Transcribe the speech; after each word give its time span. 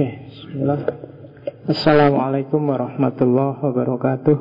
Oke, 0.00 0.32
bismillah. 0.32 0.80
Assalamualaikum 1.68 2.72
warahmatullahi 2.72 3.60
wabarakatuh. 3.60 4.32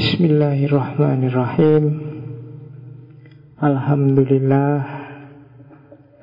Bismillahirrahmanirrahim. 0.00 1.84
Alhamdulillah. 3.60 5.04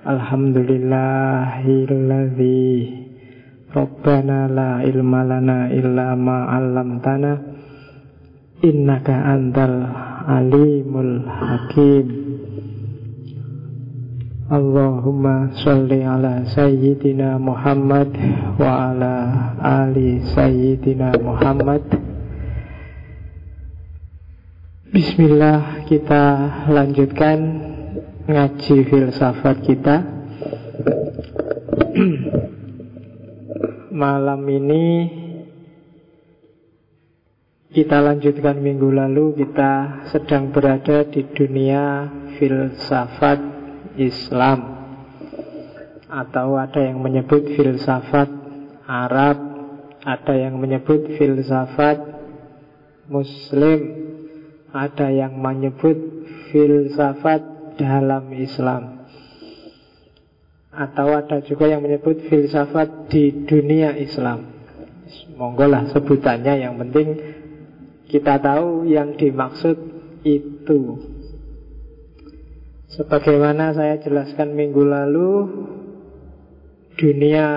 Alhamdulillahilladzi 0.10 2.65
Rabbana 3.70 4.49
la 4.49 4.81
ilma 4.89 5.21
lana 5.21 5.70
illa 5.70 6.17
ma 6.17 6.49
'allamtana 6.49 7.45
innaka 8.65 9.38
antal 9.38 9.86
alimul 10.25 11.29
hakim. 11.29 12.18
Allahumma 14.50 15.54
sholli 15.61 16.02
ala 16.02 16.41
sayyidina 16.41 17.37
Muhammad 17.37 18.10
wa 18.57 18.89
ala 18.89 19.15
ali 19.61 20.25
sayyidina 20.25 21.21
Muhammad. 21.21 21.86
Bismillah 24.89 25.86
kita 25.86 26.25
lanjutkan 26.65 27.38
ngaji 28.25 28.89
filsafat 28.89 29.61
kita. 29.61 29.96
Malam 34.02 34.41
ini 34.50 34.86
kita 37.69 38.02
lanjutkan 38.02 38.58
minggu 38.58 38.97
lalu. 38.97 39.45
Kita 39.45 40.02
sedang 40.09 40.50
berada 40.50 41.05
di 41.05 41.22
dunia 41.38 42.09
filsafat 42.41 43.58
Islam. 44.00 44.80
Atau 46.09 46.58
ada 46.58 46.81
yang 46.81 47.06
menyebut 47.06 47.53
filsafat 47.53 48.34
Arab 48.89 49.38
Ada 50.02 50.50
yang 50.50 50.58
menyebut 50.58 51.06
filsafat 51.22 52.02
Muslim 53.06 53.80
Ada 54.73 55.14
yang 55.14 55.38
menyebut 55.38 55.97
filsafat 56.50 57.41
dalam 57.78 58.33
Islam. 58.33 59.06
Atau 60.73 61.13
ada 61.13 61.41
juga 61.45 61.69
yang 61.69 61.86
menyebut 61.86 62.25
filsafat 62.25 63.09
di 63.09 63.45
dunia 63.45 63.94
Islam. 63.97 64.50
Monggo 65.38 65.66
lah 65.66 65.89
sebutannya 65.89 66.53
yang 66.61 66.78
penting 66.78 67.08
kita 68.09 68.41
tahu 68.41 68.89
yang 68.89 69.13
dimaksud 69.13 69.78
itu 70.25 70.80
Sebagaimana 72.89 73.77
saya 73.77 74.01
jelaskan 74.01 74.57
minggu 74.57 74.81
lalu 74.81 75.29
Dunia 76.99 77.47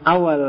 awal 0.00 0.42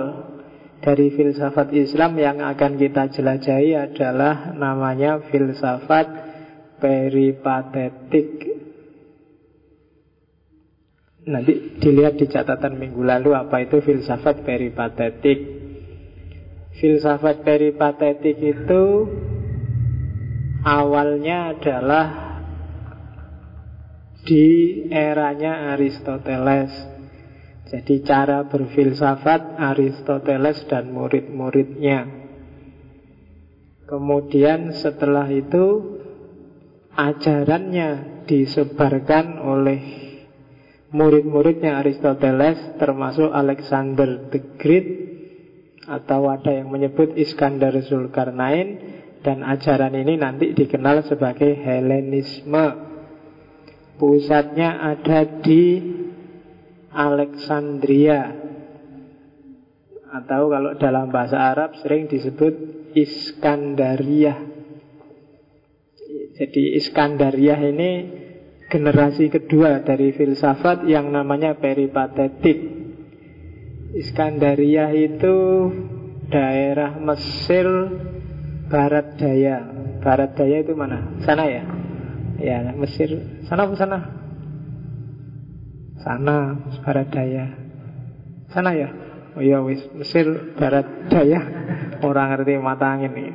dari 0.79 1.11
filsafat 1.11 1.75
Islam 1.75 2.15
yang 2.15 2.39
akan 2.39 2.79
kita 2.79 3.11
jelajahi 3.11 3.75
adalah 3.75 4.55
namanya 4.55 5.27
filsafat 5.27 6.07
peripatetik. 6.79 8.47
Nanti 11.27 11.83
dilihat 11.83 12.15
di 12.15 12.31
catatan 12.31 12.79
minggu 12.79 13.03
lalu 13.03 13.35
apa 13.35 13.59
itu 13.59 13.83
filsafat 13.83 14.47
peripatetik. 14.47 15.39
Filsafat 16.79 17.43
peripatetik 17.43 18.39
itu 18.39 18.83
awalnya 20.63 21.59
adalah 21.59 22.28
di 24.23 24.47
eranya 24.89 25.75
Aristoteles. 25.75 26.71
Jadi 27.69 28.01
cara 28.01 28.49
berfilsafat 28.49 29.61
Aristoteles 29.61 30.65
dan 30.65 30.89
murid-muridnya. 30.89 32.09
Kemudian 33.85 34.73
setelah 34.73 35.29
itu 35.29 35.97
ajarannya 36.93 38.21
disebarkan 38.25 39.37
oleh 39.41 39.81
murid-muridnya 40.89 41.77
Aristoteles 41.81 42.77
termasuk 42.81 43.29
Alexander 43.29 44.29
the 44.33 44.41
Great 44.57 44.87
atau 45.89 46.29
ada 46.29 46.53
yang 46.53 46.69
menyebut 46.69 47.17
Iskandar 47.17 47.73
Zulkarnain 47.85 48.97
dan 49.21 49.41
ajaran 49.41 49.93
ini 49.97 50.17
nanti 50.17 50.53
dikenal 50.53 51.05
sebagai 51.05 51.53
Helenisme. 51.53 52.88
Pusatnya 53.99 54.79
ada 54.79 55.27
di 55.43 55.83
Alexandria 56.87 58.31
Atau 60.09 60.47
kalau 60.47 60.71
dalam 60.79 61.11
bahasa 61.11 61.51
Arab 61.51 61.75
sering 61.83 62.07
disebut 62.07 62.55
Iskandaria 62.95 64.39
Jadi 66.39 66.79
Iskandaria 66.79 67.59
ini 67.59 67.91
generasi 68.69 69.27
kedua 69.27 69.81
dari 69.83 70.15
filsafat 70.15 70.87
yang 70.87 71.11
namanya 71.11 71.57
peripatetik 71.59 72.57
Iskandaria 73.97 74.93
itu 74.93 75.35
daerah 76.29 76.95
Mesir 77.01 77.65
Barat 78.69 79.17
Daya 79.17 79.65
Barat 79.99 80.37
Daya 80.37 80.61
itu 80.61 80.77
mana? 80.77 81.17
Sana 81.25 81.49
ya? 81.49 81.78
Ya, 82.39 82.63
Mesir. 82.71 83.19
Sana 83.51 83.67
ke 83.67 83.75
sana? 83.75 83.99
Sana, 85.99 86.55
barat 86.87 87.11
daya. 87.11 87.45
Sana 88.49 88.71
ya? 88.71 88.89
Oh 89.35 89.43
iya 89.43 89.59
wis, 89.59 89.83
Mesir 89.91 90.55
barat 90.55 91.11
daya. 91.11 91.43
Orang 92.07 92.31
ngerti 92.31 92.55
mata 92.55 92.95
angin 92.95 93.11
ini. 93.11 93.33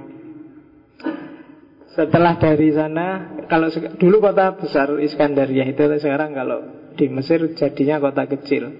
Setelah 1.93 2.41
dari 2.41 2.75
sana, 2.75 3.39
kalau 3.47 3.71
dulu 3.71 4.19
kota 4.19 4.57
besar 4.57 4.91
Iskandaria 4.99 5.69
itu 5.69 5.85
sekarang 6.01 6.35
kalau 6.35 6.91
di 6.97 7.07
Mesir 7.07 7.55
jadinya 7.55 8.01
kota 8.03 8.27
kecil. 8.27 8.73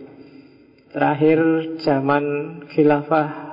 Terakhir 0.91 1.39
zaman 1.83 2.25
khilafah 2.71 3.45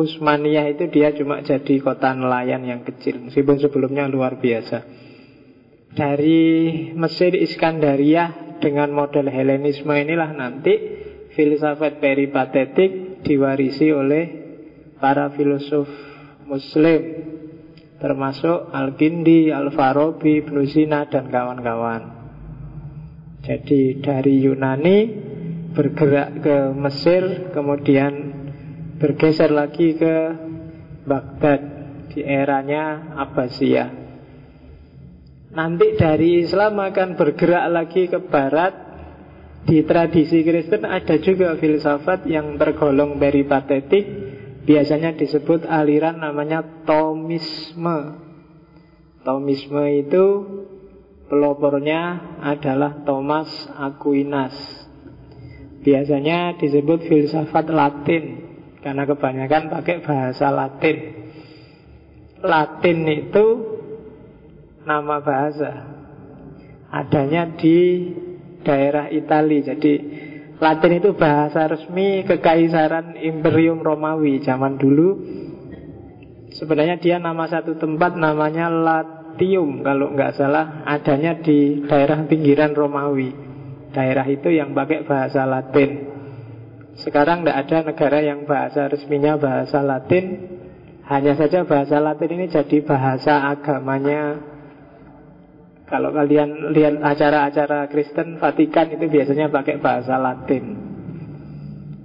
Utsmaniyah 0.00 0.70
itu 0.70 0.88
dia 0.88 1.12
cuma 1.12 1.44
jadi 1.44 1.76
kota 1.82 2.14
nelayan 2.16 2.64
yang 2.64 2.80
kecil 2.86 3.20
Meskipun 3.20 3.60
sebelumnya 3.60 4.08
luar 4.08 4.40
biasa 4.40 4.99
dari 5.94 6.90
Mesir 6.94 7.34
Iskandaria 7.34 8.56
dengan 8.62 8.94
model 8.94 9.26
Helenisme 9.26 9.90
inilah 9.90 10.30
nanti 10.36 10.74
filsafat 11.34 11.98
peripatetik 11.98 13.22
diwarisi 13.24 13.90
oleh 13.90 14.24
para 15.00 15.32
filosof 15.32 15.88
muslim 16.46 17.00
termasuk 18.00 18.72
Al-Kindi, 18.72 19.52
Al-Farabi, 19.52 20.40
Sina 20.72 21.04
dan 21.12 21.28
kawan-kawan. 21.28 22.02
Jadi 23.44 24.00
dari 24.00 24.40
Yunani 24.40 24.98
bergerak 25.76 26.30
ke 26.40 26.56
Mesir 26.76 27.52
kemudian 27.52 28.12
bergeser 29.00 29.52
lagi 29.52 29.96
ke 29.96 30.14
Baghdad 31.04 31.60
di 32.12 32.20
eranya 32.24 33.16
Abbasiyah. 33.16 33.99
Nanti 35.50 35.98
dari 35.98 36.46
Islam 36.46 36.78
akan 36.78 37.18
bergerak 37.18 37.66
lagi 37.70 38.06
ke 38.06 38.22
barat. 38.22 38.88
Di 39.60 39.84
tradisi 39.84 40.40
Kristen 40.40 40.88
ada 40.88 41.20
juga 41.20 41.52
filsafat 41.60 42.24
yang 42.24 42.56
tergolong 42.56 43.20
peripatetik 43.20 44.30
Biasanya 44.70 45.16
disebut 45.16 45.64
aliran 45.64 46.20
namanya 46.20 46.60
Thomisme. 46.84 48.20
Thomisme 49.24 49.84
itu 49.98 50.26
pelopornya 51.26 52.36
adalah 52.44 53.00
Thomas 53.02 53.48
Aquinas. 53.72 54.54
Biasanya 55.80 56.60
disebut 56.60 57.08
filsafat 57.08 57.72
Latin 57.72 58.52
Karena 58.84 59.08
kebanyakan 59.08 59.72
pakai 59.72 60.04
bahasa 60.04 60.52
Latin. 60.52 60.96
Latin 62.40 62.98
itu 63.10 63.46
nama 64.84 65.20
bahasa 65.20 66.00
adanya 66.90 67.46
di 67.54 68.10
daerah 68.66 69.08
Italia. 69.08 69.74
Jadi 69.74 69.94
Latin 70.60 70.92
itu 71.00 71.16
bahasa 71.16 71.64
resmi 71.64 72.20
kekaisaran 72.28 73.16
Imperium 73.16 73.80
Romawi 73.80 74.44
zaman 74.44 74.76
dulu. 74.76 75.16
Sebenarnya 76.52 77.00
dia 77.00 77.16
nama 77.16 77.48
satu 77.48 77.80
tempat 77.80 78.20
namanya 78.20 78.68
Latium 78.68 79.80
kalau 79.80 80.12
nggak 80.12 80.36
salah 80.36 80.84
adanya 80.84 81.40
di 81.40 81.80
daerah 81.88 82.28
pinggiran 82.28 82.76
Romawi. 82.76 83.32
Daerah 83.96 84.28
itu 84.28 84.52
yang 84.52 84.76
pakai 84.76 85.08
bahasa 85.08 85.48
Latin. 85.48 86.12
Sekarang 87.00 87.40
tidak 87.40 87.56
ada 87.64 87.78
negara 87.88 88.18
yang 88.20 88.44
bahasa 88.44 88.84
resminya 88.92 89.40
bahasa 89.40 89.80
Latin. 89.80 90.58
Hanya 91.08 91.34
saja 91.34 91.64
bahasa 91.64 91.96
Latin 91.98 92.36
ini 92.36 92.46
jadi 92.52 92.84
bahasa 92.84 93.48
agamanya 93.48 94.49
Kalau 95.90 96.14
kalian 96.14 96.70
lihat 96.70 97.02
acara-acara 97.02 97.90
Kristen 97.90 98.38
Vatikan 98.38 98.94
itu 98.94 99.10
biasanya 99.10 99.50
pakai 99.50 99.82
bahasa 99.82 100.14
Latin. 100.22 100.64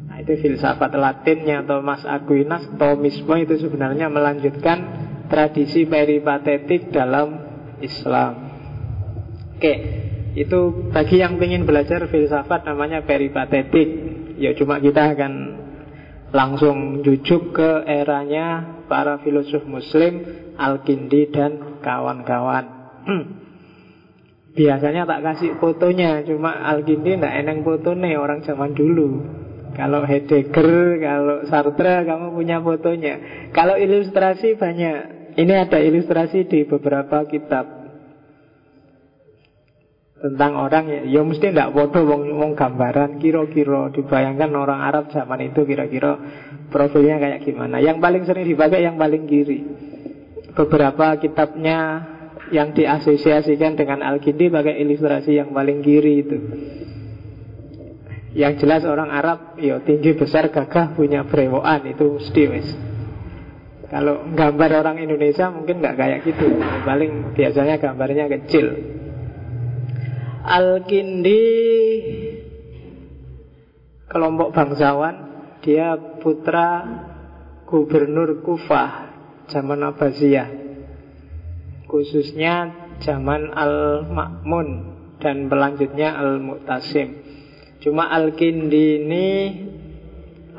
Nah, 0.10 0.18
itu 0.26 0.42
filsafat 0.42 0.90
Latinnya 0.98 1.62
Thomas 1.70 2.02
Aquinas, 2.02 2.66
Thomisme 2.82 3.46
itu 3.46 3.62
sebenarnya 3.62 4.10
melanjutkan 4.10 4.78
tradisi 5.30 5.86
peripatetik 5.86 6.90
dalam 6.90 7.38
Islam. 7.78 8.34
Oke, 9.54 9.74
itu 10.34 10.90
bagi 10.90 11.22
yang 11.22 11.38
ingin 11.38 11.70
belajar 11.70 12.10
filsafat 12.10 12.66
namanya 12.66 13.06
peripatetik. 13.06 13.88
Ya 14.42 14.58
cuma 14.58 14.82
kita 14.82 15.14
akan 15.14 15.34
langsung 16.34 17.06
jujuk 17.06 17.54
ke 17.54 17.86
eranya 17.86 18.82
para 18.90 19.22
filosof 19.22 19.62
muslim 19.70 20.26
Al-Kindi 20.58 21.30
dan 21.30 21.80
kawan-kawan. 21.86 22.66
Biasanya 24.56 25.04
tak 25.04 25.20
kasih 25.20 25.60
fotonya, 25.60 26.24
cuma 26.24 26.56
Al-Kindi 26.56 27.20
ndak 27.20 27.44
eneng 27.44 27.60
nih 28.00 28.16
orang 28.16 28.40
zaman 28.48 28.72
dulu. 28.72 29.28
Kalau 29.76 30.08
Heidegger, 30.08 31.04
kalau 31.04 31.44
Sartre 31.52 32.08
kamu 32.08 32.32
punya 32.32 32.64
fotonya. 32.64 33.20
Kalau 33.52 33.76
ilustrasi 33.76 34.56
banyak. 34.56 34.98
Ini 35.36 35.68
ada 35.68 35.84
ilustrasi 35.84 36.48
di 36.48 36.64
beberapa 36.64 37.28
kitab 37.28 37.86
tentang 40.16 40.56
orang 40.56 40.88
ya, 40.88 41.02
ya 41.04 41.22
mesti 41.28 41.52
tidak 41.52 41.76
foto 41.76 42.02
wong, 42.08 42.40
wong 42.40 42.52
gambaran 42.56 43.20
kira-kira 43.20 43.92
dibayangkan 43.92 44.48
orang 44.56 44.80
Arab 44.82 45.12
zaman 45.12 45.52
itu 45.52 45.68
kira-kira 45.68 46.16
profilnya 46.72 47.20
kayak 47.20 47.44
gimana. 47.44 47.84
Yang 47.84 48.00
paling 48.00 48.24
sering 48.24 48.48
dipakai 48.48 48.88
yang 48.88 48.96
paling 48.96 49.28
kiri. 49.28 49.60
Beberapa 50.56 51.20
kitabnya 51.20 52.15
yang 52.54 52.78
diasosiasikan 52.78 53.74
dengan 53.74 54.06
Al-Kindi 54.06 54.54
pakai 54.54 54.78
ilustrasi 54.86 55.38
yang 55.38 55.50
paling 55.56 55.82
kiri 55.82 56.14
itu. 56.22 56.38
Yang 58.36 58.68
jelas 58.68 58.84
orang 58.84 59.10
Arab 59.16 59.56
yo 59.58 59.80
tinggi 59.82 60.12
besar 60.12 60.52
gagah 60.52 60.94
punya 60.94 61.24
brewoan 61.24 61.88
itu 61.88 62.20
mesti. 62.20 62.44
Kalau 63.88 64.28
gambar 64.36 64.84
orang 64.84 65.00
Indonesia 65.00 65.48
mungkin 65.48 65.80
nggak 65.80 65.96
kayak 65.96 66.20
gitu. 66.28 66.60
Paling 66.84 67.32
biasanya 67.32 67.80
gambarnya 67.80 68.28
kecil. 68.28 68.76
Al-Kindi 70.46 71.44
kelompok 74.12 74.54
bangsawan, 74.54 75.16
dia 75.66 75.98
putra 76.22 76.70
gubernur 77.66 78.46
Kufah 78.46 78.92
zaman 79.50 79.82
Abbasiyah 79.82 80.65
khususnya 81.96 82.76
zaman 83.00 83.56
Al-Ma'mun 83.56 84.68
dan 85.24 85.48
pelanjutnya 85.48 86.12
Al-Mu'tasim. 86.20 87.24
Cuma 87.80 88.12
Al-Kindi 88.12 89.00
ini 89.00 89.28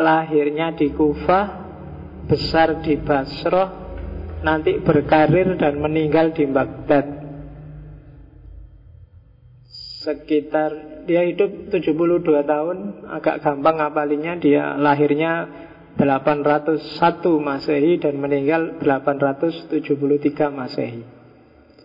lahirnya 0.01 0.73
di 0.73 0.89
Kufah, 0.97 1.47
besar 2.25 2.81
di 2.81 2.97
Basroh, 2.97 3.69
nanti 4.41 4.81
berkarir 4.81 5.61
dan 5.61 5.77
meninggal 5.77 6.33
di 6.33 6.49
Baghdad. 6.49 7.07
Sekitar 10.07 11.05
dia 11.05 11.27
hidup 11.27 11.69
72 11.69 12.23
tahun, 12.47 12.79
agak 13.11 13.43
gampang 13.43 13.77
ngapalinya 13.83 14.39
dia 14.39 14.79
lahirnya 14.79 15.51
801 15.99 16.85
Masehi 17.41 17.99
dan 17.99 18.21
meninggal 18.21 18.79
873 18.79 20.53
Masehi. 20.53 21.16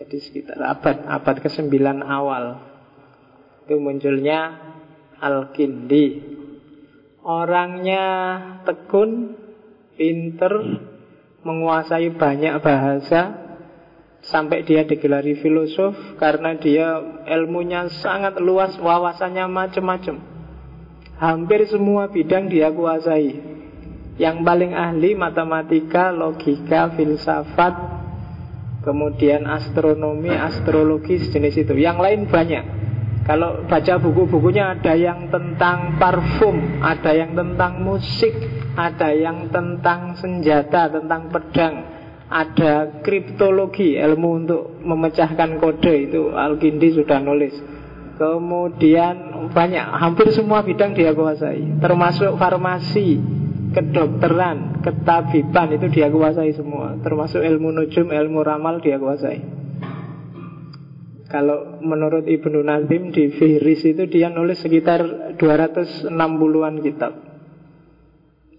Jadi 0.02 0.18
sekitar 0.18 0.58
abad 0.58 1.06
abad 1.06 1.36
ke-9 1.46 1.70
awal 2.02 2.58
itu 3.62 3.78
munculnya 3.78 4.58
Al-Kindi. 5.22 6.34
Orangnya 7.22 8.04
tekun, 8.66 9.38
pinter, 9.94 10.82
menguasai 11.46 12.18
banyak 12.18 12.58
bahasa 12.58 13.38
sampai 14.26 14.66
dia 14.66 14.82
digelari 14.82 15.38
filosof 15.38 15.94
karena 16.18 16.58
dia 16.58 16.98
ilmunya 17.30 17.86
sangat 18.02 18.42
luas, 18.42 18.74
wawasannya 18.74 19.46
macam-macam. 19.46 20.18
Hampir 21.22 21.70
semua 21.70 22.10
bidang 22.10 22.50
dia 22.50 22.74
kuasai. 22.74 23.54
Yang 24.18 24.36
paling 24.42 24.74
ahli 24.74 25.14
matematika, 25.14 26.10
logika, 26.10 26.90
filsafat, 26.98 28.01
kemudian 28.82 29.46
astronomi, 29.46 30.30
astrologi 30.30 31.18
jenis 31.30 31.62
itu. 31.62 31.74
Yang 31.78 31.98
lain 32.02 32.20
banyak. 32.28 32.64
Kalau 33.22 33.62
baca 33.70 34.02
buku-bukunya 34.02 34.74
ada 34.74 34.98
yang 34.98 35.30
tentang 35.30 35.94
parfum, 36.02 36.82
ada 36.82 37.14
yang 37.14 37.38
tentang 37.38 37.78
musik, 37.78 38.34
ada 38.74 39.14
yang 39.14 39.46
tentang 39.54 40.18
senjata, 40.18 40.90
tentang 40.90 41.30
pedang, 41.30 41.74
ada 42.26 42.98
kriptologi, 42.98 43.94
ilmu 43.94 44.30
untuk 44.42 44.62
memecahkan 44.82 45.62
kode 45.62 46.10
itu 46.10 46.34
Al-Kindi 46.34 46.98
sudah 46.98 47.22
nulis. 47.22 47.54
Kemudian 48.18 49.46
banyak, 49.54 49.86
hampir 50.02 50.34
semua 50.34 50.66
bidang 50.66 50.90
dia 50.90 51.14
kuasai, 51.14 51.78
termasuk 51.78 52.34
farmasi, 52.34 53.22
kedokteran, 53.72 54.84
ketabiban 54.84 55.68
itu 55.74 55.86
dia 55.88 56.12
kuasai 56.12 56.52
semua, 56.52 57.00
termasuk 57.00 57.40
ilmu 57.40 57.72
nujum, 57.72 58.12
ilmu 58.12 58.40
ramal 58.44 58.78
dia 58.84 59.00
kuasai. 59.00 59.40
Kalau 61.32 61.80
menurut 61.80 62.28
Ibnu 62.28 62.60
Nazim 62.60 63.08
di 63.08 63.32
Fihris 63.32 63.88
itu 63.88 64.04
dia 64.04 64.28
nulis 64.28 64.60
sekitar 64.60 65.32
260-an 65.40 66.74
kitab 66.84 67.32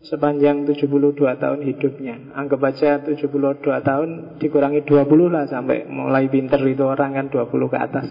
sepanjang 0.04 0.68
72 0.68 1.16
tahun 1.16 1.60
hidupnya. 1.64 2.36
Anggap 2.36 2.62
aja 2.66 3.00
72 3.00 3.62
tahun 3.62 4.10
dikurangi 4.42 4.84
20 4.84 5.06
lah 5.32 5.46
sampai 5.48 5.88
mulai 5.88 6.28
pinter 6.28 6.60
itu 6.68 6.84
orang 6.84 7.14
kan 7.14 7.26
20 7.32 7.72
ke 7.72 7.78
atas. 7.78 8.08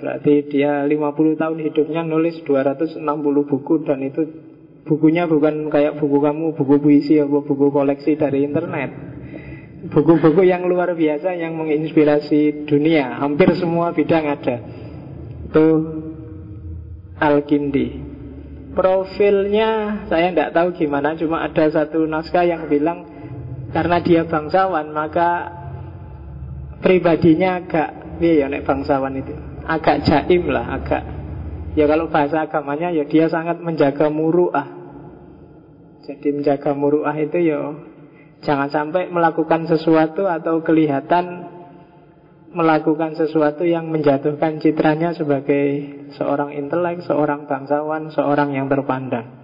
Berarti 0.00 0.48
dia 0.50 0.82
50 0.82 1.40
tahun 1.40 1.58
hidupnya 1.62 2.02
nulis 2.02 2.42
260 2.42 3.04
buku 3.46 3.74
dan 3.86 4.02
itu 4.02 4.53
Bukunya 4.84 5.24
bukan 5.24 5.72
kayak 5.72 5.96
buku 5.96 6.20
kamu, 6.20 6.52
buku 6.56 6.74
puisi 6.76 7.16
atau 7.16 7.40
buku 7.40 7.72
koleksi 7.72 8.20
dari 8.20 8.44
internet. 8.44 8.92
Buku-buku 9.84 10.44
yang 10.44 10.64
luar 10.64 10.96
biasa 10.96 11.36
yang 11.36 11.56
menginspirasi 11.56 12.68
dunia. 12.68 13.20
Hampir 13.20 13.52
semua 13.56 13.92
bidang 13.92 14.28
ada. 14.28 14.56
Itu 15.48 15.66
Al-Kindi. 17.20 18.12
Profilnya 18.76 20.02
saya 20.10 20.34
tidak 20.34 20.50
tahu 20.52 20.68
gimana, 20.74 21.14
cuma 21.14 21.46
ada 21.46 21.64
satu 21.70 22.04
naskah 22.04 22.42
yang 22.42 22.66
bilang 22.66 23.06
karena 23.74 23.98
dia 24.02 24.22
bangsawan 24.22 24.94
maka 24.94 25.50
pribadinya 26.78 27.58
agak 27.58 28.18
iya 28.22 28.46
ya 28.46 28.46
nek 28.46 28.62
bangsawan 28.62 29.18
itu 29.18 29.34
agak 29.66 30.06
jaim 30.06 30.46
lah, 30.46 30.78
agak 30.78 31.02
Ya 31.74 31.90
kalau 31.90 32.06
bahasa 32.06 32.46
agamanya 32.46 32.94
ya 32.94 33.02
dia 33.02 33.26
sangat 33.26 33.58
menjaga 33.58 34.06
muruah. 34.06 34.70
Jadi 36.06 36.28
menjaga 36.30 36.70
muruah 36.70 37.14
itu 37.18 37.38
ya 37.42 37.74
jangan 38.46 38.70
sampai 38.70 39.10
melakukan 39.10 39.66
sesuatu 39.66 40.30
atau 40.30 40.62
kelihatan 40.62 41.50
melakukan 42.54 43.18
sesuatu 43.18 43.66
yang 43.66 43.90
menjatuhkan 43.90 44.62
citranya 44.62 45.10
sebagai 45.18 45.90
seorang 46.14 46.54
intelek, 46.54 47.02
seorang 47.02 47.50
bangsawan, 47.50 48.14
seorang 48.14 48.54
yang 48.54 48.70
terpandang. 48.70 49.42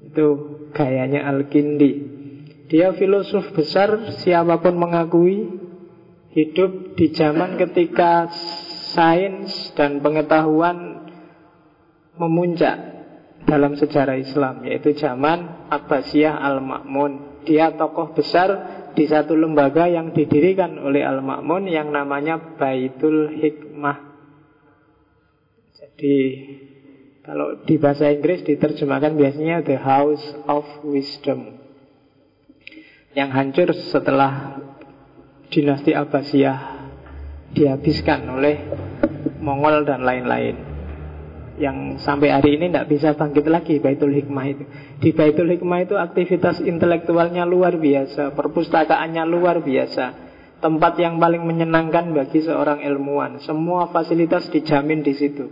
Itu 0.00 0.26
gayanya 0.72 1.28
Al-Kindi. 1.28 2.16
Dia 2.72 2.96
filosof 2.96 3.52
besar, 3.52 4.16
siapa 4.24 4.56
pun 4.64 4.80
mengakui 4.80 5.52
hidup 6.32 6.96
di 6.96 7.12
zaman 7.12 7.60
ketika 7.60 8.32
sains 8.96 9.72
dan 9.76 10.00
pengetahuan 10.00 10.97
memuncak 12.18 12.98
dalam 13.48 13.78
sejarah 13.78 14.18
Islam 14.20 14.66
yaitu 14.66 14.92
zaman 14.92 15.70
Abbasiyah 15.72 16.36
Al-Ma'mun. 16.36 17.40
Dia 17.48 17.72
tokoh 17.72 18.12
besar 18.12 18.48
di 18.92 19.08
satu 19.08 19.32
lembaga 19.32 19.88
yang 19.88 20.12
didirikan 20.12 20.76
oleh 20.76 21.06
Al-Ma'mun 21.06 21.70
yang 21.70 21.88
namanya 21.88 22.58
Baitul 22.58 23.32
Hikmah. 23.40 23.98
Jadi 25.78 26.16
kalau 27.24 27.64
di 27.64 27.80
bahasa 27.80 28.12
Inggris 28.12 28.44
diterjemahkan 28.44 29.16
biasanya 29.16 29.64
The 29.64 29.78
House 29.80 30.26
of 30.44 30.66
Wisdom. 30.84 31.56
Yang 33.16 33.30
hancur 33.32 33.68
setelah 33.72 34.60
dinasti 35.48 35.96
Abbasiyah 35.96 36.58
dihabiskan 37.56 38.28
oleh 38.28 38.56
Mongol 39.40 39.88
dan 39.88 40.04
lain-lain 40.04 40.67
yang 41.58 41.98
sampai 41.98 42.30
hari 42.30 42.56
ini 42.56 42.70
tidak 42.70 42.86
bisa 42.88 43.12
bangkit 43.18 43.46
lagi 43.50 43.82
Baitul 43.82 44.14
Hikmah 44.14 44.46
itu. 44.46 44.64
Di 45.02 45.10
Baitul 45.12 45.50
Hikmah 45.50 45.84
itu 45.84 45.94
aktivitas 45.98 46.62
intelektualnya 46.62 47.42
luar 47.42 47.76
biasa, 47.76 48.32
perpustakaannya 48.32 49.24
luar 49.26 49.60
biasa. 49.60 50.30
tempat 50.58 50.98
yang 50.98 51.22
paling 51.22 51.46
menyenangkan 51.46 52.10
bagi 52.10 52.42
seorang 52.42 52.82
ilmuwan. 52.82 53.38
Semua 53.46 53.94
fasilitas 53.94 54.50
dijamin 54.50 55.06
di 55.06 55.14
situ. 55.14 55.46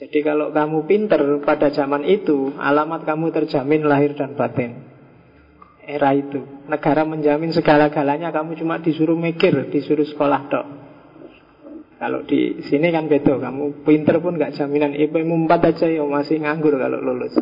Jadi 0.00 0.24
kalau 0.24 0.48
kamu 0.56 0.88
pinter 0.88 1.20
pada 1.44 1.68
zaman 1.68 2.08
itu, 2.08 2.56
alamat 2.56 3.04
kamu 3.04 3.28
terjamin 3.28 3.84
lahir 3.84 4.16
dan 4.16 4.32
batin. 4.32 4.88
Era 5.84 6.16
itu, 6.16 6.40
negara 6.64 7.04
menjamin 7.04 7.52
segala-galanya, 7.52 8.32
kamu 8.32 8.56
cuma 8.56 8.80
disuruh 8.80 9.20
mikir, 9.20 9.68
disuruh 9.68 10.08
sekolah 10.08 10.40
dok. 10.48 10.66
Kalau 12.00 12.24
di 12.24 12.64
sini 12.64 12.88
kan 12.88 13.12
beda, 13.12 13.36
kamu 13.36 13.84
pinter 13.84 14.16
pun 14.24 14.40
gak 14.40 14.56
jaminan. 14.56 14.96
IP 14.96 15.20
4 15.20 15.52
aja 15.52 15.84
ya 15.84 16.00
masih 16.00 16.40
nganggur 16.40 16.80
kalau 16.80 16.96
lulus. 16.96 17.36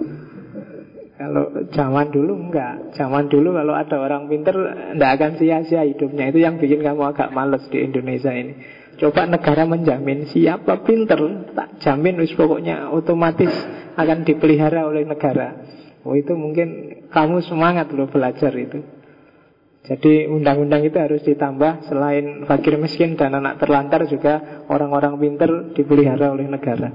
Kalau 1.19 1.51
zaman 1.75 2.15
dulu 2.15 2.47
enggak 2.47 2.95
Zaman 2.95 3.27
dulu 3.27 3.51
kalau 3.51 3.75
ada 3.75 3.99
orang 3.99 4.31
pinter 4.31 4.55
Enggak 4.95 5.19
akan 5.19 5.31
sia-sia 5.39 5.83
hidupnya. 5.83 6.31
Itu 6.31 6.39
yang 6.39 6.63
bikin 6.63 6.79
kamu 6.79 7.11
agak 7.11 7.35
males 7.35 7.67
di 7.75 7.83
Indonesia 7.83 8.31
ini. 8.31 8.55
Coba 8.99 9.27
negara 9.27 9.67
menjamin 9.67 10.31
Siapa 10.31 10.87
pinter 10.87 11.19
Tak 11.59 11.83
jamin 11.83 12.23
wis 12.23 12.35
pokoknya 12.39 12.95
otomatis 12.95 13.51
Akan 13.99 14.23
dipelihara 14.23 14.87
oleh 14.87 15.03
negara. 15.07 15.59
Oh 16.07 16.15
itu 16.15 16.39
mungkin 16.39 16.99
kamu 17.11 17.43
semangat 17.47 17.91
loh 17.91 18.07
belajar 18.07 18.55
itu 18.55 18.98
Jadi 19.89 20.29
undang-undang 20.29 20.85
itu 20.85 21.01
harus 21.01 21.25
ditambah 21.25 21.89
Selain 21.89 22.45
fakir 22.45 22.77
miskin 22.77 23.17
dan 23.17 23.33
anak 23.33 23.57
terlantar 23.57 24.05
juga 24.05 24.65
Orang-orang 24.69 25.17
pinter 25.17 25.73
dipelihara 25.73 26.29
oleh 26.29 26.45
negara. 26.45 26.93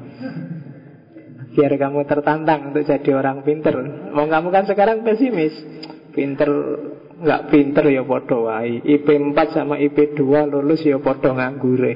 Biar 1.54 1.70
kamu 1.78 2.10
tertantang 2.10 2.74
untuk 2.74 2.82
jadi 2.82 3.14
orang 3.14 3.46
pinter. 3.46 3.78
Mau 4.10 4.26
kamu 4.26 4.50
kan 4.50 4.66
sekarang 4.66 5.06
pesimis. 5.06 5.54
Pinter 6.10 6.50
nggak 7.14 7.54
pinter 7.54 7.86
ya 7.94 8.02
podo 8.02 8.50
wae. 8.50 8.82
IP 8.82 9.06
4 9.06 9.54
sama 9.54 9.78
IP 9.78 10.18
2 10.18 10.50
lulus 10.50 10.82
ya 10.82 10.98
podo 10.98 11.30
nganggure. 11.30 11.94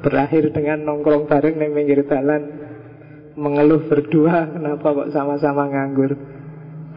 Berakhir 0.00 0.48
dengan 0.54 0.88
nongkrong 0.88 1.26
bareng 1.26 1.58
di 1.58 1.68
pinggir 1.74 2.06
jalan 2.06 2.42
Mengeluh 3.34 3.82
berdua 3.90 4.46
Kenapa 4.46 4.94
kok 4.94 5.10
sama-sama 5.10 5.66
nganggur 5.66 6.37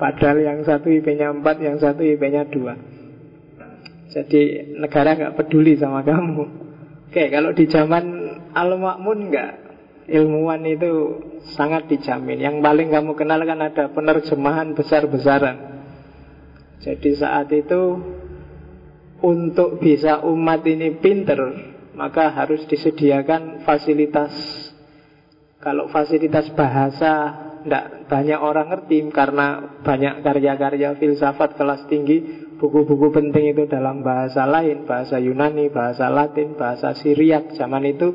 Padahal 0.01 0.41
yang 0.41 0.65
satu 0.65 0.89
IP-nya 0.89 1.29
4 1.29 1.45
Yang 1.61 1.77
satu 1.85 2.01
IP-nya 2.01 2.49
2 2.49 4.09
Jadi 4.17 4.41
negara 4.81 5.13
nggak 5.13 5.37
peduli 5.37 5.77
sama 5.77 6.01
kamu 6.01 6.71
Oke, 7.11 7.27
kalau 7.27 7.51
di 7.51 7.67
zaman 7.67 8.05
Al-Ma'mun 8.55 9.19
nggak 9.27 9.51
ilmuwan 10.07 10.63
itu 10.63 11.19
sangat 11.55 11.91
dijamin. 11.91 12.39
Yang 12.39 12.63
paling 12.63 12.87
kamu 12.87 13.11
kenal 13.19 13.43
kan 13.43 13.59
ada 13.59 13.91
penerjemahan 13.91 14.71
besar-besaran. 14.71 15.57
Jadi 16.79 17.11
saat 17.13 17.51
itu 17.51 17.99
untuk 19.21 19.83
bisa 19.83 20.23
umat 20.25 20.65
ini 20.65 20.97
pinter, 20.97 21.39
maka 21.93 22.31
harus 22.33 22.65
disediakan 22.65 23.61
fasilitas. 23.67 24.31
Kalau 25.61 25.91
fasilitas 25.93 26.49
bahasa 26.57 27.35
tidak 27.61 28.00
banyak 28.11 28.39
orang 28.43 28.67
ngerti 28.67 29.07
karena 29.15 29.79
banyak 29.87 30.19
karya-karya 30.19 30.99
filsafat 30.99 31.55
kelas 31.55 31.87
tinggi, 31.87 32.43
buku-buku 32.59 33.07
penting 33.15 33.55
itu 33.55 33.71
dalam 33.71 34.03
bahasa 34.03 34.43
lain, 34.43 34.83
bahasa 34.83 35.15
Yunani, 35.15 35.71
bahasa 35.71 36.11
Latin, 36.11 36.59
bahasa 36.59 36.91
Syriak 36.91 37.55
zaman 37.55 37.87
itu 37.87 38.11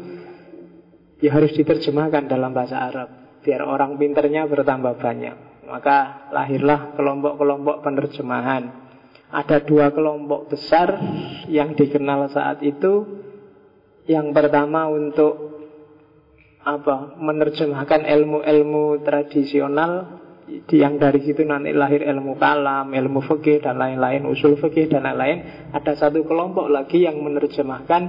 ya 1.24 1.32
harus 1.32 1.56
diterjemahkan 1.56 2.28
dalam 2.28 2.52
bahasa 2.52 2.76
Arab 2.76 3.40
biar 3.40 3.64
orang 3.64 3.96
pinternya 3.96 4.44
bertambah 4.44 5.00
banyak. 5.00 5.64
Maka 5.64 6.28
lahirlah 6.34 6.92
kelompok-kelompok 6.98 7.80
penerjemahan. 7.80 8.84
Ada 9.32 9.64
dua 9.64 9.94
kelompok 9.96 10.52
besar 10.52 10.98
yang 11.48 11.72
dikenal 11.72 12.30
saat 12.30 12.60
itu. 12.62 13.24
Yang 14.06 14.26
pertama 14.34 14.86
untuk 14.92 15.55
apa? 16.66 17.14
Menerjemahkan 17.22 18.02
ilmu-ilmu 18.02 19.06
tradisional 19.06 20.18
yang 20.70 20.98
dari 20.98 21.22
situ 21.22 21.42
nanti 21.42 21.70
lahir 21.70 22.02
ilmu 22.02 22.38
kalam, 22.38 22.90
ilmu 22.90 23.22
fikih 23.22 23.62
dan 23.62 23.78
lain-lain, 23.78 24.26
usul 24.26 24.58
fikih 24.58 24.90
dan 24.90 25.06
lain-lain. 25.06 25.70
Ada 25.70 25.94
satu 26.06 26.26
kelompok 26.26 26.66
lagi 26.66 27.06
yang 27.06 27.22
menerjemahkan 27.22 28.02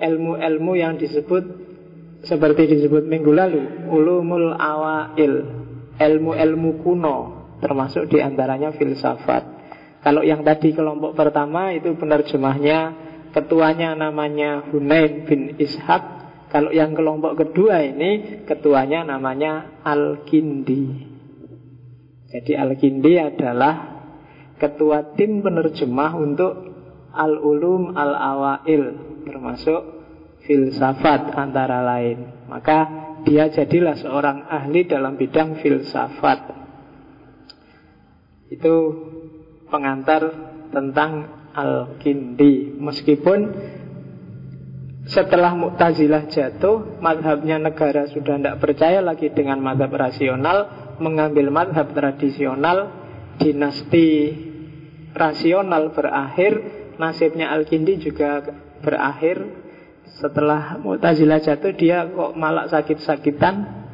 ilmu-ilmu 0.00 0.72
yang 0.76 0.96
disebut 0.96 1.44
seperti 2.24 2.68
disebut 2.68 3.04
minggu 3.04 3.32
lalu, 3.32 3.62
ulumul 3.92 4.56
awail, 4.56 5.34
ilmu-ilmu 6.00 6.80
kuno, 6.80 7.16
termasuk 7.60 8.08
di 8.08 8.24
antaranya 8.24 8.72
filsafat. 8.72 9.56
Kalau 10.04 10.22
yang 10.22 10.44
tadi 10.44 10.72
kelompok 10.72 11.16
pertama 11.18 11.72
itu 11.72 11.92
penerjemahnya 11.96 12.94
ketuanya 13.36 13.92
namanya 13.92 14.64
Hunain 14.72 15.28
bin 15.28 15.60
Ishaq. 15.60 16.15
Kalau 16.56 16.72
yang 16.72 16.96
kelompok 16.96 17.36
kedua 17.36 17.84
ini 17.84 18.40
ketuanya 18.48 19.04
namanya 19.04 19.76
Al-Kindi. 19.84 21.04
Jadi 22.32 22.56
Al-Kindi 22.56 23.12
adalah 23.20 24.00
ketua 24.56 25.12
tim 25.20 25.44
penerjemah 25.44 26.16
untuk 26.16 26.52
Al-Ulum 27.12 27.92
Al-Awail 27.92 28.84
termasuk 29.28 29.80
filsafat 30.48 31.36
antara 31.36 31.84
lain. 31.84 32.48
Maka 32.48 32.88
dia 33.28 33.52
jadilah 33.52 34.00
seorang 34.00 34.48
ahli 34.48 34.88
dalam 34.88 35.20
bidang 35.20 35.60
filsafat. 35.60 36.56
Itu 38.48 38.74
pengantar 39.68 40.24
tentang 40.72 41.12
Al-Kindi. 41.52 42.80
Meskipun 42.80 43.40
setelah 45.06 45.54
Mu'tazilah 45.54 46.26
jatuh, 46.26 46.98
madhabnya 46.98 47.62
negara 47.62 48.10
sudah 48.10 48.42
tidak 48.42 48.58
percaya 48.58 48.98
lagi 48.98 49.30
dengan 49.30 49.62
madhab 49.62 49.94
rasional, 49.94 50.92
mengambil 50.98 51.54
madhab 51.54 51.94
tradisional, 51.94 52.90
dinasti 53.38 54.34
rasional 55.14 55.94
berakhir, 55.94 56.58
nasibnya 56.98 57.54
Al-Kindi 57.54 58.02
juga 58.02 58.42
berakhir. 58.82 59.64
Setelah 60.18 60.82
Mu'tazilah 60.82 61.38
jatuh 61.38 61.70
dia 61.78 62.10
kok 62.10 62.34
malah 62.34 62.66
sakit-sakitan. 62.66 63.86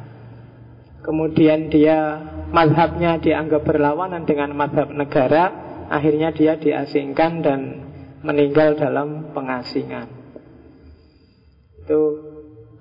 Kemudian 1.03 1.67
dia 1.67 2.25
madhabnya 2.49 3.19
dianggap 3.19 3.67
berlawanan 3.67 4.23
dengan 4.23 4.55
madhab 4.55 4.87
negara 4.87 5.51
Akhirnya 5.93 6.31
dia 6.31 6.55
diasingkan 6.55 7.43
dan 7.43 7.59
meninggal 8.23 8.79
dalam 8.79 9.35
pengasingan 9.35 10.22
Itu 11.83 12.01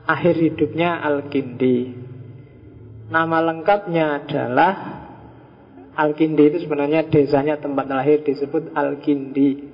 akhir 0.06 0.34
hidupnya 0.38 1.02
Al-Kindi 1.02 1.78
Nama 3.10 3.38
lengkapnya 3.44 4.24
adalah 4.24 4.72
Al-Kindi 5.92 6.42
itu 6.48 6.58
sebenarnya 6.64 7.10
desanya 7.10 7.60
tempat 7.60 7.84
lahir 7.90 8.24
disebut 8.24 8.72
Al-Kindi 8.72 9.72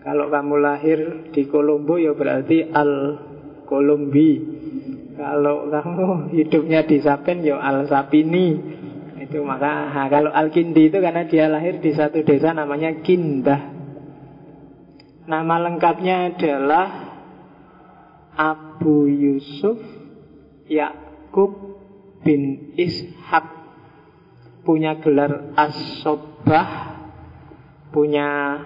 kalau 0.00 0.32
kamu 0.32 0.54
lahir 0.64 0.98
di 1.28 1.44
Kolombo 1.44 2.00
ya 2.00 2.16
berarti 2.16 2.72
Al 2.72 3.20
Kolombi. 3.68 4.40
Kalau 5.20 5.68
kamu 5.68 6.32
hidupnya 6.32 6.88
di 6.88 6.96
Sapen 7.04 7.44
ya 7.44 7.60
Al 7.60 7.84
Sapini. 7.84 8.56
Itu 9.20 9.44
maka 9.44 9.92
nah, 9.92 10.08
kalau 10.08 10.32
Al 10.32 10.48
Kindi 10.48 10.88
itu 10.88 10.96
karena 11.04 11.28
dia 11.28 11.52
lahir 11.52 11.84
di 11.84 11.92
satu 11.92 12.24
desa 12.24 12.56
namanya 12.56 12.96
Kindah. 13.04 13.76
Nama 15.28 15.54
lengkapnya 15.68 16.32
adalah 16.32 17.09
Abu 18.36 19.06
Yusuf 19.10 19.78
Yakub 20.70 21.80
bin 22.22 22.74
Ishak 22.78 23.46
punya 24.62 24.98
gelar 25.02 25.54
Asobah 25.56 26.90
punya 27.90 28.58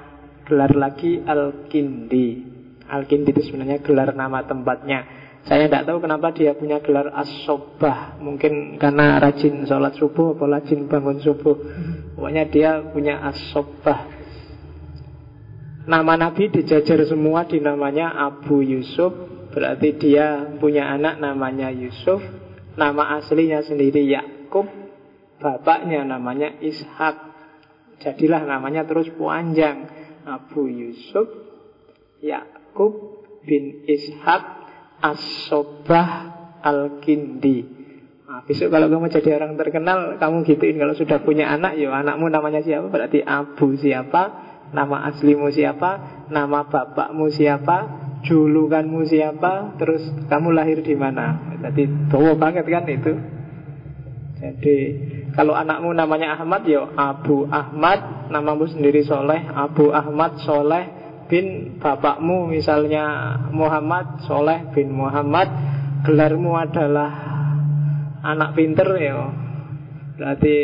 gelar 0.44 0.72
lagi 0.76 1.20
Al-Kindi. 1.24 2.52
Al-Kindi 2.84 3.32
itu 3.32 3.42
sebenarnya 3.48 3.80
gelar 3.80 4.12
nama 4.12 4.44
tempatnya. 4.44 5.24
Saya 5.44 5.68
tidak 5.68 5.84
tahu 5.84 6.00
kenapa 6.00 6.32
dia 6.32 6.56
punya 6.56 6.80
gelar 6.80 7.12
As-Sobah. 7.12 8.16
Mungkin 8.20 8.80
karena 8.80 9.20
rajin 9.20 9.68
sholat 9.68 9.92
subuh 9.96 10.32
atau 10.32 10.48
rajin 10.48 10.88
bangun 10.88 11.20
subuh. 11.20 11.56
Pokoknya 12.16 12.48
dia 12.48 12.80
punya 12.80 13.20
As-Sobah. 13.28 14.24
Nama 15.84 16.12
Nabi 16.16 16.48
dijajar 16.48 17.04
semua 17.04 17.44
di 17.44 17.60
namanya 17.60 18.16
Abu 18.24 18.64
Yusuf. 18.64 19.12
Berarti 19.54 19.94
dia 19.94 20.58
punya 20.58 20.90
anak 20.90 21.22
namanya 21.22 21.70
Yusuf. 21.70 22.18
Nama 22.74 23.22
aslinya 23.22 23.62
sendiri 23.62 24.02
Yakub. 24.02 24.66
Bapaknya 25.38 26.02
namanya 26.02 26.58
Ishak. 26.58 27.32
Jadilah 28.02 28.42
namanya 28.42 28.82
terus 28.82 29.06
panjang. 29.14 29.86
Abu 30.24 30.66
Yusuf 30.72 31.28
Yakub 32.24 33.20
bin 33.44 33.84
Ishak 33.84 34.42
As-Sobah 35.04 36.32
Al-Kindi 36.64 37.60
nah, 38.24 38.40
Besok 38.48 38.72
kalau 38.72 38.88
kamu 38.88 39.12
jadi 39.12 39.36
orang 39.36 39.60
terkenal 39.60 40.16
Kamu 40.16 40.48
gituin 40.48 40.80
kalau 40.80 40.96
sudah 40.96 41.20
punya 41.20 41.52
anak 41.52 41.76
ya 41.76 41.92
Anakmu 41.92 42.32
namanya 42.32 42.64
siapa 42.64 42.88
berarti 42.88 43.20
Abu 43.20 43.76
siapa 43.76 44.54
Nama 44.74 45.06
aslimu 45.14 45.54
siapa? 45.54 45.90
Nama 46.34 46.66
bapakmu 46.66 47.30
siapa? 47.30 48.03
Julukanmu 48.24 49.04
siapa? 49.04 49.76
Terus 49.76 50.00
kamu 50.32 50.56
lahir 50.56 50.80
di 50.80 50.96
mana? 50.96 51.56
Jadi 51.60 52.08
tua 52.08 52.32
banget 52.36 52.64
kan 52.64 52.88
itu. 52.88 53.12
Jadi 54.40 54.76
kalau 55.32 55.56
anakmu 55.56 55.92
namanya 55.92 56.36
Ahmad 56.36 56.64
ya 56.68 56.84
Abu 56.96 57.48
Ahmad, 57.48 58.28
namamu 58.32 58.68
sendiri 58.68 59.04
Soleh, 59.04 59.44
Abu 59.50 59.92
Ahmad 59.92 60.40
Soleh 60.44 60.84
bin 61.28 61.76
bapakmu 61.80 62.52
misalnya 62.52 63.36
Muhammad 63.50 64.24
Soleh 64.28 64.72
bin 64.72 64.92
Muhammad, 64.92 65.48
gelarmu 66.04 66.56
adalah 66.56 67.10
anak 68.24 68.56
pinter 68.56 68.88
ya. 69.00 69.16
Berarti 70.14 70.56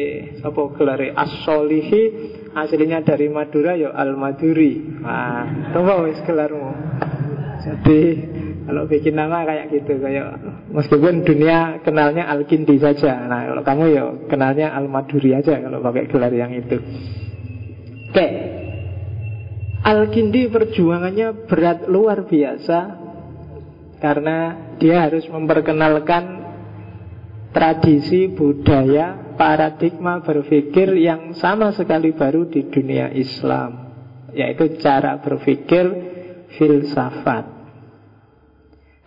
apa 0.46 0.60
gelar 0.78 1.00
As-Solihi 1.10 2.02
aslinya 2.54 3.02
dari 3.02 3.26
Madura 3.26 3.74
ya 3.74 3.90
Al-Maduri. 3.90 5.02
Nah, 5.02 5.74
coba 5.74 6.06
wis 6.06 6.22
gelarmu. 6.22 6.70
Jadi 7.60 8.00
kalau 8.64 8.88
bikin 8.88 9.14
nama 9.16 9.44
kayak 9.44 9.66
gitu 9.72 10.00
kayak 10.00 10.40
meskipun 10.72 11.26
dunia 11.26 11.80
kenalnya 11.84 12.28
Al-Kindi 12.28 12.80
saja. 12.80 13.28
Nah, 13.28 13.52
kalau 13.52 13.62
kamu 13.64 13.84
ya 13.92 14.04
kenalnya 14.28 14.72
Al-Maduri 14.72 15.36
aja 15.36 15.60
kalau 15.60 15.84
pakai 15.84 16.08
gelar 16.08 16.32
yang 16.32 16.52
itu. 16.56 16.76
Oke. 18.10 18.26
Al-Kindi 19.80 20.52
perjuangannya 20.52 21.48
berat 21.48 21.88
luar 21.88 22.28
biasa 22.28 22.78
karena 24.00 24.36
dia 24.80 25.08
harus 25.08 25.24
memperkenalkan 25.28 26.24
tradisi 27.52 28.30
budaya 28.30 29.34
paradigma 29.34 30.22
berpikir 30.22 30.94
yang 31.00 31.32
sama 31.36 31.72
sekali 31.72 32.12
baru 32.12 32.46
di 32.48 32.68
dunia 32.68 33.10
Islam, 33.12 33.92
yaitu 34.36 34.78
cara 34.78 35.18
berpikir 35.18 36.09
filsafat. 36.56 37.60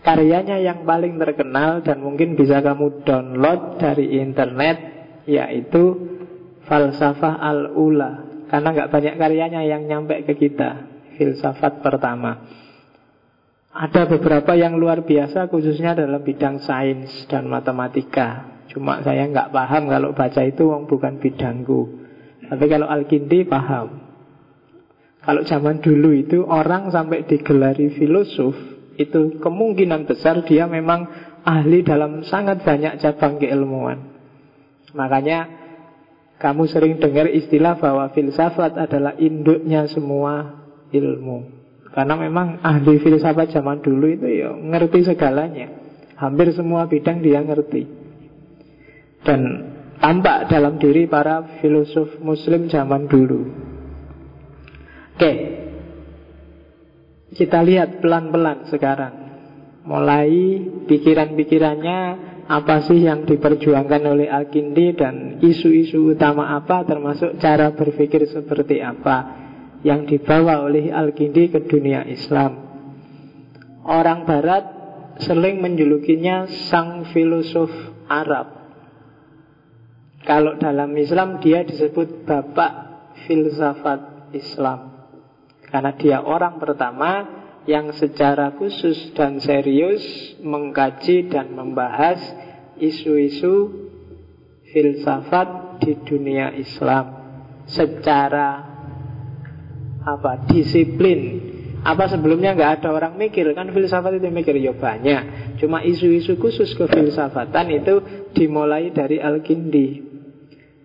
Karyanya 0.03 0.59
yang 0.59 0.83
paling 0.83 1.15
terkenal 1.15 1.79
dan 1.79 2.03
mungkin 2.03 2.35
bisa 2.35 2.59
kamu 2.59 3.07
download 3.07 3.79
dari 3.79 4.19
internet 4.19 4.77
yaitu 5.23 6.11
Falsafah 6.67 7.39
al-Ula 7.39 8.43
Karena 8.51 8.75
nggak 8.75 8.91
banyak 8.91 9.15
karyanya 9.15 9.63
yang 9.63 9.87
nyampe 9.87 10.27
ke 10.27 10.35
kita 10.35 10.91
Filsafat 11.15 11.79
pertama 11.79 12.43
Ada 13.71 14.03
beberapa 14.11 14.59
yang 14.59 14.75
luar 14.75 15.07
biasa 15.07 15.47
khususnya 15.47 15.95
dalam 15.95 16.19
bidang 16.19 16.59
sains 16.59 17.23
dan 17.31 17.47
matematika 17.47 18.53
Cuma 18.73 19.05
saya 19.05 19.29
nggak 19.29 19.53
paham 19.53 19.85
kalau 19.85 20.17
baca 20.17 20.41
itu 20.41 20.65
wong 20.65 20.89
bukan 20.89 21.21
bidangku. 21.21 21.81
Tapi 22.49 22.65
kalau 22.65 22.89
Al-Kindi 22.89 23.45
paham. 23.45 24.02
Kalau 25.23 25.41
zaman 25.47 25.79
dulu 25.79 26.11
itu 26.11 26.43
orang 26.43 26.91
sampai 26.91 27.23
digelari 27.23 27.95
filosof 27.95 28.55
itu 28.99 29.39
kemungkinan 29.39 30.05
besar 30.05 30.43
dia 30.43 30.67
memang 30.67 31.07
ahli 31.47 31.81
dalam 31.81 32.27
sangat 32.27 32.61
banyak 32.61 32.99
cabang 32.99 33.39
keilmuan. 33.39 34.13
Makanya 34.93 35.47
kamu 36.37 36.67
sering 36.67 36.99
dengar 36.99 37.31
istilah 37.31 37.79
bahwa 37.79 38.11
filsafat 38.11 38.75
adalah 38.75 39.15
induknya 39.15 39.87
semua 39.87 40.59
ilmu. 40.91 41.63
Karena 41.95 42.19
memang 42.19 42.59
ahli 42.59 42.99
filsafat 42.99 43.55
zaman 43.55 43.79
dulu 43.79 44.11
itu 44.11 44.27
ya 44.27 44.51
ngerti 44.51 45.07
segalanya. 45.07 45.71
Hampir 46.19 46.51
semua 46.51 46.85
bidang 46.85 47.23
dia 47.23 47.41
ngerti 47.41 48.03
dan 49.23 49.41
tampak 50.03 50.51
dalam 50.51 50.77
diri 50.77 51.07
para 51.07 51.59
filosof 51.63 52.19
muslim 52.19 52.67
zaman 52.67 53.07
dulu. 53.07 53.71
Oke. 55.13 55.31
Kita 57.33 57.65
lihat 57.65 58.01
pelan-pelan 58.01 58.69
sekarang. 58.69 59.13
Mulai 59.83 60.31
pikiran-pikirannya 60.85 61.99
apa 62.47 62.83
sih 62.85 63.03
yang 63.03 63.25
diperjuangkan 63.25 64.03
oleh 64.03 64.27
Al-Kindi 64.27 64.95
dan 64.95 65.15
isu-isu 65.39 66.13
utama 66.13 66.55
apa 66.55 66.83
termasuk 66.83 67.39
cara 67.39 67.71
berpikir 67.73 68.27
seperti 68.29 68.83
apa 68.83 69.43
yang 69.81 70.07
dibawa 70.07 70.63
oleh 70.63 70.93
Al-Kindi 70.93 71.51
ke 71.51 71.65
dunia 71.67 72.05
Islam. 72.07 72.63
Orang 73.83 74.23
barat 74.23 74.63
sering 75.19 75.59
menjulukinya 75.59 76.47
sang 76.71 77.09
filosof 77.11 77.71
Arab 78.07 78.63
kalau 80.23 80.55
dalam 80.55 80.95
Islam 80.95 81.43
dia 81.43 81.67
disebut 81.67 82.23
bapak 82.23 82.71
filsafat 83.27 84.31
Islam. 84.31 84.92
Karena 85.73 85.97
dia 85.97 86.21
orang 86.21 86.61
pertama 86.61 87.41
yang 87.65 87.89
secara 87.97 88.53
khusus 88.53 89.09
dan 89.17 89.41
serius 89.41 90.05
mengkaji 90.45 91.33
dan 91.33 91.57
membahas 91.57 92.21
isu-isu 92.77 93.89
filsafat 94.69 95.81
di 95.81 95.97
dunia 96.05 96.53
Islam. 96.53 97.25
Secara 97.65 98.69
apa 100.05 100.45
disiplin. 100.45 101.49
Apa 101.81 102.05
sebelumnya 102.05 102.53
nggak 102.53 102.79
ada 102.79 102.89
orang 102.93 103.17
mikir? 103.17 103.49
Kan 103.57 103.73
filsafat 103.73 104.21
itu 104.21 104.29
mikir 104.29 104.53
ya 104.61 104.77
banyak. 104.77 105.57
Cuma 105.57 105.81
isu-isu 105.81 106.37
khusus 106.37 106.77
kefilsafatan 106.77 107.65
itu 107.73 107.95
dimulai 108.37 108.93
dari 108.93 109.17
Al-Kindi 109.17 110.13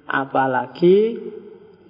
Apalagi 0.08 1.20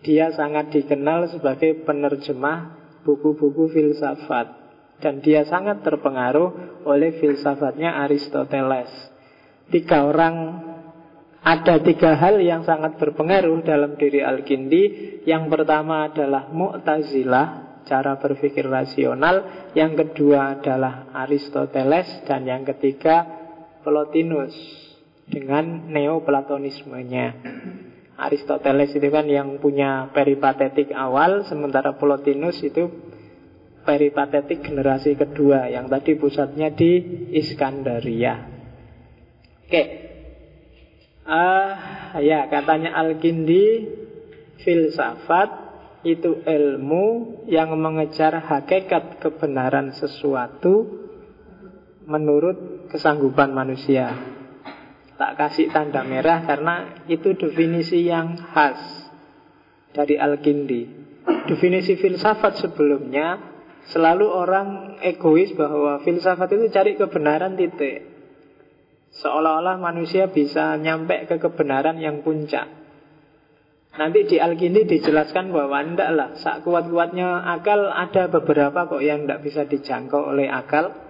dia 0.03 0.35
sangat 0.35 0.75
dikenal 0.75 1.31
sebagai 1.31 1.87
penerjemah 1.87 2.78
buku-buku 3.09 3.73
filsafat 3.73 4.53
dan 5.01 5.25
dia 5.25 5.49
sangat 5.49 5.81
terpengaruh 5.81 6.85
oleh 6.85 7.17
filsafatnya 7.17 8.05
Aristoteles. 8.05 8.93
Tiga 9.73 10.05
orang 10.05 10.37
ada 11.41 11.81
tiga 11.81 12.13
hal 12.21 12.37
yang 12.45 12.69
sangat 12.69 13.01
berpengaruh 13.01 13.65
dalam 13.65 13.97
diri 13.97 14.21
Al-Kindi. 14.21 14.85
Yang 15.25 15.45
pertama 15.49 16.13
adalah 16.13 16.53
Mu'tazilah, 16.53 17.81
cara 17.89 18.21
berpikir 18.21 18.69
rasional. 18.69 19.71
Yang 19.73 20.05
kedua 20.05 20.61
adalah 20.61 21.09
Aristoteles 21.17 22.29
dan 22.29 22.45
yang 22.45 22.69
ketiga 22.69 23.25
Plotinus 23.81 24.53
dengan 25.25 25.89
neoplatonismenya. 25.89 27.27
Aristoteles 28.19 28.91
itu 28.93 29.09
kan 29.15 29.31
yang 29.31 29.63
punya 29.63 30.11
peripatetik 30.11 30.91
awal 30.91 31.47
Sementara 31.47 31.95
Plotinus 31.95 32.59
itu 32.67 32.91
peripatetik 33.87 34.67
generasi 34.67 35.15
kedua 35.15 35.71
Yang 35.71 35.87
tadi 35.95 36.11
pusatnya 36.19 36.69
di 36.75 36.99
Iskandaria 37.39 38.35
Oke 39.65 39.83
uh, 41.23 41.73
Ya 42.19 42.51
katanya 42.51 42.99
Al-Kindi 42.99 43.65
Filsafat 44.59 45.69
itu 46.07 46.47
ilmu 46.47 47.07
yang 47.51 47.75
mengejar 47.75 48.39
hakikat 48.39 49.19
kebenaran 49.19 49.91
sesuatu 49.99 50.87
menurut 52.07 52.89
kesanggupan 52.89 53.51
manusia. 53.51 54.38
Tak 55.19 55.35
kasih 55.35 55.75
tanda 55.75 56.07
merah 56.07 56.47
karena 56.47 57.03
itu 57.11 57.35
definisi 57.35 58.07
yang 58.07 58.39
khas 58.39 58.79
dari 59.91 60.15
Al-Kindi. 60.15 61.11
Definisi 61.51 61.99
filsafat 61.99 62.63
sebelumnya 62.63 63.43
selalu 63.91 64.27
orang 64.31 64.69
egois 65.03 65.51
bahwa 65.59 65.99
filsafat 66.07 66.55
itu 66.55 66.71
cari 66.71 66.95
kebenaran 66.95 67.59
titik. 67.59 68.07
Seolah-olah 69.19 69.81
manusia 69.83 70.31
bisa 70.31 70.79
nyampe 70.79 71.27
ke 71.27 71.43
kebenaran 71.43 71.99
yang 71.99 72.23
puncak. 72.23 72.69
Nanti 73.99 74.23
di 74.31 74.37
Al-Kindi 74.39 74.87
dijelaskan 74.87 75.51
bahwa 75.51 75.83
tidak 75.83 76.11
lah, 76.15 76.31
saat 76.39 76.63
kuat-kuatnya 76.63 77.43
akal 77.59 77.91
ada 77.91 78.31
beberapa 78.31 78.87
kok 78.87 79.03
yang 79.03 79.27
tidak 79.27 79.43
bisa 79.43 79.67
dijangkau 79.67 80.31
oleh 80.31 80.47
akal. 80.47 81.08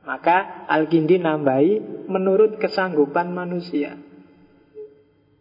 Maka 0.00 0.64
Al-Kindi 0.64 1.20
nambahi 1.20 2.06
menurut 2.08 2.56
kesanggupan 2.56 3.36
manusia. 3.36 4.00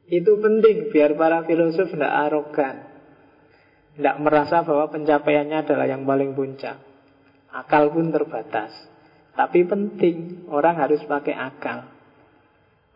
Itu 0.10 0.42
penting 0.42 0.90
biar 0.90 1.16
para 1.16 1.46
filosof 1.46 1.94
tidak 1.94 2.12
arogan. 2.12 2.76
Tidak 3.96 4.16
merasa 4.20 4.66
bahwa 4.66 4.90
pencapaiannya 4.90 5.58
adalah 5.64 5.86
yang 5.86 6.04
paling 6.04 6.34
puncak. 6.34 6.82
Akal 7.54 7.94
pun 7.94 8.10
terbatas. 8.10 8.74
Tapi 9.38 9.64
penting, 9.64 10.50
orang 10.52 10.76
harus 10.82 11.00
pakai 11.06 11.36
akal. 11.38 11.88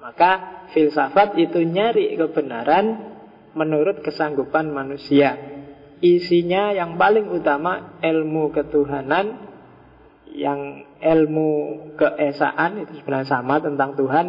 Maka 0.04 0.66
filsafat 0.76 1.40
itu 1.40 1.64
nyari 1.64 2.20
kebenaran 2.20 3.16
menurut 3.56 4.04
kesanggupan 4.04 4.68
manusia. 4.74 5.38
Isinya 6.04 6.76
yang 6.76 7.00
paling 7.00 7.32
utama 7.32 7.96
ilmu 8.04 8.52
ketuhanan 8.52 9.53
yang 10.34 10.86
ilmu 10.98 11.50
keesaan 11.96 12.82
itu 12.82 13.00
sebenarnya 13.02 13.30
sama 13.30 13.62
tentang 13.62 13.94
Tuhan 13.94 14.26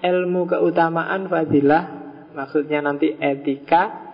ilmu 0.00 0.48
keutamaan 0.48 1.28
fadilah 1.28 1.84
maksudnya 2.36 2.84
nanti 2.84 3.16
etika 3.16 4.10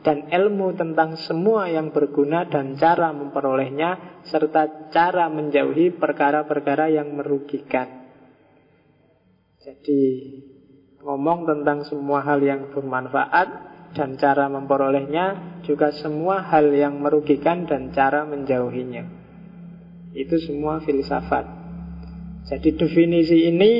dan 0.00 0.32
ilmu 0.32 0.72
tentang 0.72 1.20
semua 1.20 1.68
yang 1.68 1.92
berguna 1.92 2.48
dan 2.48 2.76
cara 2.80 3.12
memperolehnya 3.12 4.22
serta 4.24 4.88
cara 4.88 5.28
menjauhi 5.28 5.92
perkara-perkara 5.92 6.88
yang 6.88 7.12
merugikan. 7.12 8.08
Jadi 9.60 10.02
ngomong 11.04 11.44
tentang 11.44 11.84
semua 11.84 12.24
hal 12.24 12.40
yang 12.40 12.72
bermanfaat 12.72 13.48
dan 13.92 14.16
cara 14.16 14.48
memperolehnya 14.48 15.60
juga 15.68 15.92
semua 15.92 16.48
hal 16.48 16.72
yang 16.72 16.96
merugikan 16.96 17.68
dan 17.68 17.92
cara 17.92 18.24
menjauhinya. 18.24 19.19
Itu 20.12 20.36
semua 20.42 20.82
filsafat. 20.82 21.46
Jadi 22.50 22.74
definisi 22.74 23.46
ini 23.46 23.72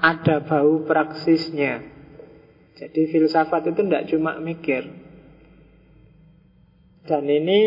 ada 0.00 0.44
bau 0.44 0.84
praksisnya. 0.84 1.80
Jadi 2.76 3.08
filsafat 3.12 3.72
itu 3.72 3.80
tidak 3.84 4.08
cuma 4.08 4.40
mikir, 4.40 4.88
dan 7.10 7.24
ini 7.26 7.60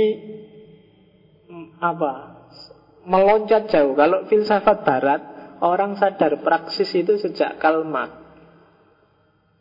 mm, 1.50 1.68
apa? 1.82 2.14
Meloncat 3.04 3.68
jauh. 3.68 3.92
Kalau 4.00 4.24
filsafat 4.32 4.88
barat, 4.88 5.22
orang 5.60 6.00
sadar 6.00 6.40
praksis 6.40 6.88
itu 6.96 7.20
sejak 7.20 7.60
Karl 7.60 7.84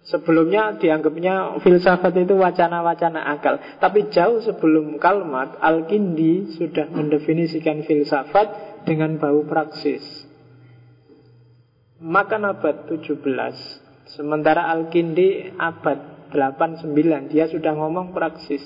Sebelumnya 0.02 0.74
dianggapnya 0.82 1.62
filsafat 1.62 2.26
itu 2.26 2.34
wacana-wacana 2.34 3.22
akal. 3.22 3.62
Tapi 3.78 4.10
jauh 4.10 4.42
sebelum 4.42 4.98
Karl 4.98 5.22
Al-Kindi 5.62 6.58
sudah 6.58 6.90
mendefinisikan 6.90 7.86
filsafat 7.86 8.82
dengan 8.82 9.14
bau 9.22 9.46
praksis. 9.46 10.26
Makan 12.02 12.42
abad 12.50 12.90
17. 12.90 13.22
Sementara 14.10 14.66
Al-Kindi 14.74 15.54
abad 15.54 16.28
8-9. 16.34 17.30
Dia 17.30 17.46
sudah 17.46 17.70
ngomong 17.78 18.10
praksis. 18.10 18.62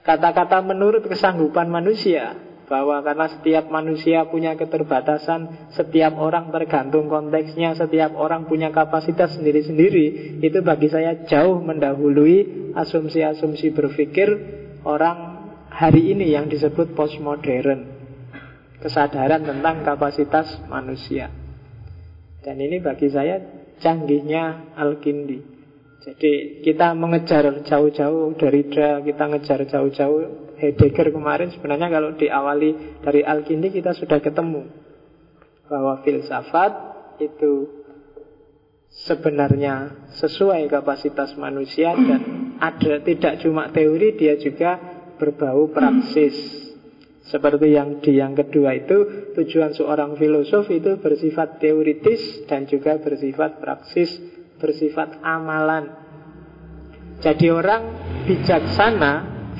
Kata-kata 0.00 0.64
menurut 0.64 1.04
kesanggupan 1.04 1.68
manusia 1.68 2.49
bahwa 2.70 3.02
karena 3.02 3.26
setiap 3.26 3.66
manusia 3.66 4.30
punya 4.30 4.54
keterbatasan, 4.54 5.74
setiap 5.74 6.14
orang 6.14 6.54
tergantung 6.54 7.10
konteksnya, 7.10 7.74
setiap 7.74 8.14
orang 8.14 8.46
punya 8.46 8.70
kapasitas 8.70 9.34
sendiri-sendiri, 9.34 10.38
itu 10.38 10.62
bagi 10.62 10.86
saya 10.86 11.26
jauh 11.26 11.58
mendahului 11.58 12.70
asumsi-asumsi 12.78 13.74
berpikir 13.74 14.28
orang 14.86 15.50
hari 15.66 16.14
ini 16.14 16.30
yang 16.30 16.46
disebut 16.46 16.94
postmodern. 16.94 17.90
Kesadaran 18.78 19.42
tentang 19.42 19.82
kapasitas 19.82 20.62
manusia. 20.70 21.26
Dan 22.40 22.56
ini 22.56 22.78
bagi 22.78 23.10
saya 23.10 23.42
canggihnya 23.82 24.72
Al-Kindi. 24.78 25.59
Jadi 26.00 26.64
kita 26.64 26.96
mengejar 26.96 27.44
jauh-jauh 27.60 28.32
dari 28.40 28.64
Derrida, 28.64 29.04
kita 29.04 29.24
ngejar 29.28 29.60
jauh-jauh 29.68 30.20
Heidegger 30.56 31.12
kemarin 31.12 31.52
sebenarnya 31.52 31.92
kalau 31.92 32.16
diawali 32.16 33.00
dari 33.04 33.20
Al-Kindi 33.20 33.68
kita 33.68 33.92
sudah 33.92 34.20
ketemu 34.20 34.64
bahwa 35.68 36.00
filsafat 36.00 36.72
itu 37.20 37.84
sebenarnya 38.88 40.08
sesuai 40.16 40.72
kapasitas 40.72 41.36
manusia 41.36 41.92
dan 41.92 42.56
ada 42.60 43.00
tidak 43.04 43.40
cuma 43.44 43.68
teori 43.68 44.16
dia 44.16 44.40
juga 44.40 44.80
berbau 45.20 45.68
praksis. 45.68 46.36
Seperti 47.28 47.76
yang 47.76 48.00
di 48.00 48.16
yang 48.16 48.32
kedua 48.32 48.72
itu 48.72 49.30
tujuan 49.36 49.76
seorang 49.76 50.16
filosof 50.16 50.66
itu 50.72 50.96
bersifat 50.96 51.60
teoritis 51.60 52.48
dan 52.48 52.64
juga 52.64 52.96
bersifat 52.98 53.60
praksis 53.60 54.39
bersifat 54.60 55.18
amalan. 55.24 55.96
Jadi 57.20 57.48
orang 57.48 57.82
bijaksana, 58.28 59.12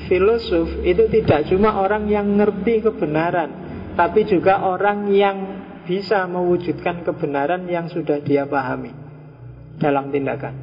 filosof 0.05 0.81
itu 0.85 1.09
tidak 1.09 1.49
cuma 1.49 1.81
orang 1.81 2.07
yang 2.07 2.37
ngerti 2.37 2.85
kebenaran, 2.85 3.49
tapi 3.97 4.25
juga 4.29 4.65
orang 4.65 5.09
yang 5.11 5.37
bisa 5.85 6.29
mewujudkan 6.29 7.01
kebenaran 7.01 7.65
yang 7.65 7.89
sudah 7.89 8.21
dia 8.21 8.45
pahami 8.45 8.93
dalam 9.81 10.13
tindakan. 10.13 10.55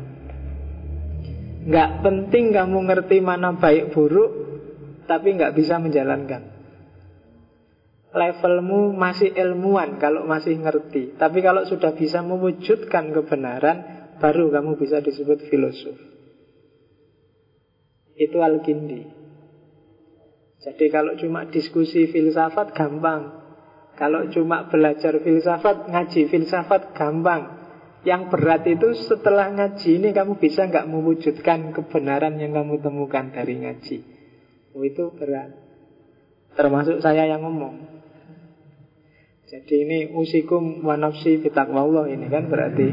Nggak 1.69 1.91
penting 2.01 2.55
kamu 2.55 2.79
ngerti 2.87 3.19
mana 3.21 3.59
baik 3.59 3.93
buruk, 3.93 4.31
tapi 5.05 5.37
nggak 5.37 5.55
bisa 5.55 5.77
menjalankan 5.77 6.59
levelmu 8.13 8.97
masih 8.97 9.33
ilmuwan 9.37 10.01
kalau 10.01 10.25
masih 10.25 10.57
ngerti. 10.57 11.17
Tapi 11.17 11.39
kalau 11.45 11.69
sudah 11.69 11.93
bisa 11.93 12.25
mewujudkan 12.25 13.13
kebenaran, 13.13 13.98
baru 14.19 14.51
kamu 14.51 14.79
bisa 14.79 15.03
disebut 15.03 15.47
filosof. 15.49 15.99
Itu 18.19 18.43
Al-Kindi. 18.43 19.07
Jadi 20.59 20.87
kalau 20.91 21.15
cuma 21.15 21.47
diskusi 21.47 22.11
filsafat 22.11 22.75
gampang. 22.75 23.47
Kalau 23.95 24.27
cuma 24.31 24.67
belajar 24.67 25.23
filsafat, 25.23 25.91
ngaji 25.91 26.27
filsafat 26.27 26.95
gampang. 26.95 27.59
Yang 28.07 28.23
berat 28.31 28.63
itu 28.67 28.95
setelah 28.95 29.51
ngaji 29.51 29.99
ini 29.99 30.11
kamu 30.15 30.39
bisa 30.39 30.67
nggak 30.67 30.87
mewujudkan 30.87 31.75
kebenaran 31.75 32.39
yang 32.39 32.55
kamu 32.55 32.79
temukan 32.79 33.31
dari 33.35 33.59
ngaji. 33.59 33.97
Oh, 34.75 34.83
itu 34.87 35.11
berat. 35.15 35.51
Termasuk 36.55 37.03
saya 37.03 37.27
yang 37.27 37.43
ngomong. 37.43 37.99
Jadi 39.49 39.75
ini 39.83 39.99
usikum 40.13 40.85
wanafsi 40.85 41.41
Allah 41.57 42.05
ini 42.13 42.29
kan 42.29 42.53
berarti 42.53 42.87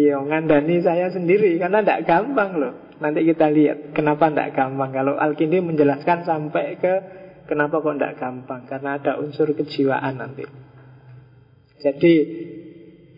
yang 0.00 0.32
ngandani 0.32 0.80
saya 0.80 1.12
sendiri 1.12 1.60
karena 1.60 1.84
tidak 1.84 2.08
gampang 2.08 2.56
loh. 2.56 2.74
Nanti 3.02 3.26
kita 3.28 3.50
lihat 3.52 3.92
kenapa 3.92 4.32
tidak 4.32 4.56
gampang. 4.56 4.90
Kalau 4.94 5.18
Al-Kindi 5.18 5.58
menjelaskan 5.60 6.24
sampai 6.24 6.80
ke 6.80 6.94
kenapa 7.50 7.82
kok 7.82 7.98
tidak 8.00 8.16
gampang. 8.16 8.64
Karena 8.64 8.96
ada 8.96 9.20
unsur 9.20 9.52
kejiwaan 9.52 10.16
nanti. 10.16 10.46
Jadi 11.82 12.14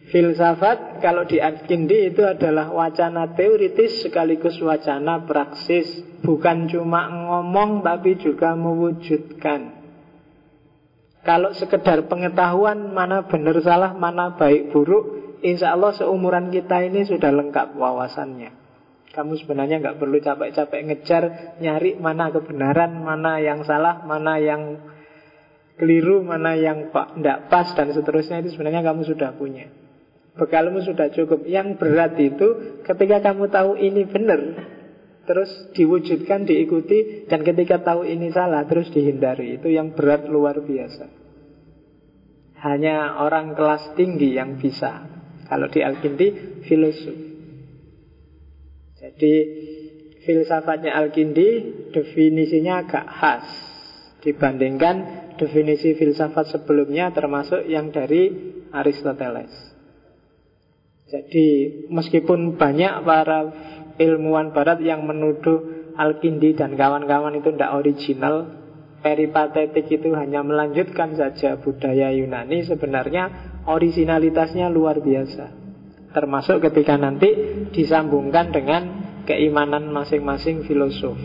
filsafat 0.08 1.04
kalau 1.04 1.28
di 1.28 1.38
Al-Kindi 1.38 2.10
itu 2.10 2.24
adalah 2.24 2.72
wacana 2.72 3.37
teoritis 3.37 4.02
sekaligus 4.02 4.58
wacana 4.58 5.22
praksis. 5.28 5.87
Bukan 6.24 6.72
cuma 6.72 7.06
ngomong 7.12 7.84
tapi 7.84 8.16
juga 8.16 8.56
mewujudkan. 8.56 9.84
Kalau 11.24 11.56
sekedar 11.56 12.04
pengetahuan 12.04 12.92
mana 12.92 13.24
benar 13.24 13.56
salah, 13.64 13.96
mana 13.96 14.37
baik 14.37 14.76
buruk, 14.76 15.23
Insya 15.44 15.76
Allah 15.76 15.92
seumuran 15.92 16.48
kita 16.48 16.80
ini 16.88 17.04
sudah 17.04 17.28
lengkap 17.28 17.76
wawasannya 17.76 18.64
kamu 19.14 19.38
sebenarnya 19.38 19.78
nggak 19.78 19.98
perlu 20.02 20.18
capek-capek 20.18 20.80
ngejar 20.90 21.24
nyari 21.62 21.94
mana 21.94 22.35
kebenaran, 22.35 22.98
mana 22.98 23.38
yang 23.38 23.62
salah, 23.62 24.02
mana 24.02 24.42
yang 24.42 24.83
keliru, 25.78 26.26
mana 26.26 26.59
yang 26.59 26.90
tidak 26.90 27.46
pas 27.46 27.70
dan 27.78 27.94
seterusnya 27.94 28.42
itu 28.42 28.59
sebenarnya 28.59 28.83
kamu 28.83 29.07
sudah 29.07 29.30
punya. 29.38 29.70
Bekalmu 30.35 30.83
sudah 30.83 31.14
cukup. 31.14 31.46
Yang 31.46 31.78
berat 31.78 32.18
itu 32.18 32.83
ketika 32.83 33.22
kamu 33.30 33.54
tahu 33.54 33.78
ini 33.78 34.02
benar, 34.02 34.40
terus 35.30 35.70
diwujudkan, 35.78 36.42
diikuti, 36.42 37.30
dan 37.30 37.46
ketika 37.46 37.87
tahu 37.87 38.02
ini 38.02 38.35
salah, 38.35 38.66
terus 38.66 38.90
dihindari. 38.90 39.62
Itu 39.62 39.70
yang 39.70 39.94
berat 39.94 40.26
luar 40.26 40.59
biasa. 40.59 41.07
Hanya 42.66 43.22
orang 43.22 43.54
kelas 43.54 43.94
tinggi 43.94 44.35
yang 44.35 44.59
bisa. 44.59 45.13
Kalau 45.44 45.68
di 45.68 45.80
Al-Kindi 45.85 46.26
filosof. 46.64 47.18
Jadi 48.96 49.35
filsafatnya 50.24 50.96
Al-Kindi 50.96 51.48
definisinya 51.92 52.80
agak 52.80 53.04
khas 53.04 53.46
dibandingkan 54.24 55.28
definisi 55.37 55.92
filsafat 55.92 56.48
sebelumnya 56.48 57.12
termasuk 57.12 57.68
yang 57.68 57.92
dari 57.92 58.33
Aristoteles. 58.72 59.52
Jadi 61.04 61.46
meskipun 61.92 62.57
banyak 62.57 63.04
para 63.04 63.40
ilmuwan 64.00 64.57
barat 64.57 64.80
yang 64.80 65.04
menuduh 65.04 65.92
Al-Kindi 65.94 66.59
dan 66.59 66.74
kawan-kawan 66.74 67.38
itu 67.38 67.54
tidak 67.54 67.70
original, 67.76 68.50
peripatetik 69.04 69.87
itu 69.92 70.11
hanya 70.16 70.42
melanjutkan 70.42 71.14
saja 71.14 71.54
budaya 71.61 72.11
Yunani, 72.11 72.66
sebenarnya 72.66 73.54
originalitasnya 73.64 74.68
luar 74.68 75.00
biasa. 75.00 75.50
Termasuk 76.14 76.62
ketika 76.62 76.94
nanti 76.94 77.29
disambungkan 77.74 78.55
dengan 78.55 78.83
keimanan 79.27 79.90
masing-masing 79.90 80.62
filosof. 80.68 81.18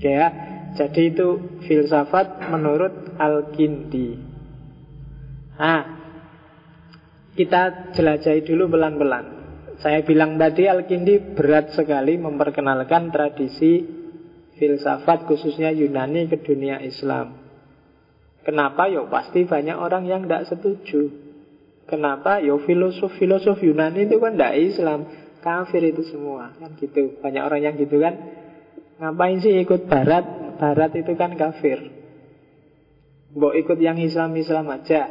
Ya, 0.00 0.32
jadi 0.76 1.12
itu 1.12 1.60
filsafat 1.66 2.48
menurut 2.52 3.16
Al-Kindi. 3.20 4.16
Nah, 5.56 5.82
kita 7.36 7.92
jelajahi 7.92 8.40
dulu 8.44 8.76
pelan-pelan. 8.76 9.26
Saya 9.76 10.00
bilang 10.04 10.40
tadi 10.40 10.68
Al-Kindi 10.68 11.36
berat 11.36 11.76
sekali 11.76 12.16
memperkenalkan 12.16 13.12
tradisi 13.12 13.84
filsafat 14.56 15.28
khususnya 15.28 15.68
Yunani 15.68 16.32
ke 16.32 16.40
dunia 16.40 16.80
Islam. 16.80 17.45
Kenapa? 18.46 18.86
Ya 18.86 19.02
pasti 19.10 19.42
banyak 19.42 19.74
orang 19.74 20.06
yang 20.06 20.30
tidak 20.30 20.46
setuju. 20.46 21.10
Kenapa? 21.90 22.38
Ya 22.38 22.54
filosof-filosof 22.54 23.58
Yunani 23.58 24.06
itu 24.06 24.22
kan 24.22 24.38
tidak 24.38 24.54
Islam. 24.54 25.00
Kafir 25.42 25.82
itu 25.82 26.06
semua 26.06 26.54
kan 26.54 26.78
gitu. 26.78 27.18
Banyak 27.18 27.42
orang 27.42 27.60
yang 27.66 27.74
gitu 27.74 27.98
kan. 27.98 28.14
Ngapain 29.02 29.42
sih 29.42 29.50
ikut 29.66 29.90
barat? 29.90 30.22
Barat 30.62 30.94
itu 30.94 31.10
kan 31.18 31.34
kafir. 31.34 31.90
Mbok 33.34 33.54
ikut 33.66 33.78
yang 33.82 33.98
Islam-Islam 33.98 34.70
aja. 34.70 35.10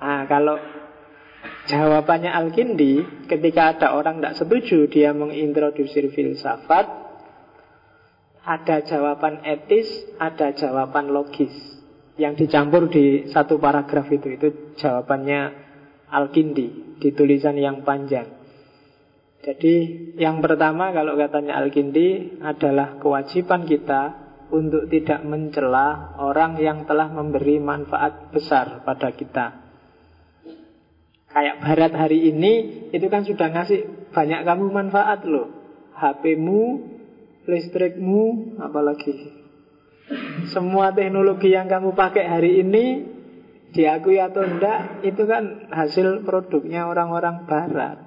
Ah, 0.00 0.24
kalau 0.24 0.56
jawabannya 1.68 2.32
Al-Kindi 2.32 3.28
ketika 3.28 3.76
ada 3.76 3.94
orang 3.94 4.18
tidak 4.18 4.36
setuju 4.40 4.88
dia 4.88 5.12
mengintroduksi 5.12 6.08
filsafat, 6.10 6.88
ada 8.42 8.76
jawaban 8.82 9.44
etis, 9.46 9.86
ada 10.18 10.50
jawaban 10.56 11.14
logis 11.14 11.81
yang 12.20 12.36
dicampur 12.36 12.92
di 12.92 13.28
satu 13.28 13.56
paragraf 13.56 14.08
itu. 14.12 14.36
Itu 14.36 14.48
jawabannya 14.76 15.40
Al-Kindi 16.12 16.98
di 17.00 17.08
tulisan 17.16 17.56
yang 17.56 17.82
panjang. 17.82 18.28
Jadi 19.42 19.74
yang 20.22 20.38
pertama 20.38 20.94
kalau 20.94 21.18
katanya 21.18 21.58
Al-Kindi 21.58 22.38
adalah 22.38 23.00
kewajiban 23.02 23.66
kita 23.66 24.22
untuk 24.52 24.86
tidak 24.86 25.24
mencela 25.26 26.14
orang 26.20 26.60
yang 26.60 26.84
telah 26.86 27.10
memberi 27.10 27.58
manfaat 27.58 28.30
besar 28.30 28.86
pada 28.86 29.10
kita. 29.10 29.64
Kayak 31.32 31.64
Barat 31.64 31.92
hari 31.96 32.28
ini 32.28 32.52
itu 32.92 33.08
kan 33.08 33.24
sudah 33.24 33.48
ngasih 33.48 34.12
banyak 34.12 34.44
kamu 34.44 34.68
manfaat 34.68 35.24
loh. 35.24 35.48
HP-mu, 35.96 36.62
listrikmu, 37.48 38.56
apalagi. 38.60 39.41
Semua 40.50 40.90
teknologi 40.92 41.54
yang 41.54 41.70
kamu 41.70 41.94
pakai 41.94 42.24
hari 42.26 42.60
ini 42.60 42.84
diakui 43.72 44.20
atau 44.20 44.44
enggak 44.44 45.00
itu 45.06 45.22
kan 45.24 45.72
hasil 45.72 46.26
produknya 46.26 46.86
orang-orang 46.86 47.48
barat. 47.48 47.98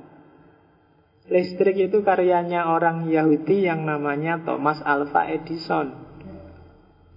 Listrik 1.25 1.89
itu 1.89 2.05
karyanya 2.05 2.69
orang 2.69 3.09
Yahudi 3.09 3.65
yang 3.65 3.81
namanya 3.81 4.45
Thomas 4.45 4.77
Alva 4.85 5.25
Edison. 5.25 6.05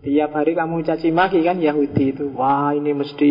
Tiap 0.00 0.30
hari 0.32 0.56
kamu 0.56 0.80
caci 0.86 1.12
maki 1.12 1.44
kan 1.44 1.60
Yahudi 1.60 2.16
itu. 2.16 2.32
Wah 2.32 2.72
ini 2.72 2.96
mesti 2.96 3.30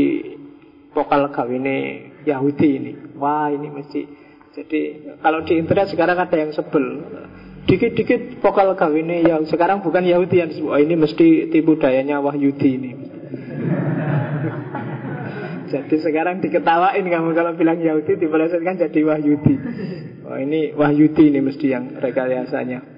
vokal 0.93 1.33
kawine 1.33 2.11
Yahudi 2.27 2.69
ini. 2.77 2.93
Wah 3.17 3.49
ini 3.49 3.73
mesti. 3.73 4.01
Jadi 4.53 4.81
kalau 5.17 5.41
di 5.41 5.57
internet 5.57 5.89
sekarang 5.89 6.17
ada 6.21 6.37
yang 6.37 6.53
sebel. 6.53 6.85
Dikit-dikit 7.67 8.39
vokal 8.39 8.79
kawine 8.79 9.27
yang 9.27 9.43
sekarang 9.43 9.83
bukan 9.83 10.07
Yahudi 10.07 10.39
yang 10.39 10.47
Wah 10.63 10.79
ini 10.79 10.95
mesti 10.95 11.51
tipu 11.51 11.75
dayanya 11.75 12.23
Wahyudi 12.23 12.69
ini. 12.79 12.91
Jadi 15.75 15.95
sekarang 15.99 16.39
diketawain 16.39 17.03
kamu 17.03 17.35
kalau 17.35 17.51
bilang 17.59 17.83
Yahudi 17.83 18.15
dipelesetkan 18.15 18.79
jadi 18.79 19.03
Wahyudi. 19.03 19.55
Wah 20.23 20.39
ini 20.39 20.71
Wahyudi 20.71 21.27
ini 21.27 21.43
mesti 21.43 21.67
yang 21.67 21.99
rekayasanya. 21.99 22.95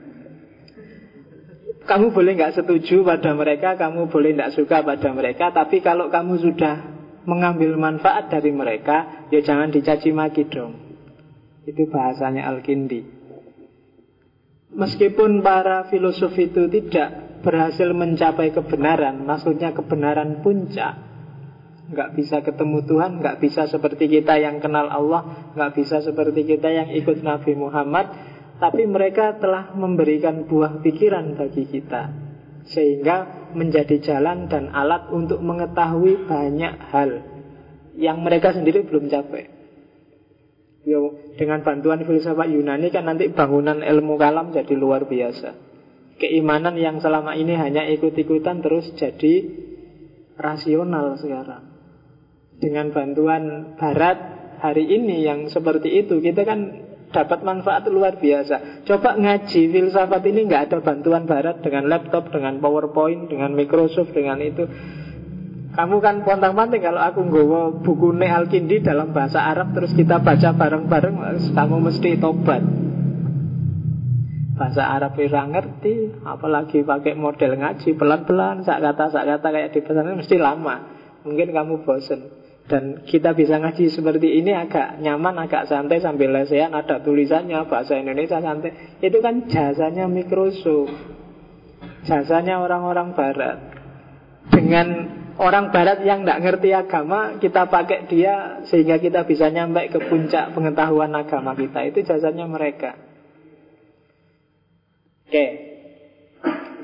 Kamu 1.89 2.13
boleh 2.13 2.37
nggak 2.37 2.61
setuju 2.61 3.01
pada 3.01 3.33
mereka, 3.33 3.73
kamu 3.73 4.13
boleh 4.13 4.37
nggak 4.37 4.53
suka 4.53 4.85
pada 4.85 5.09
mereka, 5.09 5.49
tapi 5.49 5.81
kalau 5.81 6.13
kamu 6.13 6.37
sudah 6.37 6.85
mengambil 7.25 7.73
manfaat 7.73 8.29
dari 8.29 8.53
mereka, 8.53 9.25
ya 9.33 9.41
jangan 9.41 9.73
dicaci 9.73 10.13
maki 10.13 10.45
dong. 10.53 10.77
Itu 11.65 11.89
bahasanya 11.89 12.45
Al-Kindi. 12.45 13.18
Meskipun 14.69 15.41
para 15.41 15.89
filosof 15.89 16.37
itu 16.37 16.69
tidak 16.69 17.41
berhasil 17.41 17.89
mencapai 17.89 18.53
kebenaran, 18.53 19.25
maksudnya 19.25 19.73
kebenaran 19.73 20.45
puncak, 20.45 20.93
nggak 21.89 22.09
bisa 22.13 22.45
ketemu 22.45 22.85
Tuhan, 22.85 23.17
nggak 23.17 23.41
bisa 23.41 23.65
seperti 23.65 24.05
kita 24.05 24.37
yang 24.37 24.61
kenal 24.61 24.85
Allah, 24.85 25.51
nggak 25.57 25.73
bisa 25.73 26.05
seperti 26.05 26.45
kita 26.45 26.69
yang 26.69 26.93
ikut 26.93 27.25
Nabi 27.25 27.57
Muhammad, 27.57 28.13
tapi 28.61 28.85
mereka 28.85 29.41
telah 29.41 29.73
memberikan 29.73 30.45
buah 30.45 30.85
pikiran 30.85 31.33
bagi 31.33 31.65
kita, 31.65 32.13
sehingga 32.69 33.49
menjadi 33.57 33.97
jalan 33.97 34.45
dan 34.45 34.69
alat 34.69 35.09
untuk 35.09 35.41
mengetahui 35.41 36.29
banyak 36.29 36.73
hal 36.93 37.09
yang 37.97 38.21
mereka 38.21 38.53
sendiri 38.53 38.85
belum 38.85 39.09
capai. 39.09 39.58
Yo, 40.87 41.15
dengan 41.35 41.59
bantuan 41.61 42.03
filsafat 42.07 42.49
Yunani 42.49 42.87
kan 42.89 43.03
nanti 43.03 43.27
bangunan 43.27 43.83
ilmu 43.83 44.15
kalam 44.15 44.55
jadi 44.55 44.73
luar 44.79 45.05
biasa. 45.11 45.55
Keimanan 46.19 46.75
yang 46.75 46.99
selama 46.99 47.35
ini 47.35 47.55
hanya 47.55 47.87
ikut-ikutan 47.87 48.59
terus 48.63 48.91
jadi 48.95 49.43
rasional 50.39 51.19
sekarang 51.19 51.79
dengan 52.59 52.91
bantuan 52.91 53.75
barat 53.79 54.19
hari 54.59 54.83
ini 54.91 55.23
yang 55.23 55.47
seperti 55.47 56.03
itu 56.03 56.19
kita 56.19 56.43
kan 56.43 56.59
dapat 57.09 57.41
manfaat 57.41 57.89
luar 57.89 58.21
biasa. 58.21 58.85
Coba 58.85 59.17
ngaji 59.17 59.61
filsafat 59.73 60.21
ini 60.29 60.45
nggak 60.45 60.69
ada 60.69 60.77
bantuan 60.85 61.25
barat 61.25 61.57
dengan 61.65 61.89
laptop, 61.89 62.29
dengan 62.29 62.61
PowerPoint, 62.61 63.33
dengan 63.33 63.57
Microsoft, 63.57 64.13
dengan 64.13 64.37
itu. 64.45 64.69
Kamu 65.79 66.03
kan 66.03 66.27
pontang-panting 66.27 66.83
kalau 66.83 66.99
aku 66.99 67.23
nggawa 67.23 67.79
buku 67.79 68.11
Ne 68.11 68.27
Al-Kindi 68.27 68.83
dalam 68.83 69.15
bahasa 69.15 69.47
Arab 69.47 69.71
terus 69.71 69.95
kita 69.95 70.19
baca 70.19 70.51
bareng-bareng, 70.51 71.15
kamu 71.55 71.75
mesti 71.87 72.19
tobat. 72.19 72.59
Bahasa 74.59 74.91
Arab 74.91 75.15
ora 75.15 75.47
ngerti, 75.47 76.19
apalagi 76.27 76.83
pakai 76.83 77.15
model 77.15 77.63
ngaji 77.63 77.95
pelan-pelan, 77.95 78.67
sak 78.67 78.83
kata 78.83 79.07
sak 79.07 79.23
kata 79.23 79.47
kayak 79.55 79.71
di 79.71 79.79
pesantren 79.79 80.19
mesti 80.19 80.35
lama. 80.35 80.75
Mungkin 81.23 81.47
kamu 81.55 81.87
bosen. 81.87 82.27
Dan 82.67 83.07
kita 83.07 83.31
bisa 83.31 83.55
ngaji 83.63 83.87
seperti 83.87 84.35
ini 84.35 84.51
agak 84.51 84.99
nyaman, 84.99 85.47
agak 85.47 85.71
santai 85.71 86.03
sambil 86.03 86.35
lesehan 86.35 86.75
ada 86.75 86.99
tulisannya 86.99 87.55
bahasa 87.71 87.95
Indonesia 87.95 88.43
santai. 88.43 88.99
Itu 88.99 89.23
kan 89.23 89.47
jasanya 89.47 90.11
Microsoft. 90.11 90.91
Jasanya 92.03 92.59
orang-orang 92.59 93.15
barat. 93.15 93.57
Dengan 94.51 94.87
orang 95.39 95.71
barat 95.71 96.03
yang 96.03 96.23
tidak 96.27 96.39
ngerti 96.43 96.69
agama, 96.75 97.39
kita 97.39 97.71
pakai 97.71 98.05
dia 98.11 98.61
sehingga 98.67 98.99
kita 98.99 99.23
bisa 99.23 99.47
nyampe 99.49 99.87
ke 99.89 99.99
puncak 100.11 100.51
pengetahuan 100.51 101.15
agama 101.15 101.55
kita. 101.55 101.87
Itu 101.87 102.03
jasanya 102.03 102.45
mereka. 102.45 102.99
Oke. 105.25 105.47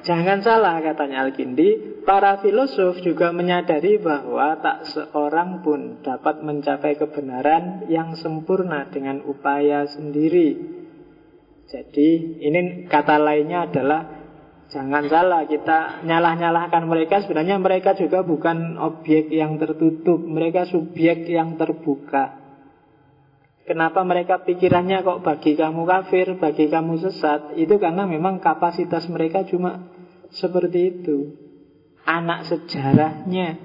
Jangan 0.05 0.45
salah 0.45 0.85
katanya 0.85 1.25
Al-Kindi 1.25 1.95
Para 2.05 2.37
filosof 2.37 3.01
juga 3.01 3.33
menyadari 3.33 3.97
bahwa 3.97 4.61
tak 4.61 4.85
seorang 4.93 5.65
pun 5.65 6.05
dapat 6.05 6.45
mencapai 6.45 7.01
kebenaran 7.01 7.89
yang 7.89 8.13
sempurna 8.13 8.85
dengan 8.93 9.25
upaya 9.25 9.89
sendiri. 9.89 10.53
Jadi 11.65 12.37
ini 12.45 12.85
kata 12.85 13.17
lainnya 13.17 13.65
adalah 13.65 14.14
Jangan 14.65 15.05
salah 15.07 15.45
kita 15.45 16.01
nyalah-nyalahkan 16.05 16.83
mereka. 16.89 17.21
Sebenarnya 17.21 17.61
mereka 17.61 17.93
juga 17.93 18.25
bukan 18.25 18.81
objek 18.81 19.29
yang 19.29 19.61
tertutup. 19.61 20.17
Mereka 20.17 20.69
subjek 20.73 21.29
yang 21.29 21.53
terbuka. 21.55 22.41
Kenapa 23.65 24.05
mereka 24.05 24.45
pikirannya 24.45 25.01
kok 25.01 25.25
bagi 25.25 25.57
kamu 25.57 25.89
kafir, 25.89 26.37
bagi 26.37 26.69
kamu 26.69 27.01
sesat? 27.01 27.57
Itu 27.57 27.81
karena 27.81 28.05
memang 28.05 28.37
kapasitas 28.37 29.09
mereka 29.09 29.41
cuma 29.45 29.89
seperti 30.29 30.79
itu. 30.93 31.33
Anak 32.05 32.45
sejarahnya. 32.45 33.57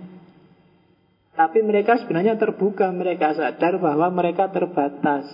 Tapi 1.36 1.60
mereka 1.60 2.00
sebenarnya 2.00 2.40
terbuka, 2.40 2.88
mereka 2.92 3.36
sadar 3.36 3.76
bahwa 3.76 4.08
mereka 4.08 4.48
terbatas. 4.48 5.28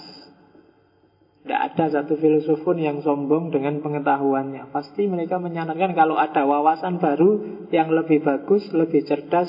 Tidak 1.47 1.63
ada 1.63 1.87
satu 1.87 2.19
filosof 2.19 2.67
pun 2.67 2.75
yang 2.75 3.07
sombong 3.07 3.55
dengan 3.55 3.79
pengetahuannya. 3.79 4.75
Pasti 4.75 5.07
mereka 5.07 5.39
menyarankan 5.39 5.95
kalau 5.95 6.19
ada 6.19 6.43
wawasan 6.43 6.99
baru 6.99 7.63
yang 7.71 7.95
lebih 7.95 8.19
bagus, 8.27 8.67
lebih 8.75 9.07
cerdas, 9.07 9.47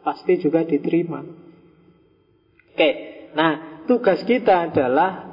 pasti 0.00 0.40
juga 0.40 0.64
diterima. 0.64 1.20
Oke, 2.72 2.90
nah 3.36 3.84
tugas 3.84 4.24
kita 4.24 4.72
adalah 4.72 5.28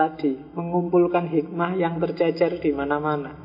tadi 0.00 0.40
mengumpulkan 0.56 1.28
hikmah 1.28 1.76
yang 1.76 2.00
tercecer 2.00 2.56
di 2.56 2.72
mana-mana. 2.72 3.36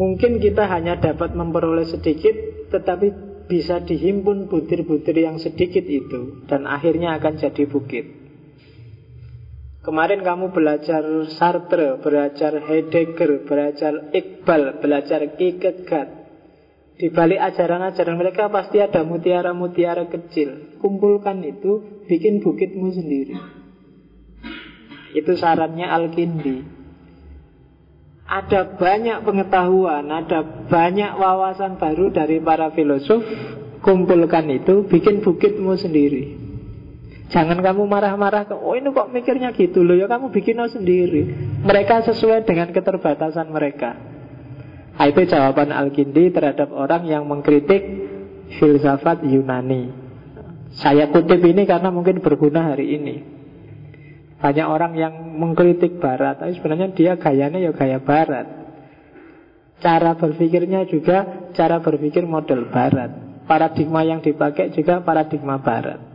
Mungkin 0.00 0.40
kita 0.40 0.64
hanya 0.64 0.96
dapat 0.96 1.36
memperoleh 1.36 1.84
sedikit 1.84 2.32
Tetapi 2.72 3.10
bisa 3.50 3.82
dihimpun 3.82 4.46
butir-butir 4.46 5.18
yang 5.18 5.42
sedikit 5.42 5.82
itu 5.82 6.46
Dan 6.46 6.64
akhirnya 6.64 7.18
akan 7.18 7.36
jadi 7.36 7.66
bukit 7.66 8.19
Kemarin 9.80 10.20
kamu 10.20 10.52
belajar 10.52 11.00
Sartre, 11.40 11.96
belajar 12.04 12.52
Heidegger, 12.68 13.48
belajar 13.48 14.12
Iqbal, 14.12 14.76
belajar 14.76 15.24
Kierkegaard 15.40 16.10
Di 17.00 17.08
balik 17.08 17.40
ajaran-ajaran 17.40 18.20
mereka 18.20 18.52
pasti 18.52 18.76
ada 18.76 19.00
mutiara-mutiara 19.08 20.04
kecil. 20.12 20.76
Kumpulkan 20.84 21.40
itu, 21.48 22.04
bikin 22.04 22.44
bukitmu 22.44 22.92
sendiri. 22.92 23.40
Itu 25.16 25.32
sarannya 25.32 25.88
Al-Kindi. 25.88 26.60
Ada 28.28 28.76
banyak 28.76 29.24
pengetahuan, 29.24 30.12
ada 30.12 30.44
banyak 30.68 31.16
wawasan 31.16 31.80
baru 31.80 32.12
dari 32.12 32.36
para 32.44 32.68
filosof, 32.76 33.24
kumpulkan 33.80 34.44
itu, 34.52 34.84
bikin 34.84 35.24
bukitmu 35.24 35.72
sendiri. 35.80 36.49
Jangan 37.30 37.62
kamu 37.62 37.86
marah-marah 37.86 38.42
ke, 38.50 38.58
oh 38.58 38.74
ini 38.74 38.90
kok 38.90 39.14
mikirnya 39.14 39.54
gitu 39.54 39.86
loh, 39.86 39.94
ya 39.94 40.10
kamu 40.10 40.34
bikin 40.34 40.58
sendiri. 40.66 41.22
Mereka 41.62 42.02
sesuai 42.10 42.42
dengan 42.42 42.74
keterbatasan 42.74 43.46
mereka. 43.54 43.94
Nah, 45.00 45.08
itu 45.08 45.24
jawaban 45.30 45.72
Al-Kindi 45.72 46.28
terhadap 46.28 46.74
orang 46.74 47.08
yang 47.08 47.24
mengkritik 47.24 47.80
filsafat 48.60 49.24
Yunani. 49.24 49.88
Saya 50.76 51.08
kutip 51.08 51.40
ini 51.40 51.64
karena 51.64 51.88
mungkin 51.88 52.18
berguna 52.20 52.74
hari 52.74 52.98
ini. 52.98 53.16
Banyak 54.42 54.66
orang 54.66 54.92
yang 54.98 55.14
mengkritik 55.38 56.02
Barat, 56.02 56.42
tapi 56.42 56.52
sebenarnya 56.58 56.92
dia 56.92 57.12
gayanya 57.14 57.62
ya 57.62 57.72
gaya 57.72 58.02
Barat. 58.02 58.44
Cara 59.80 60.18
berpikirnya 60.18 60.84
juga 60.84 61.48
cara 61.56 61.80
berpikir 61.80 62.26
model 62.26 62.68
Barat. 62.68 63.40
Paradigma 63.48 64.04
yang 64.04 64.20
dipakai 64.20 64.74
juga 64.74 65.00
paradigma 65.00 65.56
Barat. 65.56 66.09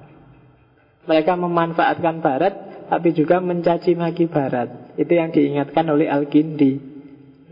Mereka 1.06 1.38
memanfaatkan 1.38 2.22
barat 2.22 2.54
Tapi 2.86 3.13
juga 3.18 3.41
mencaci 3.41 3.98
maki 3.98 4.30
barat. 4.30 4.94
Itu 4.98 5.13
yang 5.13 5.34
diingatkan 5.34 5.86
oleh 5.89 6.10
Al-Kindi 6.10 6.96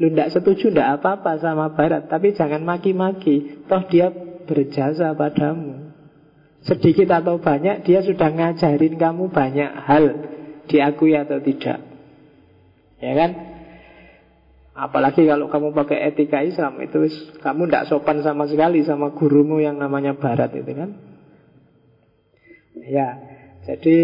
Lu 0.02 0.10
tidak 0.10 0.34
setuju 0.34 0.74
tidak 0.74 1.02
apa-apa 1.02 1.38
sama 1.38 1.74
barat 1.74 2.10
Tapi 2.10 2.34
jangan 2.34 2.66
maki-maki. 2.66 3.66
Toh 3.70 3.84
dia 3.89 4.10
berjasa 4.44 5.13
padamu. 5.13 5.94
Sedikit 6.66 7.12
atau 7.13 7.38
banyak 7.38 7.86
Dia 7.86 8.02
sudah 8.02 8.30
ngajarin 8.34 8.98
kamu 8.98 9.30
banyak 9.30 9.72
hal. 9.86 10.06
Diakui 10.66 11.13
atau 11.13 11.38
tidak. 11.44 11.84
Ya 13.04 13.13
kan? 13.20 13.32
Apalagi 14.74 15.30
kalau 15.30 15.54
kamu 15.54 15.70
pakai 15.78 16.10
etika 16.10 16.42
Islam 16.42 16.82
itu 16.82 17.06
kamu 17.46 17.70
tidak 17.70 17.86
sopan 17.94 18.26
sama 18.26 18.50
sekali 18.50 18.82
sama 18.82 19.13
gurumu 19.13 19.62
yang 19.62 19.78
namanya 19.78 20.18
Barat 20.18 20.50
itu 20.58 20.74
kan. 20.74 20.98
Ya, 22.82 23.33
jadi 23.63 23.97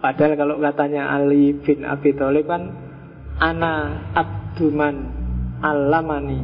padahal 0.00 0.32
kalau 0.38 0.56
katanya 0.62 1.12
Ali 1.12 1.52
bin 1.52 1.84
Abi 1.84 2.16
Thalib 2.16 2.48
kan 2.48 2.72
ana 3.36 4.08
abduman 4.16 4.96
alamani 5.60 6.40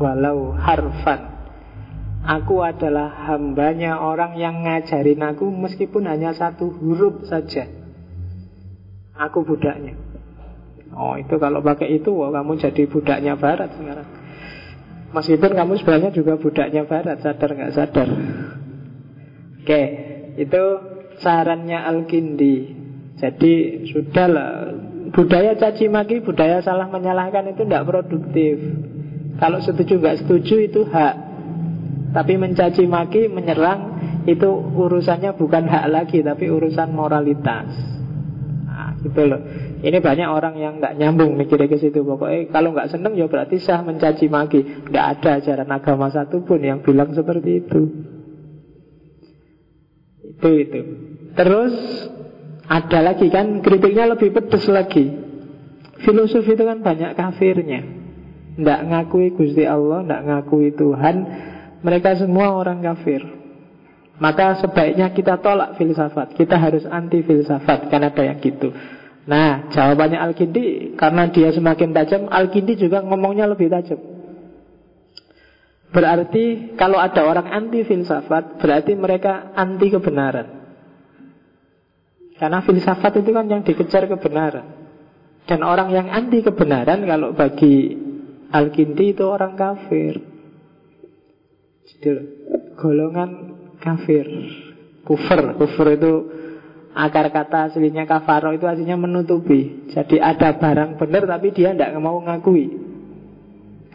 walau 0.00 0.56
harfan. 0.56 1.30
Aku 2.20 2.60
adalah 2.60 3.32
hambanya 3.32 3.96
orang 3.96 4.36
yang 4.36 4.60
ngajarin 4.60 5.24
aku 5.24 5.48
meskipun 5.48 6.04
hanya 6.04 6.36
satu 6.36 6.68
huruf 6.68 7.24
saja. 7.24 7.64
Aku 9.16 9.40
budaknya. 9.44 9.96
Oh 10.92 11.16
itu 11.16 11.38
kalau 11.40 11.62
pakai 11.64 11.96
itu, 11.96 12.12
oh, 12.12 12.28
kamu 12.28 12.60
jadi 12.60 12.82
budaknya 12.90 13.40
Barat 13.40 13.72
sekarang. 13.72 14.08
Meskipun 15.10 15.52
kamu 15.54 15.72
sebenarnya 15.80 16.10
juga 16.12 16.36
budaknya 16.36 16.82
Barat, 16.84 17.24
sadar 17.24 17.50
nggak 17.56 17.72
sadar? 17.72 18.08
Oke, 19.64 19.82
itu 20.36 20.62
sarannya 21.20 21.78
Al-Kindi. 21.78 22.56
Jadi 23.20 23.84
sudahlah 23.92 24.72
budaya 25.12 25.52
caci 25.58 25.92
maki, 25.92 26.24
budaya 26.24 26.64
salah 26.64 26.88
menyalahkan 26.88 27.52
itu 27.52 27.68
tidak 27.68 27.84
produktif. 27.84 28.56
Kalau 29.36 29.60
setuju 29.60 30.00
nggak 30.00 30.18
setuju 30.24 30.54
itu 30.64 30.80
hak. 30.88 31.14
Tapi 32.10 32.34
mencaci 32.40 32.84
maki, 32.90 33.30
menyerang 33.30 34.00
itu 34.26 34.48
urusannya 34.50 35.36
bukan 35.38 35.64
hak 35.68 35.86
lagi, 35.88 36.20
tapi 36.26 36.50
urusan 36.50 36.90
moralitas. 36.90 37.70
Nah, 38.66 38.98
gitu 39.04 39.22
loh. 39.28 39.40
Ini 39.80 39.96
banyak 39.96 40.28
orang 40.28 40.60
yang 40.60 40.76
nggak 40.76 40.96
nyambung 41.00 41.36
mikirnya 41.40 41.70
ke 41.70 41.80
situ. 41.80 42.04
Pokoknya 42.04 42.52
kalau 42.52 42.76
nggak 42.76 42.90
seneng 42.92 43.16
ya 43.16 43.28
berarti 43.28 43.56
sah 43.56 43.80
mencaci 43.80 44.28
maki. 44.28 44.90
Nggak 44.92 45.06
ada 45.16 45.30
ajaran 45.40 45.70
agama 45.72 46.12
satupun 46.12 46.60
yang 46.60 46.84
bilang 46.84 47.12
seperti 47.16 47.64
itu. 47.64 47.80
Itu 50.20 50.50
itu. 50.56 50.80
Terus 51.34 51.74
ada 52.70 52.98
lagi 53.02 53.26
kan 53.30 53.62
kritiknya 53.62 54.14
lebih 54.14 54.30
pedes 54.30 54.66
lagi. 54.70 55.10
Filosof 56.00 56.46
itu 56.46 56.62
kan 56.62 56.80
banyak 56.80 57.12
kafirnya. 57.18 57.80
Tidak 58.56 58.80
ngakui 58.88 59.34
Gusti 59.34 59.64
Allah, 59.66 60.06
tidak 60.06 60.22
ngakui 60.26 60.72
Tuhan. 60.74 61.16
Mereka 61.80 62.20
semua 62.20 62.54
orang 62.54 62.84
kafir. 62.84 63.24
Maka 64.20 64.60
sebaiknya 64.60 65.16
kita 65.16 65.40
tolak 65.40 65.80
filsafat. 65.80 66.36
Kita 66.36 66.60
harus 66.60 66.84
anti 66.84 67.24
filsafat. 67.24 67.88
Ada 67.88 68.20
yang 68.20 68.38
gitu. 68.38 68.68
Nah, 69.24 69.72
jawabannya 69.72 70.20
Al-Kindi 70.20 70.96
karena 70.96 71.28
dia 71.28 71.52
semakin 71.52 71.90
tajam, 71.92 72.22
Al-Kindi 72.28 72.76
juga 72.76 73.00
ngomongnya 73.00 73.48
lebih 73.48 73.68
tajam. 73.72 74.00
Berarti 75.90 76.76
kalau 76.78 77.02
ada 77.02 77.26
orang 77.26 77.50
anti 77.50 77.82
filsafat, 77.82 78.62
berarti 78.62 78.92
mereka 78.94 79.50
anti 79.58 79.90
kebenaran. 79.90 80.59
Karena 82.40 82.64
filsafat 82.64 83.20
itu 83.20 83.36
kan 83.36 83.44
yang 83.52 83.60
dikejar 83.60 84.08
kebenaran. 84.08 84.64
Dan 85.44 85.60
orang 85.60 85.92
yang 85.92 86.08
anti 86.08 86.40
kebenaran 86.40 87.04
kalau 87.04 87.36
bagi 87.36 87.92
Al-Kindi 88.48 89.12
itu 89.12 89.28
orang 89.28 89.60
kafir. 89.60 90.16
Jadi 91.84 92.10
golongan 92.80 93.30
kafir. 93.76 94.24
Kufur, 95.04 95.52
kufur 95.60 95.86
itu 95.92 96.12
akar 96.96 97.28
kata 97.28 97.70
aslinya 97.70 98.08
kafaro 98.08 98.56
itu 98.56 98.64
aslinya 98.64 98.96
menutupi. 98.96 99.92
Jadi 99.92 100.16
ada 100.16 100.56
barang 100.56 100.96
benar 100.96 101.28
tapi 101.28 101.52
dia 101.52 101.76
tidak 101.76 101.92
mau 102.00 102.24
ngakui. 102.24 102.88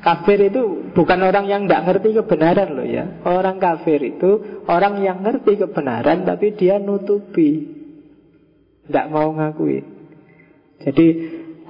Kafir 0.06 0.54
itu 0.54 0.94
bukan 0.94 1.18
orang 1.26 1.50
yang 1.50 1.66
tidak 1.66 1.82
ngerti 1.90 2.10
kebenaran 2.14 2.78
loh 2.78 2.86
ya. 2.86 3.26
Orang 3.26 3.58
kafir 3.58 4.06
itu 4.06 4.62
orang 4.70 5.02
yang 5.02 5.26
ngerti 5.26 5.58
kebenaran 5.58 6.30
tapi 6.30 6.54
dia 6.54 6.78
nutupi. 6.78 7.75
Tidak 8.86 9.06
mau 9.10 9.34
ngakui. 9.34 9.82
Jadi 10.76 11.08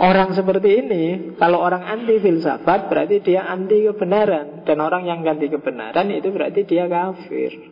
orang 0.01 0.33
seperti 0.33 0.81
ini 0.81 1.03
Kalau 1.37 1.61
orang 1.61 1.85
anti 1.85 2.17
filsafat 2.17 2.89
Berarti 2.91 3.21
dia 3.23 3.47
anti 3.47 3.85
kebenaran. 3.87 4.67
Dan 4.67 4.83
orang 4.83 5.07
yang 5.07 5.23
ganti 5.23 5.47
kebenaran 5.47 6.11
Itu 6.11 6.33
berarti 6.35 6.67
dia 6.67 6.89
kafir. 6.89 7.71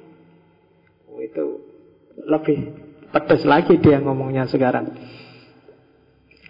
Oh, 1.10 1.20
Itu 1.20 1.46
lebih 2.14 2.58
pedas 3.10 3.42
lagi 3.44 3.82
dia 3.82 3.98
ngomongnya 4.00 4.48
sekarang. 4.48 4.94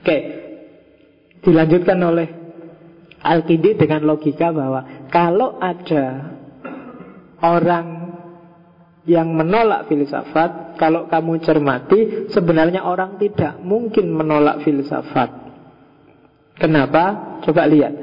Oke 0.03 0.17
Dilanjutkan 1.43 1.99
oleh 1.99 2.27
Al-Kindi 3.23 3.79
dengan 3.79 4.03
logika 4.05 4.53
bahwa 4.53 5.09
Kalau 5.09 5.57
ada 5.57 6.37
Orang 7.43 7.92
yang 9.03 9.35
menolak 9.35 9.91
filsafat, 9.91 10.79
kalau 10.79 11.11
kamu 11.11 11.43
cermati, 11.43 12.31
sebenarnya 12.31 12.87
orang 12.87 13.19
tidak 13.19 13.59
mungkin 13.59 14.15
menolak 14.15 14.63
filsafat. 14.63 15.29
Kenapa? 16.55 17.37
Coba 17.43 17.67
lihat. 17.67 17.93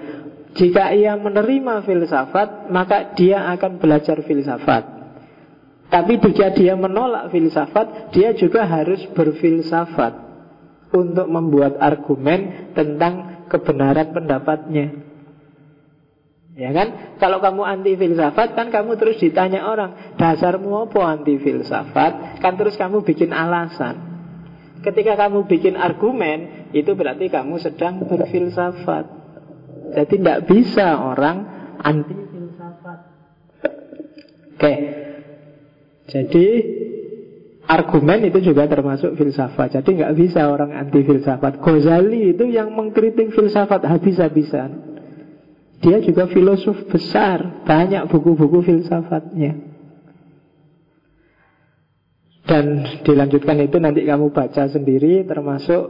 Jika 0.53 0.93
ia 0.93 1.17
menerima 1.17 1.87
filsafat, 1.87 2.69
maka 2.69 3.15
dia 3.17 3.49
akan 3.55 3.81
belajar 3.81 4.21
filsafat. 4.27 4.83
Tapi 5.91 6.23
jika 6.23 6.55
dia 6.55 6.77
menolak 6.79 7.35
filsafat, 7.35 8.15
dia 8.15 8.37
juga 8.37 8.63
harus 8.67 9.03
berfilsafat 9.11 10.13
untuk 10.91 11.27
membuat 11.27 11.79
argumen 11.79 12.71
tentang 12.75 13.47
kebenaran 13.51 14.15
pendapatnya. 14.15 15.10
Ya 16.61 16.77
kan? 16.77 17.17
Kalau 17.17 17.41
kamu 17.41 17.65
anti 17.65 17.97
filsafat 17.97 18.53
kan 18.53 18.69
kamu 18.69 19.01
terus 19.01 19.17
ditanya 19.17 19.65
orang, 19.65 20.13
dasarmu 20.21 20.85
apa 20.85 21.01
anti 21.09 21.41
filsafat? 21.41 22.37
Kan 22.45 22.61
terus 22.61 22.77
kamu 22.77 23.01
bikin 23.01 23.33
alasan. 23.33 23.97
Ketika 24.85 25.17
kamu 25.17 25.49
bikin 25.49 25.81
argumen, 25.81 26.69
itu 26.77 26.93
berarti 26.93 27.33
kamu 27.33 27.57
sedang 27.65 28.05
berfilsafat. 28.05 29.05
Jadi 29.97 30.21
tidak 30.21 30.45
bisa 30.45 31.01
orang 31.01 31.49
anti 31.81 32.29
filsafat. 32.29 32.99
Oke. 34.61 34.75
Jadi 36.13 36.47
argumen 37.65 38.29
itu 38.29 38.53
juga 38.53 38.69
termasuk 38.69 39.17
filsafat. 39.17 39.81
Jadi 39.81 39.97
nggak 39.97 40.13
bisa 40.13 40.45
orang 40.45 40.77
anti 40.77 41.01
filsafat. 41.09 41.57
Ghazali 41.57 42.37
itu 42.37 42.45
yang 42.53 42.69
mengkritik 42.77 43.33
filsafat 43.33 43.81
habis-habisan. 43.89 44.90
Dia 45.81 45.97
juga 46.05 46.29
filosof 46.29 46.77
besar, 46.93 47.65
banyak 47.65 48.13
buku-buku 48.13 48.61
filsafatnya. 48.61 49.57
Dan 52.45 52.85
dilanjutkan 53.07 53.57
itu 53.65 53.81
nanti 53.81 54.05
kamu 54.05 54.35
baca 54.35 54.69
sendiri 54.69 55.25
termasuk 55.25 55.83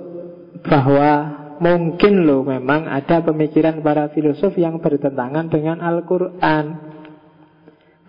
bahwa 0.62 1.12
mungkin 1.58 2.22
loh 2.22 2.44
memang 2.46 2.86
ada 2.86 3.24
pemikiran 3.24 3.80
para 3.80 4.12
filosof 4.12 4.54
yang 4.54 4.78
bertentangan 4.78 5.50
dengan 5.50 5.82
Al-Quran. 5.82 6.64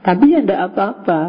Tapi 0.01 0.25
ya 0.34 0.41
tidak 0.41 0.61
apa-apa. 0.73 1.21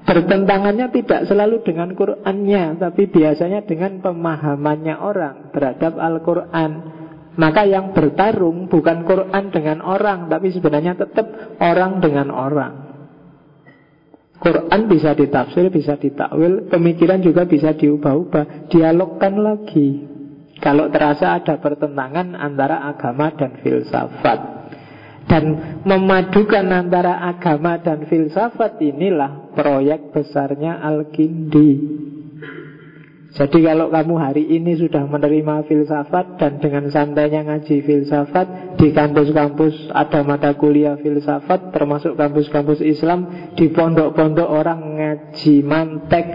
Bertentangannya 0.00 0.88
tidak 0.96 1.28
selalu 1.28 1.60
dengan 1.60 1.92
Qurannya, 1.92 2.80
tapi 2.80 3.04
biasanya 3.12 3.68
dengan 3.68 4.00
pemahamannya 4.00 4.96
orang 4.96 5.52
terhadap 5.52 6.00
Al-Quran. 6.00 6.99
Maka 7.40 7.64
yang 7.64 7.96
bertarung 7.96 8.68
bukan 8.68 9.08
Quran 9.08 9.48
dengan 9.48 9.80
orang 9.80 10.28
Tapi 10.28 10.52
sebenarnya 10.52 10.92
tetap 10.92 11.56
orang 11.56 12.04
dengan 12.04 12.28
orang 12.28 12.90
Quran 14.40 14.88
bisa 14.88 15.12
ditafsir, 15.12 15.68
bisa 15.68 16.00
ditakwil, 16.00 16.72
pemikiran 16.72 17.20
juga 17.20 17.44
bisa 17.44 17.76
diubah-ubah, 17.76 18.72
dialogkan 18.72 19.36
lagi. 19.36 20.08
Kalau 20.56 20.88
terasa 20.88 21.36
ada 21.36 21.60
pertentangan 21.60 22.32
antara 22.32 22.88
agama 22.88 23.36
dan 23.36 23.60
filsafat. 23.60 24.40
Dan 25.28 25.44
memadukan 25.84 26.66
antara 26.72 27.20
agama 27.22 27.78
dan 27.84 28.08
filsafat 28.08 28.80
inilah 28.80 29.52
proyek 29.52 30.10
besarnya 30.10 30.80
Al-Kindi. 30.88 31.72
Jadi 33.30 33.62
kalau 33.62 33.94
kamu 33.94 34.14
hari 34.18 34.42
ini 34.42 34.74
sudah 34.74 35.06
menerima 35.06 35.62
filsafat 35.70 36.34
dan 36.34 36.58
dengan 36.58 36.90
santainya 36.90 37.46
ngaji 37.46 37.86
filsafat 37.86 38.74
di 38.74 38.90
kampus-kampus 38.90 39.94
ada 39.94 40.26
mata 40.26 40.50
kuliah 40.58 40.98
filsafat 40.98 41.70
termasuk 41.70 42.18
kampus-kampus 42.18 42.82
Islam 42.82 43.54
di 43.54 43.70
pondok-pondok 43.70 44.50
orang 44.50 44.82
ngaji 44.98 45.62
mantek, 45.62 46.26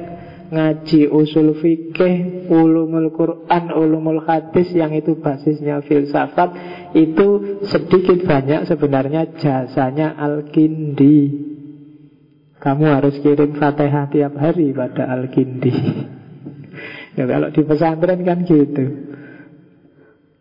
ngaji 0.56 1.12
usul 1.12 1.60
fikih, 1.60 2.48
ulumul 2.48 3.12
Quran, 3.12 3.76
ulumul 3.76 4.24
hadis 4.24 4.72
yang 4.72 4.96
itu 4.96 5.20
basisnya 5.20 5.84
filsafat 5.84 6.50
itu 6.96 7.60
sedikit 7.68 8.24
banyak 8.24 8.72
sebenarnya 8.72 9.36
jasanya 9.36 10.16
Al-Kindi. 10.16 11.43
Kamu 12.56 12.88
harus 12.88 13.20
kirim 13.20 13.60
Fatihah 13.60 14.08
tiap 14.08 14.32
hari 14.39 14.72
pada 14.72 15.12
Al-Kindi. 15.12 16.14
Ya 17.16 17.24
kalau 17.24 17.47
di 17.51 17.61
pesantren 17.63 18.20
kan 18.28 18.43
gitu. 18.43 18.86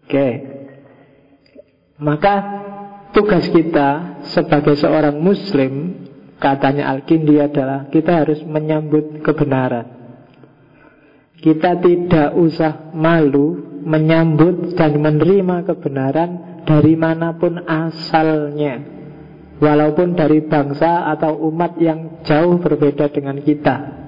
Oke. 0.04 0.28
Maka 2.02 2.34
tugas 3.14 3.46
kita 3.48 4.20
sebagai 4.34 4.74
seorang 4.74 5.16
muslim 5.22 6.04
katanya 6.42 6.90
Al-Kindi 6.90 7.38
adalah 7.38 7.86
kita 7.88 8.26
harus 8.26 8.42
menyambut 8.42 9.22
kebenaran. 9.22 9.86
Kita 11.38 11.78
tidak 11.78 12.34
usah 12.34 12.90
malu 12.96 13.78
menyambut 13.84 14.74
dan 14.74 14.96
menerima 14.98 15.62
kebenaran 15.68 16.30
dari 16.66 16.96
mana 16.98 17.36
pun 17.36 17.62
asalnya. 17.62 18.80
Walaupun 19.60 20.18
dari 20.18 20.42
bangsa 20.42 21.06
atau 21.14 21.38
umat 21.52 21.78
yang 21.78 22.26
jauh 22.26 22.58
berbeda 22.58 23.12
dengan 23.14 23.38
kita. 23.38 24.03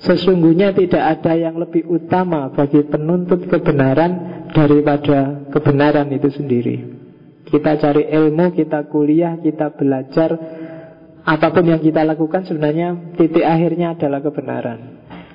Sesungguhnya 0.00 0.72
tidak 0.72 1.20
ada 1.20 1.36
yang 1.36 1.60
lebih 1.60 1.84
utama 1.84 2.48
bagi 2.56 2.80
penuntut 2.88 3.44
kebenaran 3.44 4.48
daripada 4.48 5.44
kebenaran 5.52 6.08
itu 6.08 6.32
sendiri. 6.32 6.76
Kita 7.44 7.76
cari 7.76 8.08
ilmu, 8.08 8.56
kita 8.56 8.88
kuliah, 8.88 9.36
kita 9.36 9.76
belajar, 9.76 10.30
apa 11.20 11.46
pun 11.52 11.68
yang 11.68 11.84
kita 11.84 12.00
lakukan 12.08 12.48
sebenarnya 12.48 13.12
titik 13.20 13.44
akhirnya 13.44 13.92
adalah 13.92 14.24
kebenaran. 14.24 14.78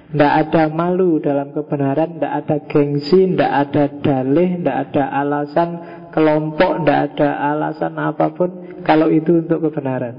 Tidak 0.09 0.33
ada 0.47 0.71
malu 0.73 1.21
dalam 1.21 1.53
kebenaran, 1.53 2.17
tidak 2.17 2.33
ada 2.33 2.57
gengsi, 2.65 3.35
tidak 3.35 3.51
ada 3.67 3.83
dalih, 4.01 4.49
tidak 4.63 4.77
ada 4.89 5.03
alasan 5.11 5.69
kelompok, 6.09 6.81
tidak 6.81 6.99
ada 7.13 7.29
alasan 7.53 7.93
apa 8.01 8.33
pun 8.33 8.49
kalau 8.81 9.13
itu 9.13 9.45
untuk 9.45 9.69
kebenaran. 9.69 10.15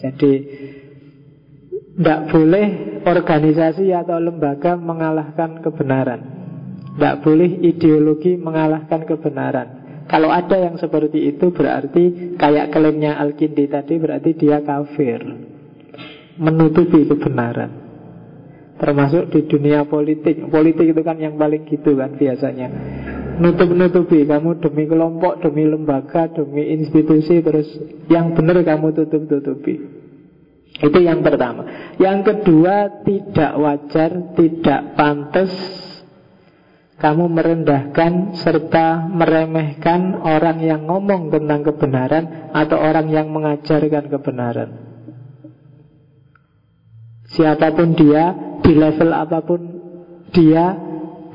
Jadi 0.00 0.32
tidak 2.00 2.32
boleh 2.32 2.66
organisasi 3.04 3.92
atau 3.92 4.16
lembaga 4.16 4.72
mengalahkan 4.72 5.60
kebenaran. 5.60 6.20
Tidak 6.96 7.20
boleh 7.20 7.60
ideologi 7.60 8.40
mengalahkan 8.40 9.04
kebenaran. 9.04 9.68
Kalau 10.08 10.32
ada 10.32 10.56
yang 10.56 10.80
seperti 10.80 11.28
itu 11.28 11.52
berarti 11.52 12.34
Kayak 12.40 12.72
klaimnya 12.72 13.20
Al-Kindi 13.20 13.68
tadi 13.68 14.00
berarti 14.00 14.32
dia 14.32 14.64
kafir. 14.64 15.20
Menutupi 16.40 17.04
kebenaran. 17.04 17.68
Termasuk 18.80 19.28
di 19.36 19.44
dunia 19.44 19.84
politik. 19.84 20.40
Politik 20.48 20.96
itu 20.96 21.04
kan 21.04 21.20
yang 21.20 21.36
paling 21.36 21.68
gitu 21.68 22.00
kan 22.00 22.16
biasanya. 22.16 22.68
Nutup-nutupi 23.44 24.24
Kamu 24.24 24.56
demi 24.64 24.88
kelompok, 24.88 25.44
demi 25.44 25.68
lembaga, 25.68 26.32
demi 26.32 26.72
institusi 26.80 27.44
Terus 27.44 27.68
yang 28.08 28.32
benar 28.32 28.64
kamu 28.64 28.96
tutup-tutupi 28.96 29.99
itu 30.80 30.98
yang 31.04 31.20
pertama. 31.20 31.92
Yang 32.00 32.32
kedua, 32.32 33.04
tidak 33.04 33.52
wajar, 33.60 34.10
tidak 34.32 34.80
pantas 34.96 35.52
kamu 37.00 37.32
merendahkan 37.32 38.36
serta 38.36 39.08
meremehkan 39.08 40.20
orang 40.20 40.60
yang 40.60 40.84
ngomong 40.84 41.32
tentang 41.32 41.64
kebenaran 41.64 42.52
atau 42.52 42.76
orang 42.76 43.08
yang 43.08 43.32
mengajarkan 43.32 44.08
kebenaran. 44.08 44.70
Siapa 47.32 47.72
pun 47.72 47.96
dia, 47.96 48.36
di 48.60 48.72
level 48.76 49.10
apa 49.16 49.38
pun 49.40 49.60
dia, 50.32 50.76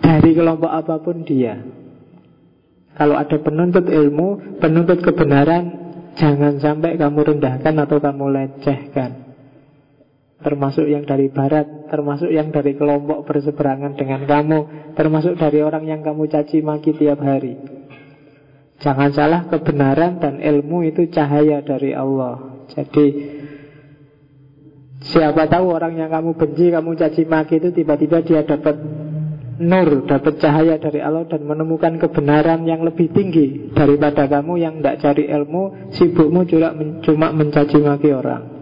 dari 0.01 0.37
kelompok 0.37 0.69
apa 0.69 1.01
pun 1.01 1.25
dia. 1.25 1.65
Kalau 2.93 3.17
ada 3.17 3.37
penuntut 3.41 3.89
ilmu, 3.89 4.57
penuntut 4.61 5.01
kebenaran, 5.01 5.63
jangan 6.13 6.61
sampai 6.61 6.97
kamu 6.97 7.19
rendahkan 7.35 7.73
atau 7.73 7.97
kamu 7.97 8.25
lecehkan 8.31 9.24
termasuk 10.45 10.85
yang 10.85 11.01
dari 11.01 11.33
barat, 11.33 11.89
termasuk 11.89 12.29
yang 12.29 12.53
dari 12.53 12.77
kelompok 12.77 13.25
berseberangan 13.25 13.97
dengan 13.97 14.29
kamu, 14.29 14.93
termasuk 14.93 15.41
dari 15.41 15.65
orang 15.65 15.89
yang 15.89 16.05
kamu 16.05 16.29
caci 16.29 16.61
maki 16.61 16.93
tiap 16.93 17.17
hari. 17.25 17.57
Jangan 18.77 19.09
salah, 19.09 19.41
kebenaran 19.49 20.21
dan 20.21 20.37
ilmu 20.37 20.85
itu 20.85 21.09
cahaya 21.09 21.65
dari 21.65 21.97
Allah. 21.97 22.61
Jadi 22.69 23.07
siapa 25.01 25.49
tahu 25.49 25.65
orang 25.73 25.97
yang 25.97 26.13
kamu 26.13 26.37
benci, 26.37 26.69
kamu 26.69 26.93
caci 26.93 27.25
maki 27.25 27.57
itu 27.57 27.69
tiba-tiba 27.81 28.21
dia 28.21 28.45
dapat 28.45 28.77
nur, 29.57 30.05
dapat 30.05 30.37
cahaya 30.37 30.77
dari 30.77 31.01
Allah 31.01 31.25
dan 31.25 31.41
menemukan 31.41 31.97
kebenaran 31.97 32.69
yang 32.69 32.85
lebih 32.85 33.09
tinggi 33.09 33.73
daripada 33.73 34.29
kamu 34.29 34.61
yang 34.61 34.77
tidak 34.77 35.01
cari 35.01 35.25
ilmu, 35.25 35.89
sibukmu 35.89 36.45
cuma 37.01 37.33
mencaci 37.33 37.81
maki 37.81 38.13
orang. 38.13 38.54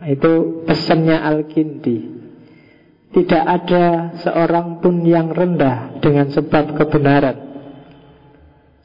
Itu 0.00 0.64
pesannya 0.64 1.20
Al-Kindi. 1.20 1.98
Tidak 3.10 3.44
ada 3.44 4.16
seorang 4.22 4.80
pun 4.80 5.02
yang 5.02 5.34
rendah 5.34 5.98
dengan 6.00 6.30
sebab 6.30 6.78
kebenaran. 6.78 7.36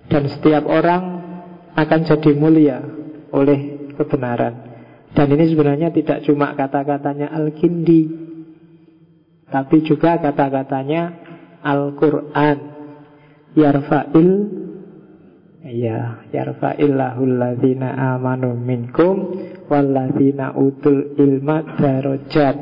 Dan 0.10 0.28
setiap 0.28 0.66
orang 0.68 1.04
akan 1.78 2.00
jadi 2.04 2.32
mulia 2.36 2.82
oleh 3.32 3.94
kebenaran. 3.96 4.76
Dan 5.16 5.32
ini 5.32 5.48
sebenarnya 5.48 5.96
tidak 5.96 6.28
cuma 6.28 6.52
kata-katanya 6.52 7.32
Al-Kindi 7.32 8.28
Tapi 9.46 9.86
juga 9.86 10.20
kata-katanya 10.20 11.16
Al-Quran. 11.64 12.58
Yarfa'il 13.56 14.32
Ya, 15.66 16.22
yarfa'illahul 16.30 17.42
ladzina 17.42 17.98
amanu 18.14 18.54
minkum 18.54 19.34
walladzina 19.66 20.54
utul 20.54 21.18
ilma 21.18 21.66
darajat. 21.82 22.54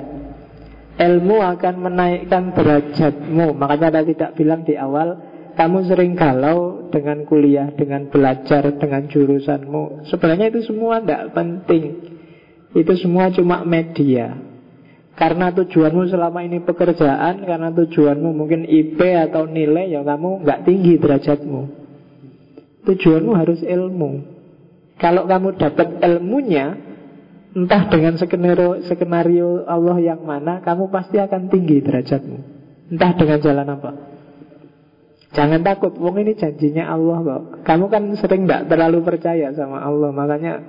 Ilmu 1.04 1.38
akan 1.44 1.76
menaikkan 1.84 2.56
derajatmu. 2.56 3.60
Makanya 3.60 3.92
saya 3.92 4.08
tidak 4.08 4.32
bilang 4.40 4.64
di 4.64 4.80
awal 4.80 5.20
kamu 5.60 5.84
sering 5.84 6.16
galau 6.16 6.88
dengan 6.96 7.28
kuliah, 7.28 7.76
dengan 7.76 8.08
belajar, 8.08 8.72
dengan 8.80 9.12
jurusanmu. 9.12 10.08
Sebenarnya 10.08 10.56
itu 10.56 10.64
semua 10.64 11.04
tidak 11.04 11.36
penting. 11.36 11.84
Itu 12.72 12.96
semua 12.96 13.36
cuma 13.36 13.68
media. 13.68 14.32
Karena 15.20 15.52
tujuanmu 15.52 16.08
selama 16.08 16.40
ini 16.40 16.64
pekerjaan, 16.64 17.44
karena 17.44 17.68
tujuanmu 17.68 18.32
mungkin 18.32 18.64
IP 18.64 18.96
atau 19.28 19.44
nilai, 19.44 19.92
ya 19.92 20.08
kamu 20.08 20.48
nggak 20.48 20.64
tinggi 20.64 20.96
derajatmu. 21.04 21.83
Tujuanmu 22.84 23.32
harus 23.36 23.64
ilmu. 23.64 24.12
Kalau 25.00 25.26
kamu 25.26 25.56
dapat 25.56 26.04
ilmunya, 26.04 26.78
entah 27.56 27.88
dengan 27.88 28.20
skenario, 28.20 28.84
skenario 28.86 29.64
Allah 29.66 29.98
yang 30.04 30.22
mana, 30.24 30.60
kamu 30.60 30.92
pasti 30.92 31.18
akan 31.20 31.48
tinggi 31.48 31.80
derajatmu. 31.82 32.40
Entah 32.94 33.12
dengan 33.16 33.40
jalan 33.40 33.68
apa. 33.68 33.92
Jangan 35.34 35.66
takut, 35.66 35.98
wong 35.98 36.22
ini 36.22 36.38
janjinya 36.38 36.94
Allah 36.94 37.18
kok. 37.26 37.44
Kamu 37.66 37.90
kan 37.90 38.04
sering 38.22 38.46
tidak 38.46 38.70
terlalu 38.70 39.02
percaya 39.02 39.50
sama 39.58 39.82
Allah, 39.82 40.14
makanya 40.14 40.62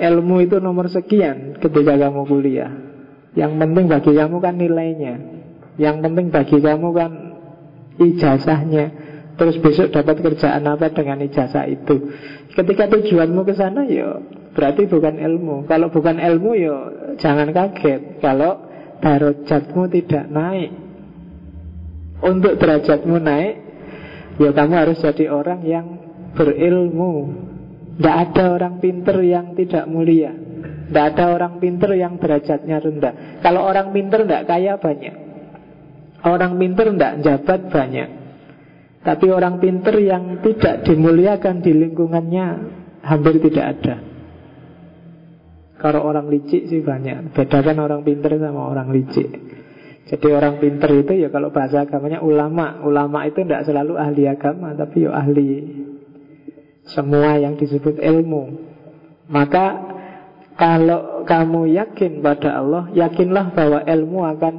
ilmu 0.00 0.40
itu 0.40 0.56
nomor 0.64 0.88
sekian 0.88 1.60
ketika 1.60 1.92
kamu 2.00 2.24
kuliah. 2.24 2.72
Yang 3.36 3.52
penting 3.60 3.86
bagi 3.86 4.12
kamu 4.16 4.36
kan 4.40 4.54
nilainya. 4.56 5.14
Yang 5.76 5.96
penting 6.02 6.26
bagi 6.32 6.58
kamu 6.58 6.88
kan 6.96 7.12
ijazahnya. 8.00 8.84
Terus 9.40 9.56
besok 9.56 9.88
dapat 9.88 10.20
kerjaan 10.20 10.68
apa 10.68 10.92
dengan 10.92 11.24
ijazah 11.24 11.64
itu. 11.64 12.12
Ketika 12.52 12.92
tujuanmu 12.92 13.40
ke 13.48 13.56
sana 13.56 13.88
ya 13.88 14.20
Berarti 14.52 14.84
bukan 14.84 15.16
ilmu. 15.16 15.64
Kalau 15.64 15.88
bukan 15.88 16.20
ilmu 16.20 16.50
ya 16.60 16.76
jangan 17.16 17.48
kaget. 17.48 18.20
Kalau 18.20 18.68
darajatmu 19.00 19.88
tidak 19.88 20.28
naik. 20.28 20.70
Untuk 22.20 22.60
derajatmu 22.60 23.16
naik 23.16 23.54
Ya 24.40 24.56
kamu 24.56 24.72
harus 24.76 25.00
jadi 25.00 25.32
orang 25.32 25.60
yang 25.64 25.86
berilmu. 26.36 27.32
Tidak 27.96 28.16
ada 28.28 28.44
orang 28.60 28.80
pinter 28.80 29.20
yang 29.24 29.56
tidak 29.56 29.88
mulia. 29.88 30.32
Tidak 30.32 31.04
ada 31.16 31.32
orang 31.32 31.60
pinter 31.60 31.96
yang 31.96 32.20
derajatnya 32.20 32.76
rendah. 32.76 33.14
Kalau 33.40 33.64
orang 33.64 33.92
pinter 33.92 34.24
tidak 34.24 34.48
kaya 34.48 34.76
banyak. 34.76 35.16
Orang 36.24 36.60
pinter 36.60 36.92
tidak 36.92 37.14
jabat 37.24 37.60
banyak 37.68 38.19
Tapi 39.00 39.26
orang 39.32 39.56
pinter 39.58 39.96
yang 39.96 40.44
tidak 40.44 40.84
dimuliakan 40.84 41.64
di 41.64 41.72
lingkungannya 41.72 42.46
Hampir 43.00 43.40
tidak 43.40 43.66
ada. 43.80 43.96
Kalau 45.80 46.04
orang 46.04 46.28
licik 46.28 46.68
sih 46.68 46.84
banyak. 46.84 47.32
Bedakan 47.32 47.80
orang 47.80 48.04
pinter 48.04 48.36
sama 48.36 48.68
orang 48.68 48.92
licik. 48.92 49.28
Jadi 50.04 50.28
orang 50.28 50.60
pinter 50.60 50.90
itu 50.92 51.16
ya 51.16 51.32
kalau 51.32 51.48
bahasa 51.48 51.88
agamanya 51.88 52.20
ulama. 52.20 52.84
Ulama 52.84 53.24
itu 53.24 53.40
tidak 53.40 53.64
selalu 53.64 53.96
ahli 53.96 54.28
agama 54.28 54.76
Tapi 54.76 55.08
ya 55.08 55.16
ahli 55.16 55.48
semua 56.84 57.40
yang 57.40 57.56
disebut 57.56 57.96
ilmu. 57.96 58.68
Maka 59.32 59.96
kalau 60.60 61.24
kamu 61.24 61.72
yakin 61.72 62.20
pada 62.20 62.60
Allah 62.60 62.92
Yakinlah 62.92 63.56
bahwa 63.56 63.80
ilmu 63.80 64.20
akan 64.28 64.54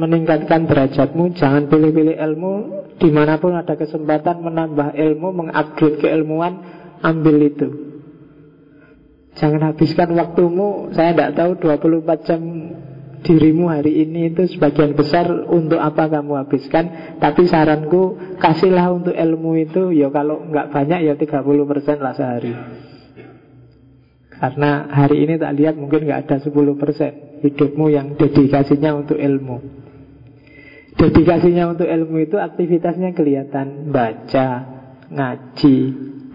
meningkatkan 0.00 0.64
derajatmu 0.64 1.36
Jangan 1.36 1.68
pilih-pilih 1.68 2.16
ilmu. 2.16 2.54
Di 3.00 3.08
mana 3.08 3.40
pun 3.40 3.56
ada 3.56 3.76
kesempatan 3.76 4.44
menambah 4.44 4.92
ilmu 4.92 5.28
Mengupgrade 5.32 6.00
keilmuan 6.00 6.52
Ambil 7.00 7.48
itu. 7.48 7.68
Jangan 9.40 9.72
habiskan 9.72 10.12
waktumu. 10.12 10.92
Saya 10.92 11.16
tidak 11.16 11.32
tahu 11.32 11.50
24 11.64 12.28
jam 12.28 12.40
dirimu 13.20 13.72
hari 13.72 14.04
ini 14.04 14.32
itu 14.32 14.48
sebagian 14.52 14.92
besar 14.92 15.28
untuk 15.48 15.80
apa 15.80 16.12
kamu 16.12 16.44
habiskan. 16.44 17.16
Tapi 17.16 17.48
saranku 17.48 18.36
kasihlah 18.36 18.92
untuk 18.92 19.16
ilmu 19.16 19.64
itu. 19.64 19.96
Ya 19.96 20.12
kalau 20.12 20.44
nggak 20.44 20.68
banyak 20.68 21.08
ya 21.08 21.14
30% 21.16 22.04
lah 22.04 22.12
sehari. 22.12 22.52
Karena 24.40 24.88
hari 24.88 25.24
ini 25.24 25.40
tak 25.40 25.56
lihat 25.56 25.76
mungkin 25.76 26.08
nggak 26.08 26.20
ada 26.24 26.36
10% 26.40 27.44
Hidupmu 27.44 27.92
yang 27.92 28.16
dedikasinya 28.16 28.96
untuk 28.96 29.20
ilmu 29.20 29.79
Dedikasinya 31.00 31.72
untuk 31.72 31.88
ilmu 31.88 32.28
itu 32.28 32.36
aktivitasnya 32.36 33.16
kelihatan. 33.16 33.88
Baca, 33.88 34.48
ngaji, 35.08 35.76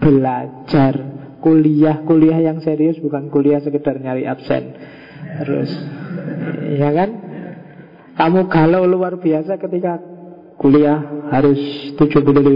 belajar 0.01 1.15
Kuliah, 1.45 2.01
kuliah 2.09 2.41
yang 2.41 2.57
serius 2.57 2.97
bukan 2.97 3.29
kuliah 3.29 3.61
sekedar 3.61 4.01
nyari 4.01 4.25
absen. 4.25 4.73
Terus 5.45 5.69
Ya 6.73 6.89
kan? 6.89 7.09
Kamu 8.17 8.49
galau 8.49 8.89
luar 8.89 9.21
biasa 9.21 9.61
ketika 9.61 10.01
kuliah 10.57 11.29
harus 11.29 11.59
75% 11.99 12.49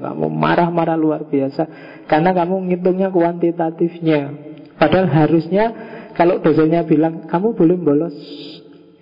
Kamu 0.00 0.30
marah-marah 0.30 0.94
luar 0.94 1.26
biasa 1.26 1.66
Karena 2.08 2.32
kamu 2.32 2.72
ngitungnya 2.72 3.12
kuantitatifnya. 3.12 4.32
Padahal 4.80 5.12
harusnya 5.12 5.64
kalau 6.16 6.40
dosennya 6.40 6.88
bilang 6.88 7.28
Kamu 7.28 7.52
belum 7.52 7.84
bolos 7.84 8.16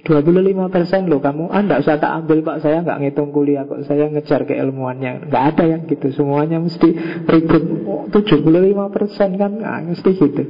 25% 0.00 1.10
loh 1.12 1.20
kamu 1.20 1.52
Ah 1.52 1.60
enggak 1.60 1.84
usah 1.84 2.00
tak 2.00 2.24
ambil 2.24 2.40
pak 2.40 2.64
Saya 2.64 2.80
nggak 2.80 2.98
ngitung 3.04 3.30
kuliah 3.36 3.68
kok 3.68 3.84
Saya 3.84 4.08
ngejar 4.08 4.48
keilmuannya 4.48 5.28
Nggak 5.28 5.44
ada 5.54 5.64
yang 5.68 5.82
gitu 5.84 6.08
Semuanya 6.16 6.56
mesti 6.56 6.88
ribut 7.28 7.64
oh, 7.84 8.08
75% 8.08 9.40
kan 9.40 9.52
nah, 9.60 9.80
Mesti 9.84 10.10
gitu 10.16 10.44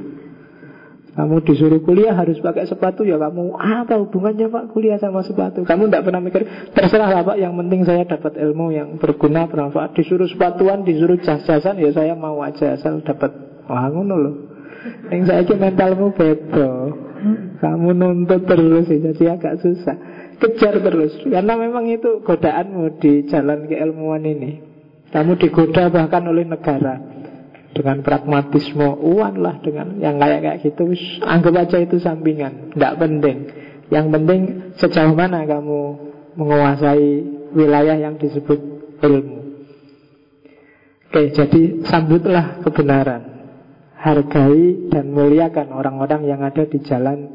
kamu 1.11 1.43
disuruh 1.43 1.83
kuliah 1.83 2.15
harus 2.15 2.39
pakai 2.39 2.63
sepatu 2.71 3.03
ya 3.03 3.19
kamu 3.19 3.59
apa 3.59 3.99
hubungannya 3.99 4.47
pak 4.47 4.71
kuliah 4.71 4.95
sama 4.95 5.19
sepatu? 5.27 5.67
Kamu 5.67 5.91
tidak 5.91 6.07
pernah 6.07 6.23
mikir 6.23 6.71
terserah 6.71 7.11
lah 7.11 7.27
pak. 7.27 7.35
Yang 7.35 7.53
penting 7.59 7.81
saya 7.83 8.03
dapat 8.07 8.39
ilmu 8.39 8.71
yang 8.71 8.95
berguna 8.95 9.43
bermanfaat. 9.51 9.91
Disuruh 9.91 10.31
sepatuan, 10.31 10.87
disuruh 10.87 11.19
jas-jasan 11.19 11.83
ya 11.83 11.91
saya 11.91 12.15
mau 12.15 12.39
aja 12.39 12.79
asal 12.79 13.03
dapat 13.03 13.27
wah 13.67 13.91
ngono 13.91 14.15
loh. 14.15 14.35
Yang 15.11 15.21
saya 15.27 15.43
mentalmu 15.51 16.15
beda. 16.15 16.69
Kamu 17.61 17.93
nuntut 17.93 18.49
terus 18.49 18.89
ya, 18.89 18.97
jadi 19.11 19.37
agak 19.37 19.61
susah. 19.61 19.97
Kejar 20.41 20.81
terus 20.81 21.13
karena 21.21 21.53
memang 21.53 21.85
itu 21.85 22.25
godaanmu 22.25 22.97
di 22.97 23.29
jalan 23.29 23.69
keilmuan 23.69 24.25
ini. 24.25 24.57
Kamu 25.13 25.37
digoda 25.37 25.93
bahkan 25.93 26.25
oleh 26.25 26.47
negara. 26.47 26.97
Dengan 27.71 28.03
pragmatisme 28.03 28.83
uang 28.99 29.39
lah 29.39 29.63
dengan 29.63 29.95
yang 29.95 30.19
kayak 30.19 30.43
kayak 30.43 30.57
gitu. 30.59 30.91
Anggap 31.23 31.55
aja 31.55 31.77
itu 31.79 32.03
sampingan 32.03 32.75
tidak 32.75 32.99
penting. 32.99 33.47
Yang 33.87 34.05
penting 34.11 34.41
sejauh 34.75 35.15
mana 35.15 35.47
kamu 35.47 35.79
menguasai 36.35 37.09
wilayah 37.55 37.95
yang 37.95 38.19
disebut 38.19 38.59
ilmu. 38.99 39.39
Oke 41.07 41.31
jadi 41.31 41.79
sambutlah 41.87 42.59
kebenaran 42.59 43.30
hargai 44.01 44.89
dan 44.89 45.13
muliakan 45.13 45.69
orang-orang 45.69 46.25
yang 46.25 46.41
ada 46.41 46.65
di 46.65 46.81
jalan 46.81 47.29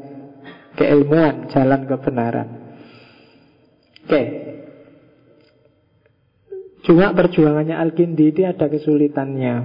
keilmuan 0.75 1.47
jalan 1.49 1.87
kebenaran 1.87 2.47
oke 4.05 4.23
Cuma 6.87 7.11
perjuangannya 7.11 7.75
Al-Kindi 7.75 8.31
ini 8.31 8.43
ada 8.47 8.71
kesulitannya 8.71 9.55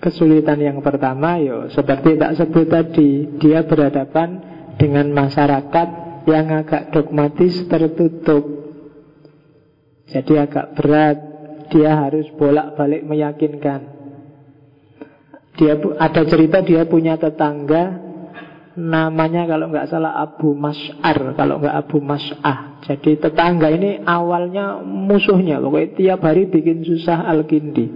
Kesulitan 0.00 0.60
yang 0.60 0.78
pertama 0.84 1.40
yo 1.40 1.70
seperti 1.72 2.20
tak 2.20 2.36
sebut 2.36 2.66
tadi, 2.68 3.40
dia 3.40 3.64
berhadapan 3.64 4.36
dengan 4.76 5.08
masyarakat 5.14 5.88
yang 6.26 6.46
agak 6.50 6.90
dogmatis 6.90 7.64
tertutup. 7.70 8.44
Jadi 10.10 10.34
agak 10.36 10.76
berat, 10.76 11.18
dia 11.72 11.96
harus 11.96 12.28
bolak-balik 12.36 13.06
meyakinkan. 13.06 13.93
Dia 15.54 15.78
ada 15.78 16.22
cerita 16.26 16.58
dia 16.66 16.82
punya 16.82 17.14
tetangga 17.14 18.02
namanya 18.74 19.46
kalau 19.46 19.70
nggak 19.70 19.86
salah 19.86 20.18
Abu 20.18 20.50
Mas'ar, 20.58 21.38
kalau 21.38 21.62
nggak 21.62 21.76
Abu 21.78 22.02
Mas'ah. 22.02 22.82
Jadi 22.82 23.22
tetangga 23.22 23.70
ini 23.70 24.02
awalnya 24.02 24.82
musuhnya, 24.82 25.62
pokoknya 25.62 25.88
tiap 25.94 26.20
hari 26.26 26.50
bikin 26.50 26.82
susah 26.82 27.22
Al-Kindi. 27.30 27.86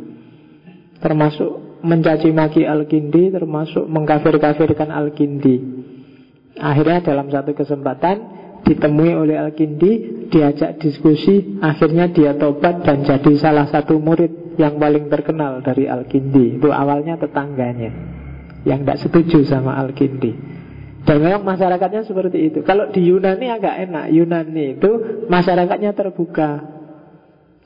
Termasuk 1.03 1.83
mencaci 1.83 2.31
maki 2.31 2.63
Al-Kindi 2.67 3.35
termasuk 3.35 3.87
mengkafir-kafirkan 3.91 4.91
Al-Kindi. 4.95 5.57
Akhirnya 6.59 7.03
dalam 7.03 7.31
satu 7.31 7.55
kesempatan 7.55 8.17
ditemui 8.67 9.15
oleh 9.15 9.39
Al-Kindi, 9.39 10.27
diajak 10.31 10.79
diskusi, 10.83 11.59
akhirnya 11.63 12.11
dia 12.11 12.35
tobat 12.35 12.83
dan 12.83 13.07
jadi 13.07 13.33
salah 13.39 13.67
satu 13.71 13.99
murid 13.99 14.48
yang 14.59 14.77
paling 14.77 15.07
terkenal 15.07 15.63
dari 15.63 15.87
Al-Kindi. 15.87 16.59
Itu 16.59 16.75
awalnya 16.75 17.15
tetangganya 17.17 17.95
yang 18.67 18.83
tidak 18.83 18.99
setuju 19.01 19.47
sama 19.47 19.79
Al-Kindi. 19.79 20.59
Dan 21.07 21.25
memang 21.25 21.47
masyarakatnya 21.47 22.05
seperti 22.05 22.53
itu. 22.53 22.59
Kalau 22.67 22.91
di 22.93 23.09
Yunani 23.09 23.49
agak 23.49 23.89
enak. 23.89 24.05
Yunani 24.13 24.77
itu 24.77 24.91
masyarakatnya 25.31 25.97
terbuka. 25.97 26.51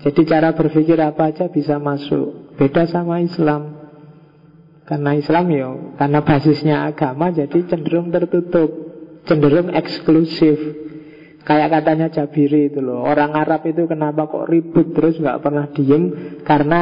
Jadi 0.02 0.20
cara 0.28 0.54
berpikir 0.54 0.94
apa 1.00 1.34
aja 1.34 1.50
bisa 1.50 1.80
masuk. 1.82 2.54
Beda 2.54 2.86
sama 2.86 3.18
Islam. 3.18 3.82
Karena 4.86 5.14
Islam 5.14 5.46
ya, 5.48 5.68
karena 5.94 6.20
basisnya 6.26 6.76
agama 6.84 7.30
jadi 7.30 7.64
cenderung 7.70 8.10
tertutup, 8.10 8.70
cenderung 9.24 9.70
eksklusif. 9.72 10.58
Kayak 11.42 11.68
katanya 11.74 12.06
Jabiri 12.06 12.70
itu 12.70 12.78
loh, 12.78 13.02
orang 13.02 13.34
Arab 13.34 13.66
itu 13.66 13.90
kenapa 13.90 14.30
kok 14.30 14.46
ribut 14.46 14.94
terus 14.94 15.18
nggak 15.18 15.42
pernah 15.42 15.66
diem? 15.74 16.38
Karena 16.46 16.80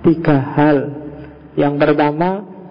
tiga 0.00 0.38
hal. 0.56 0.78
Yang 1.60 1.74
pertama 1.76 2.28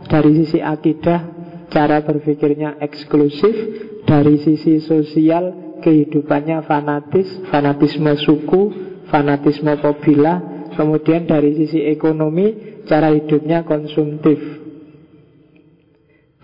dari 0.10 0.32
sisi 0.42 0.58
akidah, 0.58 1.30
cara 1.70 2.02
berpikirnya 2.02 2.82
eksklusif, 2.82 3.54
dari 4.08 4.42
sisi 4.42 4.82
sosial 4.82 5.78
kehidupannya 5.86 6.66
fanatis, 6.66 7.28
fanatisme 7.54 8.18
suku, 8.18 8.62
fanatisme 9.12 9.78
kabilah, 9.78 10.72
kemudian 10.74 11.30
dari 11.30 11.54
sisi 11.54 11.86
ekonomi 11.86 12.82
cara 12.90 13.14
hidupnya 13.14 13.62
konsumtif. 13.68 14.40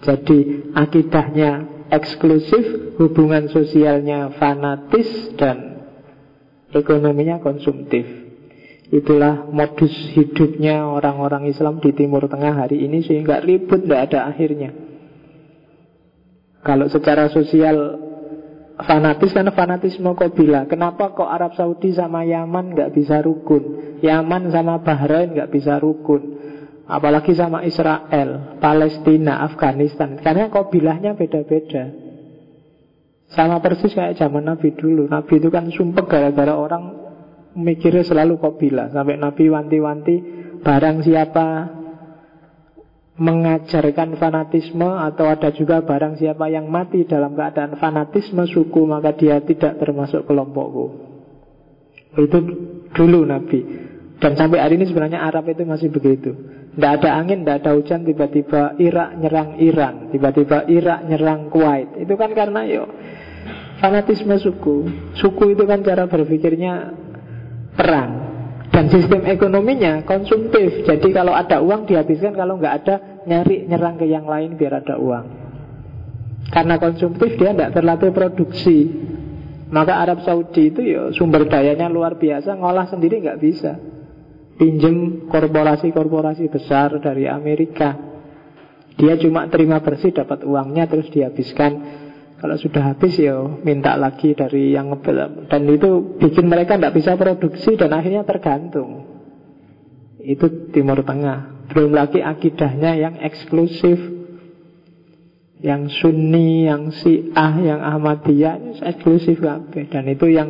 Jadi 0.03 0.69
akidahnya 0.75 1.72
eksklusif, 1.91 2.95
hubungan 2.99 3.49
sosialnya 3.51 4.31
fanatis 4.37 5.33
dan 5.35 5.83
ekonominya 6.71 7.39
konsumtif. 7.39 8.05
Itulah 8.93 9.49
modus 9.49 9.89
hidupnya 10.13 10.85
orang-orang 10.85 11.49
Islam 11.49 11.81
di 11.81 11.97
Timur 11.97 12.29
Tengah 12.29 12.53
hari 12.53 12.85
ini 12.85 13.01
sehingga 13.01 13.41
ribut 13.41 13.89
tidak 13.89 14.13
ada 14.13 14.29
akhirnya. 14.29 14.69
Kalau 16.61 16.85
secara 16.87 17.27
sosial 17.33 17.99
fanatis 18.79 19.35
karena 19.35 19.51
fanatisme 19.53 20.09
bila 20.33 20.65
Kenapa 20.65 21.11
kok 21.13 21.27
Arab 21.27 21.53
Saudi 21.53 21.93
sama 21.93 22.23
Yaman 22.23 22.77
nggak 22.77 22.93
bisa 22.93 23.19
rukun? 23.25 23.97
Yaman 24.05 24.53
sama 24.53 24.79
Bahrain 24.79 25.33
nggak 25.33 25.49
bisa 25.49 25.81
rukun? 25.81 26.21
Apalagi 26.83 27.31
sama 27.31 27.63
Israel, 27.63 28.59
Palestina, 28.59 29.43
Afghanistan 29.47 30.19
Karena 30.19 30.51
bilahnya 30.51 31.15
beda-beda 31.15 31.89
Sama 33.31 33.63
persis 33.63 33.95
kayak 33.95 34.19
zaman 34.19 34.43
Nabi 34.43 34.75
dulu 34.75 35.07
Nabi 35.07 35.39
itu 35.39 35.47
kan 35.47 35.71
sumpah 35.71 36.05
gara-gara 36.05 36.53
orang 36.53 36.83
Mikirnya 37.55 38.03
selalu 38.03 38.35
bilah 38.59 38.91
Sampai 38.91 39.15
Nabi 39.15 39.47
wanti-wanti 39.47 40.15
Barang 40.59 40.99
siapa 41.03 41.79
mengajarkan 43.13 44.17
fanatisme 44.17 44.89
atau 44.89 45.29
ada 45.29 45.53
juga 45.53 45.85
barang 45.85 46.17
siapa 46.17 46.49
yang 46.49 46.65
mati 46.65 47.05
dalam 47.05 47.37
keadaan 47.37 47.77
fanatisme 47.77 48.41
suku 48.49 48.89
maka 48.89 49.13
dia 49.13 49.37
tidak 49.45 49.77
termasuk 49.77 50.25
kelompokku. 50.25 50.85
Itu 52.17 52.37
dulu 52.93 53.25
Nabi. 53.25 53.59
Dan 54.23 54.39
sampai 54.39 54.63
hari 54.63 54.79
ini 54.79 54.87
sebenarnya 54.87 55.19
Arab 55.19 55.51
itu 55.51 55.67
masih 55.67 55.91
begitu. 55.91 56.31
Tidak 56.71 56.91
ada 57.03 57.19
angin, 57.19 57.43
tidak 57.43 57.59
ada 57.59 57.75
hujan, 57.75 58.07
tiba-tiba 58.07 58.79
Irak 58.79 59.19
nyerang 59.19 59.59
Iran, 59.59 60.07
tiba-tiba 60.15 60.63
Irak 60.71 61.03
nyerang 61.11 61.51
Kuwait. 61.51 61.99
Itu 61.99 62.15
kan 62.15 62.31
karena 62.31 62.63
yuk 62.63 62.87
fanatisme 63.83 64.39
suku. 64.39 64.87
Suku 65.19 65.59
itu 65.59 65.67
kan 65.67 65.83
cara 65.83 66.07
berpikirnya 66.07 66.95
perang. 67.75 68.11
Dan 68.71 68.89
sistem 68.89 69.27
ekonominya 69.27 70.07
konsumtif. 70.07 70.87
Jadi 70.87 71.11
kalau 71.11 71.35
ada 71.35 71.59
uang 71.59 71.85
dihabiskan, 71.85 72.33
kalau 72.33 72.57
nggak 72.57 72.75
ada 72.81 72.95
nyari 73.27 73.67
nyerang 73.67 73.99
ke 73.99 74.07
yang 74.07 74.25
lain 74.25 74.55
biar 74.55 74.81
ada 74.81 74.95
uang. 74.97 75.25
Karena 76.49 76.79
konsumtif 76.79 77.35
dia 77.35 77.51
tidak 77.51 77.75
terlatih 77.75 78.15
produksi. 78.15 78.87
Maka 79.69 79.99
Arab 79.99 80.25
Saudi 80.25 80.69
itu 80.69 80.81
ya 80.85 81.11
sumber 81.11 81.45
dayanya 81.49 81.89
luar 81.89 82.17
biasa, 82.17 82.55
ngolah 82.55 82.87
sendiri 82.87 83.21
nggak 83.21 83.41
bisa. 83.41 83.77
Pinjem 84.53 85.25
korporasi-korporasi 85.33 86.45
besar 86.45 87.01
dari 87.01 87.25
Amerika. 87.25 87.97
Dia 88.93 89.17
cuma 89.17 89.49
terima 89.49 89.81
bersih 89.81 90.13
dapat 90.13 90.45
uangnya 90.45 90.85
terus 90.85 91.09
dihabiskan. 91.09 92.01
Kalau 92.37 92.59
sudah 92.59 92.93
habis 92.93 93.17
ya 93.17 93.39
minta 93.63 93.95
lagi 93.97 94.35
dari 94.37 94.75
yang 94.75 94.93
ngebel. 94.93 95.49
Dan 95.49 95.63
itu 95.71 96.19
bikin 96.19 96.45
mereka 96.45 96.77
tidak 96.77 96.93
bisa 96.93 97.17
produksi 97.17 97.73
dan 97.79 97.95
akhirnya 97.95 98.27
tergantung. 98.27 99.09
Itu 100.21 100.69
Timur 100.69 101.01
Tengah. 101.01 101.71
Belum 101.71 101.95
lagi 101.95 102.19
akidahnya 102.21 102.99
yang 102.99 103.15
eksklusif. 103.17 103.97
Yang 105.63 105.95
Sunni, 106.03 106.67
yang 106.67 106.91
Syiah, 106.91 107.55
yang 107.63 107.79
Ahmadiyah 107.79 108.83
Eksklusif 108.83 109.39
Dan 109.71 110.03
itu 110.11 110.27
yang 110.27 110.49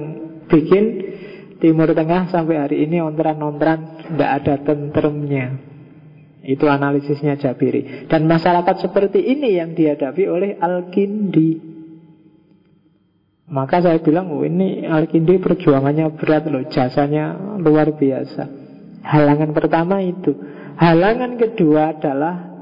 bikin 0.50 1.13
Timur 1.64 1.96
Tengah 1.96 2.28
sampai 2.28 2.60
hari 2.60 2.84
ini 2.84 3.00
ontran-ontran 3.00 4.04
Tidak 4.04 4.30
ada 4.44 4.60
tentremnya 4.60 5.56
Itu 6.44 6.68
analisisnya 6.68 7.40
Jabiri 7.40 8.12
Dan 8.12 8.28
masyarakat 8.28 8.84
seperti 8.84 9.24
ini 9.24 9.56
yang 9.56 9.72
dihadapi 9.72 10.24
oleh 10.28 10.60
Al-Kindi 10.60 11.72
maka 13.44 13.84
saya 13.84 14.00
bilang, 14.00 14.32
oh, 14.32 14.42
ini 14.42 14.88
Al-Kindi 14.88 15.38
perjuangannya 15.38 16.16
berat 16.16 16.48
loh, 16.48 16.64
jasanya 16.72 17.36
luar 17.60 17.92
biasa. 17.94 18.50
Halangan 19.04 19.52
pertama 19.52 20.00
itu. 20.00 20.32
Halangan 20.80 21.36
kedua 21.38 21.94
adalah 21.94 22.53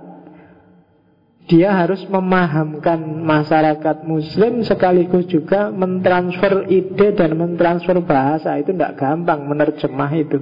dia 1.50 1.74
harus 1.74 2.06
memahamkan 2.06 3.02
masyarakat 3.26 4.06
muslim 4.06 4.62
sekaligus 4.62 5.26
juga 5.26 5.74
mentransfer 5.74 6.70
ide 6.70 7.18
dan 7.18 7.34
mentransfer 7.34 7.98
bahasa. 8.06 8.56
Itu 8.62 8.78
tidak 8.78 9.02
gampang 9.02 9.50
menerjemah 9.50 10.12
itu. 10.16 10.38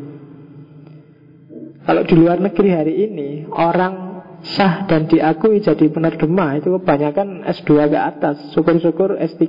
Kalau 1.88 2.04
di 2.06 2.16
luar 2.20 2.38
negeri 2.38 2.70
hari 2.70 2.94
ini, 3.10 3.30
orang 3.50 4.22
sah 4.46 4.86
dan 4.86 5.10
diakui 5.10 5.64
jadi 5.64 5.90
penerjemah 5.90 6.62
itu 6.62 6.78
kebanyakan 6.78 7.48
S2 7.50 7.90
ke 7.90 8.00
atas, 8.00 8.36
syukur-syukur 8.54 9.18
S3. 9.18 9.48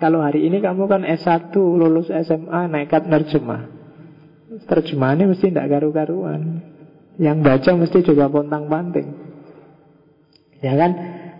Kalau 0.00 0.18
hari 0.18 0.48
ini 0.48 0.58
kamu 0.58 0.90
kan 0.90 1.02
S1 1.06 1.54
lulus 1.54 2.10
SMA 2.10 2.66
nekat 2.72 3.06
nerjemah. 3.06 3.70
Terjemahannya 4.66 5.30
mesti 5.30 5.52
tidak 5.52 5.70
karu-karuan. 5.78 6.58
Yang 7.22 7.38
baca 7.44 7.70
mesti 7.76 7.98
juga 8.02 8.26
pontang-panting. 8.26 9.21
Ya 10.62 10.78
kan? 10.78 10.90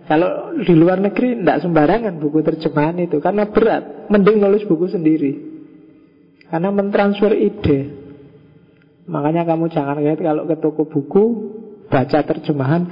Kalau 0.03 0.51
di 0.59 0.75
luar 0.75 0.99
negeri 0.99 1.39
tidak 1.39 1.63
sembarangan 1.63 2.19
buku 2.19 2.43
terjemahan 2.43 2.99
itu 2.99 3.23
karena 3.23 3.47
berat. 3.47 4.11
Mending 4.11 4.43
nulis 4.43 4.67
buku 4.67 4.91
sendiri. 4.91 5.31
Karena 6.51 6.69
mentransfer 6.75 7.31
ide. 7.33 8.03
Makanya 9.07 9.47
kamu 9.47 9.71
jangan 9.71 9.99
lihat 10.03 10.19
kalau 10.19 10.43
ke 10.43 10.59
toko 10.59 10.83
buku 10.85 11.23
baca 11.87 12.19
terjemahan. 12.19 12.83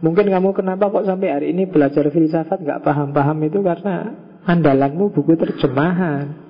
Mungkin 0.00 0.32
kamu 0.32 0.56
kenapa 0.56 0.88
kok 0.88 1.04
sampai 1.04 1.28
hari 1.32 1.46
ini 1.52 1.68
belajar 1.68 2.08
filsafat 2.08 2.60
nggak 2.60 2.80
paham-paham 2.84 3.36
itu 3.44 3.60
karena 3.60 4.16
andalanmu 4.44 5.12
buku 5.12 5.36
terjemahan. 5.36 6.48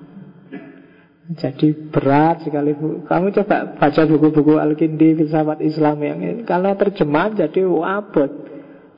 Jadi 1.31 1.91
berat 1.91 2.43
sekali 2.43 2.75
bu. 2.75 3.07
Kamu 3.07 3.31
coba 3.31 3.79
baca 3.79 4.01
buku-buku 4.03 4.59
Al-Kindi, 4.59 5.15
filsafat 5.15 5.63
Islam 5.63 6.03
yang 6.03 6.19
ini. 6.19 6.43
Kalau 6.43 6.75
terjemahan 6.75 7.35
jadi 7.39 7.63
wabot. 7.63 8.31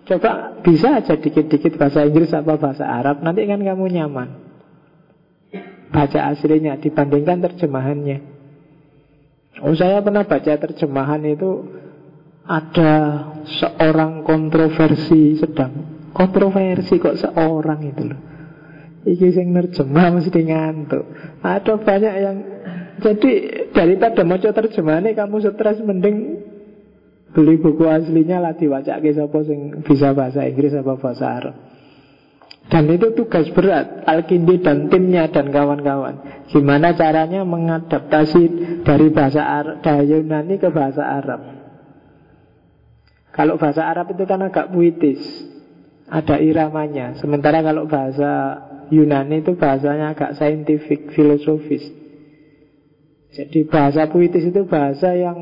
Coba 0.04 0.60
bisa 0.60 1.00
aja 1.00 1.16
dikit-dikit 1.16 1.80
bahasa 1.80 2.04
Inggris 2.04 2.36
apa 2.36 2.60
bahasa 2.60 2.84
Arab. 2.84 3.24
Nanti 3.24 3.48
kan 3.48 3.64
kamu 3.64 3.88
nyaman. 3.88 4.30
Baca 5.94 6.20
aslinya 6.34 6.76
dibandingkan 6.76 7.40
terjemahannya. 7.40 8.18
Oh 9.64 9.72
saya 9.78 10.04
pernah 10.04 10.28
baca 10.28 10.54
terjemahan 10.60 11.24
itu 11.24 11.80
ada 12.44 12.92
seorang 13.48 14.28
kontroversi 14.28 15.40
sedang. 15.40 16.04
Kontroversi 16.12 17.00
kok 17.00 17.16
seorang 17.16 17.80
itu 17.88 18.04
loh. 18.04 18.20
Iki 19.08 19.28
sing 19.32 19.56
nerjemah 19.56 20.20
mesti 20.20 20.40
ngantuk. 20.44 21.06
Ada 21.40 21.80
banyak 21.80 22.14
yang 22.20 22.38
jadi 23.00 23.32
daripada 23.72 24.22
mau 24.28 24.40
terjemahan 24.40 25.08
kamu 25.16 25.36
stres 25.44 25.80
mending 25.80 26.18
beli 27.34 27.58
buku 27.60 27.84
aslinya 27.90 28.40
lah 28.40 28.54
diwacake 28.56 29.12
sapa 29.12 29.40
sing 29.44 29.84
bisa 29.84 30.14
bahasa 30.14 30.46
Inggris 30.46 30.74
apa 30.78 30.94
bahasa 30.96 31.26
Arab. 31.28 31.56
Dan 32.64 32.88
itu 32.88 33.12
tugas 33.12 33.52
berat 33.52 34.08
Al-Kindi 34.08 34.64
dan 34.64 34.88
timnya 34.88 35.28
dan 35.28 35.52
kawan-kawan 35.52 36.48
Gimana 36.48 36.96
caranya 36.96 37.44
mengadaptasi 37.44 38.44
Dari 38.88 39.12
bahasa 39.12 39.44
Arab, 39.44 39.84
dari 39.84 40.08
Yunani 40.08 40.56
ke 40.64 40.72
bahasa 40.72 41.04
Arab 41.04 41.44
Kalau 43.36 43.60
bahasa 43.60 43.84
Arab 43.84 44.16
itu 44.16 44.24
kan 44.24 44.48
agak 44.48 44.72
puitis 44.72 45.20
Ada 46.08 46.40
iramanya 46.40 47.20
Sementara 47.20 47.60
kalau 47.60 47.84
bahasa 47.84 48.64
Yunani 48.94 49.42
itu 49.42 49.58
bahasanya 49.58 50.14
agak 50.14 50.38
saintifik, 50.38 51.10
filosofis. 51.18 51.82
Jadi 53.34 53.66
bahasa 53.66 54.06
puitis 54.06 54.46
itu 54.46 54.62
bahasa 54.70 55.18
yang 55.18 55.38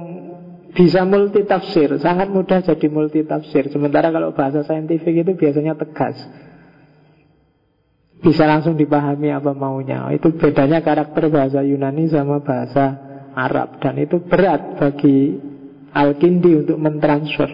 bisa 0.71 1.03
multitafsir, 1.03 1.99
sangat 1.99 2.31
mudah 2.31 2.63
jadi 2.63 2.87
multitafsir. 2.87 3.67
Sementara 3.71 4.07
kalau 4.07 4.31
bahasa 4.31 4.63
saintifik 4.63 5.27
itu 5.27 5.31
biasanya 5.35 5.75
tegas. 5.75 6.15
Bisa 8.21 8.45
langsung 8.45 8.77
dipahami 8.77 9.33
apa 9.33 9.51
maunya. 9.51 10.05
Itu 10.13 10.37
bedanya 10.37 10.79
karakter 10.85 11.27
bahasa 11.27 11.65
Yunani 11.65 12.05
sama 12.07 12.39
bahasa 12.39 12.95
Arab 13.33 13.81
dan 13.81 13.97
itu 13.97 14.21
berat 14.21 14.77
bagi 14.77 15.41
Al-Kindi 15.91 16.63
untuk 16.63 16.77
mentransfer. 16.79 17.49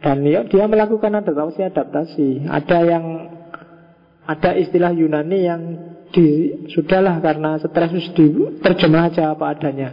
Dan 0.00 0.24
ya, 0.24 0.48
dia 0.48 0.64
melakukan 0.64 1.12
adaptasi 1.12 1.60
adaptasi. 1.60 2.28
Ada 2.48 2.78
yang 2.88 3.04
ada 4.24 4.50
istilah 4.56 4.94
Yunani 4.96 5.38
yang 5.44 5.60
di, 6.14 6.26
sudahlah 6.70 7.18
karena 7.18 7.58
stres 7.58 7.92
terjemah 8.62 9.10
aja 9.10 9.34
apa 9.34 9.44
adanya. 9.50 9.90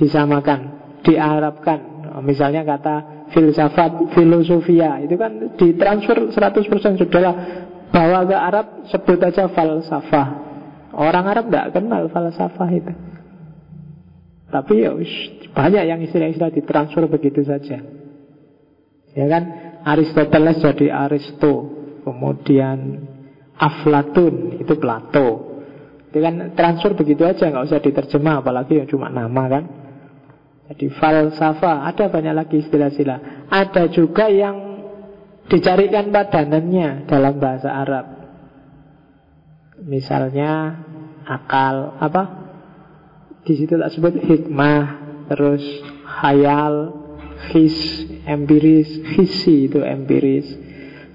Disamakan, 0.00 0.79
diarabkan. 1.06 1.78
Misalnya 2.20 2.66
kata 2.66 3.28
filsafat, 3.30 4.12
filosofia 4.12 4.98
itu 5.00 5.14
kan 5.14 5.54
ditransfer 5.54 6.28
100% 6.34 7.00
sudahlah 7.00 7.34
bawa 7.90 8.26
ke 8.26 8.36
Arab 8.36 8.66
sebut 8.90 9.18
aja 9.22 9.46
falsafah. 9.50 10.28
Orang 10.90 11.24
Arab 11.30 11.48
tidak 11.48 11.70
kenal 11.74 12.10
falsafah 12.10 12.70
itu. 12.74 12.92
Tapi 14.50 14.82
ya 14.82 14.90
banyak 15.54 15.84
yang 15.86 16.00
istilah-istilah 16.02 16.50
ditransfer 16.50 17.06
begitu 17.06 17.46
saja. 17.46 17.78
Ya 19.14 19.26
kan? 19.30 19.42
Aristoteles 19.80 20.60
jadi 20.60 20.92
Aristo, 20.92 21.72
kemudian 22.04 23.08
Aflatun 23.56 24.60
itu 24.60 24.74
Plato. 24.76 25.28
Itu 26.10 26.18
kan 26.18 26.52
transfer 26.58 26.92
begitu 26.98 27.22
aja 27.22 27.48
nggak 27.48 27.70
usah 27.70 27.80
diterjemah 27.80 28.42
apalagi 28.42 28.82
yang 28.82 28.88
cuma 28.90 29.08
nama 29.08 29.44
kan. 29.46 29.64
Jadi 30.70 30.86
falsafah 30.86 31.82
ada 31.90 32.06
banyak 32.06 32.34
lagi 32.34 32.62
istilah-istilah. 32.62 33.50
Ada 33.50 33.90
juga 33.90 34.30
yang 34.30 34.86
dicarikan 35.50 36.14
padanannya 36.14 37.10
dalam 37.10 37.34
bahasa 37.42 37.74
Arab. 37.74 38.06
Misalnya 39.82 40.78
akal 41.26 41.98
apa? 41.98 42.22
Di 43.42 43.58
situ 43.58 43.74
tak 43.74 43.90
sebut 43.90 44.14
hikmah, 44.14 44.84
terus 45.26 45.64
hayal, 46.06 46.94
his, 47.50 48.06
empiris, 48.22 48.94
hisi 49.18 49.66
itu 49.66 49.82
empiris. 49.82 50.70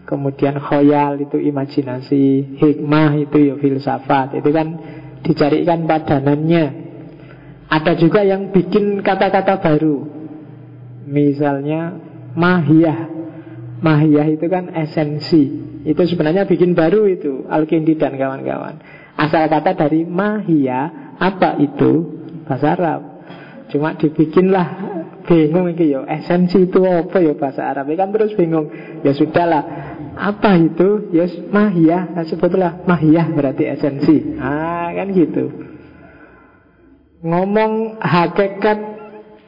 Kemudian 0.05 0.61
khoyal 0.61 1.17
itu 1.17 1.41
imajinasi 1.41 2.53
Hikmah 2.61 3.17
itu 3.25 3.41
ya 3.41 3.57
filsafat 3.57 4.37
Itu 4.37 4.53
kan 4.53 4.77
dicarikan 5.25 5.89
padanannya 5.89 6.84
Ada 7.65 7.97
juga 7.97 8.21
yang 8.21 8.53
bikin 8.53 9.01
kata-kata 9.01 9.57
baru 9.57 10.15
Misalnya 11.05 11.93
mahiyah. 12.33 13.13
Mahiyah 13.79 14.27
itu 14.33 14.45
kan 14.49 14.73
esensi. 14.73 15.43
Itu 15.85 16.01
sebenarnya 16.01 16.49
bikin 16.49 16.73
baru 16.73 17.05
itu 17.05 17.45
Al-Kindi 17.45 17.93
dan 18.01 18.17
kawan-kawan. 18.17 18.81
Asal 19.15 19.45
kata 19.47 19.77
dari 19.77 20.01
mahiyah, 20.03 21.15
apa 21.21 21.61
itu? 21.61 22.25
Bahasa 22.49 22.73
Arab. 22.73 23.01
Cuma 23.69 23.93
dibikinlah 23.93 24.67
bingung 25.25 25.73
iki 25.73 25.89
yo 25.89 26.05
esensi 26.05 26.69
itu 26.69 26.85
apa 26.85 27.17
ya 27.17 27.33
bahasa 27.33 27.65
Arab 27.65 27.89
kan 27.97 28.13
terus 28.13 28.37
bingung 28.37 28.69
ya 29.01 29.09
sudahlah 29.09 29.63
apa 30.13 30.53
itu 30.61 31.09
ya 31.09 31.25
mahiyah 31.49 32.13
nah, 32.13 32.21
sebutlah 32.23 32.85
mahiyah 32.85 33.33
berarti 33.33 33.65
esensi 33.65 34.37
ah 34.37 34.93
kan 34.93 35.09
gitu 35.11 35.64
ngomong 37.25 37.97
hakikat 37.97 38.79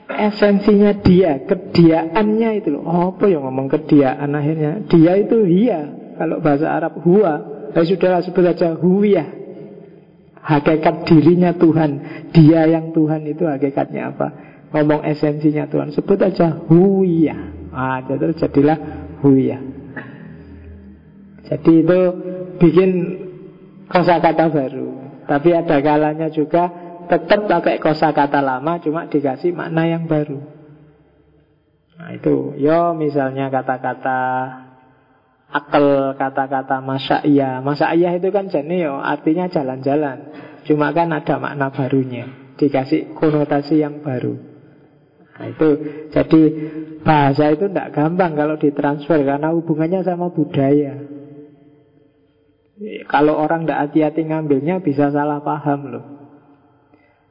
esensinya 0.10 0.98
dia 1.06 1.46
kediaannya 1.46 2.50
itu 2.58 2.74
loh. 2.74 2.84
Oh, 2.84 3.14
apa 3.14 3.30
ya 3.30 3.38
ngomong 3.38 3.70
kediaan 3.70 4.34
akhirnya? 4.34 4.82
Dia 4.90 5.14
itu 5.22 5.46
iya 5.46 5.86
kalau 6.18 6.42
bahasa 6.42 6.74
Arab 6.74 6.98
huwa 7.06 7.34
ya 7.78 7.82
sudahlah 7.86 8.26
sebut 8.26 8.42
saja 8.42 8.74
huwiyah. 8.74 9.30
Hakikat 10.42 11.06
dirinya 11.06 11.54
Tuhan. 11.54 11.92
Dia 12.32 12.66
yang 12.66 12.96
Tuhan 12.96 13.28
itu 13.30 13.46
hakikatnya 13.46 14.16
apa? 14.16 14.28
Ngomong 14.74 15.06
esensinya 15.06 15.70
Tuhan. 15.70 15.94
Sebut 15.94 16.18
aja 16.18 16.58
huya 16.66 17.54
ah 17.78 18.02
jadi 18.02 18.34
jadilah 18.34 18.80
huya 19.22 19.60
jadi 21.48 21.74
itu 21.80 22.00
bikin 22.60 22.92
kosakata 23.88 24.52
baru. 24.52 24.88
Tapi 25.28 25.50
ada 25.56 25.80
kalanya 25.80 26.28
juga 26.32 26.87
tetap 27.08 27.48
pakai 27.48 27.80
kosakata 27.80 28.44
lama 28.44 28.80
cuma 28.84 29.08
dikasih 29.08 29.56
makna 29.56 29.88
yang 29.88 30.06
baru. 30.06 30.40
Nah 31.98 32.14
itu. 32.14 32.54
Yo 32.62 32.94
misalnya 32.94 33.50
kata-kata 33.50 34.20
akal 35.48 36.14
kata-kata 36.20 36.84
masa 36.84 37.24
iya 37.24 37.64
masa 37.64 37.96
iya 37.96 38.12
itu 38.14 38.30
kan 38.30 38.52
jenis 38.52 38.92
yo 38.92 38.96
artinya 39.02 39.50
jalan-jalan. 39.50 40.18
Cuma 40.68 40.94
kan 40.94 41.10
ada 41.16 41.40
makna 41.42 41.74
barunya. 41.74 42.54
Dikasih 42.60 43.18
konotasi 43.18 43.82
yang 43.82 44.06
baru. 44.06 44.38
Nah 45.38 45.46
itu. 45.50 45.70
Jadi 46.14 46.42
bahasa 47.02 47.50
itu 47.54 47.72
tidak 47.72 47.96
gampang 47.96 48.36
kalau 48.36 48.60
ditransfer 48.60 49.24
karena 49.24 49.56
hubungannya 49.56 50.04
sama 50.06 50.30
budaya. 50.30 51.18
Kalau 53.10 53.34
orang 53.42 53.66
tidak 53.66 53.90
hati-hati 53.90 54.22
ngambilnya 54.30 54.86
bisa 54.86 55.10
salah 55.10 55.42
paham 55.42 55.82
loh. 55.90 56.17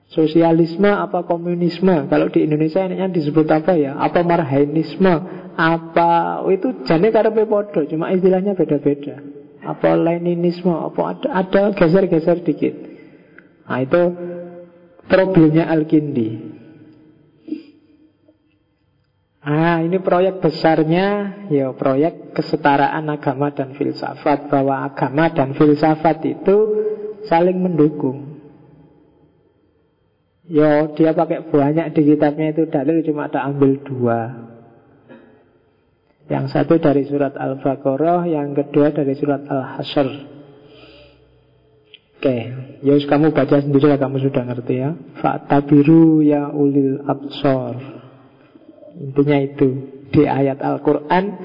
Sosialisme 0.06 0.86
apa 0.86 1.26
komunisme? 1.26 2.06
Kalau 2.06 2.30
di 2.30 2.46
Indonesia 2.46 2.86
ini 2.86 3.10
disebut 3.10 3.50
apa 3.50 3.74
ya? 3.74 3.98
Apa 3.98 4.22
marhainisme? 4.22 5.14
Apa 5.58 6.44
oh 6.46 6.52
itu 6.54 6.86
jane 6.86 7.10
karepe 7.10 7.42
podo, 7.48 7.82
cuma 7.90 8.14
istilahnya 8.14 8.54
beda-beda. 8.54 9.18
Apa 9.66 9.98
leninisme? 9.98 10.70
Apa 10.70 11.16
ada 11.16 11.28
ada 11.42 11.62
geser-geser 11.74 12.38
dikit. 12.46 12.74
Nah 13.66 13.82
itu 13.82 14.02
problemnya 15.10 15.66
Al-Kindi. 15.74 16.54
Ah, 19.46 19.78
ini 19.78 20.02
proyek 20.02 20.42
besarnya 20.42 21.38
ya 21.50 21.70
proyek 21.70 22.34
kesetaraan 22.34 23.06
agama 23.10 23.54
dan 23.54 23.78
filsafat 23.78 24.50
bahwa 24.50 24.86
agama 24.86 25.30
dan 25.34 25.54
filsafat 25.54 26.18
itu 26.26 26.56
saling 27.26 27.58
mendukung. 27.58 28.35
Yo, 30.46 30.94
dia 30.94 31.10
pakai 31.10 31.42
banyak 31.50 31.90
di 31.90 32.14
kitabnya 32.14 32.54
itu 32.54 32.70
dalil 32.70 33.02
cuma 33.02 33.26
ada 33.26 33.50
ambil 33.50 33.82
dua. 33.82 34.20
Yang 36.30 36.54
satu 36.54 36.78
dari 36.78 37.02
surat 37.06 37.34
Al-Baqarah, 37.34 38.30
yang 38.30 38.54
kedua 38.54 38.94
dari 38.94 39.14
surat 39.18 39.42
Al-Hasyr. 39.42 40.08
Oke, 42.16 42.36
Yus 42.86 43.06
kamu 43.10 43.34
baca 43.34 43.58
sendiri 43.58 43.90
lah 43.90 43.98
kamu 43.98 44.22
sudah 44.22 44.42
ngerti 44.46 44.74
ya. 44.78 44.90
Fa'tabiru 45.18 46.22
ya 46.22 46.50
ulil 46.54 47.02
absor. 47.02 48.06
Intinya 48.96 49.36
itu 49.36 49.68
Di 50.08 50.24
ayat 50.24 50.64
Al-Quran 50.64 51.36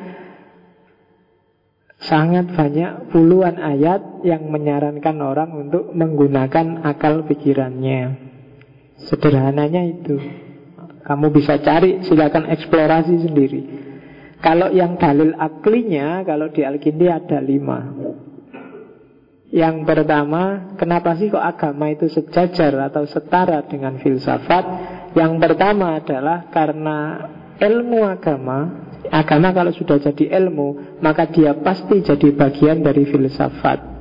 Sangat 2.00 2.48
banyak 2.56 3.12
puluhan 3.12 3.60
ayat 3.60 4.24
Yang 4.24 4.44
menyarankan 4.48 5.20
orang 5.20 5.52
untuk 5.68 5.92
Menggunakan 5.92 6.88
akal 6.88 7.28
pikirannya 7.28 8.31
Sederhananya 9.10 9.82
itu. 9.88 10.18
Kamu 11.02 11.34
bisa 11.34 11.58
cari 11.62 12.06
Silakan 12.06 12.50
eksplorasi 12.54 13.26
sendiri. 13.26 13.62
Kalau 14.42 14.74
yang 14.74 14.98
dalil 14.98 15.38
aklinya 15.38 16.26
Kalau 16.26 16.50
di 16.50 16.62
Al-Kindi 16.66 17.06
ada 17.10 17.38
lima. 17.42 17.80
Yang 19.52 19.84
pertama, 19.84 20.74
kenapa 20.80 21.20
sih 21.20 21.28
kok 21.28 21.44
agama 21.44 21.92
itu 21.92 22.08
sejajar 22.08 22.72
atau 22.88 23.04
setara 23.04 23.60
dengan 23.68 24.00
filsafat? 24.00 24.64
Yang 25.12 25.34
pertama 25.44 26.00
adalah 26.00 26.48
karena 26.48 26.98
ilmu 27.60 28.08
agama 28.08 28.88
Agama 29.12 29.52
kalau 29.52 29.76
sudah 29.76 30.00
jadi 30.00 30.40
ilmu 30.40 31.02
Maka 31.04 31.28
dia 31.28 31.52
pasti 31.60 32.00
jadi 32.00 32.32
bagian 32.32 32.80
dari 32.80 33.04
filsafat. 33.04 33.92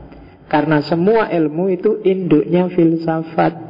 Karena 0.47 0.83
semua 0.87 1.31
ilmu 1.35 1.67
itu 1.71 1.99
induknya 2.07 2.71
filsafat 2.71 3.70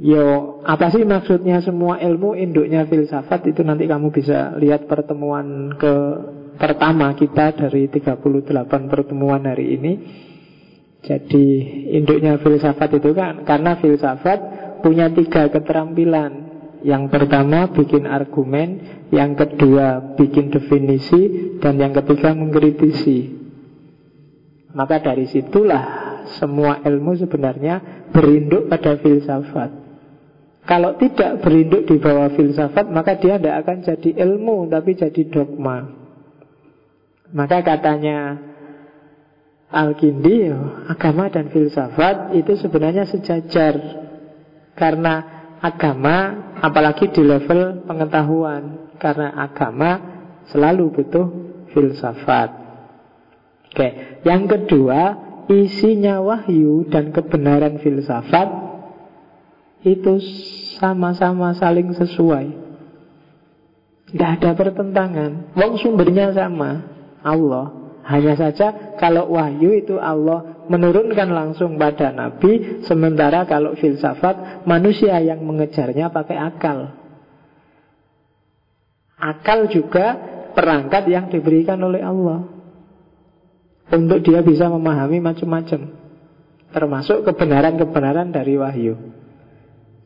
Yo, 0.00 0.56
apa 0.64 0.88
sih 0.88 1.04
maksudnya 1.04 1.60
semua 1.60 2.00
ilmu 2.00 2.32
induknya 2.32 2.88
filsafat 2.88 3.52
Itu 3.52 3.60
nanti 3.68 3.84
kamu 3.84 4.08
bisa 4.08 4.56
lihat 4.56 4.88
pertemuan 4.88 5.76
ke 5.76 5.94
pertama 6.56 7.12
kita 7.12 7.52
dari 7.52 7.84
38 7.92 8.24
pertemuan 8.88 9.44
hari 9.44 9.76
ini 9.76 9.92
Jadi 11.04 11.46
induknya 12.00 12.40
filsafat 12.40 12.96
itu 12.96 13.12
kan 13.12 13.44
Karena 13.44 13.76
filsafat 13.76 14.38
punya 14.80 15.12
tiga 15.12 15.52
keterampilan 15.52 16.50
yang 16.80 17.12
pertama 17.12 17.68
bikin 17.76 18.08
argumen, 18.08 18.68
yang 19.12 19.36
kedua 19.36 20.16
bikin 20.16 20.48
definisi, 20.48 21.56
dan 21.60 21.76
yang 21.76 21.92
ketiga 21.92 22.32
mengkritisi. 22.32 23.36
Maka 24.72 25.04
dari 25.04 25.28
situlah 25.28 25.84
semua 26.40 26.80
ilmu 26.80 27.20
sebenarnya 27.20 28.08
berinduk 28.14 28.70
pada 28.72 28.96
filsafat. 28.96 29.79
Kalau 30.68 30.94
tidak 31.00 31.40
berinduk 31.40 31.88
di 31.88 31.96
bawah 31.96 32.30
filsafat, 32.36 32.86
maka 32.92 33.16
dia 33.16 33.40
tidak 33.40 33.64
akan 33.64 33.76
jadi 33.80 34.10
ilmu, 34.28 34.68
tapi 34.68 34.92
jadi 34.94 35.22
dogma. 35.32 35.88
Maka 37.32 37.62
katanya 37.62 38.38
Al-Kindi, 39.70 40.50
agama 40.90 41.30
dan 41.30 41.48
filsafat 41.48 42.34
itu 42.34 42.58
sebenarnya 42.58 43.06
sejajar. 43.06 43.74
Karena 44.74 45.14
agama 45.60 46.16
apalagi 46.58 47.12
di 47.12 47.22
level 47.22 47.84
pengetahuan 47.84 48.96
karena 48.96 49.30
agama 49.36 49.90
selalu 50.50 50.90
butuh 50.90 51.26
filsafat. 51.70 52.50
Oke, 53.70 53.88
yang 54.26 54.50
kedua, 54.50 55.14
isinya 55.46 56.18
wahyu 56.18 56.90
dan 56.90 57.14
kebenaran 57.14 57.78
filsafat 57.78 58.69
itu 59.84 60.20
sama-sama 60.76 61.56
saling 61.56 61.92
sesuai. 61.96 62.46
Tidak 64.10 64.30
ada 64.40 64.50
pertentangan. 64.58 65.54
Wong 65.54 65.78
sumbernya 65.78 66.34
sama, 66.34 66.82
Allah. 67.22 67.78
Hanya 68.00 68.34
saja 68.34 68.96
kalau 68.98 69.38
wahyu 69.38 69.70
itu 69.76 69.94
Allah 70.02 70.66
menurunkan 70.66 71.30
langsung 71.30 71.78
pada 71.78 72.10
Nabi, 72.10 72.82
sementara 72.88 73.46
kalau 73.46 73.78
filsafat 73.78 74.66
manusia 74.66 75.14
yang 75.22 75.46
mengejarnya 75.46 76.10
pakai 76.10 76.36
akal. 76.38 76.96
Akal 79.20 79.68
juga 79.70 80.16
perangkat 80.56 81.06
yang 81.06 81.28
diberikan 81.30 81.78
oleh 81.78 82.02
Allah 82.02 82.50
untuk 83.90 84.22
dia 84.26 84.40
bisa 84.42 84.66
memahami 84.70 85.22
macam-macam, 85.22 85.92
termasuk 86.72 87.26
kebenaran-kebenaran 87.26 88.32
dari 88.32 88.54
wahyu. 88.58 89.19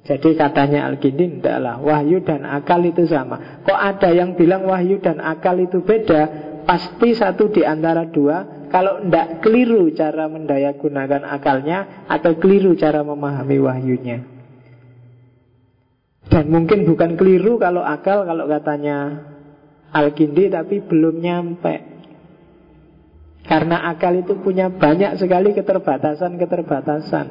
Jadi 0.04 0.36
katanya 0.36 0.84
Al-Kindi 0.92 1.40
tidaklah 1.40 1.80
Wahyu 1.80 2.20
dan 2.20 2.44
akal 2.44 2.84
itu 2.84 3.08
sama. 3.08 3.64
Kok 3.64 3.80
ada 3.80 4.12
yang 4.12 4.36
bilang 4.36 4.68
wahyu 4.68 5.00
dan 5.00 5.16
akal 5.16 5.56
itu 5.56 5.80
beda? 5.80 6.52
Pasti 6.68 7.16
satu 7.16 7.48
di 7.48 7.64
antara 7.64 8.04
dua. 8.12 8.68
Kalau 8.68 9.00
tidak 9.00 9.40
keliru 9.40 9.88
cara 9.96 10.26
mendaya 10.26 10.74
gunakan 10.74 11.22
akalnya 11.30 12.04
Atau 12.10 12.42
keliru 12.42 12.74
cara 12.74 13.00
memahami 13.00 13.56
wahyunya. 13.56 14.18
Dan 16.28 16.52
mungkin 16.52 16.84
bukan 16.84 17.16
keliru 17.16 17.56
kalau 17.56 17.80
akal 17.80 18.28
Kalau 18.28 18.44
katanya 18.44 19.24
Al-Kindi 19.88 20.52
Tapi 20.52 20.84
belum 20.84 21.16
nyampe. 21.16 21.74
Karena 23.48 23.88
akal 23.88 24.20
itu 24.20 24.36
punya 24.36 24.68
banyak 24.68 25.16
sekali 25.16 25.56
keterbatasan-keterbatasan. 25.56 27.26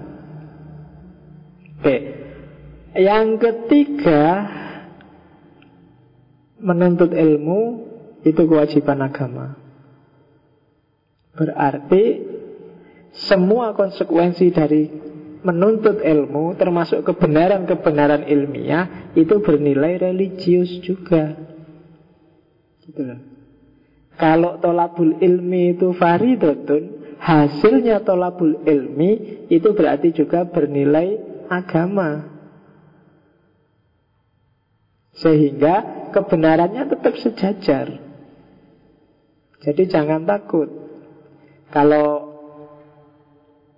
Oke 1.78 2.23
Yang 2.94 3.28
ketiga 3.42 4.22
menuntut 6.62 7.12
ilmu 7.12 7.62
itu 8.24 8.42
kewajiban 8.46 9.02
agama. 9.04 9.58
Berarti 11.34 12.22
semua 13.14 13.74
konsekuensi 13.74 14.54
dari 14.54 14.90
menuntut 15.44 16.00
ilmu 16.00 16.56
termasuk 16.56 17.04
kebenaran-kebenaran 17.04 18.26
ilmiah 18.26 19.12
itu 19.14 19.44
bernilai 19.44 20.00
religius 20.00 20.72
juga. 20.82 21.36
Gitu 22.86 23.02
loh. 23.04 23.20
Kalau 24.14 24.62
tolabul 24.62 25.18
ilmi 25.20 25.74
itu 25.74 25.92
faridotun, 25.98 27.18
hasilnya 27.18 28.06
tolabul 28.06 28.62
ilmi 28.64 29.46
itu 29.50 29.74
berarti 29.74 30.14
juga 30.14 30.46
bernilai 30.48 31.18
agama. 31.50 32.33
Sehingga 35.14 36.10
kebenarannya 36.10 36.90
tetap 36.90 37.14
sejajar. 37.22 37.88
Jadi 39.64 39.84
jangan 39.88 40.26
takut. 40.26 40.70
Kalau 41.70 42.34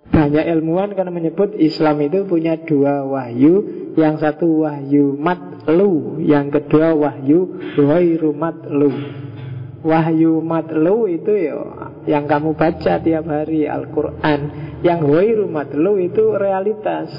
banyak 0.06 0.44
ilmuwan 0.48 0.94
karena 0.94 1.10
menyebut 1.10 1.52
Islam 1.58 1.98
itu 2.06 2.22
punya 2.24 2.54
dua 2.62 3.02
wahyu 3.04 3.88
Yang 3.98 4.14
satu 4.22 4.62
wahyu 4.62 5.18
matlu 5.18 6.22
Yang 6.22 6.62
kedua 6.62 6.94
wahyu 6.94 7.58
wahyu 7.74 8.30
matlu 8.30 8.90
Wahyu 9.82 10.38
matlu 10.40 11.10
itu 11.10 11.32
ya 11.34 11.58
Yang 12.06 12.24
kamu 12.30 12.50
baca 12.54 12.92
tiap 13.02 13.26
hari 13.26 13.66
Al-Quran 13.66 14.40
Yang 14.86 15.00
wahyu 15.10 15.44
matlu 15.50 15.98
itu 15.98 16.38
realitas 16.38 17.10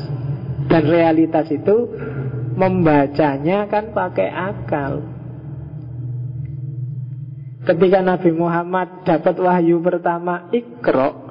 Dan 0.72 0.88
realitas 0.88 1.51
itu 1.51 1.91
Membacanya 2.58 3.70
kan 3.70 3.93
pakai 3.93 4.34
akal. 4.34 5.05
Ketika 7.70 8.01
Nabi 8.01 8.34
Muhammad 8.34 9.05
dapat 9.05 9.38
wahyu 9.38 9.78
pertama 9.78 10.49
Iqra' 10.49 11.28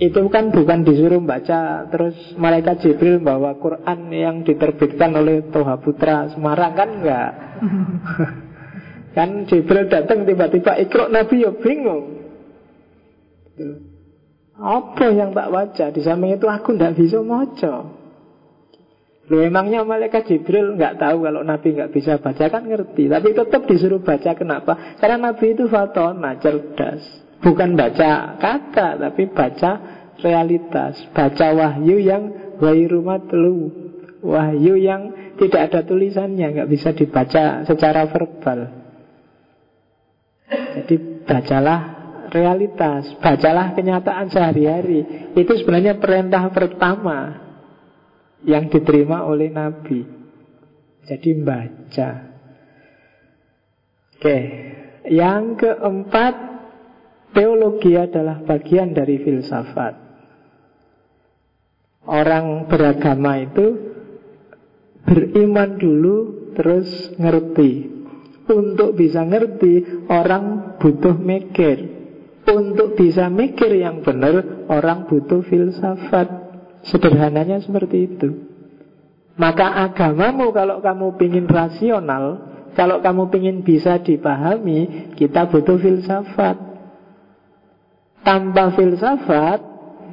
itu 0.00 0.20
kan 0.30 0.54
bukan 0.54 0.86
disuruh 0.86 1.18
baca. 1.18 1.90
Terus 1.90 2.16
malaikat 2.38 2.86
Jibril 2.86 3.18
bawa 3.18 3.58
Quran 3.58 4.14
yang 4.14 4.46
diterbitkan 4.46 5.10
oleh 5.12 5.50
Toha 5.50 5.76
Putra 5.82 6.30
Semarang 6.30 6.72
kan 6.78 6.88
enggak? 7.02 7.30
Kan 9.10 9.42
Jibril 9.50 9.90
datang 9.90 10.22
tiba-tiba 10.22 10.78
ikro 10.78 11.10
Nabi 11.10 11.42
ya 11.42 11.50
bingung. 11.50 12.30
Apa 14.54 15.10
yang 15.10 15.34
tak 15.34 15.50
baca? 15.50 15.84
Di 15.90 15.98
samping 15.98 16.38
itu 16.38 16.46
aku 16.46 16.78
ndak 16.78 16.94
bisa 16.94 17.18
moco 17.18 17.99
Lu 19.30 19.38
emangnya 19.38 19.86
malaikat 19.86 20.26
Jibril 20.26 20.74
nggak 20.74 20.98
tahu 20.98 21.22
kalau 21.22 21.46
Nabi 21.46 21.78
nggak 21.78 21.94
bisa 21.94 22.18
baca 22.18 22.50
kan 22.50 22.66
ngerti, 22.66 23.06
tapi 23.06 23.30
tetap 23.30 23.62
disuruh 23.62 24.02
baca 24.02 24.34
kenapa? 24.34 24.98
Karena 24.98 25.30
Nabi 25.30 25.54
itu 25.54 25.70
fatona 25.70 26.34
cerdas, 26.42 26.98
bukan 27.38 27.78
baca 27.78 28.34
kata, 28.42 28.98
tapi 28.98 29.30
baca 29.30 29.70
realitas. 30.18 30.98
Baca 31.14 31.46
wahyu 31.54 32.02
yang 32.02 32.22
wahyu 32.58 32.98
matlu. 33.06 33.70
Wahyu 34.20 34.74
yang 34.76 35.14
tidak 35.38 35.70
ada 35.70 35.80
tulisannya, 35.86 36.50
nggak 36.50 36.70
bisa 36.70 36.90
dibaca 36.90 37.62
secara 37.64 38.10
verbal. 38.10 38.60
Jadi 40.50 41.22
bacalah 41.22 41.80
realitas, 42.34 43.14
bacalah 43.22 43.78
kenyataan 43.78 44.26
sehari-hari. 44.26 45.30
Itu 45.38 45.54
sebenarnya 45.54 46.02
perintah 46.02 46.50
pertama 46.50 47.49
yang 48.44 48.72
diterima 48.72 49.24
oleh 49.28 49.52
Nabi. 49.52 50.00
Jadi 51.04 51.30
baca. 51.42 52.10
Oke, 54.20 54.38
yang 55.08 55.56
keempat, 55.56 56.34
teologi 57.32 57.96
adalah 57.96 58.44
bagian 58.44 58.92
dari 58.92 59.16
filsafat. 59.24 59.94
Orang 62.04 62.68
beragama 62.68 63.40
itu 63.40 63.66
beriman 65.04 65.80
dulu 65.80 66.16
terus 66.52 67.16
ngerti. 67.16 68.00
Untuk 68.50 68.98
bisa 68.98 69.22
ngerti 69.24 70.04
orang 70.10 70.76
butuh 70.82 71.16
mikir. 71.16 71.78
Untuk 72.50 72.98
bisa 72.98 73.30
mikir 73.30 73.78
yang 73.78 74.02
benar 74.02 74.66
orang 74.66 75.06
butuh 75.06 75.40
filsafat. 75.46 76.39
Sederhananya 76.86 77.60
seperti 77.60 78.08
itu. 78.08 78.28
Maka 79.36 79.88
agamamu 79.88 80.52
kalau 80.52 80.84
kamu 80.84 81.16
ingin 81.16 81.46
rasional, 81.48 82.24
kalau 82.76 83.00
kamu 83.00 83.28
ingin 83.40 83.56
bisa 83.64 84.00
dipahami, 84.00 85.12
kita 85.16 85.48
butuh 85.48 85.80
filsafat. 85.80 86.56
Tanpa 88.20 88.76
filsafat, 88.76 89.70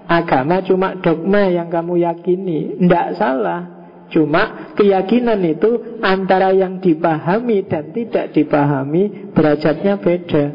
Agama 0.07 0.63
cuma 0.63 0.95
dogma 1.03 1.51
yang 1.51 1.67
kamu 1.67 1.99
yakini 1.99 2.79
Tidak 2.79 3.19
salah 3.19 3.77
Cuma 4.07 4.71
keyakinan 4.79 5.43
itu 5.43 5.99
antara 5.99 6.55
yang 6.55 6.79
dipahami 6.79 7.67
dan 7.67 7.91
tidak 7.91 8.31
dipahami 8.31 9.35
derajatnya 9.35 9.99
beda. 9.99 10.45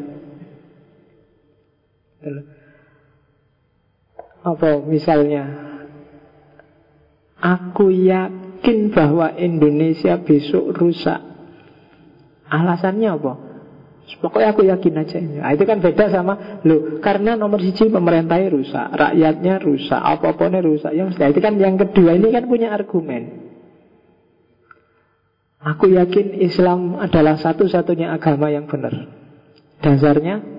Apa 4.41 4.81
misalnya? 4.89 5.72
Aku 7.43 7.91
yakin 7.91 8.95
bahwa 8.95 9.35
Indonesia 9.35 10.15
besok 10.23 10.71
rusak. 10.79 11.19
Alasannya 12.47 13.09
apa? 13.11 13.33
Pokoknya 14.23 14.55
aku 14.55 14.63
yakin 14.67 14.93
aja. 14.99 15.19
Nah, 15.19 15.51
itu 15.51 15.63
kan 15.67 15.83
beda 15.83 16.07
sama 16.11 16.59
lo 16.63 16.99
karena 17.03 17.35
nomor 17.35 17.59
siji 17.59 17.91
pemerintahnya 17.91 18.47
rusak, 18.51 18.87
rakyatnya 18.95 19.59
rusak, 19.59 19.99
apa-apanya 19.99 20.63
rusak. 20.63 20.91
Nah, 20.95 21.27
itu 21.31 21.39
kan 21.43 21.55
yang 21.59 21.75
kedua 21.75 22.15
ini 22.15 22.31
kan 22.31 22.47
punya 22.47 22.71
argumen. 22.71 23.51
Aku 25.63 25.87
yakin 25.87 26.43
Islam 26.43 26.99
adalah 26.99 27.39
satu-satunya 27.39 28.11
agama 28.11 28.51
yang 28.51 28.67
benar. 28.67 29.07
Dasarnya 29.79 30.52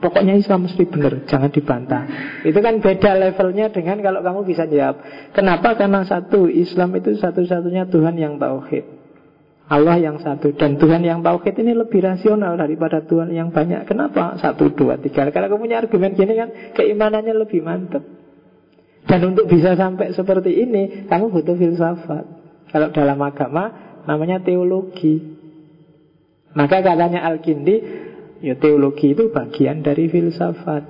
pokoknya 0.00 0.34
Islam 0.40 0.66
mesti 0.66 0.82
benar, 0.88 1.28
jangan 1.28 1.52
dibantah. 1.52 2.02
Itu 2.42 2.58
kan 2.58 2.80
beda 2.80 3.14
levelnya 3.20 3.68
dengan 3.70 4.00
kalau 4.00 4.20
kamu 4.24 4.40
bisa 4.48 4.64
jawab. 4.66 5.04
Kenapa? 5.36 5.76
Karena 5.76 6.02
satu 6.02 6.48
Islam 6.48 6.96
itu 6.96 7.14
satu-satunya 7.20 7.86
Tuhan 7.92 8.16
yang 8.16 8.40
tauhid. 8.40 8.98
Allah 9.70 10.02
yang 10.02 10.18
satu 10.18 10.50
dan 10.58 10.82
Tuhan 10.82 11.06
yang 11.06 11.22
tauhid 11.22 11.54
ini 11.62 11.78
lebih 11.78 12.02
rasional 12.02 12.58
daripada 12.58 13.06
Tuhan 13.06 13.30
yang 13.30 13.54
banyak. 13.54 13.86
Kenapa? 13.86 14.34
Satu, 14.42 14.74
dua, 14.74 14.98
tiga. 14.98 15.30
Kalau 15.30 15.46
kamu 15.46 15.62
punya 15.62 15.78
argumen 15.78 16.10
gini 16.18 16.34
kan 16.34 16.48
keimanannya 16.74 17.34
lebih 17.38 17.62
mantap. 17.62 18.02
Dan 19.06 19.20
untuk 19.30 19.46
bisa 19.46 19.78
sampai 19.78 20.10
seperti 20.10 20.58
ini, 20.58 21.06
kamu 21.06 21.30
butuh 21.30 21.54
filsafat. 21.54 22.24
Kalau 22.74 22.90
dalam 22.90 23.18
agama 23.22 23.90
namanya 24.10 24.42
teologi. 24.42 25.38
Maka 26.50 26.82
katanya 26.82 27.22
Al-Kindi, 27.30 28.09
ya 28.40 28.56
teologi 28.56 29.12
itu 29.12 29.28
bagian 29.32 29.84
dari 29.84 30.08
filsafat. 30.08 30.84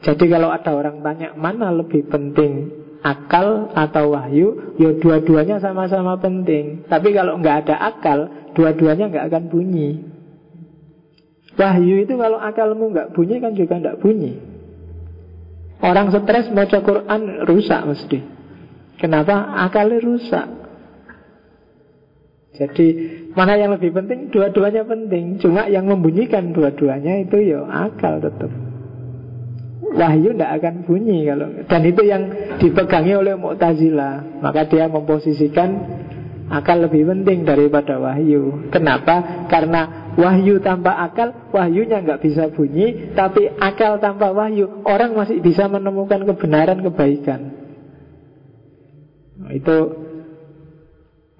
Jadi 0.00 0.24
kalau 0.32 0.48
ada 0.48 0.72
orang 0.72 1.04
tanya 1.04 1.36
mana 1.36 1.68
lebih 1.72 2.08
penting 2.08 2.72
akal 3.00 3.72
atau 3.72 4.12
wahyu, 4.12 4.76
ya 4.76 4.96
dua-duanya 4.96 5.60
sama-sama 5.60 6.20
penting. 6.20 6.84
Tapi 6.88 7.12
kalau 7.16 7.40
nggak 7.40 7.68
ada 7.68 7.76
akal, 7.92 8.28
dua-duanya 8.52 9.08
nggak 9.08 9.26
akan 9.28 9.44
bunyi. 9.48 9.90
Wahyu 11.56 12.04
itu 12.04 12.16
kalau 12.16 12.40
akalmu 12.40 12.92
nggak 12.92 13.12
bunyi 13.12 13.36
kan 13.40 13.52
juga 13.56 13.80
nggak 13.80 13.98
bunyi. 14.00 14.32
Orang 15.80 16.12
stres 16.12 16.52
baca 16.52 16.78
Quran 16.84 17.48
rusak 17.48 17.80
mesti. 17.88 18.20
Kenapa? 19.00 19.56
Akalnya 19.64 19.96
rusak. 20.04 20.59
Jadi 22.50 22.86
mana 23.38 23.54
yang 23.54 23.70
lebih 23.78 23.94
penting? 23.94 24.34
Dua-duanya 24.34 24.82
penting. 24.82 25.38
Cuma 25.38 25.70
yang 25.70 25.86
membunyikan 25.86 26.50
dua-duanya 26.50 27.22
itu 27.22 27.38
ya 27.40 27.62
akal 27.66 28.18
tetap 28.18 28.50
wahyu 29.90 30.30
tidak 30.34 30.50
akan 30.62 30.74
bunyi 30.86 31.26
kalau 31.26 31.48
dan 31.66 31.82
itu 31.82 32.02
yang 32.06 32.22
dipegangi 32.62 33.12
oleh 33.14 33.34
Mu'tazila. 33.34 34.42
Maka 34.42 34.70
dia 34.70 34.86
memposisikan 34.86 35.70
akal 36.50 36.86
lebih 36.86 37.06
penting 37.06 37.42
daripada 37.46 37.98
wahyu. 37.98 38.70
Kenapa? 38.70 39.46
Karena 39.50 40.12
wahyu 40.14 40.62
tanpa 40.62 40.94
akal 41.06 41.50
wahyunya 41.50 42.02
nggak 42.02 42.22
bisa 42.22 42.50
bunyi. 42.54 43.14
Tapi 43.14 43.50
akal 43.58 43.98
tanpa 43.98 44.30
wahyu 44.30 44.86
orang 44.86 45.14
masih 45.14 45.42
bisa 45.42 45.66
menemukan 45.66 46.22
kebenaran 46.26 46.82
kebaikan. 46.86 47.40
Itu 49.50 49.76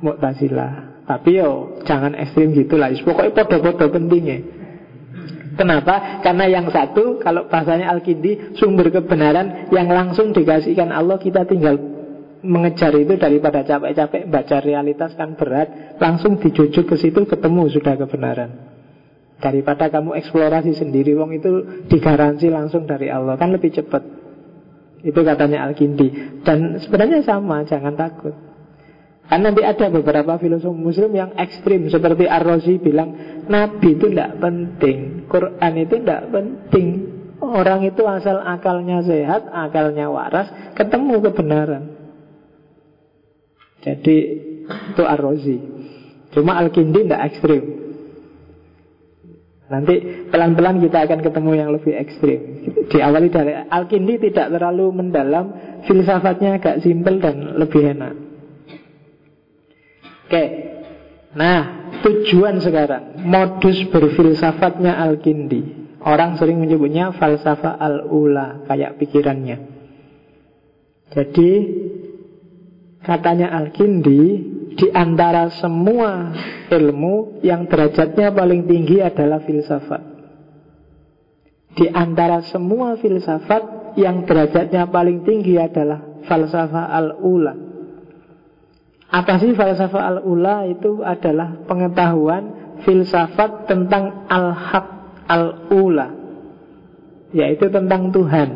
Mu'tazila 0.00 0.90
tapi 1.11 1.42
yo 1.42 1.82
jangan 1.82 2.14
ekstrim 2.14 2.54
gitulah 2.54 2.94
pokoknya 3.02 3.34
podo-podo 3.34 3.90
pentingnya 3.90 4.61
Kenapa? 5.61 6.24
Karena 6.24 6.48
yang 6.48 6.72
satu, 6.72 7.20
kalau 7.20 7.44
bahasanya 7.44 7.92
Al-Kindi, 7.92 8.56
sumber 8.56 8.88
kebenaran 8.88 9.68
yang 9.68 9.92
langsung 9.92 10.32
dikasihkan 10.32 10.88
Allah, 10.88 11.20
kita 11.20 11.44
tinggal 11.44 11.76
mengejar 12.40 12.96
itu 12.96 13.20
daripada 13.20 13.61
capek-capek 13.61 14.24
baca 14.24 14.56
realitas 14.64 15.12
kan 15.12 15.36
berat, 15.36 16.00
langsung 16.00 16.40
dijujuk 16.40 16.88
ke 16.88 16.96
situ 16.96 17.28
ketemu 17.28 17.68
sudah 17.68 17.92
kebenaran. 17.92 18.50
Daripada 19.36 19.92
kamu 19.92 20.16
eksplorasi 20.24 20.80
sendiri, 20.80 21.12
wong 21.12 21.36
itu 21.36 21.84
digaransi 21.92 22.48
langsung 22.48 22.88
dari 22.88 23.12
Allah 23.12 23.36
kan 23.36 23.52
lebih 23.52 23.68
cepat. 23.72 24.00
Itu 25.04 25.20
katanya 25.20 25.68
Al-Kindi. 25.68 26.40
Dan 26.40 26.80
sebenarnya 26.80 27.20
sama, 27.20 27.68
jangan 27.68 28.00
takut. 28.00 28.49
Kan 29.30 29.46
nanti 29.46 29.62
ada 29.62 29.86
beberapa 29.94 30.42
filosof 30.42 30.74
muslim 30.74 31.14
yang 31.14 31.30
ekstrim 31.38 31.86
Seperti 31.86 32.26
Ar-Razi 32.26 32.82
bilang 32.82 33.14
Nabi 33.46 33.94
itu 33.94 34.10
tidak 34.10 34.42
penting 34.42 35.30
Quran 35.30 35.72
itu 35.78 35.94
tidak 36.02 36.34
penting. 36.34 36.86
Orang 37.38 37.86
itu 37.86 38.02
asal 38.10 38.42
akalnya 38.42 39.06
sehat 39.06 39.46
Akalnya 39.54 40.10
waras 40.10 40.50
Ketemu 40.74 41.22
kebenaran. 41.30 41.82
Jadi 43.80 44.16
itu 44.66 45.02
Ar-Razi. 45.06 45.56
Cuma 46.36 46.60
Al-Kindi 46.60 47.06
tidak 47.06 47.32
ekstrim. 47.32 47.64
Nanti 49.70 50.26
pelan-pelan 50.28 50.82
kita 50.84 51.08
akan 51.08 51.20
ketemu 51.24 51.50
yang 51.56 51.70
lebih 51.72 51.96
ekstrim. 51.96 52.40
Diawali 52.92 53.28
dari 53.32 53.56
Al-Kindi 53.56 54.30
tidak 54.30 54.52
terlalu 54.52 54.90
mendalam 54.90 55.54
Filsafatnya 55.88 56.60
agak 56.60 56.84
simpel 56.84 57.24
dan 57.24 57.56
lebih 57.56 57.96
enak 57.96 58.29
Oke. 60.30 60.46
Nah, 61.34 61.90
tujuan 62.06 62.62
sekarang 62.62 63.18
modus 63.26 63.82
berfilsafatnya 63.90 64.94
Al-Kindi. 64.94 65.82
Orang 66.06 66.38
sering 66.38 66.62
menyebutnya 66.62 67.10
falsafah 67.18 67.74
al-ula, 67.74 68.62
kayak 68.70 68.94
pikirannya. 69.02 69.58
Jadi 71.10 71.50
katanya 73.02 73.58
Al-Kindi 73.58 74.22
di 74.78 74.86
antara 74.94 75.50
semua 75.50 76.30
ilmu 76.70 77.42
yang 77.42 77.66
derajatnya 77.66 78.30
paling 78.30 78.70
tinggi 78.70 79.02
adalah 79.02 79.42
filsafat. 79.42 80.02
Di 81.74 81.90
antara 81.90 82.38
semua 82.46 82.94
filsafat 83.02 83.98
yang 83.98 84.22
derajatnya 84.30 84.86
paling 84.86 85.26
tinggi 85.26 85.58
adalah 85.58 86.22
falsafah 86.22 86.86
al-ula. 86.94 87.69
Apa 89.11 89.42
sih 89.42 89.54
falsafah 89.54 90.02
al-ula? 90.16 90.70
Itu 90.70 91.02
adalah 91.02 91.66
pengetahuan 91.66 92.78
filsafat 92.86 93.66
tentang 93.66 94.26
al-haq 94.30 94.86
al-ula. 95.26 96.14
Yaitu 97.34 97.70
tentang 97.70 98.14
Tuhan. 98.14 98.50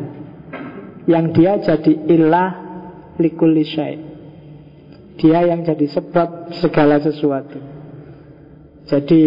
Yang 1.05 1.25
dia 1.37 1.53
jadi 1.61 1.93
ilah 2.07 2.51
likulli 3.19 3.63
syai. 3.67 3.95
Dia 5.15 5.47
yang 5.47 5.63
jadi 5.63 5.85
sebab 5.91 6.55
segala 6.59 6.99
sesuatu. 6.99 7.59
Jadi 8.85 9.19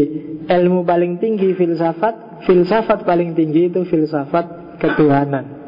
ilmu 0.46 0.84
paling 0.84 1.18
tinggi 1.18 1.56
filsafat 1.56 2.28
Filsafat 2.46 3.02
paling 3.02 3.34
tinggi 3.34 3.66
itu 3.66 3.82
filsafat 3.82 4.78
ketuhanan. 4.78 5.58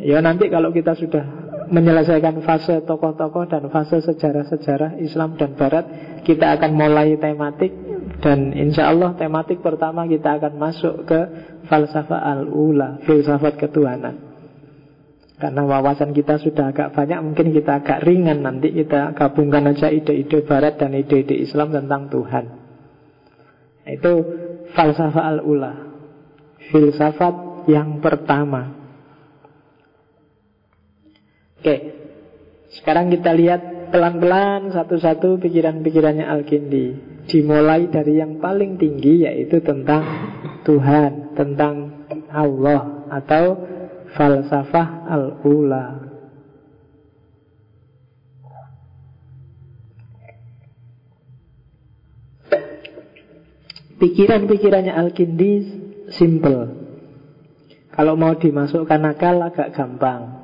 Ya 0.00 0.22
nanti 0.24 0.48
kalau 0.48 0.72
kita 0.72 0.96
sudah 0.96 1.35
menyelesaikan 1.70 2.42
fase 2.42 2.82
tokoh-tokoh 2.84 3.50
dan 3.50 3.68
fase 3.70 4.02
sejarah-sejarah 4.02 4.98
Islam 5.02 5.34
dan 5.38 5.54
Barat 5.54 5.84
Kita 6.22 6.58
akan 6.58 6.70
mulai 6.74 7.14
tematik. 7.18 7.72
Dan 8.16 8.54
insya 8.56 8.88
Allah 8.90 9.12
tematik 9.18 9.60
pertama 9.60 10.08
kita 10.08 10.40
akan 10.40 10.56
masuk 10.56 11.04
ke 11.04 11.20
falsafah 11.68 12.22
al-ula 12.22 13.02
Filsafat 13.04 13.60
ketuhanan. 13.60 14.16
Karena 15.36 15.68
wawasan 15.68 16.16
kita 16.16 16.40
sudah 16.40 16.72
agak 16.72 16.96
banyak 16.96 17.20
Mungkin 17.20 17.52
kita 17.52 17.84
agak 17.84 18.02
ringan 18.08 18.40
Nanti. 18.40 18.72
Kita 18.72 19.12
gabungkan 19.12 19.68
aja 19.68 19.92
ide-ide 19.92 20.42
Barat 20.44 20.80
dan 20.80 20.96
ide-ide 20.96 21.36
Islam 21.36 21.72
tentang 21.76 22.08
Tuhan. 22.08 22.44
Itu 23.86 24.12
falsafah 24.72 25.24
al-ula 25.36 25.72
Filsafat 26.72 27.68
yang 27.70 27.98
pertama 28.02 28.75
Oke, 31.66 31.82
sekarang 32.78 33.10
kita 33.10 33.34
lihat 33.34 33.90
pelan-pelan 33.90 34.70
satu-satu 34.70 35.42
pikiran-pikirannya 35.42 36.22
Al-Kindi. 36.22 36.86
Dimulai 37.26 37.90
dari 37.90 38.22
yang 38.22 38.38
paling 38.38 38.78
tinggi 38.78 39.26
yaitu 39.26 39.58
tentang 39.66 40.06
Tuhan, 40.62 41.34
tentang 41.34 42.06
Allah 42.30 43.10
atau 43.10 43.66
falsafah 44.14 45.10
al-ula. 45.10 46.06
Pikiran-pikirannya 53.98 54.94
Al-Kindi 54.94 55.52
simple. 56.14 56.62
Kalau 57.90 58.14
mau 58.14 58.38
dimasukkan 58.38 59.02
akal 59.02 59.42
agak 59.42 59.74
gampang. 59.74 60.35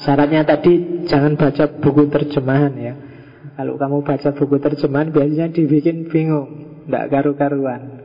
Syaratnya 0.00 0.48
tadi 0.48 1.04
jangan 1.04 1.36
baca 1.36 1.68
buku 1.68 2.08
terjemahan 2.08 2.72
ya. 2.80 2.94
Kalau 3.52 3.76
kamu 3.76 4.00
baca 4.00 4.32
buku 4.32 4.56
terjemahan 4.56 5.12
biasanya 5.12 5.52
dibikin 5.52 6.08
bingung, 6.08 6.80
tidak 6.88 7.12
karu-karuan. 7.12 8.00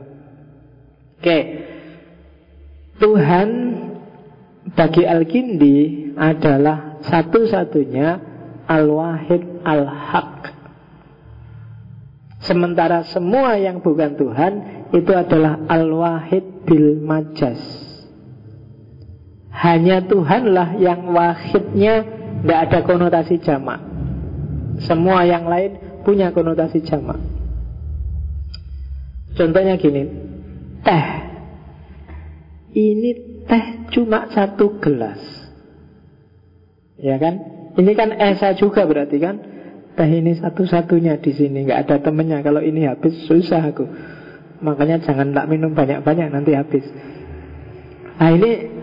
Oke, 1.18 1.38
Tuhan 3.00 3.48
bagi 4.76 5.08
Al-Kindi 5.08 5.76
adalah 6.14 7.00
satu-satunya 7.00 8.08
Al-Wahid 8.68 9.64
Al-Haq. 9.64 10.52
Sementara 12.44 13.08
semua 13.08 13.56
yang 13.56 13.80
bukan 13.80 14.14
Tuhan 14.14 14.52
itu 14.92 15.12
adalah 15.16 15.64
Al-Wahid 15.64 16.68
Bil 16.68 17.00
Majas. 17.00 17.87
Hanya 19.58 20.06
Tuhanlah 20.06 20.78
yang 20.78 21.10
wahidnya 21.10 22.06
tidak 22.42 22.58
ada 22.70 22.78
konotasi 22.86 23.42
jamak. 23.42 23.82
Semua 24.86 25.26
yang 25.26 25.50
lain 25.50 26.02
punya 26.06 26.30
konotasi 26.30 26.86
jamak. 26.86 27.18
Contohnya 29.34 29.74
gini, 29.74 30.06
teh. 30.86 31.06
Ini 32.78 33.10
teh 33.50 33.64
cuma 33.90 34.30
satu 34.30 34.78
gelas. 34.78 35.18
Ya 36.98 37.18
kan? 37.18 37.42
Ini 37.74 37.92
kan 37.98 38.14
esa 38.14 38.54
juga 38.54 38.86
berarti 38.86 39.18
kan? 39.18 39.42
Teh 39.98 40.10
ini 40.10 40.38
satu-satunya 40.38 41.18
di 41.18 41.34
sini, 41.34 41.66
nggak 41.66 41.90
ada 41.90 41.96
temennya. 41.98 42.46
Kalau 42.46 42.62
ini 42.62 42.86
habis 42.86 43.26
susah 43.26 43.74
aku. 43.74 43.86
Makanya 44.62 45.02
jangan 45.02 45.34
tak 45.34 45.46
minum 45.50 45.74
banyak-banyak 45.74 46.30
nanti 46.30 46.54
habis. 46.54 46.86
Nah 48.18 48.30
ini 48.34 48.77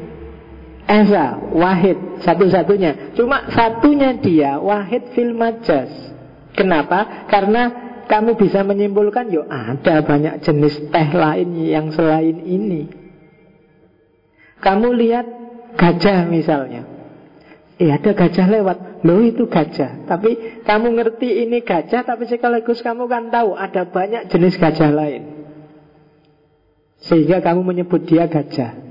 Esa, 0.86 1.41
wahid, 1.49 2.21
satu-satunya. 2.21 3.17
Cuma 3.17 3.49
satunya 3.49 4.13
dia, 4.21 4.61
wahid 4.61 5.17
fil 5.17 5.33
majas. 5.33 5.89
Kenapa? 6.53 7.25
Karena 7.25 7.73
kamu 8.05 8.38
bisa 8.38 8.61
menyimpulkan 8.61 9.33
Yuk 9.33 9.49
ada 9.49 10.05
banyak 10.05 10.45
jenis 10.45 10.93
teh 10.93 11.09
lain 11.09 11.57
yang 11.57 11.89
selain 11.89 12.38
ini. 12.45 12.86
Kamu 14.61 14.93
lihat 14.93 15.25
gajah 15.73 16.29
misalnya. 16.29 16.86
Eh 17.81 17.89
ada 17.89 18.13
gajah 18.13 18.45
lewat. 18.45 19.03
Loh 19.03 19.25
itu 19.25 19.49
gajah. 19.49 20.05
Tapi 20.05 20.63
kamu 20.63 20.95
ngerti 20.95 21.43
ini 21.45 21.61
gajah 21.61 22.07
Tapi 22.07 22.25
sekaligus 22.25 22.79
kamu 22.79 23.05
kan 23.05 23.27
tahu 23.29 23.53
Ada 23.53 23.86
banyak 23.86 24.31
jenis 24.31 24.55
gajah 24.55 24.89
lain. 24.95 25.23
Sehingga 27.03 27.43
kamu 27.43 27.61
menyebut 27.67 28.07
dia 28.07 28.31
gajah 28.31 28.84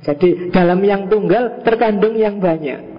jadi 0.00 0.48
dalam 0.48 0.80
yang 0.80 1.12
tunggal 1.12 1.60
terkandung 1.60 2.16
yang 2.16 2.40
banyak. 2.40 2.90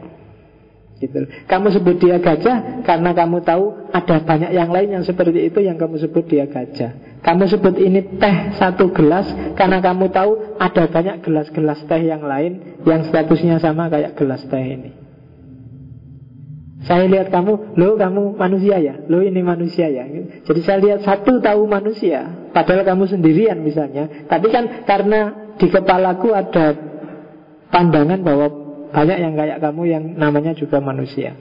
Gitu. 1.02 1.18
Kamu 1.50 1.74
sebut 1.74 1.98
dia 1.98 2.22
gajah 2.22 2.86
karena 2.86 3.10
kamu 3.10 3.42
tahu 3.42 3.90
ada 3.90 4.22
banyak 4.22 4.54
yang 4.54 4.70
lain 4.70 5.02
yang 5.02 5.04
seperti 5.04 5.50
itu 5.50 5.58
yang 5.66 5.74
kamu 5.74 5.98
sebut 5.98 6.30
dia 6.30 6.46
gajah. 6.46 6.94
Kamu 7.26 7.50
sebut 7.50 7.74
ini 7.82 8.22
teh 8.22 8.54
satu 8.62 8.94
gelas 8.94 9.26
karena 9.58 9.82
kamu 9.82 10.14
tahu 10.14 10.62
ada 10.62 10.86
banyak 10.86 11.26
gelas-gelas 11.26 11.82
teh 11.90 12.06
yang 12.06 12.22
lain 12.22 12.78
yang 12.86 13.02
statusnya 13.10 13.58
sama 13.58 13.90
kayak 13.90 14.14
gelas 14.14 14.46
teh 14.46 14.62
ini. 14.62 15.02
Saya 16.82 17.06
lihat 17.06 17.30
kamu, 17.30 17.78
lo 17.78 17.94
kamu 17.94 18.42
manusia 18.42 18.82
ya, 18.82 19.06
lo 19.06 19.22
ini 19.22 19.46
manusia 19.46 19.86
ya. 19.86 20.02
Jadi 20.42 20.62
saya 20.66 20.82
lihat 20.82 21.06
satu 21.06 21.38
tahu 21.38 21.70
manusia, 21.70 22.50
padahal 22.58 22.82
kamu 22.82 23.06
sendirian 23.06 23.62
misalnya. 23.62 24.26
Tapi 24.26 24.50
kan 24.50 24.86
karena 24.90 25.54
di 25.62 25.70
kepalaku 25.70 26.34
ada 26.34 26.91
pandangan 27.72 28.20
bahwa 28.22 28.48
banyak 28.92 29.18
yang 29.18 29.34
kayak 29.40 29.58
kamu 29.64 29.84
yang 29.88 30.04
namanya 30.20 30.52
juga 30.54 30.84
manusia. 30.84 31.40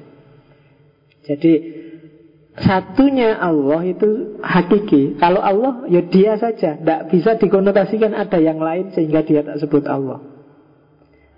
Jadi 1.27 1.53
satunya 2.57 3.37
Allah 3.37 3.83
itu 3.85 4.39
hakiki. 4.41 5.19
Kalau 5.19 5.43
Allah 5.43 5.85
ya 5.91 6.07
dia 6.07 6.39
saja, 6.39 6.79
tidak 6.79 7.11
bisa 7.11 7.37
dikonotasikan 7.37 8.15
ada 8.15 8.39
yang 8.39 8.63
lain 8.63 8.95
sehingga 8.95 9.27
dia 9.27 9.43
tak 9.43 9.59
sebut 9.61 9.85
Allah. 9.91 10.23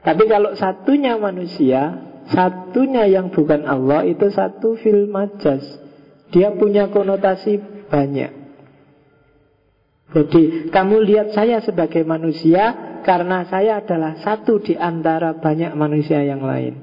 Tapi 0.03 0.25
kalau 0.29 0.53
satunya 0.59 1.17
manusia, 1.17 2.13
satunya 2.29 3.09
yang 3.09 3.33
bukan 3.33 3.65
Allah 3.65 4.05
itu 4.05 4.29
satu 4.29 4.77
fil 4.79 5.09
majas. 5.09 5.65
Dia 6.33 6.53
punya 6.57 6.89
konotasi 6.89 7.61
banyak. 7.89 8.43
Jadi 10.13 10.69
kamu 10.69 10.97
lihat 11.09 11.33
saya 11.33 11.65
sebagai 11.65 12.05
manusia 12.05 12.92
karena 13.03 13.45
saya 13.47 13.83
adalah 13.83 14.19
satu 14.23 14.63
di 14.63 14.79
antara 14.79 15.37
banyak 15.37 15.75
manusia 15.75 16.23
yang 16.23 16.43
lain. 16.43 16.79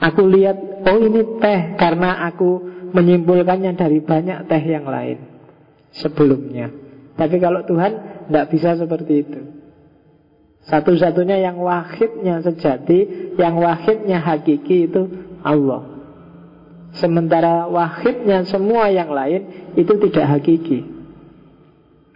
Aku 0.00 0.24
lihat, 0.24 0.84
oh 0.88 0.98
ini 0.98 1.38
teh 1.38 1.76
karena 1.76 2.24
aku 2.28 2.64
menyimpulkannya 2.90 3.76
dari 3.76 4.00
banyak 4.00 4.48
teh 4.48 4.62
yang 4.64 4.88
lain 4.88 5.18
sebelumnya. 5.92 6.72
Tapi 7.14 7.36
kalau 7.36 7.62
Tuhan 7.68 8.24
tidak 8.28 8.46
bisa 8.48 8.80
seperti 8.80 9.14
itu. 9.20 9.40
Satu-satunya 10.64 11.40
yang 11.40 11.56
wahidnya 11.60 12.44
sejati, 12.44 13.32
yang 13.36 13.60
wahidnya 13.60 14.20
hakiki 14.20 14.88
itu 14.88 15.02
Allah. 15.40 16.00
Sementara 16.96 17.70
wahidnya 17.70 18.44
semua 18.48 18.90
yang 18.92 19.12
lain 19.12 19.72
itu 19.76 19.92
tidak 20.08 20.26
hakiki. 20.36 20.80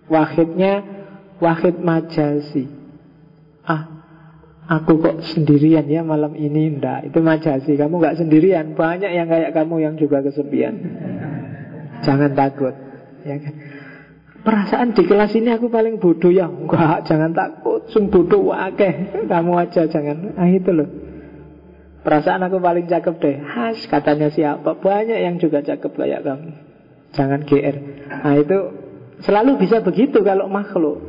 Wahidnya 0.09 0.85
wahid 1.41 1.81
majasi. 1.81 2.84
Ah, 3.65 3.95
Aku 4.65 4.97
kok 4.97 5.21
sendirian 5.21 5.85
ya 5.85 6.01
malam 6.01 6.33
ini? 6.33 6.73
Ndak, 6.81 7.13
itu 7.13 7.21
majasi 7.21 7.77
Kamu 7.77 8.01
gak 8.01 8.17
sendirian, 8.17 8.73
banyak 8.73 9.13
yang 9.13 9.29
kayak 9.29 9.53
kamu 9.53 9.85
yang 9.85 9.95
juga 10.01 10.25
kesepian. 10.25 10.73
Jangan 12.01 12.33
takut. 12.33 12.73
Ya 13.29 13.37
kan? 13.45 13.55
Perasaan 14.45 14.93
di 14.93 15.05
kelas 15.09 15.33
ini 15.37 15.53
aku 15.53 15.73
paling 15.73 16.01
bodoh 16.01 16.29
ya. 16.29 16.49
Enggak, 16.49 17.09
jangan 17.09 17.33
takut. 17.33 17.89
Sung 17.93 18.13
bodoh 18.13 18.53
wakeh. 18.53 19.25
Kamu 19.25 19.53
aja 19.57 19.89
jangan. 19.89 20.37
Ah 20.37 20.49
itu 20.49 20.69
loh. 20.69 20.89
Perasaan 22.05 22.45
aku 22.45 22.61
paling 22.61 22.85
cakep 22.85 23.15
deh. 23.25 23.37
Has 23.41 23.89
katanya 23.89 24.29
siapa. 24.29 24.77
Banyak 24.77 25.17
yang 25.17 25.41
juga 25.41 25.65
cakep 25.65 25.97
kayak 25.97 26.29
kamu. 26.29 26.51
Jangan 27.17 27.41
GR 27.49 27.77
Nah 28.11 28.37
itu 28.37 28.59
selalu 29.25 29.57
bisa 29.65 29.81
begitu 29.81 30.21
kalau 30.21 30.45
makhluk. 30.53 31.01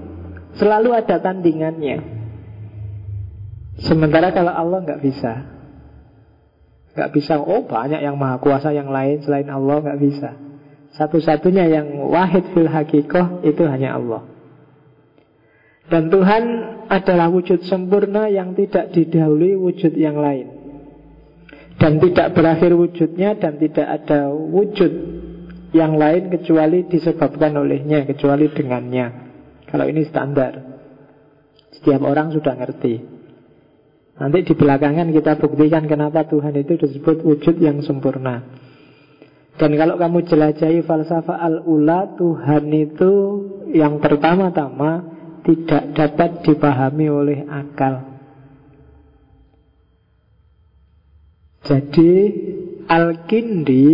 Selalu 0.55 0.95
ada 0.95 1.19
tandingannya 1.19 2.14
Sementara 3.75 4.31
kalau 4.31 4.55
Allah 4.55 4.79
nggak 4.87 5.01
bisa. 5.03 5.33
Nggak 6.95 7.11
bisa, 7.11 7.43
oh 7.43 7.67
banyak 7.67 7.99
yang 7.99 8.15
maha 8.15 8.39
kuasa 8.39 8.71
yang 8.71 8.87
lain 8.87 9.19
selain 9.19 9.51
Allah 9.51 9.83
nggak 9.83 9.99
bisa. 9.99 10.31
Satu-satunya 10.95 11.67
yang 11.67 12.07
wahid 12.07 12.55
fil 12.55 12.71
hakikoh 12.71 13.43
itu 13.43 13.67
hanya 13.67 13.99
Allah. 13.99 14.23
Dan 15.91 16.07
Tuhan 16.07 16.43
adalah 16.87 17.27
wujud 17.27 17.67
sempurna 17.67 18.31
yang 18.31 18.55
tidak 18.55 18.95
didahului 18.95 19.59
wujud 19.59 19.91
yang 19.91 20.15
lain. 20.15 20.47
Dan 21.75 21.99
tidak 21.99 22.31
berakhir 22.31 22.71
wujudnya 22.71 23.35
dan 23.35 23.59
tidak 23.59 23.83
ada 23.83 24.31
wujud 24.31 24.91
yang 25.75 25.99
lain 25.99 26.31
kecuali 26.31 26.87
disebabkan 26.87 27.59
olehnya, 27.59 28.07
kecuali 28.07 28.47
dengannya. 28.47 29.05
Kalau 29.67 29.83
ini 29.83 30.07
standar. 30.07 30.63
Setiap 31.75 32.07
orang 32.07 32.31
sudah 32.31 32.55
ngerti 32.55 33.14
Nanti 34.15 34.47
di 34.47 34.53
belakangan 34.55 35.11
kita 35.11 35.35
buktikan 35.43 35.83
kenapa 35.91 36.23
Tuhan 36.23 36.55
itu 36.55 36.79
disebut 36.79 37.19
wujud 37.27 37.55
yang 37.59 37.83
sempurna. 37.83 38.47
Dan 39.55 39.75
kalau 39.75 39.95
kamu 39.95 40.23
jelajahi 40.27 40.83
falsafah 40.83 41.39
al-ula, 41.39 42.15
Tuhan 42.15 42.67
itu 42.71 43.11
yang 43.71 43.99
pertama-tama 43.99 45.03
tidak 45.43 45.83
dapat 45.95 46.29
dipahami 46.43 47.07
oleh 47.11 47.39
akal. 47.47 48.15
Jadi 51.65 52.11
Al-Kindi 52.85 53.87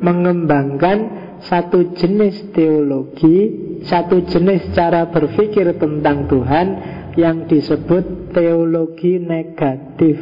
mengembangkan 0.00 0.98
satu 1.42 1.94
jenis 1.98 2.54
teologi, 2.54 3.36
satu 3.84 4.22
jenis 4.26 4.70
cara 4.74 5.10
berpikir 5.10 5.76
tentang 5.76 6.30
Tuhan 6.30 6.66
yang 7.16 7.44
disebut 7.48 8.32
teologi 8.32 9.20
negatif. 9.20 10.16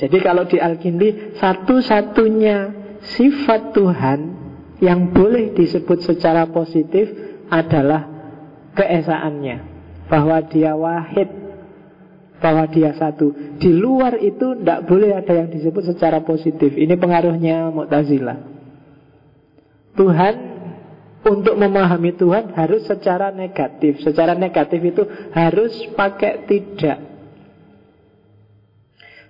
Jadi 0.00 0.18
kalau 0.24 0.48
di 0.48 0.56
Al-Kindi 0.56 1.36
satu-satunya 1.36 2.58
sifat 3.04 3.76
Tuhan 3.76 4.20
yang 4.80 5.12
boleh 5.12 5.52
disebut 5.52 6.00
secara 6.00 6.48
positif 6.48 7.12
adalah 7.52 8.08
keesaannya. 8.72 9.68
Bahwa 10.08 10.42
dia 10.48 10.72
wahid, 10.74 11.28
bahwa 12.40 12.64
dia 12.72 12.96
satu. 12.96 13.30
Di 13.60 13.70
luar 13.70 14.16
itu 14.18 14.56
tidak 14.58 14.88
boleh 14.88 15.14
ada 15.14 15.44
yang 15.44 15.52
disebut 15.52 15.94
secara 15.94 16.24
positif. 16.24 16.74
Ini 16.74 16.96
pengaruhnya 16.96 17.68
Mu'tazilah. 17.70 18.38
Tuhan 19.94 20.49
untuk 21.20 21.52
memahami 21.56 22.16
Tuhan 22.16 22.56
harus 22.56 22.88
secara 22.88 23.28
negatif. 23.28 24.00
Secara 24.00 24.32
negatif 24.32 24.80
itu 24.80 25.02
harus 25.36 25.72
pakai 25.92 26.48
tidak. 26.48 26.98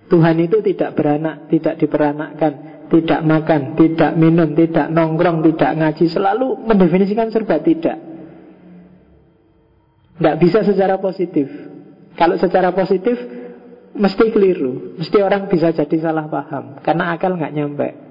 Tuhan 0.07 0.35
itu 0.43 0.59
tidak 0.59 0.91
beranak, 0.95 1.47
tidak 1.47 1.79
diperanakkan, 1.79 2.53
tidak 2.91 3.19
makan, 3.23 3.61
tidak 3.79 4.11
minum, 4.19 4.51
tidak 4.51 4.91
nongkrong, 4.91 5.39
tidak 5.51 5.71
ngaji, 5.79 6.05
selalu 6.11 6.47
mendefinisikan 6.67 7.31
serba 7.31 7.63
tidak. 7.63 7.95
Tidak 10.19 10.35
bisa 10.35 10.67
secara 10.67 10.99
positif. 10.99 11.47
Kalau 12.19 12.35
secara 12.35 12.75
positif 12.75 13.15
mesti 13.95 14.25
keliru, 14.35 14.99
mesti 14.99 15.17
orang 15.23 15.47
bisa 15.47 15.71
jadi 15.71 15.97
salah 16.03 16.27
paham 16.27 16.83
karena 16.83 17.15
akal 17.15 17.39
nggak 17.39 17.55
nyampe. 17.55 18.10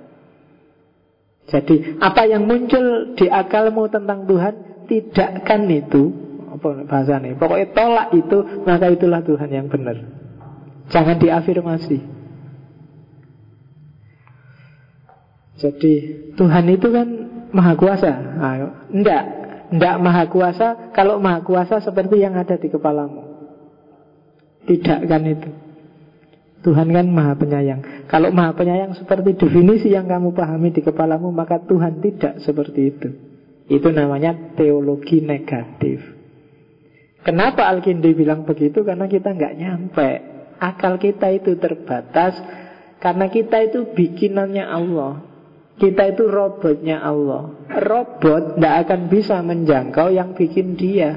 Jadi 1.50 1.98
apa 1.98 2.22
yang 2.30 2.46
muncul 2.46 3.18
di 3.18 3.26
akalmu 3.26 3.90
tentang 3.90 4.24
Tuhan 4.24 4.86
Tidakkan 4.86 5.70
itu? 5.70 6.02
Apa 6.50 6.82
nih 7.22 7.38
Pokoknya 7.38 7.68
tolak 7.74 8.08
itu 8.14 8.38
Maka 8.66 8.90
itulah 8.90 9.22
Tuhan 9.22 9.50
yang 9.50 9.66
benar. 9.66 9.98
Jangan 10.90 11.18
diafirmasi. 11.22 11.98
Jadi 15.60 15.94
Tuhan 16.34 16.64
itu 16.72 16.88
kan 16.90 17.08
Maha 17.50 17.74
kuasa. 17.74 18.10
Ayo. 18.38 18.66
Enggak. 18.94 19.24
Enggak 19.70 19.96
maha 20.02 20.24
kuasa. 20.26 20.90
Kalau 20.94 21.18
maha 21.22 21.42
kuasa 21.42 21.78
seperti 21.82 22.22
yang 22.22 22.34
ada 22.34 22.58
di 22.58 22.70
kepalamu. 22.70 23.26
Tidak 24.66 24.98
kan 25.06 25.22
itu? 25.26 25.50
Tuhan 26.60 26.92
kan 26.92 27.06
maha 27.08 27.32
penyayang 27.34 27.80
Kalau 28.10 28.34
maha 28.34 28.58
penyayang 28.58 28.98
seperti 28.98 29.38
definisi 29.38 29.94
yang 29.94 30.10
kamu 30.10 30.34
pahami 30.34 30.74
di 30.74 30.82
kepalamu 30.82 31.30
Maka 31.30 31.62
Tuhan 31.62 32.02
tidak 32.02 32.42
seperti 32.42 32.80
itu. 32.90 33.08
Itu 33.70 33.94
namanya 33.94 34.34
teologi 34.58 35.22
negatif. 35.22 36.02
Kenapa 37.22 37.70
Al-Kindi 37.70 38.10
bilang 38.18 38.42
begitu? 38.42 38.82
Karena 38.82 39.06
kita 39.06 39.30
nggak 39.30 39.54
nyampe. 39.54 40.10
Akal 40.58 40.98
kita 40.98 41.30
itu 41.30 41.54
terbatas. 41.54 42.34
Karena 42.98 43.30
kita 43.30 43.62
itu 43.62 43.94
bikinannya 43.94 44.66
Allah. 44.66 45.22
Kita 45.78 46.10
itu 46.10 46.26
robotnya 46.26 46.98
Allah. 47.06 47.54
Robot 47.70 48.58
tidak 48.58 48.74
akan 48.90 49.00
bisa 49.06 49.38
menjangkau 49.38 50.10
yang 50.10 50.34
bikin 50.34 50.74
dia. 50.74 51.14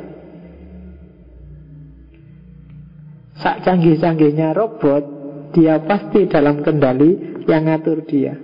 Sak 3.41 3.65
canggih-canggihnya 3.65 4.53
robot 4.53 5.12
dia 5.53 5.79
pasti 5.85 6.25
dalam 6.25 6.65
kendali 6.65 7.41
yang 7.45 7.69
ngatur 7.69 8.03
dia. 8.03 8.35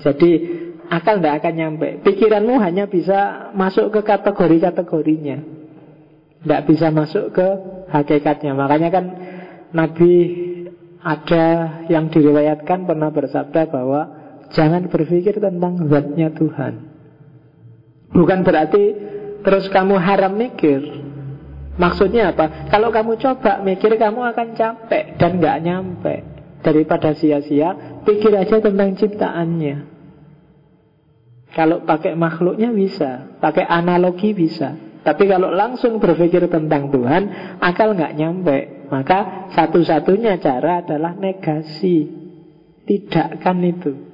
Jadi 0.00 0.30
akal 0.88 1.20
tidak 1.20 1.44
akan 1.44 1.54
nyampe. 1.54 1.88
Pikiranmu 2.02 2.56
hanya 2.58 2.88
bisa 2.88 3.52
masuk 3.52 3.92
ke 3.92 4.00
kategori-kategorinya. 4.00 5.38
Tidak 6.40 6.62
bisa 6.64 6.88
masuk 6.88 7.36
ke 7.36 7.48
hakikatnya. 7.92 8.56
Makanya 8.56 8.88
kan 8.88 9.04
Nabi 9.76 10.12
ada 11.04 11.46
yang 11.92 12.08
diriwayatkan 12.08 12.88
pernah 12.88 13.12
bersabda 13.12 13.68
bahwa 13.68 14.00
jangan 14.52 14.88
berpikir 14.88 15.36
tentang 15.36 15.88
zatnya 15.88 16.32
Tuhan. 16.32 16.74
Bukan 18.10 18.40
berarti 18.42 18.84
terus 19.44 19.68
kamu 19.68 20.00
haram 20.00 20.32
mikir. 20.34 21.09
Maksudnya 21.78 22.34
apa? 22.34 22.70
Kalau 22.72 22.90
kamu 22.90 23.18
coba 23.20 23.62
mikir 23.62 23.94
kamu 23.94 24.20
akan 24.34 24.48
capek 24.58 25.20
dan 25.20 25.38
nggak 25.38 25.58
nyampe. 25.62 26.14
Daripada 26.60 27.16
sia-sia, 27.16 28.02
pikir 28.04 28.36
aja 28.36 28.60
tentang 28.60 28.92
ciptaannya. 28.92 29.76
Kalau 31.56 31.82
pakai 31.82 32.12
makhluknya 32.14 32.70
bisa, 32.70 33.40
pakai 33.40 33.64
analogi 33.64 34.36
bisa. 34.36 34.76
Tapi 35.00 35.24
kalau 35.24 35.48
langsung 35.48 35.96
berpikir 35.96 36.44
tentang 36.52 36.92
Tuhan, 36.92 37.56
akal 37.64 37.96
nggak 37.96 38.14
nyampe. 38.14 38.58
Maka 38.92 39.48
satu-satunya 39.56 40.36
cara 40.36 40.84
adalah 40.84 41.16
negasi. 41.16 42.06
Tidak 42.84 43.40
kan 43.40 43.56
itu. 43.64 44.10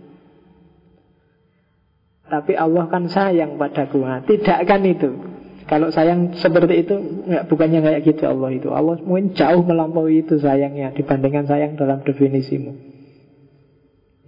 Tapi 2.26 2.52
Allah 2.58 2.86
kan 2.90 3.06
sayang 3.10 3.58
padaku. 3.58 4.02
Nah, 4.02 4.22
tidak 4.22 4.66
kan 4.66 4.82
itu. 4.86 5.35
Kalau 5.66 5.90
sayang 5.90 6.38
seperti 6.38 6.86
itu 6.86 6.94
nggak 7.26 7.51
bukannya 7.51 7.82
kayak 7.82 8.01
gitu 8.06 8.22
Allah 8.30 8.55
itu. 8.55 8.70
Allah 8.70 9.02
mungkin 9.02 9.34
jauh 9.34 9.66
melampaui 9.66 10.22
itu 10.22 10.38
sayangnya 10.38 10.94
dibandingkan 10.94 11.51
sayang 11.51 11.74
dalam 11.74 12.06
definisimu. 12.06 12.72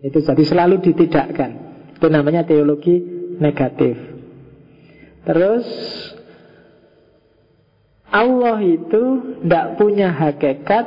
Itu 0.02 0.18
jadi 0.18 0.42
selalu 0.42 0.82
ditidakkan. 0.82 1.50
Itu 1.94 2.10
namanya 2.10 2.42
teologi 2.42 2.98
negatif. 3.38 3.94
Terus 5.26 5.66
Allah 8.10 8.58
itu 8.64 9.02
tidak 9.42 9.78
punya 9.78 10.10
hakikat 10.10 10.86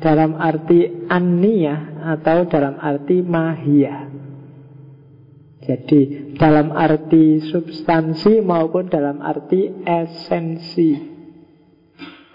dalam 0.00 0.32
arti 0.40 0.88
aniyah 1.12 2.00
atau 2.16 2.48
dalam 2.48 2.80
arti 2.80 3.20
mahiyah. 3.20 4.08
Jadi 5.60 6.19
dalam 6.40 6.72
arti 6.72 7.44
substansi 7.52 8.40
maupun 8.40 8.88
dalam 8.88 9.20
arti 9.20 9.84
esensi. 9.84 10.96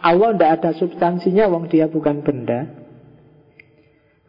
Allah 0.05 0.37
tidak 0.37 0.51
ada 0.61 0.71
substansinya, 0.77 1.49
wong 1.49 1.65
dia 1.65 1.89
bukan 1.89 2.21
benda. 2.21 2.69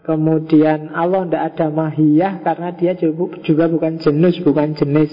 Kemudian 0.00 0.96
Allah 0.96 1.28
tidak 1.28 1.44
ada 1.52 1.66
mahiyah 1.68 2.40
karena 2.40 2.72
dia 2.72 2.96
juga 3.44 3.68
bukan 3.68 4.00
jenis, 4.00 4.40
bukan 4.40 4.72
jenis. 4.72 5.12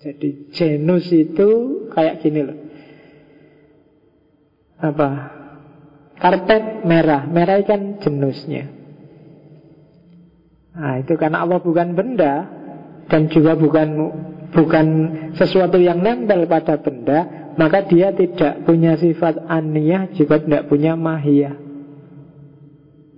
Jadi 0.00 0.50
genus 0.50 1.06
itu 1.12 1.50
kayak 1.92 2.24
gini 2.24 2.40
loh. 2.40 2.58
Apa? 4.80 5.10
Karpet 6.16 6.88
merah, 6.88 7.28
merah 7.28 7.60
kan 7.62 8.00
jenisnya. 8.00 8.81
Nah, 10.72 11.04
itu 11.04 11.12
karena 11.20 11.44
Allah 11.44 11.60
bukan 11.60 11.92
benda 11.92 12.48
dan 13.12 13.28
juga 13.28 13.52
bukan 13.56 13.88
bukan 14.52 14.86
sesuatu 15.36 15.76
yang 15.76 16.00
nempel 16.00 16.48
pada 16.48 16.80
benda, 16.80 17.52
maka 17.60 17.84
dia 17.84 18.12
tidak 18.12 18.64
punya 18.64 18.96
sifat 18.96 19.48
aniyah 19.48 20.12
juga 20.16 20.40
tidak 20.40 20.72
punya 20.72 20.96
mahiyah. 20.96 21.56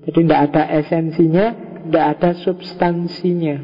Jadi 0.04 0.18
tidak 0.26 0.40
ada 0.50 0.62
esensinya, 0.82 1.46
tidak 1.86 2.04
ada 2.18 2.30
substansinya. 2.42 3.56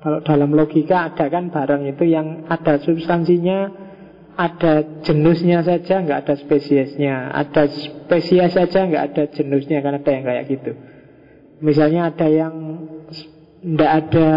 Kalau 0.00 0.20
dalam 0.20 0.52
logika 0.52 1.08
ada 1.08 1.32
kan 1.32 1.48
barang 1.48 1.88
itu 1.88 2.04
yang 2.04 2.44
ada 2.48 2.76
substansinya, 2.80 3.72
ada 4.36 5.00
jenisnya 5.00 5.64
saja, 5.64 6.04
nggak 6.04 6.28
ada 6.28 6.34
spesiesnya. 6.36 7.32
Ada 7.32 7.62
spesies 7.72 8.52
saja, 8.52 8.84
nggak 8.84 9.04
ada 9.12 9.22
jenisnya, 9.32 9.80
karena 9.80 9.98
ada 10.02 10.10
yang 10.12 10.24
kayak 10.24 10.44
gitu. 10.48 10.72
Misalnya 11.64 12.12
ada 12.12 12.28
yang 12.28 12.54
tidak 13.64 13.92
ada 14.04 14.28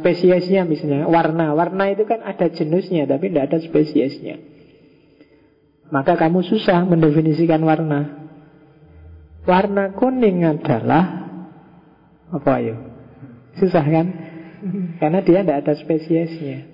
spesiesnya 0.00 0.64
misalnya. 0.64 1.04
Warna. 1.04 1.52
Warna 1.52 1.92
itu 1.92 2.08
kan 2.08 2.24
ada 2.24 2.48
jenisnya 2.48 3.04
tapi 3.04 3.28
tidak 3.28 3.52
ada 3.52 3.58
spesiesnya. 3.60 4.40
Maka 5.92 6.16
kamu 6.16 6.40
susah 6.40 6.88
mendefinisikan 6.88 7.60
warna. 7.60 8.32
Warna 9.44 9.92
kuning 9.92 10.48
adalah 10.48 11.28
apa 12.32 12.52
ya? 12.64 12.76
Susah 13.60 13.84
kan? 13.84 14.06
Karena 14.96 15.20
dia 15.20 15.44
tidak 15.44 15.58
ada 15.60 15.74
spesiesnya. 15.76 16.64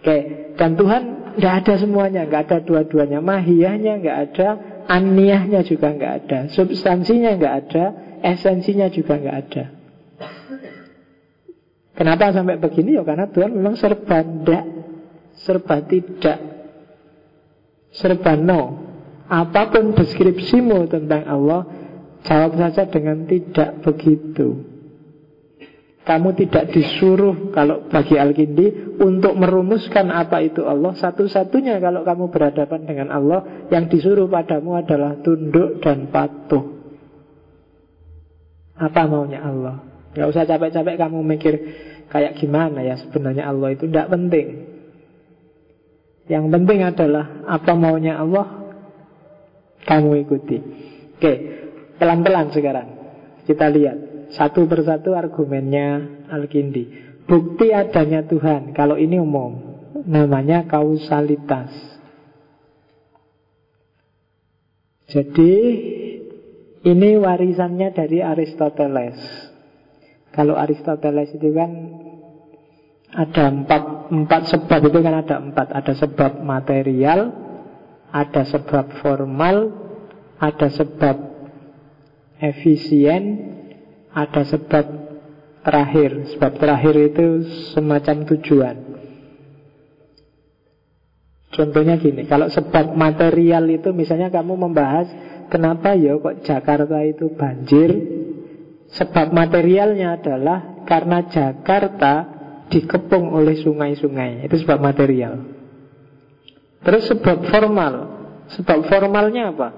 Oke 0.00 0.16
dan 0.56 0.80
Tuhan 0.80 1.02
tidak 1.36 1.54
ada 1.60 1.74
semuanya. 1.76 2.24
Nggak 2.24 2.42
ada 2.48 2.58
dua-duanya. 2.64 3.20
Mahiyahnya 3.20 4.00
nggak 4.00 4.18
ada 4.32 4.48
aniyahnya 4.88 5.60
juga 5.60 5.92
nggak 5.92 6.12
ada. 6.24 6.38
Substansinya 6.56 7.36
nggak 7.36 7.54
ada 7.68 7.84
esensinya 8.22 8.86
juga 8.92 9.18
nggak 9.18 9.38
ada. 9.48 9.64
Kenapa 11.94 12.34
sampai 12.34 12.58
begini? 12.58 12.98
Ya 12.98 13.06
karena 13.06 13.30
Tuhan 13.30 13.54
memang 13.54 13.78
serba 13.78 14.26
tidak, 14.26 14.64
serba 15.38 15.76
tidak, 15.86 16.38
serba 17.94 18.34
no. 18.34 18.82
Apa 19.30 19.70
pun 19.72 19.94
deskripsimu 19.94 20.90
tentang 20.90 21.24
Allah, 21.24 21.64
jawab 22.26 22.58
saja 22.58 22.90
dengan 22.90 23.24
tidak 23.24 23.80
begitu. 23.86 24.74
Kamu 26.04 26.36
tidak 26.36 26.68
disuruh 26.68 27.48
kalau 27.48 27.88
bagi 27.88 28.20
Al-Kindi 28.20 29.00
untuk 29.00 29.32
merumuskan 29.40 30.12
apa 30.12 30.44
itu 30.44 30.60
Allah. 30.68 30.92
Satu-satunya 30.92 31.80
kalau 31.80 32.04
kamu 32.04 32.28
berhadapan 32.28 32.84
dengan 32.84 33.08
Allah, 33.08 33.64
yang 33.72 33.88
disuruh 33.88 34.28
padamu 34.28 34.76
adalah 34.76 35.16
tunduk 35.24 35.80
dan 35.80 36.12
patuh. 36.12 36.83
Apa 38.74 39.06
maunya 39.06 39.42
Allah? 39.42 39.82
Gak 40.14 40.30
usah 40.30 40.46
capek-capek 40.46 40.98
kamu 40.98 41.18
mikir 41.26 41.54
kayak 42.10 42.38
gimana 42.38 42.86
ya 42.86 42.94
sebenarnya 42.98 43.50
Allah 43.50 43.74
itu 43.74 43.90
tidak 43.90 44.10
penting. 44.10 44.46
Yang 46.24 46.44
penting 46.50 46.80
adalah 46.86 47.26
apa 47.44 47.72
maunya 47.76 48.16
Allah 48.18 48.74
kamu 49.84 50.24
ikuti. 50.24 50.58
Oke, 51.18 51.32
pelan-pelan 52.00 52.50
sekarang 52.54 52.88
kita 53.44 53.68
lihat 53.68 53.98
satu 54.32 54.64
persatu 54.64 55.12
argumennya 55.12 56.26
Al-Kindi. 56.32 57.04
Bukti 57.24 57.72
adanya 57.72 58.24
Tuhan, 58.24 58.76
kalau 58.76 59.00
ini 59.00 59.16
umum, 59.16 59.80
namanya 60.04 60.68
kausalitas. 60.68 61.72
Jadi 65.08 65.52
ini 66.84 67.16
warisannya 67.16 67.96
dari 67.96 68.20
Aristoteles. 68.20 69.16
Kalau 70.36 70.54
Aristoteles 70.60 71.32
itu 71.32 71.48
kan 71.56 71.70
ada 73.14 73.44
empat, 73.48 74.12
empat 74.12 74.42
sebab 74.52 74.80
itu 74.92 74.98
kan 75.00 75.14
ada 75.24 75.36
empat. 75.40 75.72
Ada 75.72 75.92
sebab 75.96 76.42
material, 76.44 77.30
ada 78.12 78.42
sebab 78.44 79.00
formal, 79.00 79.70
ada 80.36 80.68
sebab 80.68 81.16
efisien, 82.42 83.22
ada 84.12 84.44
sebab 84.44 84.84
terakhir. 85.64 86.36
Sebab 86.36 86.52
terakhir 86.60 86.94
itu 87.00 87.26
semacam 87.72 88.16
tujuan. 88.34 88.76
Contohnya 91.54 91.94
gini, 92.02 92.26
kalau 92.26 92.50
sebab 92.50 92.98
material 92.98 93.70
itu 93.70 93.94
misalnya 93.94 94.26
kamu 94.26 94.58
membahas 94.58 95.06
Kenapa 95.48 95.94
ya 95.94 96.16
kok 96.18 96.44
Jakarta 96.44 96.98
itu 97.04 97.32
banjir? 97.34 97.90
Sebab 98.94 99.34
materialnya 99.34 100.20
adalah 100.20 100.86
karena 100.86 101.26
Jakarta 101.26 102.12
dikepung 102.70 103.34
oleh 103.34 103.58
sungai-sungai. 103.58 104.46
Itu 104.46 104.62
sebab 104.62 104.78
material. 104.78 105.34
Terus 106.84 107.08
sebab 107.10 107.48
formal. 107.48 107.94
Sebab 108.54 108.78
formalnya 108.86 109.50
apa? 109.50 109.68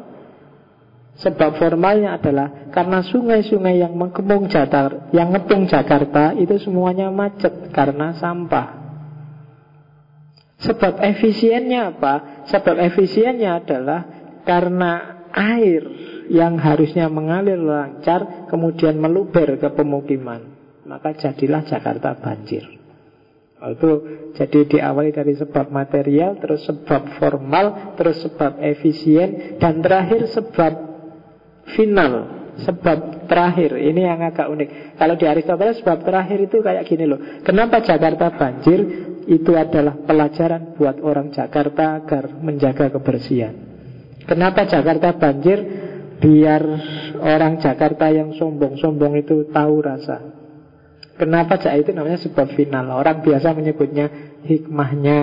Sebab 1.16 1.56
formalnya 1.56 2.20
adalah 2.20 2.68
karena 2.68 3.00
sungai-sungai 3.00 3.80
yang 3.80 3.96
mengepung 3.96 4.52
Jakarta, 4.52 5.08
yang 5.16 5.32
ngepung 5.32 5.64
Jakarta 5.64 6.36
itu 6.36 6.60
semuanya 6.60 7.08
macet 7.08 7.72
karena 7.72 8.12
sampah. 8.20 8.84
Sebab 10.60 11.00
efisiennya 11.00 11.96
apa? 11.96 12.44
Sebab 12.52 12.76
efisiennya 12.92 13.64
adalah 13.64 14.00
karena 14.44 15.15
air 15.36 15.82
yang 16.32 16.56
harusnya 16.56 17.06
mengalir 17.12 17.60
lancar 17.60 18.48
kemudian 18.48 18.96
meluber 18.96 19.60
ke 19.60 19.68
pemukiman. 19.70 20.56
Maka 20.88 21.14
jadilah 21.14 21.66
Jakarta 21.66 22.16
banjir. 22.16 22.64
Itu 23.56 23.90
jadi 24.36 24.60
diawali 24.68 25.10
dari 25.16 25.32
sebab 25.34 25.72
material, 25.72 26.38
terus 26.38 26.68
sebab 26.68 27.16
formal, 27.16 27.96
terus 27.96 28.20
sebab 28.22 28.60
efisien, 28.62 29.58
dan 29.58 29.80
terakhir 29.80 30.28
sebab 30.30 30.72
final, 31.74 32.12
sebab 32.62 33.26
terakhir. 33.26 33.74
Ini 33.80 34.00
yang 34.12 34.20
agak 34.22 34.46
unik. 34.46 34.68
Kalau 35.00 35.14
di 35.18 35.26
Aristoteles 35.26 35.80
sebab 35.82 36.04
terakhir 36.04 36.38
itu 36.46 36.62
kayak 36.62 36.84
gini 36.86 37.04
loh. 37.08 37.20
Kenapa 37.42 37.82
Jakarta 37.82 38.30
banjir? 38.30 38.80
Itu 39.26 39.58
adalah 39.58 39.98
pelajaran 40.06 40.78
buat 40.78 41.02
orang 41.02 41.34
Jakarta 41.34 41.98
agar 41.98 42.30
menjaga 42.38 42.94
kebersihan. 42.94 43.75
Kenapa 44.26 44.66
Jakarta 44.66 45.14
banjir? 45.14 45.58
Biar 46.16 46.62
orang 47.20 47.60
Jakarta 47.60 48.08
yang 48.08 48.34
sombong-sombong 48.34 49.20
itu 49.20 49.52
tahu 49.52 49.84
rasa. 49.84 50.34
Kenapa 51.16 51.60
Jakarta 51.60 51.80
itu 51.80 51.90
namanya 51.92 52.18
sebab 52.20 52.56
final? 52.56 52.88
Orang 52.92 53.22
biasa 53.22 53.52
menyebutnya 53.52 54.36
hikmahnya, 54.44 55.20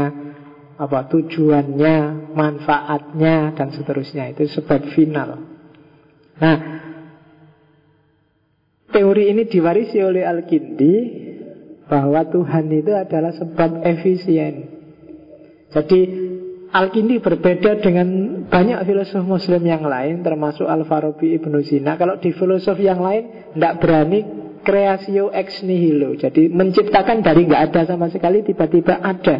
apa 0.77 1.05
tujuannya, 1.09 2.31
manfaatnya 2.33 3.53
dan 3.53 3.73
seterusnya. 3.73 4.33
Itu 4.33 4.49
sebab 4.49 4.93
final. 4.93 5.29
Nah, 6.37 6.57
teori 8.89 9.33
ini 9.33 9.49
diwarisi 9.49 9.97
oleh 10.01 10.25
Al-Kindi 10.25 10.93
bahwa 11.89 12.25
Tuhan 12.29 12.65
itu 12.73 12.93
adalah 12.93 13.33
sebab 13.33 13.85
efisien. 13.85 14.69
Jadi 15.73 16.01
Al-Kindi 16.73 17.21
berbeda 17.21 17.77
dengan 17.85 18.07
banyak 18.49 18.81
filosof 18.81 19.21
muslim 19.21 19.61
yang 19.61 19.85
lain 19.85 20.25
Termasuk 20.25 20.65
Al-Farabi 20.65 21.37
Ibnu 21.37 21.61
Sina 21.61 22.01
Kalau 22.01 22.17
di 22.17 22.33
filosof 22.33 22.81
yang 22.81 22.97
lain 22.97 23.53
Tidak 23.53 23.73
berani 23.77 24.43
creatio 24.63 25.29
ex 25.29 25.61
nihilo. 25.61 26.15
Jadi 26.15 26.47
menciptakan 26.47 27.19
dari 27.19 27.45
nggak 27.45 27.63
ada 27.69 27.81
sama 27.83 28.07
sekali 28.07 28.41
tiba-tiba 28.41 28.97
ada. 29.03 29.37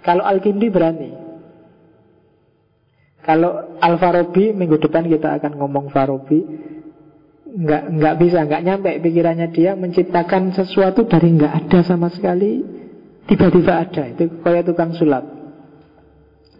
Kalau 0.00 0.22
Al-Kindi 0.22 0.66
berani. 0.70 1.10
Kalau 3.26 3.74
Al-Farabi 3.82 4.54
minggu 4.54 4.78
depan 4.78 5.10
kita 5.10 5.42
akan 5.42 5.58
ngomong 5.58 5.90
Farabi 5.90 6.40
nggak 7.56 7.82
nggak 7.98 8.14
bisa 8.22 8.46
nggak 8.46 8.62
nyampe 8.62 8.90
pikirannya 9.02 9.48
dia 9.50 9.74
menciptakan 9.74 10.54
sesuatu 10.54 11.08
dari 11.08 11.34
nggak 11.34 11.52
ada 11.66 11.80
sama 11.82 12.12
sekali 12.12 12.60
tiba-tiba 13.24 13.80
ada 13.80 14.12
itu 14.12 14.44
kayak 14.44 14.68
tukang 14.68 14.92
sulap 14.92 15.24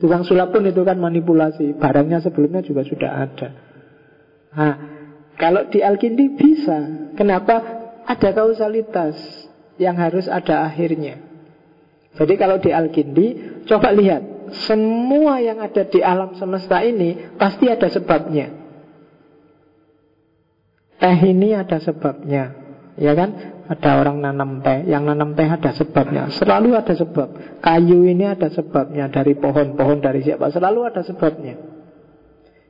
tukang 0.03 0.23
sulap 0.27 0.53
pun 0.53 0.67
itu 0.67 0.83
kan 0.85 0.99
manipulasi. 1.01 1.77
Barangnya 1.77 2.21
sebelumnya 2.21 2.61
juga 2.61 2.83
sudah 2.85 3.11
ada. 3.25 3.49
Nah 4.57 4.75
kalau 5.37 5.69
di 5.69 5.81
Al-Kindi 5.81 6.37
bisa. 6.37 7.11
Kenapa? 7.17 7.85
Ada 8.07 8.31
kausalitas 8.37 9.19
yang 9.83 9.99
harus 9.99 10.31
ada 10.31 10.63
akhirnya. 10.63 11.19
Jadi 12.17 12.35
kalau 12.39 12.61
di 12.61 12.71
Al-Kindi 12.71 13.27
coba 13.65 13.93
lihat. 13.93 14.37
Semua 14.47 15.43
yang 15.43 15.59
ada 15.59 15.83
di 15.83 15.99
alam 15.99 16.39
semesta 16.39 16.79
ini 16.79 17.35
pasti 17.35 17.67
ada 17.67 17.91
sebabnya. 17.91 18.55
Teh 21.03 21.19
ini 21.27 21.51
ada 21.51 21.83
sebabnya 21.83 22.66
Ya 22.97 23.13
kan? 23.13 23.61
Ada 23.67 23.99
orang 23.99 24.23
nanam 24.23 24.63
teh 24.63 24.87
Yang 24.87 25.03
nanam 25.13 25.35
teh 25.37 25.45
ada 25.45 25.71
sebabnya. 25.75 26.33
Selalu 26.33 26.77
ada 26.77 26.95
sebab. 26.97 27.61
Kayu 27.61 28.09
ini 28.09 28.25
ada 28.25 28.49
sebabnya 28.49 29.13
Dari 29.13 29.37
pohon-pohon 29.37 30.01
dari 30.01 30.25
siapa. 30.25 30.49
Selalu 30.49 30.81
ada 30.87 31.03
sebabnya. 31.05 31.55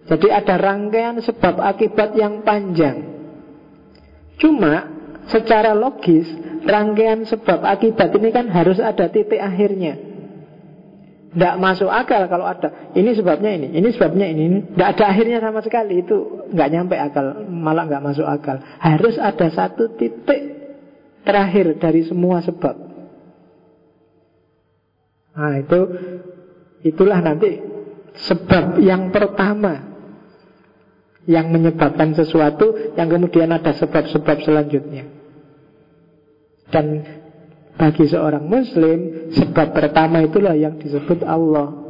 Jadi 0.06 0.30
ada 0.30 0.54
rangkaian 0.54 1.18
sebab 1.18 1.58
akibat 1.58 2.14
yang 2.14 2.46
panjang. 2.46 3.02
Cuma 4.38 4.86
secara 5.26 5.74
logis 5.74 6.30
Rangkaian 6.66 7.22
sebab 7.22 7.62
akibat 7.62 8.10
ini 8.18 8.34
kan 8.34 8.50
harus 8.50 8.82
ada 8.82 9.06
titik 9.06 9.38
akhirnya 9.38 10.05
tidak 11.32 11.54
masuk 11.58 11.90
akal 11.90 12.22
kalau 12.30 12.46
ada. 12.46 12.92
Ini 12.94 13.10
sebabnya 13.12 13.50
ini, 13.56 13.68
ini 13.74 13.88
sebabnya 13.92 14.26
ini. 14.30 14.72
Tidak 14.72 14.88
ada 14.96 15.04
akhirnya 15.10 15.38
sama 15.42 15.60
sekali. 15.60 16.00
Itu 16.00 16.48
nggak 16.54 16.68
nyampe 16.72 16.96
akal, 16.96 17.44
malah 17.50 17.84
nggak 17.84 18.04
masuk 18.04 18.24
akal. 18.24 18.62
Harus 18.80 19.18
ada 19.18 19.50
satu 19.50 19.96
titik 19.98 20.56
terakhir 21.26 21.76
dari 21.82 22.06
semua 22.06 22.40
sebab. 22.40 22.76
Nah 25.36 25.54
itu 25.60 25.80
itulah 26.86 27.20
nanti 27.20 27.60
sebab 28.16 28.80
yang 28.80 29.12
pertama 29.12 29.96
yang 31.26 31.50
menyebabkan 31.50 32.14
sesuatu 32.14 32.94
yang 32.94 33.10
kemudian 33.10 33.50
ada 33.50 33.74
sebab-sebab 33.74 34.46
selanjutnya. 34.46 35.10
Dan 36.70 37.02
bagi 37.76 38.04
seorang 38.08 38.44
muslim 38.44 39.30
Sebab 39.32 39.76
pertama 39.76 40.24
itulah 40.24 40.56
yang 40.56 40.80
disebut 40.80 41.22
Allah. 41.22 41.84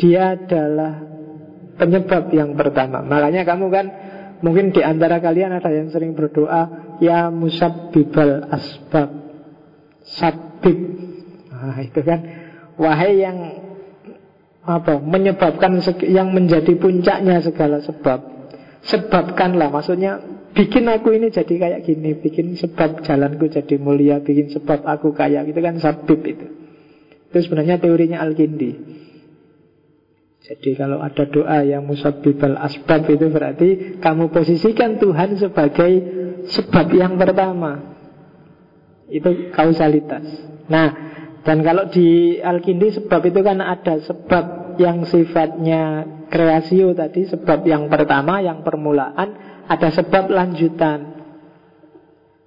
Dia 0.00 0.36
adalah 0.36 1.02
penyebab 1.76 2.32
yang 2.32 2.52
pertama. 2.56 3.04
Makanya 3.04 3.48
kamu 3.48 3.66
kan 3.72 3.86
Mungkin 4.42 4.74
di 4.74 4.82
antara 4.82 5.22
kalian 5.22 5.54
ada 5.54 5.70
yang 5.70 5.88
sering 5.88 6.12
berdoa 6.12 6.96
Ya 7.00 7.28
musabbibal 7.32 8.46
asbab. 8.52 9.10
Sabib 10.02 10.78
Nah 11.62 11.78
itu 11.78 12.00
kan. 12.02 12.20
Wahai 12.74 13.22
yang 13.22 13.38
apa 14.62 15.02
menyebabkan 15.02 15.82
yang 16.06 16.34
menjadi 16.34 16.74
puncaknya 16.78 17.38
segala 17.42 17.78
sebab. 17.82 18.18
Sebabkanlah 18.82 19.70
maksudnya 19.70 20.18
bikin 20.52 20.84
aku 20.88 21.16
ini 21.16 21.32
jadi 21.32 21.54
kayak 21.56 21.80
gini, 21.84 22.16
bikin 22.16 22.56
sebab 22.56 23.04
jalanku 23.04 23.48
jadi 23.48 23.76
mulia, 23.80 24.20
bikin 24.20 24.52
sebab 24.52 24.84
aku 24.84 25.12
kaya, 25.16 25.44
itu 25.44 25.58
kan 25.58 25.76
sabib 25.80 26.20
itu. 26.24 26.46
Itu 27.32 27.38
sebenarnya 27.48 27.80
teorinya 27.80 28.20
Al-Kindi. 28.20 29.00
Jadi 30.42 30.74
kalau 30.74 30.98
ada 30.98 31.24
doa 31.30 31.62
yang 31.62 31.86
musabibal 31.86 32.58
asbab 32.58 33.06
itu 33.08 33.30
berarti 33.30 33.68
kamu 34.02 34.28
posisikan 34.34 34.98
Tuhan 34.98 35.38
sebagai 35.38 35.92
sebab 36.50 36.92
yang 36.92 37.14
pertama. 37.14 37.94
Itu 39.06 39.54
kausalitas. 39.54 40.26
Nah, 40.66 40.88
dan 41.46 41.62
kalau 41.62 41.86
di 41.88 42.38
Al-Kindi 42.42 42.90
sebab 43.00 43.22
itu 43.22 43.40
kan 43.40 43.62
ada 43.62 44.02
sebab 44.02 44.76
yang 44.82 45.06
sifatnya 45.06 46.06
kreasio 46.32 46.96
tadi, 46.96 47.28
sebab 47.28 47.62
yang 47.68 47.92
pertama, 47.92 48.40
yang 48.40 48.64
permulaan, 48.64 49.51
ada 49.68 49.88
sebab 49.90 50.30
lanjutan. 50.30 51.22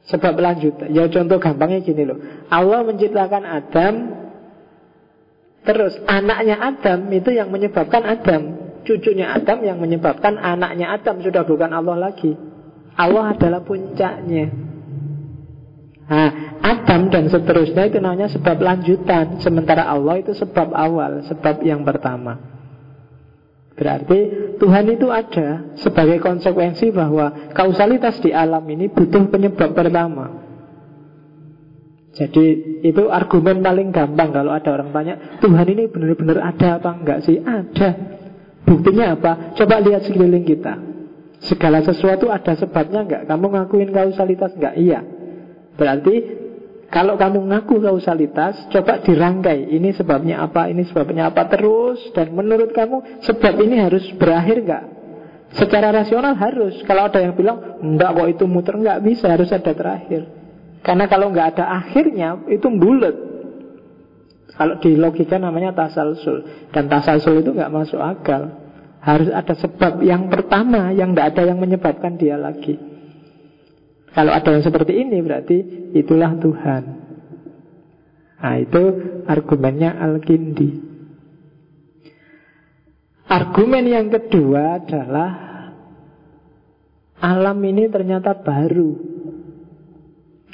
Sebab 0.06 0.38
lanjutan. 0.38 0.94
Ya 0.94 1.10
contoh 1.10 1.42
gampangnya 1.42 1.82
gini 1.82 2.06
loh. 2.06 2.18
Allah 2.54 2.86
menciptakan 2.86 3.44
Adam 3.44 3.94
Terus 5.66 5.98
anaknya 6.06 6.62
Adam 6.62 7.10
itu 7.10 7.34
yang 7.34 7.50
menyebabkan 7.50 8.06
Adam 8.06 8.42
Cucunya 8.86 9.34
Adam 9.34 9.66
yang 9.66 9.82
menyebabkan 9.82 10.38
anaknya 10.38 10.94
Adam 10.94 11.26
Sudah 11.26 11.42
bukan 11.42 11.74
Allah 11.74 11.98
lagi 11.98 12.38
Allah 12.94 13.34
adalah 13.34 13.66
puncaknya 13.66 14.54
Nah, 16.06 16.30
Adam 16.62 17.10
dan 17.10 17.26
seterusnya 17.34 17.90
itu 17.90 17.98
namanya 17.98 18.30
sebab 18.30 18.62
lanjutan 18.62 19.42
Sementara 19.42 19.90
Allah 19.90 20.22
itu 20.22 20.38
sebab 20.38 20.70
awal 20.70 21.26
Sebab 21.26 21.66
yang 21.66 21.82
pertama 21.82 22.55
Berarti 23.76 24.20
Tuhan 24.56 24.88
itu 24.88 25.12
ada 25.12 25.76
sebagai 25.76 26.24
konsekuensi 26.24 26.96
bahwa 26.96 27.52
kausalitas 27.52 28.24
di 28.24 28.32
alam 28.32 28.64
ini 28.72 28.88
butuh 28.88 29.28
penyebab 29.28 29.76
pertama. 29.76 30.48
Jadi 32.16 32.80
itu 32.88 33.12
argumen 33.12 33.60
paling 33.60 33.92
gampang 33.92 34.32
kalau 34.32 34.56
ada 34.56 34.72
orang 34.72 34.96
tanya 34.96 35.16
Tuhan 35.44 35.68
ini 35.68 35.92
benar-benar 35.92 36.56
ada 36.56 36.80
apa 36.80 36.90
enggak 36.96 37.20
sih? 37.28 37.44
Ada. 37.44 37.90
Buktinya 38.64 39.20
apa? 39.20 39.52
Coba 39.60 39.84
lihat 39.84 40.08
sekeliling 40.08 40.48
kita. 40.48 40.80
Segala 41.44 41.84
sesuatu 41.84 42.32
ada 42.32 42.56
sebabnya 42.56 43.04
enggak? 43.04 43.22
Kamu 43.28 43.46
ngakuin 43.52 43.92
kausalitas 43.92 44.56
enggak? 44.56 44.80
Iya. 44.80 45.04
Berarti 45.76 46.45
kalau 46.94 47.18
kamu 47.18 47.50
ngaku 47.50 47.82
kausalitas, 47.82 48.70
coba 48.70 49.02
dirangkai. 49.02 49.74
Ini 49.74 49.98
sebabnya 49.98 50.46
apa, 50.46 50.70
ini 50.70 50.86
sebabnya 50.86 51.34
apa 51.34 51.50
terus. 51.50 52.00
Dan 52.14 52.38
menurut 52.38 52.72
kamu 52.72 53.22
sebab 53.26 53.54
ini 53.66 53.82
harus 53.82 54.06
berakhir 54.16 54.62
nggak? 54.62 54.84
Secara 55.56 55.90
rasional 55.90 56.38
harus. 56.38 56.78
Kalau 56.86 57.10
ada 57.10 57.20
yang 57.22 57.34
bilang, 57.34 57.82
enggak 57.82 58.12
kok 58.14 58.30
itu 58.30 58.46
muter, 58.46 58.74
enggak 58.78 59.02
bisa, 59.02 59.34
harus 59.34 59.50
ada 59.50 59.72
terakhir. 59.74 60.30
Karena 60.86 61.10
kalau 61.10 61.34
nggak 61.34 61.58
ada 61.58 61.66
akhirnya, 61.82 62.46
itu 62.54 62.68
bulat. 62.70 63.16
Kalau 64.56 64.80
di 64.80 64.96
logika 64.96 65.36
namanya 65.42 65.74
tasalsul. 65.74 66.70
Dan 66.70 66.86
tasalsul 66.88 67.42
itu 67.42 67.52
nggak 67.52 67.74
masuk 67.74 68.00
akal. 68.00 68.62
Harus 69.02 69.30
ada 69.34 69.54
sebab 69.58 70.02
yang 70.02 70.32
pertama 70.32 70.94
yang 70.94 71.14
tidak 71.14 71.36
ada 71.36 71.42
yang 71.50 71.60
menyebabkan 71.60 72.16
dia 72.16 72.40
lagi. 72.40 72.95
Kalau 74.16 74.32
ada 74.32 74.48
yang 74.48 74.64
seperti 74.64 74.96
ini 74.96 75.20
berarti 75.20 75.58
itulah 75.92 76.40
Tuhan. 76.40 76.84
Nah 78.40 78.56
itu 78.64 78.84
argumennya 79.28 79.92
Al-Kindi. 80.00 80.70
Argumen 83.28 83.84
yang 83.90 84.08
kedua 84.08 84.80
adalah 84.80 85.32
alam 87.20 87.60
ini 87.60 87.92
ternyata 87.92 88.40
baru. 88.40 88.96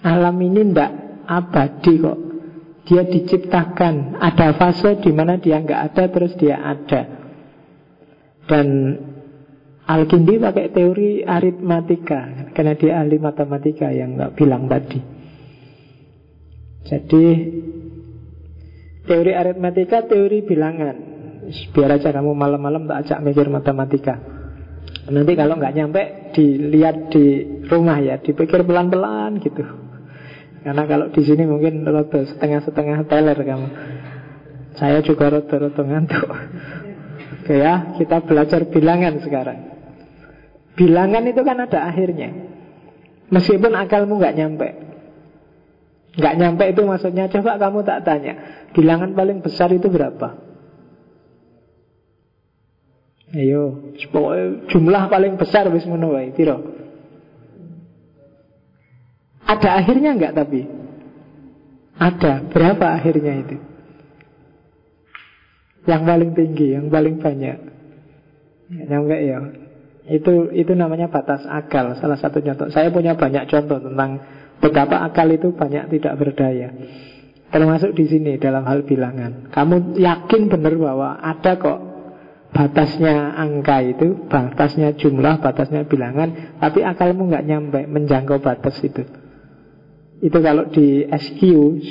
Alam 0.01 0.35
ini 0.41 0.61
tidak 0.65 0.91
abadi 1.29 1.93
kok. 2.01 2.19
Dia 2.89 3.05
diciptakan. 3.05 4.17
Ada 4.17 4.57
fase 4.57 4.97
di 4.97 5.13
mana 5.13 5.37
dia 5.37 5.61
nggak 5.61 5.81
ada 5.93 6.03
terus 6.09 6.33
dia 6.39 6.57
ada. 6.57 7.01
Dan 8.49 8.67
Al-Kindi 9.91 10.39
pakai 10.39 10.71
teori 10.71 11.19
aritmatika 11.19 12.51
Karena 12.55 12.73
dia 12.79 13.03
ahli 13.03 13.19
matematika 13.19 13.91
yang 13.91 14.15
nggak 14.15 14.33
bilang 14.39 14.71
tadi. 14.71 14.99
Jadi 16.87 17.25
Teori 19.01 19.33
aritmatika 19.33 20.05
teori 20.05 20.45
bilangan. 20.45 20.95
Biar 21.73 21.89
aja 21.97 22.13
kamu 22.13 22.31
malam-malam 22.37 22.85
tak 22.85 22.97
ajak 23.03 23.19
mikir 23.25 23.49
matematika. 23.49 24.15
Nanti 25.09 25.33
kalau 25.33 25.57
nggak 25.57 25.73
nyampe 25.73 26.01
Dilihat 26.31 27.11
di 27.11 27.43
rumah 27.67 27.99
ya 27.99 28.21
Dipikir 28.21 28.63
pelan-pelan 28.63 29.41
gitu. 29.41 29.65
Karena 30.61 30.85
kalau 30.85 31.09
di 31.09 31.21
sini 31.25 31.43
mungkin 31.49 31.81
setengah-setengah 31.83 33.09
teler 33.09 33.35
kamu. 33.41 33.67
Saya 34.77 35.01
juga 35.03 35.33
roto-roto 35.33 35.81
ngantuk. 35.81 36.29
Oke 37.41 37.57
ya, 37.57 37.97
kita 37.97 38.21
belajar 38.21 38.69
bilangan 38.69 39.17
sekarang 39.19 39.70
Bilangan 40.75 41.23
itu 41.27 41.41
kan 41.43 41.57
ada 41.59 41.79
akhirnya 41.87 42.29
Meskipun 43.31 43.71
akalmu 43.75 44.19
nggak 44.19 44.35
nyampe 44.37 44.67
nggak 46.11 46.35
nyampe 46.35 46.63
itu 46.67 46.81
maksudnya 46.83 47.31
Coba 47.31 47.55
kamu 47.59 47.83
tak 47.87 48.03
tanya 48.03 48.33
Bilangan 48.71 49.15
paling 49.15 49.43
besar 49.43 49.71
itu 49.71 49.87
berapa? 49.91 50.39
Ayo 53.31 53.95
Jumlah 54.67 55.07
paling 55.07 55.39
besar 55.39 55.67
wis 55.71 55.87
Tiro 56.35 56.57
Ada 59.51 59.69
akhirnya 59.83 60.15
enggak 60.15 60.35
tapi? 60.35 60.63
Ada. 62.01 62.49
Berapa 62.49 62.97
akhirnya 62.97 63.45
itu? 63.45 63.57
Yang 65.85 66.03
paling 66.07 66.31
tinggi, 66.37 66.67
yang 66.77 66.87
paling 66.89 67.21
banyak. 67.21 67.57
Nyampe 68.71 69.17
ya. 69.21 69.39
Itu 70.09 70.49
itu 70.49 70.73
namanya 70.73 71.11
batas 71.13 71.45
akal. 71.45 71.93
Salah 72.01 72.17
satu 72.17 72.41
contoh. 72.41 72.73
Saya 72.73 72.89
punya 72.89 73.13
banyak 73.13 73.45
contoh 73.45 73.77
tentang 73.77 74.21
betapa 74.57 75.05
akal 75.05 75.29
itu 75.29 75.53
banyak 75.53 75.93
tidak 75.93 76.13
berdaya. 76.17 76.73
Termasuk 77.51 77.91
di 77.93 78.07
sini 78.07 78.39
dalam 78.39 78.63
hal 78.63 78.87
bilangan. 78.87 79.51
Kamu 79.51 79.99
yakin 79.99 80.47
benar 80.47 80.73
bahwa 80.79 81.19
ada 81.19 81.59
kok 81.59 81.79
batasnya 82.55 83.35
angka 83.35 83.83
itu, 83.83 84.27
batasnya 84.31 84.95
jumlah, 84.95 85.43
batasnya 85.43 85.83
bilangan, 85.83 86.59
tapi 86.63 86.83
akalmu 86.83 87.27
nggak 87.27 87.47
nyampe 87.47 87.79
menjangkau 87.91 88.39
batas 88.39 88.79
itu. 88.83 89.03
Itu 90.21 90.37
kalau 90.39 90.69
di 90.69 91.03
SQ, 91.11 91.41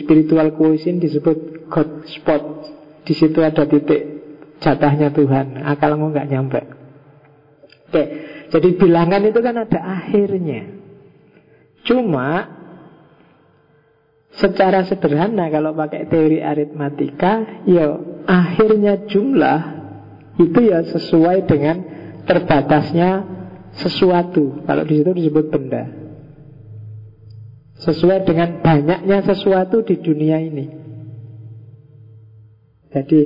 spiritual 0.00 0.54
quotient 0.54 1.02
disebut 1.02 1.68
God 1.68 2.08
spot. 2.08 2.42
Di 3.04 3.12
situ 3.12 3.42
ada 3.42 3.66
titik 3.66 4.00
jatahnya 4.62 5.10
Tuhan. 5.10 5.60
Akalmu 5.60 6.14
nggak 6.14 6.28
nyampe. 6.30 6.79
Oke, 7.90 8.04
jadi 8.54 8.68
bilangan 8.78 9.22
itu 9.26 9.40
kan 9.42 9.66
ada 9.66 9.80
akhirnya. 9.82 10.78
Cuma 11.82 12.60
Secara 14.30 14.86
sederhana 14.86 15.50
kalau 15.50 15.74
pakai 15.74 16.06
teori 16.06 16.38
aritmatika, 16.38 17.66
ya 17.66 17.98
akhirnya 18.30 19.10
jumlah 19.10 19.60
itu 20.38 20.58
ya 20.70 20.86
sesuai 20.86 21.50
dengan 21.50 21.76
terbatasnya 22.30 23.26
sesuatu. 23.74 24.62
Kalau 24.62 24.86
di 24.86 25.02
situ 25.02 25.10
disebut 25.10 25.46
benda. 25.50 25.82
Sesuai 27.82 28.22
dengan 28.22 28.62
banyaknya 28.62 29.18
sesuatu 29.26 29.82
di 29.82 29.98
dunia 29.98 30.38
ini. 30.38 30.66
Jadi 32.94 33.18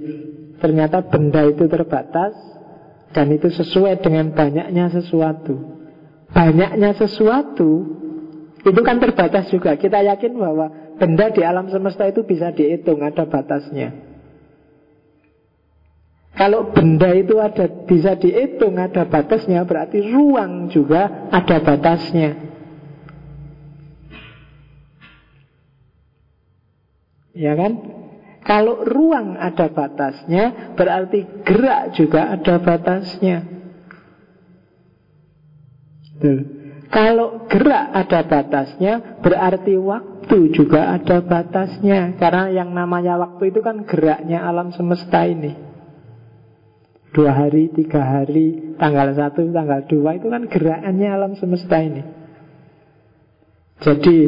ternyata 0.57 1.05
benda 1.05 1.45
itu 1.45 1.69
terbatas 1.69 2.33
dan 3.15 3.31
itu 3.31 3.47
sesuai 3.47 4.03
dengan 4.03 4.35
banyaknya 4.35 4.91
sesuatu. 4.91 5.55
Banyaknya 6.35 6.99
sesuatu 6.99 7.71
itu 8.67 8.81
kan 8.83 8.99
terbatas 8.99 9.47
juga. 9.55 9.79
Kita 9.79 10.03
yakin 10.03 10.35
bahwa 10.35 10.67
benda 10.99 11.31
di 11.31 11.47
alam 11.47 11.71
semesta 11.71 12.11
itu 12.11 12.27
bisa 12.27 12.51
dihitung, 12.51 13.07
ada 13.07 13.23
batasnya. 13.23 13.95
Kalau 16.35 16.75
benda 16.75 17.15
itu 17.15 17.39
ada 17.39 17.71
bisa 17.87 18.19
dihitung, 18.19 18.75
ada 18.75 19.07
batasnya, 19.07 19.63
berarti 19.63 20.03
ruang 20.11 20.67
juga 20.75 21.31
ada 21.31 21.63
batasnya. 21.63 22.35
Ya 27.39 27.55
kan? 27.55 27.94
Kalau 28.45 28.85
ruang 28.85 29.41
ada 29.41 29.73
batasnya, 29.73 30.77
berarti 30.77 31.25
gerak 31.49 31.97
juga 31.97 32.29
ada 32.29 32.61
batasnya. 32.61 33.39
Tuh. 36.21 36.41
Kalau 36.93 37.49
gerak 37.51 37.91
ada 37.91 38.21
batasnya, 38.23 39.19
berarti 39.19 39.75
waktu 39.81 40.55
juga 40.55 40.95
ada 40.95 41.25
batasnya. 41.25 42.15
Karena 42.21 42.53
yang 42.53 42.71
namanya 42.71 43.19
waktu 43.19 43.51
itu 43.51 43.65
kan 43.65 43.83
geraknya 43.89 44.45
alam 44.45 44.71
semesta 44.77 45.25
ini. 45.27 45.57
Dua 47.11 47.35
hari, 47.35 47.73
tiga 47.73 47.99
hari, 47.99 48.77
tanggal 48.79 49.11
satu, 49.17 49.43
tanggal 49.51 49.89
dua, 49.91 50.21
itu 50.21 50.29
kan 50.31 50.47
gerakannya 50.47 51.09
alam 51.09 51.33
semesta 51.35 51.83
ini. 51.83 52.03
Jadi 53.83 54.19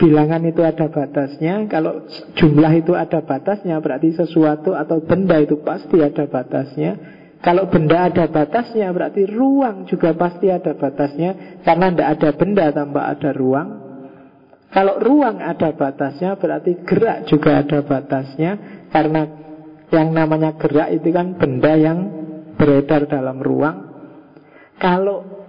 bilangan 0.00 0.40
itu 0.48 0.64
ada 0.64 0.88
batasnya 0.88 1.68
Kalau 1.68 2.08
jumlah 2.40 2.72
itu 2.80 2.96
ada 2.96 3.20
batasnya 3.20 3.76
Berarti 3.84 4.16
sesuatu 4.16 4.72
atau 4.72 5.04
benda 5.04 5.36
itu 5.36 5.60
pasti 5.60 6.00
ada 6.00 6.24
batasnya. 6.24 7.20
Kalau 7.40 7.72
benda 7.72 8.04
ada 8.04 8.28
batasnya 8.28 8.92
berarti 8.92 9.24
ruang 9.24 9.88
juga 9.88 10.12
pasti 10.12 10.52
ada 10.52 10.76
batasnya. 10.76 11.60
Karena 11.64 11.88
tidak 11.88 12.08
ada 12.16 12.30
benda 12.36 12.66
tanpa 12.68 13.00
ada 13.08 13.30
ruang. 13.32 13.68
Kalau 14.70 15.00
ruang 15.00 15.40
ada 15.40 15.72
batasnya 15.72 16.36
berarti 16.36 16.84
gerak 16.84 17.24
juga 17.32 17.64
ada 17.64 17.80
batasnya. 17.80 18.50
Karena 18.92 19.22
yang 19.88 20.12
namanya 20.12 20.52
gerak 20.60 20.92
itu 20.92 21.08
kan 21.16 21.40
benda 21.40 21.72
yang 21.80 21.98
beredar 22.60 23.08
dalam 23.08 23.40
ruang. 23.40 23.88
Kalau 24.76 25.39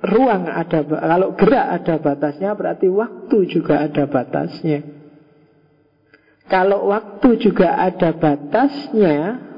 ruang 0.00 0.48
ada 0.48 0.80
kalau 0.84 1.36
gerak 1.36 1.66
ada 1.80 1.94
batasnya 2.00 2.56
berarti 2.56 2.88
waktu 2.88 3.38
juga 3.48 3.84
ada 3.84 4.04
batasnya. 4.08 4.80
Kalau 6.50 6.90
waktu 6.90 7.38
juga 7.38 7.78
ada 7.78 8.10
batasnya 8.10 9.50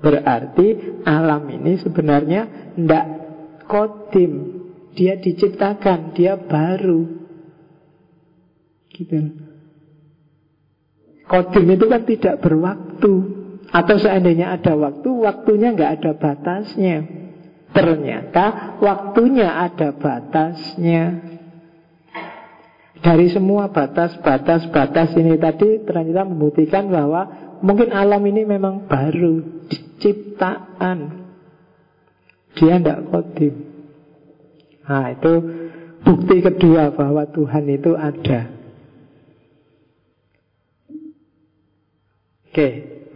Berarti 0.00 0.96
alam 1.04 1.44
ini 1.52 1.76
sebenarnya 1.76 2.72
tidak 2.74 3.06
kodim. 3.68 4.32
Dia 4.96 5.20
diciptakan, 5.20 6.16
dia 6.16 6.40
baru. 6.40 7.04
Gitu. 8.90 9.16
Kodim 11.28 11.66
itu 11.68 11.84
kan 11.86 12.02
tidak 12.08 12.40
berwaktu. 12.40 13.12
Atau 13.70 14.02
seandainya 14.02 14.50
ada 14.58 14.74
waktu 14.74 15.06
Waktunya 15.06 15.70
nggak 15.70 16.02
ada 16.02 16.12
batasnya 16.18 17.19
Ternyata 17.70 18.76
waktunya 18.82 19.48
ada 19.70 19.94
batasnya. 19.94 21.04
Dari 23.00 23.32
semua 23.32 23.72
batas-batas-batas 23.72 25.16
ini 25.16 25.40
tadi 25.40 25.80
Ternyata 25.88 26.28
membuktikan 26.28 26.92
bahwa 26.92 27.50
Mungkin 27.60 27.92
alam 27.92 28.24
ini 28.24 28.48
memang 28.48 28.88
baru 28.88 29.68
ciptaan 30.00 31.28
Dia 32.56 32.80
tidak 32.80 33.04
kodim. 33.12 33.54
Nah 34.88 35.12
itu 35.12 35.32
bukti 36.02 36.36
kedua 36.40 36.90
bahwa 36.90 37.28
Tuhan 37.30 37.64
itu 37.68 37.92
ada. 37.94 38.40
Oke 42.50 42.68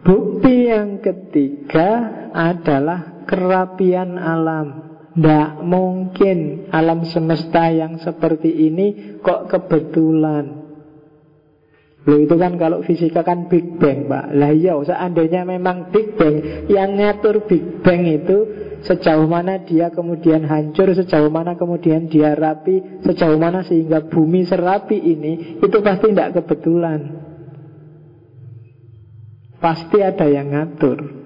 Bukti 0.05 0.69
yang 0.69 1.01
ketiga 1.01 1.89
adalah 2.31 3.14
kerapian 3.25 4.17
alam. 4.17 4.97
Tidak 5.15 5.63
mungkin 5.63 6.67
alam 6.75 7.07
semesta 7.07 7.71
yang 7.71 7.99
seperti 8.03 8.51
ini 8.67 9.17
kok 9.23 9.47
kebetulan. 9.47 10.65
Loh 12.05 12.21
itu 12.21 12.35
kan 12.37 12.53
kalau 12.61 12.85
fisika 12.85 13.25
kan 13.25 13.49
Big 13.49 13.81
Bang 13.81 14.05
Pak. 14.05 14.29
Lah 14.37 14.53
iya 14.53 14.77
seandainya 14.77 15.41
memang 15.41 15.89
Big 15.89 16.13
Bang 16.13 16.37
Yang 16.69 16.91
ngatur 17.01 17.35
Big 17.49 17.81
Bang 17.81 18.05
itu 18.05 18.37
Sejauh 18.85 19.25
mana 19.25 19.65
dia 19.65 19.89
kemudian 19.89 20.45
hancur 20.45 20.93
Sejauh 20.93 21.33
mana 21.33 21.57
kemudian 21.57 22.05
dia 22.05 22.37
rapi 22.37 23.01
Sejauh 23.01 23.41
mana 23.41 23.65
sehingga 23.65 24.05
bumi 24.05 24.45
serapi 24.45 25.01
ini 25.01 25.57
Itu 25.65 25.81
pasti 25.81 26.13
tidak 26.13 26.37
kebetulan. 26.37 27.25
Pasti 29.57 29.97
ada 30.05 30.29
yang 30.29 30.53
ngatur 30.53 31.24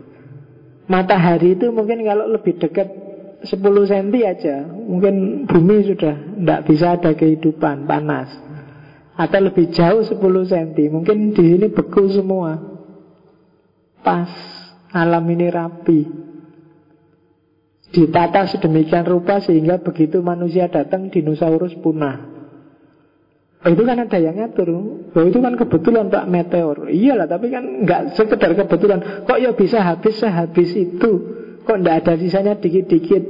Matahari 0.90 1.54
itu 1.54 1.70
mungkin 1.70 2.02
kalau 2.02 2.26
lebih 2.26 2.58
dekat 2.58 2.90
10 3.46 3.62
cm 3.62 4.10
aja. 4.26 4.66
Mungkin 4.66 5.46
bumi 5.46 5.86
sudah 5.86 6.18
tidak 6.18 6.60
bisa 6.66 6.98
ada 6.98 7.14
kehidupan 7.14 7.86
panas. 7.86 8.34
Atau 9.14 9.52
lebih 9.52 9.70
jauh 9.76 10.00
10 10.00 10.16
cm 10.18 10.90
Mungkin 10.90 11.38
di 11.38 11.44
sini 11.46 11.68
beku 11.70 12.10
semua. 12.10 12.58
Pas 14.02 14.32
Alam 14.90 15.30
ini 15.30 15.54
rapi. 15.54 16.02
Ditata 17.94 18.50
sedemikian 18.50 19.06
rupa 19.06 19.38
Sehingga 19.38 19.78
begitu 19.78 20.26
manusia 20.26 20.66
datang 20.66 21.14
Dinosaurus 21.14 21.78
punah 21.78 22.39
Itu 23.60 23.84
kan 23.84 24.00
ada 24.00 24.16
yang 24.16 24.40
ngatur 24.40 24.72
oh, 24.72 25.24
Itu 25.28 25.44
kan 25.44 25.60
kebetulan 25.60 26.08
Pak 26.08 26.32
meteor 26.32 26.88
Iyalah 26.88 27.28
tapi 27.28 27.52
kan 27.52 27.84
nggak 27.84 28.16
sekedar 28.16 28.56
kebetulan 28.56 29.28
Kok 29.28 29.36
ya 29.36 29.52
bisa 29.52 29.84
habis 29.84 30.16
sehabis 30.16 30.72
itu 30.80 31.12
Kok 31.68 31.78
nggak 31.84 31.96
ada 32.08 32.14
sisanya 32.16 32.56
dikit-dikit 32.56 33.24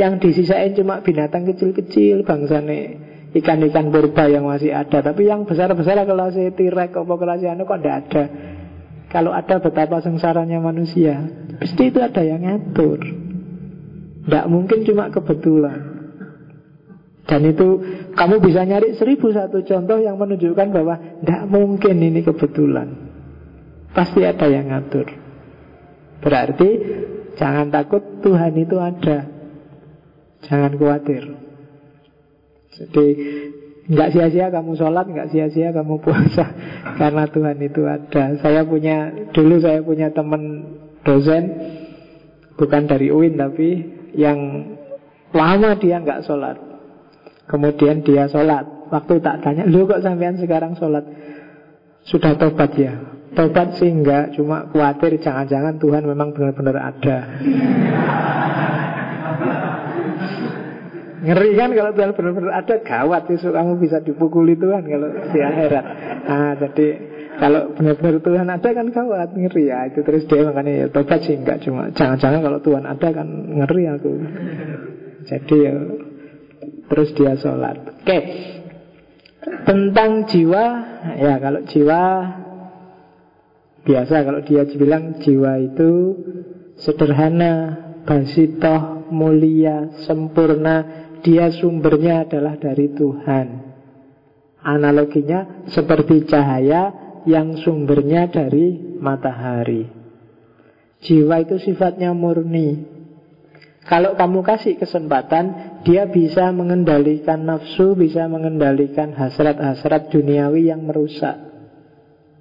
Yang 0.00 0.12
disisain 0.24 0.72
cuma 0.72 1.04
binatang 1.04 1.44
kecil-kecil 1.44 2.24
Bangsane 2.24 3.04
ikan-ikan 3.34 3.90
purba 3.90 4.30
yang 4.30 4.46
masih 4.46 4.70
ada. 4.70 5.02
Tapi 5.02 5.26
yang 5.26 5.42
besar-besar 5.44 6.06
kelas 6.06 6.38
tirek 6.54 6.94
apa 6.94 7.14
kelas 7.18 7.42
anu 7.42 7.66
kok 7.66 7.78
tidak 7.82 7.96
ada. 8.06 8.24
Kalau 9.10 9.30
ada 9.30 9.62
betapa 9.62 10.02
sengsaranya 10.02 10.58
manusia, 10.58 11.22
pasti 11.62 11.90
itu 11.90 12.02
ada 12.02 12.22
yang 12.22 12.42
ngatur. 12.42 12.98
Tidak 14.26 14.44
mungkin 14.50 14.82
cuma 14.82 15.10
kebetulan. 15.10 15.93
Dan 17.24 17.40
itu 17.48 17.80
kamu 18.12 18.36
bisa 18.44 18.68
nyari 18.68 19.00
seribu 19.00 19.32
satu 19.32 19.64
contoh 19.64 19.96
yang 19.96 20.20
menunjukkan 20.20 20.68
bahwa 20.68 20.94
tidak 21.24 21.42
mungkin 21.48 21.96
ini 22.04 22.20
kebetulan. 22.20 22.88
Pasti 23.96 24.20
ada 24.28 24.44
yang 24.44 24.68
ngatur. 24.68 25.08
Berarti 26.20 26.68
jangan 27.40 27.72
takut 27.72 28.20
Tuhan 28.20 28.52
itu 28.60 28.76
ada. 28.76 29.24
Jangan 30.44 30.76
khawatir. 30.76 31.22
Jadi 32.74 33.06
nggak 33.88 34.10
sia-sia 34.12 34.52
kamu 34.52 34.76
sholat, 34.76 35.06
nggak 35.08 35.30
sia-sia 35.32 35.72
kamu 35.72 36.04
puasa 36.04 36.52
karena 37.00 37.24
Tuhan 37.30 37.56
itu 37.64 37.88
ada. 37.88 38.36
Saya 38.44 38.68
punya 38.68 39.12
dulu 39.32 39.64
saya 39.64 39.80
punya 39.80 40.12
teman 40.12 40.76
dosen 41.04 41.44
bukan 42.60 42.84
dari 42.84 43.08
UIN 43.08 43.40
tapi 43.40 43.68
yang 44.12 44.38
lama 45.32 45.72
dia 45.80 46.04
nggak 46.04 46.28
sholat. 46.28 46.73
Kemudian 47.44 48.00
dia 48.00 48.24
sholat. 48.28 48.64
Waktu 48.88 49.20
tak 49.20 49.42
tanya, 49.42 49.64
lu 49.66 49.84
kok 49.84 50.00
sampean 50.00 50.38
sekarang 50.40 50.76
sholat? 50.78 51.04
Sudah 52.04 52.36
tobat 52.36 52.72
ya? 52.76 52.94
Tobat 53.34 53.74
sih 53.80 53.90
enggak, 53.90 54.38
cuma 54.38 54.70
khawatir 54.70 55.18
jangan-jangan 55.18 55.82
Tuhan 55.82 56.06
memang 56.06 56.30
benar-benar 56.36 56.76
ada. 56.78 57.16
Ngeri 61.24 61.56
kan 61.56 61.72
kalau 61.72 61.92
Tuhan 61.96 62.12
benar-benar 62.12 62.52
ada 62.52 62.74
Gawat 62.84 63.32
itu 63.32 63.48
kamu 63.48 63.80
bisa 63.80 64.04
dipukuli 64.04 64.60
Tuhan 64.60 64.84
Kalau 64.84 65.08
di 65.32 65.40
akhirat 65.40 65.84
Nah 66.28 66.52
jadi 66.60 66.86
kalau 67.34 67.74
benar-benar 67.74 68.20
Tuhan 68.20 68.46
ada 68.46 68.68
kan 68.68 68.86
gawat 68.92 69.32
Ngeri 69.32 69.64
ya 69.72 69.88
itu 69.88 70.04
terus 70.04 70.28
dia 70.28 70.44
makanya 70.44 70.84
ya 70.84 70.86
tobat 70.92 71.24
sih 71.24 71.40
enggak 71.40 71.64
Cuma 71.64 71.88
jangan-jangan 71.96 72.44
kalau 72.44 72.60
Tuhan 72.60 72.84
ada 72.84 73.08
kan 73.08 73.28
ngeri 73.56 73.84
aku 73.88 74.12
Jadi 75.24 75.56
ya 75.64 75.74
Terus 76.90 77.08
dia 77.16 77.34
sholat 77.38 78.02
Oke 78.02 78.18
Tentang 79.64 80.28
jiwa 80.28 80.64
Ya 81.20 81.34
kalau 81.40 81.60
jiwa 81.68 82.02
Biasa 83.84 84.14
kalau 84.24 84.40
dia 84.44 84.64
bilang 84.64 85.20
jiwa 85.20 85.60
itu 85.60 85.92
Sederhana 86.74 87.84
Basitoh, 88.04 89.08
mulia, 89.08 89.88
sempurna 90.04 91.08
dia 91.24 91.48
sumbernya 91.48 92.28
adalah 92.28 92.60
dari 92.60 92.92
Tuhan. 92.92 93.46
Analoginya 94.60 95.64
seperti 95.72 96.28
cahaya 96.28 96.92
yang 97.24 97.56
sumbernya 97.56 98.28
dari 98.28 98.76
matahari. 99.00 99.88
Jiwa 101.00 101.48
itu 101.48 101.56
sifatnya 101.60 102.12
murni. 102.12 102.92
Kalau 103.88 104.16
kamu 104.16 104.40
kasih 104.44 104.76
kesempatan, 104.76 105.73
dia 105.84 106.08
bisa 106.08 106.48
mengendalikan 106.50 107.44
nafsu, 107.44 107.92
bisa 107.92 108.24
mengendalikan 108.26 109.12
hasrat-hasrat 109.12 110.08
duniawi 110.08 110.72
yang 110.72 110.88
merusak. 110.88 111.36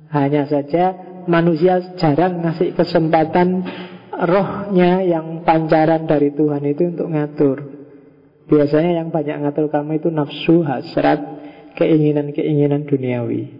Hanya 0.10 0.48
saja 0.48 0.96
manusia 1.28 1.96
jarang 2.00 2.40
ngasih 2.40 2.72
kesempatan 2.72 3.68
rohnya 4.16 5.04
yang 5.04 5.44
pancaran 5.44 6.08
dari 6.08 6.32
Tuhan 6.32 6.64
itu 6.64 6.84
untuk 6.88 7.12
ngatur. 7.12 7.58
Biasanya 8.48 9.04
yang 9.04 9.10
banyak 9.12 9.44
ngatur 9.44 9.68
kamu 9.68 10.00
itu 10.00 10.10
nafsu, 10.12 10.64
hasrat, 10.64 11.20
keinginan-keinginan 11.76 12.88
duniawi. 12.88 13.60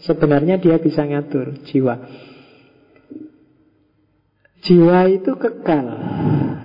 Sebenarnya 0.00 0.60
dia 0.60 0.76
bisa 0.76 1.04
ngatur 1.04 1.64
jiwa. 1.68 1.96
Jiwa 4.66 5.06
itu 5.06 5.38
kekal 5.38 5.86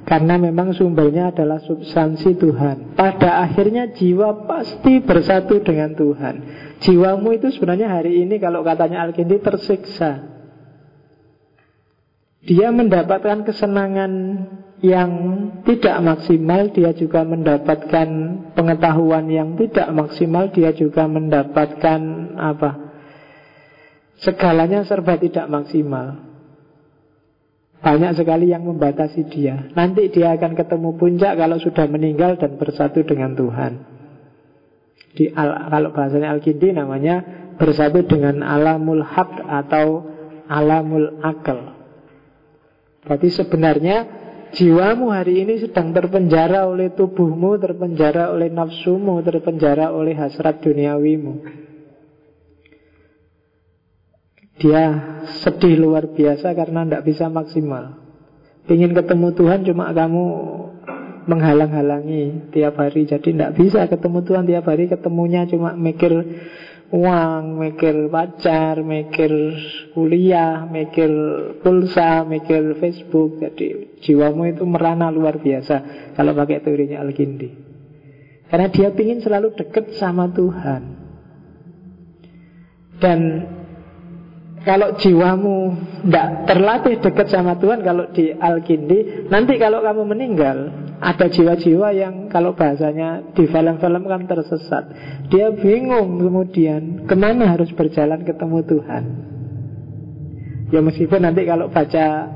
karena 0.10 0.36
memang 0.41 0.73
sumbernya 0.73 1.30
adalah 1.30 1.61
substansi 1.61 2.34
Tuhan. 2.36 2.98
Pada 2.98 3.45
akhirnya 3.45 3.94
jiwa 3.94 4.49
pasti 4.49 4.99
bersatu 5.06 5.61
dengan 5.61 5.94
Tuhan. 5.94 6.36
Jiwamu 6.82 7.38
itu 7.38 7.53
sebenarnya 7.53 8.02
hari 8.02 8.26
ini 8.26 8.41
kalau 8.41 8.65
katanya 8.65 9.06
Al-Kindi 9.06 9.38
tersiksa. 9.38 10.34
Dia 12.41 12.73
mendapatkan 12.73 13.45
kesenangan 13.45 14.11
yang 14.82 15.11
tidak 15.61 16.02
maksimal, 16.02 16.73
dia 16.73 16.90
juga 16.98 17.22
mendapatkan 17.22 18.10
pengetahuan 18.57 19.30
yang 19.30 19.53
tidak 19.61 19.94
maksimal, 19.94 20.49
dia 20.49 20.73
juga 20.73 21.06
mendapatkan 21.06 22.02
apa? 22.34 22.72
Segalanya 24.18 24.82
serba 24.90 25.22
tidak 25.22 25.45
maksimal. 25.53 26.30
Banyak 27.81 28.13
sekali 28.13 28.53
yang 28.53 28.61
membatasi 28.69 29.25
dia. 29.33 29.73
Nanti 29.73 30.13
dia 30.13 30.37
akan 30.37 30.53
ketemu 30.53 30.89
puncak 31.01 31.33
kalau 31.33 31.57
sudah 31.57 31.89
meninggal 31.89 32.37
dan 32.37 32.61
bersatu 32.61 33.01
dengan 33.01 33.33
Tuhan. 33.33 33.73
Di 35.17 35.33
al, 35.33 35.67
kalau 35.73 35.89
bahasanya 35.91 36.31
Al-Kindi 36.37 36.77
namanya 36.77 37.25
bersatu 37.57 38.05
dengan 38.05 38.45
alamul 38.45 39.01
haq 39.01 39.43
atau 39.43 40.07
alamul 40.45 41.19
akal. 41.25 41.73
Berarti 43.01 43.27
sebenarnya 43.33 44.21
Jiwamu 44.51 45.15
hari 45.15 45.47
ini 45.47 45.63
sedang 45.63 45.95
terpenjara 45.95 46.67
oleh 46.67 46.91
tubuhmu, 46.91 47.55
terpenjara 47.55 48.35
oleh 48.35 48.51
nafsumu, 48.51 49.23
terpenjara 49.23 49.95
oleh 49.95 50.11
hasrat 50.11 50.59
duniawimu. 50.59 51.33
Dia 54.61 54.83
sedih 55.41 55.81
luar 55.81 56.13
biasa 56.13 56.53
karena 56.53 56.85
tidak 56.85 57.03
bisa 57.09 57.25
maksimal. 57.33 57.97
Ingin 58.69 58.93
ketemu 58.93 59.33
Tuhan 59.33 59.65
cuma 59.65 59.89
kamu 59.89 60.23
menghalang-halangi 61.25 62.53
tiap 62.53 62.77
hari. 62.77 63.09
Jadi 63.09 63.33
tidak 63.33 63.57
bisa 63.57 63.89
ketemu 63.89 64.21
Tuhan 64.21 64.45
tiap 64.45 64.65
hari. 64.69 64.85
Ketemunya 64.85 65.49
cuma 65.49 65.73
mikir 65.73 66.13
uang, 66.93 67.57
mikir 67.57 68.11
pacar, 68.13 68.85
mikir 68.85 69.31
kuliah, 69.97 70.69
mikir 70.69 71.09
pulsa, 71.65 72.21
mikir 72.21 72.77
Facebook. 72.77 73.41
Jadi 73.41 73.97
jiwamu 74.05 74.53
itu 74.53 74.63
merana 74.69 75.09
luar 75.09 75.41
biasa 75.41 76.11
kalau 76.13 76.38
pakai 76.38 76.61
teorinya 76.61 77.01
Al-Gindi. 77.01 77.49
Karena 78.51 78.67
dia 78.67 78.91
ingin 78.91 79.23
selalu 79.23 79.55
dekat 79.55 79.95
sama 79.95 80.27
Tuhan. 80.29 80.83
Dan 83.01 83.19
kalau 84.61 84.93
jiwamu 84.93 85.73
tidak 86.05 86.45
terlatih 86.45 87.01
dekat 87.01 87.33
sama 87.33 87.57
Tuhan 87.57 87.81
Kalau 87.81 88.13
di 88.13 88.29
Al-Kindi 88.29 89.25
Nanti 89.33 89.57
kalau 89.57 89.81
kamu 89.81 90.05
meninggal 90.05 90.57
Ada 91.01 91.33
jiwa-jiwa 91.33 91.89
yang 91.97 92.29
kalau 92.29 92.53
bahasanya 92.53 93.33
Di 93.33 93.49
film-film 93.49 94.05
kan 94.05 94.21
tersesat. 94.29 94.83
Dia 95.33 95.49
bingung 95.49 96.21
kemudian 96.21 97.09
Ke 97.09 97.17
mana 97.17 97.57
harus 97.57 97.73
berjalan 97.73 98.21
ketemu 98.21 98.57
Tuhan? 98.69 99.03
Ya 100.71 100.79
meskipun 100.79 101.19
nanti 101.25 101.43
kalau 101.43 101.67
baca 101.67 102.31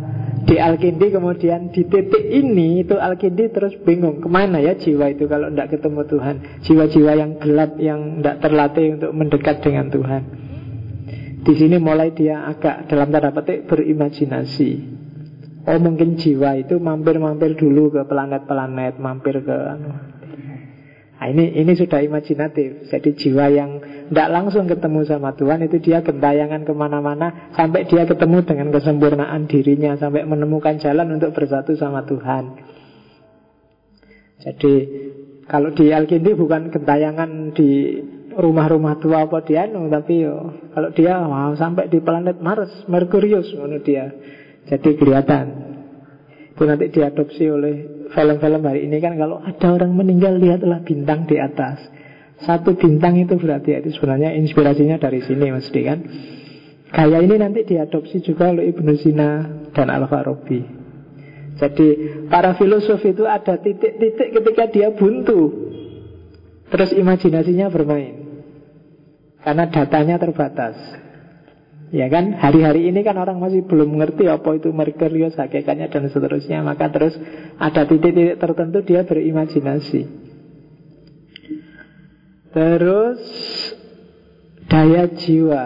di 0.46 0.62
Al-Kindi 0.62 1.10
kemudian 1.10 1.72
di 1.74 1.88
titik 1.88 2.22
ini 2.30 2.84
itu 2.84 3.00
Al-Kindi 3.00 3.50
terus 3.50 3.74
bingung 3.82 4.20
ke 4.20 4.28
mana 4.28 4.60
ya 4.60 4.76
jiwa 4.76 5.08
itu 5.10 5.26
kalau 5.26 5.48
tidak 5.50 5.72
ketemu 5.72 6.02
Tuhan? 6.04 6.36
Jiwa-jiwa 6.68 7.12
yang 7.16 7.32
gelap 7.40 7.72
yang 7.80 8.20
tidak 8.20 8.44
terlatih 8.44 9.00
untuk 9.00 9.12
mendekat 9.16 9.64
dengan 9.64 9.88
Tuhan 9.88 10.45
di 11.46 11.54
sini 11.54 11.78
mulai 11.78 12.10
dia 12.18 12.50
agak 12.50 12.90
dalam 12.90 13.14
tanda 13.14 13.30
petik 13.30 13.70
berimajinasi. 13.70 14.72
Oh 15.66 15.78
mungkin 15.78 16.18
jiwa 16.18 16.58
itu 16.62 16.78
mampir-mampir 16.82 17.54
dulu 17.54 17.94
ke 17.94 18.02
planet-planet, 18.06 18.98
mampir 18.98 19.46
ke 19.46 19.54
anu. 19.54 19.94
Nah, 21.16 21.34
ini 21.34 21.58
ini 21.58 21.74
sudah 21.74 22.06
imajinatif. 22.06 22.86
Jadi 22.90 23.10
jiwa 23.18 23.46
yang 23.50 23.82
tidak 24.10 24.30
langsung 24.30 24.70
ketemu 24.70 25.02
sama 25.10 25.34
Tuhan 25.34 25.66
itu 25.66 25.82
dia 25.82 26.06
gentayangan 26.06 26.70
ke 26.70 26.74
mana-mana 26.76 27.50
sampai 27.58 27.90
dia 27.90 28.06
ketemu 28.06 28.46
dengan 28.46 28.68
kesempurnaan 28.70 29.50
dirinya 29.50 29.98
sampai 29.98 30.22
menemukan 30.22 30.78
jalan 30.78 31.18
untuk 31.18 31.34
bersatu 31.34 31.74
sama 31.74 32.06
Tuhan. 32.06 32.62
Jadi 34.46 34.74
kalau 35.50 35.74
di 35.74 35.90
Al-Kindi 35.90 36.38
bukan 36.38 36.70
gentayangan 36.70 37.58
di 37.58 37.98
rumah-rumah 38.36 39.00
tua 39.00 39.26
apa 39.26 39.42
dia 39.48 39.66
no, 39.66 39.88
tapi 39.88 40.28
yo 40.28 40.52
kalau 40.76 40.92
dia 40.92 41.24
wow, 41.24 41.56
sampai 41.56 41.88
di 41.88 42.04
planet 42.04 42.38
Mars, 42.44 42.72
Merkurius 42.92 43.50
menurut 43.56 43.84
dia. 43.88 44.12
Jadi 44.68 44.98
kelihatan. 45.00 45.46
Itu 46.56 46.64
nanti 46.68 46.88
diadopsi 46.92 47.44
oleh 47.52 47.76
film-film 48.12 48.64
hari 48.64 48.88
ini 48.88 48.98
kan 49.04 49.20
kalau 49.20 49.44
ada 49.44 49.68
orang 49.76 49.92
meninggal 49.92 50.40
lihatlah 50.40 50.84
bintang 50.84 51.28
di 51.28 51.40
atas. 51.40 51.80
Satu 52.44 52.76
bintang 52.76 53.16
itu 53.16 53.40
berarti 53.40 53.80
itu 53.80 53.96
sebenarnya 53.96 54.36
inspirasinya 54.36 55.00
dari 55.00 55.24
sini 55.24 55.52
mesti 55.52 55.82
kan. 55.84 56.00
Kayak 56.92 57.22
ini 57.28 57.36
nanti 57.40 57.60
diadopsi 57.68 58.24
juga 58.24 58.56
oleh 58.56 58.72
Ibnu 58.72 58.94
Sina 59.00 59.30
dan 59.76 59.88
Al-Farabi. 59.92 60.62
Jadi 61.56 61.88
para 62.28 62.56
filosof 62.56 63.00
itu 63.04 63.24
ada 63.24 63.56
titik-titik 63.60 64.36
ketika 64.36 64.64
dia 64.68 64.92
buntu 64.92 65.72
Terus 66.66 66.92
imajinasinya 66.98 67.70
bermain 67.70 68.25
karena 69.46 69.70
datanya 69.70 70.18
terbatas. 70.18 70.74
Ya 71.94 72.10
kan, 72.10 72.34
hari-hari 72.34 72.90
ini 72.90 73.06
kan 73.06 73.14
orang 73.16 73.38
masih 73.38 73.62
belum 73.70 73.94
mengerti 73.94 74.26
apa 74.26 74.58
itu 74.58 74.74
Merkurius 74.74 75.38
hakikatnya 75.38 75.88
dan 75.94 76.10
seterusnya. 76.10 76.66
Maka 76.66 76.90
terus 76.90 77.14
ada 77.62 77.86
titik-titik 77.86 78.42
tertentu 78.42 78.82
dia 78.82 79.06
berimajinasi. 79.06 80.02
Terus 82.52 83.22
daya 84.66 85.14
jiwa. 85.14 85.66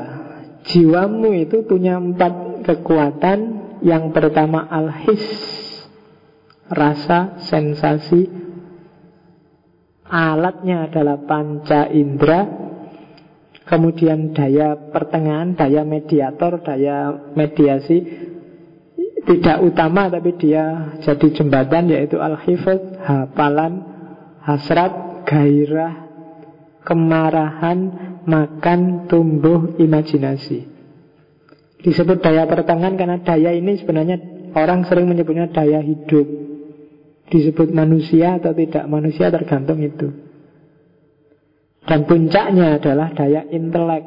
Jiwamu 0.68 1.34
itu 1.40 1.64
punya 1.64 1.98
empat 1.98 2.68
kekuatan. 2.68 3.40
Yang 3.80 4.12
pertama 4.12 4.68
al-his, 4.68 5.24
rasa, 6.68 7.40
sensasi, 7.48 8.28
Alatnya 10.10 10.90
adalah 10.90 11.22
panca 11.22 11.86
indera 11.86 12.69
Kemudian 13.70 14.34
daya 14.34 14.74
pertengahan, 14.90 15.54
daya 15.54 15.86
mediator, 15.86 16.66
daya 16.66 17.30
mediasi 17.38 18.02
Tidak 19.30 19.62
utama 19.62 20.10
tapi 20.10 20.34
dia 20.42 20.98
jadi 21.06 21.28
jembatan 21.38 21.94
Yaitu 21.94 22.18
al-hifad, 22.18 22.98
hafalan, 22.98 23.86
hasrat, 24.42 25.22
gairah, 25.30 26.10
kemarahan, 26.82 27.78
makan, 28.26 29.06
tumbuh, 29.06 29.78
imajinasi. 29.78 30.66
Disebut 31.86 32.26
daya 32.26 32.50
pertengahan 32.50 32.98
karena 32.98 33.22
daya 33.22 33.54
ini 33.54 33.78
sebenarnya 33.78 34.18
orang 34.58 34.90
sering 34.90 35.06
menyebutnya 35.06 35.54
daya 35.54 35.78
hidup. 35.86 36.26
Disebut 37.30 37.70
manusia 37.70 38.42
atau 38.42 38.58
tidak 38.58 38.90
manusia 38.90 39.30
tergantung 39.30 39.78
itu 39.86 40.29
dan 41.90 42.06
puncaknya 42.06 42.78
adalah 42.78 43.10
daya 43.18 43.50
intelek, 43.50 44.06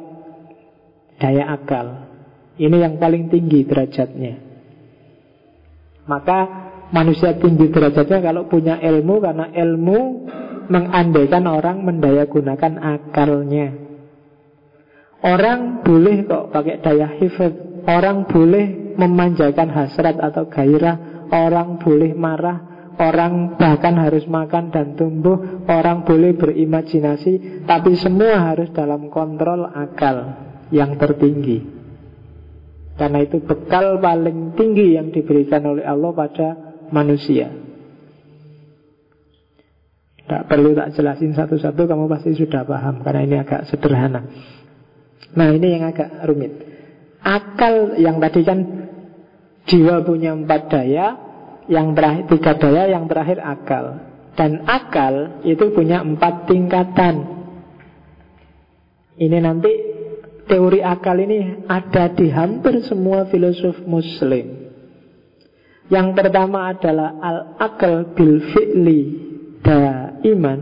daya 1.19 1.51
akal. 1.51 2.07
Ini 2.55 2.77
yang 2.79 2.95
paling 2.95 3.27
tinggi 3.27 3.67
derajatnya. 3.67 4.39
Maka 6.07 6.39
manusia 6.95 7.35
tinggi 7.35 7.67
derajatnya 7.67 8.23
kalau 8.23 8.47
punya 8.47 8.79
ilmu 8.79 9.19
karena 9.19 9.51
ilmu 9.51 9.99
mengandaikan 10.71 11.43
orang 11.43 11.83
mendaya 11.83 12.23
gunakan 12.23 12.79
akalnya. 12.79 13.75
Orang 15.23 15.83
boleh 15.83 16.23
kok 16.23 16.55
pakai 16.55 16.79
daya 16.79 17.19
hifat, 17.19 17.83
orang 17.87 18.31
boleh 18.31 18.95
memanjakan 18.95 19.71
hasrat 19.71 20.23
atau 20.23 20.47
gairah, 20.47 21.27
orang 21.31 21.83
boleh 21.83 22.15
marah, 22.15 22.72
Orang 22.93 23.57
bahkan 23.57 23.97
harus 23.97 24.29
makan 24.29 24.69
dan 24.69 24.93
tumbuh 24.93 25.65
Orang 25.65 26.05
boleh 26.05 26.37
berimajinasi 26.37 27.65
Tapi 27.65 27.97
semua 27.97 28.53
harus 28.53 28.69
dalam 28.69 29.09
kontrol 29.09 29.65
akal 29.65 30.37
Yang 30.69 30.91
tertinggi. 31.01 31.59
Karena 32.93 33.25
itu 33.25 33.41
bekal 33.41 33.97
paling 33.97 34.53
tinggi 34.53 34.93
Yang 34.93 35.21
diberikan 35.21 35.65
oleh 35.65 35.85
Allah 35.85 36.11
pada 36.13 36.49
manusia. 36.93 37.49
Tak 40.23 40.45
perlu 40.47 40.77
tak 40.77 40.93
jelasin 40.93 41.33
satu-satu 41.33 41.89
Kamu 41.89 42.05
pasti 42.05 42.37
sudah 42.37 42.61
paham 42.61 43.01
Karena 43.01 43.21
ini 43.25 43.35
agak 43.41 43.65
sederhana. 43.73 44.21
Nah 45.33 45.49
ini 45.49 45.67
yang 45.73 45.89
agak 45.89 46.29
rumit. 46.29 46.53
Akal 47.25 47.97
yang 47.97 48.21
tadi 48.21 48.41
kan 48.45 48.59
Jiwa 49.63 50.03
punya 50.03 50.35
empat 50.35 50.61
daya 50.67 51.32
yang 51.67 51.95
terakhir 51.95 52.23
tiga 52.27 52.53
daya, 52.59 52.83
yang 52.91 53.05
terakhir 53.07 53.39
akal. 53.39 53.85
Dan 54.33 54.65
akal 54.65 55.45
itu 55.45 55.69
punya 55.69 56.01
empat 56.01 56.49
tingkatan. 56.49 57.15
Ini 59.13 59.37
nanti 59.45 59.71
teori 60.49 60.81
akal 60.81 61.21
ini 61.21 61.69
ada 61.69 62.09
di 62.09 62.33
hampir 62.33 62.81
semua 62.81 63.29
filosof 63.29 63.85
muslim. 63.85 64.73
Yang 65.91 66.07
pertama 66.17 66.73
adalah 66.73 67.19
al-akal 67.21 68.17
bil 68.17 68.41
fi'li 68.41 69.01
iman. 70.33 70.59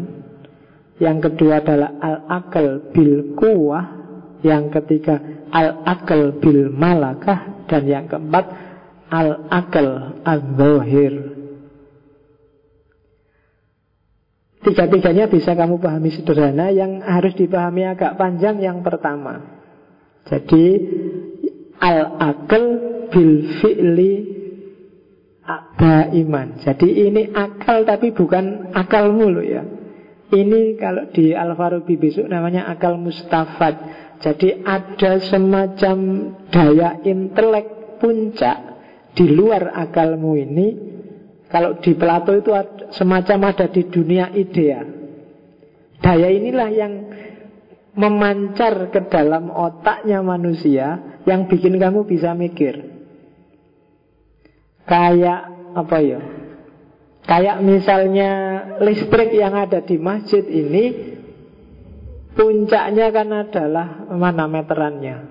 Yang 0.99 1.17
kedua 1.31 1.63
adalah 1.63 1.95
al-akal 1.97 2.91
bil 2.91 3.33
kuwah. 3.39 4.03
Yang 4.43 4.81
ketiga 4.81 5.15
al-akal 5.47 6.43
bil 6.43 6.73
malakah. 6.75 7.63
Dan 7.71 7.87
yang 7.87 8.05
keempat 8.11 8.70
al-akal 9.11 10.23
al-zahir. 10.23 11.31
Tiga-tiganya 14.61 15.25
bisa 15.25 15.57
kamu 15.57 15.81
pahami 15.81 16.13
sederhana 16.13 16.69
Yang 16.69 17.01
harus 17.01 17.33
dipahami 17.33 17.81
agak 17.81 18.13
panjang 18.13 18.61
yang 18.61 18.85
pertama 18.85 19.41
Jadi 20.29 20.77
Al-akal 21.81 22.65
bil 23.09 23.57
fi'li 23.57 24.13
iman. 26.21 26.61
Jadi 26.61 27.09
ini 27.09 27.33
akal 27.33 27.89
tapi 27.89 28.13
bukan 28.13 28.69
akal 28.77 29.09
mulu 29.09 29.41
ya 29.41 29.65
Ini 30.29 30.77
kalau 30.77 31.09
di 31.09 31.33
Al-Farabi 31.33 31.97
besok 31.97 32.29
namanya 32.29 32.69
akal 32.69 33.01
mustafad 33.01 33.81
Jadi 34.21 34.61
ada 34.61 35.17
semacam 35.25 35.97
daya 36.53 37.01
intelek 37.01 37.97
puncak 37.97 38.70
di 39.11 39.25
luar 39.31 39.75
akalmu 39.75 40.39
ini 40.39 40.67
kalau 41.51 41.83
di 41.83 41.91
Plato 41.99 42.31
itu 42.31 42.55
semacam 42.95 43.51
ada 43.51 43.67
di 43.67 43.83
dunia 43.91 44.31
idea. 44.31 44.79
Daya 45.99 46.31
inilah 46.31 46.69
yang 46.71 46.93
memancar 47.91 48.87
ke 48.87 49.11
dalam 49.11 49.51
otaknya 49.51 50.23
manusia 50.23 51.19
yang 51.27 51.51
bikin 51.51 51.75
kamu 51.75 52.07
bisa 52.07 52.31
mikir. 52.31 52.87
Kayak 54.87 55.51
apa 55.75 55.97
ya? 55.99 56.21
Kayak 57.27 57.61
misalnya 57.61 58.31
listrik 58.81 59.35
yang 59.35 59.53
ada 59.53 59.83
di 59.83 59.99
masjid 59.99 60.41
ini 60.47 60.83
puncaknya 62.31 63.11
kan 63.11 63.29
adalah 63.29 64.07
mana 64.07 64.47
meterannya 64.47 65.30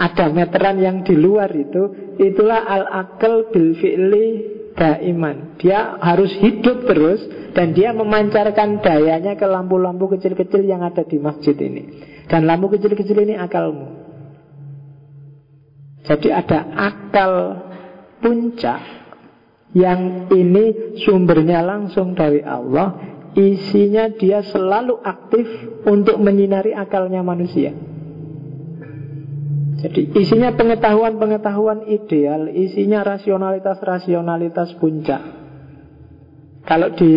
ada 0.00 0.32
meteran 0.32 0.80
yang 0.80 1.04
di 1.04 1.12
luar 1.12 1.52
itu 1.52 2.16
itulah 2.16 2.64
al 2.64 2.88
akal 2.88 3.52
bil 3.52 3.76
fi'li 3.76 4.26
daiman. 4.72 5.60
Dia 5.60 6.00
harus 6.00 6.32
hidup 6.40 6.88
terus 6.88 7.20
dan 7.52 7.76
dia 7.76 7.92
memancarkan 7.92 8.80
dayanya 8.80 9.36
ke 9.36 9.44
lampu-lampu 9.44 10.16
kecil-kecil 10.16 10.64
yang 10.64 10.80
ada 10.80 11.04
di 11.04 11.20
masjid 11.20 11.52
ini. 11.52 12.00
Dan 12.24 12.48
lampu 12.48 12.72
kecil-kecil 12.72 13.28
ini 13.28 13.36
akalmu. 13.36 14.08
Jadi 16.08 16.32
ada 16.32 16.64
akal 16.80 17.32
puncak 18.24 18.80
yang 19.76 20.32
ini 20.32 20.96
sumbernya 21.04 21.60
langsung 21.60 22.16
dari 22.16 22.40
Allah. 22.40 23.12
Isinya 23.36 24.10
dia 24.10 24.42
selalu 24.42 24.96
aktif 25.06 25.46
untuk 25.86 26.18
menyinari 26.18 26.74
akalnya 26.74 27.22
manusia 27.22 27.70
jadi 29.80 30.12
isinya 30.12 30.52
pengetahuan-pengetahuan 30.52 31.88
ideal, 31.88 32.52
isinya 32.52 33.00
rasionalitas-rasionalitas 33.00 34.76
puncak. 34.76 35.22
Kalau 36.68 36.92
di 36.92 37.12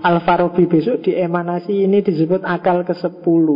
Al-Farabi 0.00 0.64
besok 0.66 1.06
di 1.06 1.12
emanasi 1.14 1.86
ini 1.86 2.00
disebut 2.00 2.42
akal 2.42 2.82
ke-10. 2.82 3.46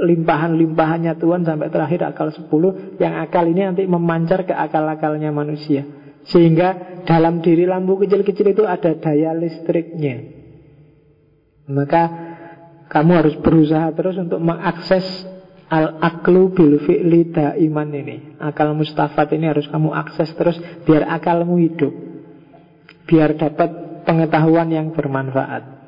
Limpahan-limpahannya 0.00 1.12
Tuhan 1.20 1.44
sampai 1.44 1.68
terakhir 1.68 2.00
akal 2.08 2.32
10 2.32 2.48
yang 2.96 3.20
akal 3.20 3.44
ini 3.44 3.68
nanti 3.68 3.84
memancar 3.84 4.48
ke 4.48 4.56
akal-akalnya 4.56 5.28
manusia. 5.28 5.84
Sehingga 6.24 7.00
dalam 7.04 7.44
diri 7.44 7.68
lampu 7.68 8.00
kecil-kecil 8.00 8.56
itu 8.56 8.64
ada 8.64 8.96
daya 8.96 9.36
listriknya. 9.36 10.40
Maka 11.68 12.02
kamu 12.90 13.12
harus 13.12 13.36
berusaha 13.38 13.92
terus 13.94 14.18
untuk 14.18 14.40
mengakses 14.42 15.04
Al-aklu 15.70 16.50
bil 16.50 16.82
fi'li 16.82 17.30
iman 17.70 17.88
ini. 17.94 18.34
Akal 18.42 18.74
mustafat 18.74 19.30
ini 19.38 19.46
harus 19.46 19.70
kamu 19.70 19.94
akses 19.94 20.34
terus 20.34 20.58
Biar 20.82 21.06
akalmu 21.06 21.62
hidup. 21.62 21.94
Biar 23.06 23.38
dapat 23.38 24.02
pengetahuan 24.02 24.66
yang 24.66 24.90
bermanfaat. 24.90 25.78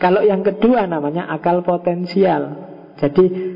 Kalau 0.00 0.24
yang 0.24 0.40
kedua 0.40 0.88
namanya 0.88 1.28
akal 1.28 1.60
potensial. 1.60 2.72
Jadi 2.96 3.52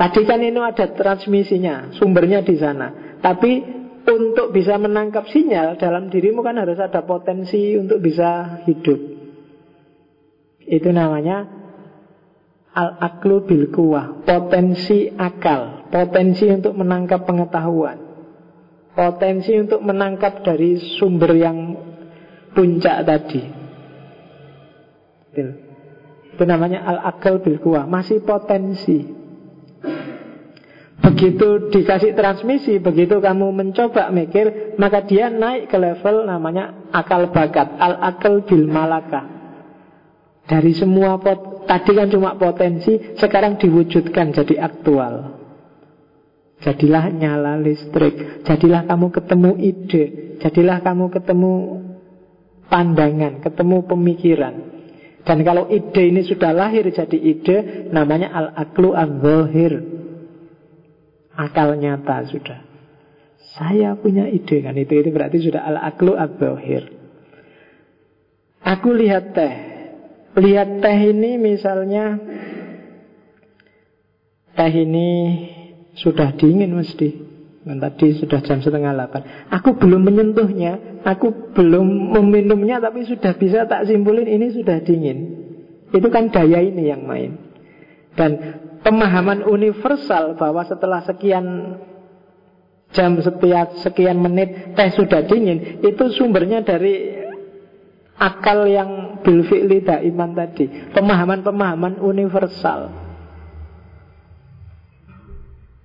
Tadi 0.00 0.24
kan 0.24 0.40
ini 0.40 0.56
ada 0.56 0.96
transmisinya 0.96 1.92
Sumbernya 1.92 2.40
di 2.40 2.56
sana. 2.56 3.20
Tapi 3.20 3.60
untuk 4.00 4.48
bisa 4.48 4.80
menangkap 4.80 5.28
sinyal 5.28 5.76
Dalam 5.76 6.08
dirimu 6.08 6.40
kan 6.40 6.56
harus 6.56 6.80
ada 6.80 7.04
potensi 7.04 7.76
Untuk 7.76 8.00
bisa 8.00 8.64
hidup. 8.64 8.96
Itu 10.64 10.88
namanya 10.88 11.59
Al-aklu 12.70 13.42
bil 13.46 13.64
Potensi 14.22 15.10
akal. 15.10 15.90
Potensi 15.90 16.46
untuk 16.46 16.78
menangkap 16.78 17.26
pengetahuan. 17.26 17.98
Potensi 18.94 19.54
untuk 19.58 19.82
menangkap 19.82 20.42
dari 20.46 20.78
sumber 20.98 21.32
yang 21.34 21.58
puncak 22.54 23.02
tadi. 23.06 23.42
Itu 26.30 26.42
namanya 26.46 26.86
al-akal 26.86 27.42
bil 27.42 27.58
Masih 27.90 28.22
potensi. 28.22 29.18
Begitu 31.00 31.72
dikasih 31.72 32.12
transmisi 32.12 32.76
Begitu 32.76 33.24
kamu 33.24 33.56
mencoba 33.56 34.12
mikir 34.12 34.76
Maka 34.76 35.00
dia 35.08 35.32
naik 35.32 35.72
ke 35.72 35.80
level 35.80 36.28
namanya 36.28 36.76
akal 36.92 37.32
bakat. 37.32 37.72
Al-akal 37.80 38.44
bil 38.44 38.68
malakah 38.68 39.40
dari 40.50 40.74
semua 40.74 41.14
pot, 41.22 41.38
tadi 41.70 41.94
kan 41.94 42.10
cuma 42.10 42.34
potensi, 42.34 43.14
sekarang 43.14 43.54
diwujudkan 43.62 44.34
jadi 44.34 44.58
aktual. 44.58 45.38
Jadilah 46.60 47.14
nyala 47.14 47.62
listrik, 47.62 48.42
jadilah 48.42 48.84
kamu 48.90 49.06
ketemu 49.14 49.50
ide, 49.56 50.04
jadilah 50.42 50.82
kamu 50.82 51.08
ketemu 51.14 51.52
pandangan, 52.66 53.40
ketemu 53.40 53.76
pemikiran. 53.86 54.54
Dan 55.24 55.46
kalau 55.46 55.70
ide 55.70 56.10
ini 56.10 56.26
sudah 56.26 56.50
lahir 56.50 56.84
jadi 56.90 57.16
ide, 57.16 57.56
namanya 57.94 58.34
al-aklu 58.34 58.92
al-zahir. 58.92 59.78
Akal 61.38 61.78
nyata 61.78 62.28
sudah. 62.28 62.60
Saya 63.56 63.96
punya 63.96 64.28
ide 64.28 64.60
kan 64.60 64.76
itu 64.76 65.00
itu 65.00 65.08
berarti 65.14 65.40
sudah 65.40 65.64
al-aklu 65.64 66.18
al-zahir. 66.18 66.92
Aku 68.60 68.92
lihat 68.92 69.32
teh. 69.32 69.69
Lihat 70.38 70.68
teh 70.78 70.98
ini 71.10 71.40
misalnya 71.42 72.18
teh 74.54 74.72
ini 74.74 75.08
sudah 75.98 76.34
dingin 76.38 76.74
mesti. 76.74 77.30
Dan 77.60 77.76
tadi 77.76 78.16
sudah 78.16 78.40
jam 78.40 78.64
setengah 78.64 78.96
delapan. 78.96 79.52
Aku 79.52 79.76
belum 79.76 80.08
menyentuhnya, 80.08 81.04
aku 81.04 81.52
belum 81.52 82.16
meminumnya, 82.16 82.80
tapi 82.80 83.04
sudah 83.04 83.36
bisa 83.36 83.68
tak 83.68 83.84
simpulin 83.84 84.24
ini 84.24 84.48
sudah 84.48 84.80
dingin. 84.80 85.18
Itu 85.92 86.08
kan 86.08 86.32
daya 86.32 86.64
ini 86.64 86.88
yang 86.88 87.04
main. 87.04 87.36
Dan 88.16 88.30
pemahaman 88.80 89.44
universal 89.44 90.40
bahwa 90.40 90.64
setelah 90.64 91.04
sekian 91.04 91.76
jam 92.96 93.20
setiap 93.20 93.76
sekian 93.84 94.16
menit 94.18 94.72
teh 94.72 94.90
sudah 94.96 95.28
dingin, 95.28 95.84
itu 95.84 96.04
sumbernya 96.16 96.64
dari 96.64 97.19
akal 98.20 98.68
yang 98.68 99.22
bilfi'li 99.24 99.80
iman 100.12 100.30
tadi. 100.36 100.92
Pemahaman-pemahaman 100.92 102.04
universal. 102.04 102.92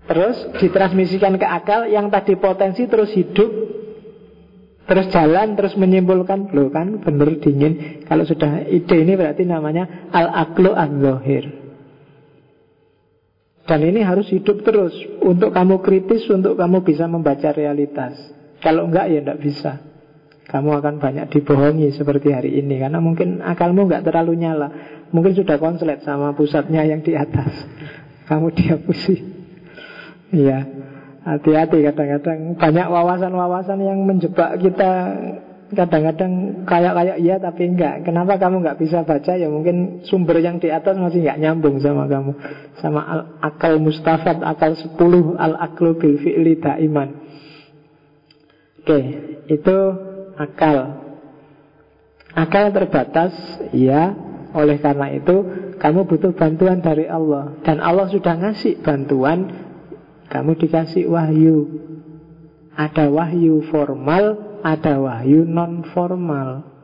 Terus 0.05 0.37
ditransmisikan 0.61 1.39
ke 1.39 1.47
akal 1.47 1.89
yang 1.89 2.13
tadi 2.13 2.37
potensi 2.37 2.85
terus 2.85 3.09
hidup 3.17 3.49
Terus 4.85 5.09
jalan, 5.09 5.57
terus 5.57 5.73
menyimpulkan 5.81 6.53
Loh 6.53 6.69
kan 6.69 7.01
bener 7.01 7.41
dingin. 7.41 8.05
Kalau 8.05 8.21
sudah 8.21 8.69
ide 8.69 9.01
ini 9.01 9.17
berarti 9.17 9.41
namanya 9.41 10.13
Al-aklu 10.13 10.77
al-lohir 10.77 11.49
Dan 13.65 13.81
ini 13.81 14.05
harus 14.05 14.29
hidup 14.29 14.61
terus. 14.61 14.93
Untuk 15.25 15.49
kamu 15.57 15.81
kritis, 15.81 16.29
untuk 16.29 16.53
kamu 16.53 16.85
bisa 16.85 17.09
membaca 17.09 17.49
realitas. 17.49 18.13
Kalau 18.61 18.85
enggak 18.85 19.09
ya 19.09 19.25
enggak 19.25 19.41
bisa 19.41 19.94
Kamu 20.45 20.69
akan 20.77 21.01
banyak 21.01 21.25
dibohongi 21.33 21.89
seperti 21.93 22.29
hari 22.29 22.57
ini 22.61 22.77
Karena 22.77 23.01
mungkin 23.01 23.41
akalmu 23.41 23.89
enggak 23.89 24.05
terlalu 24.05 24.37
nyala 24.37 24.67
Mungkin 25.09 25.33
sudah 25.33 25.57
konslet 25.57 26.05
sama 26.05 26.37
pusatnya 26.37 26.85
yang 26.85 27.01
di 27.01 27.17
atas 27.17 27.49
Kamu 28.29 28.53
dihapusi 28.53 29.35
Iya, 30.35 30.57
hati-hati 31.23 31.85
kadang-kadang 31.85 32.57
banyak 32.57 32.87
wawasan-wawasan 32.89 33.79
yang 33.79 34.03
menjebak 34.03 34.57
kita 34.59 34.91
kadang-kadang 35.73 36.63
kayak-kayak 36.69 37.17
iya 37.17 37.35
tapi 37.41 37.73
enggak. 37.73 38.05
Kenapa 38.05 38.37
kamu 38.37 38.61
enggak 38.61 38.77
bisa 38.77 39.01
baca? 39.01 39.33
Ya 39.33 39.49
mungkin 39.49 40.05
sumber 40.05 40.37
yang 40.37 40.61
di 40.61 40.69
atas 40.69 40.93
masih 40.97 41.25
enggak 41.25 41.41
nyambung 41.41 41.81
sama 41.81 42.05
kamu. 42.05 42.31
Sama 42.77 43.01
al 43.01 43.21
akal 43.41 43.81
mustafad, 43.81 44.45
akal 44.45 44.77
10 44.77 44.93
al-aklu 45.37 45.97
bil 45.97 46.15
fi'li 46.21 46.61
iman. 46.61 47.09
Oke, 48.85 48.99
itu 49.49 49.77
akal. 50.35 51.03
Akal 52.35 52.71
terbatas, 52.75 53.33
ya. 53.71 54.11
Oleh 54.55 54.79
karena 54.79 55.11
itu, 55.11 55.35
kamu 55.79 56.07
butuh 56.07 56.31
bantuan 56.35 56.79
dari 56.79 57.07
Allah. 57.07 57.59
Dan 57.63 57.83
Allah 57.83 58.07
sudah 58.07 58.35
ngasih 58.39 58.79
bantuan 58.83 59.65
kamu 60.29 60.57
dikasih 60.57 61.05
wahyu. 61.07 61.57
Ada 62.75 63.07
wahyu 63.07 63.63
formal, 63.71 64.59
ada 64.65 64.99
wahyu 64.99 65.47
non 65.47 65.85
formal. 65.95 66.75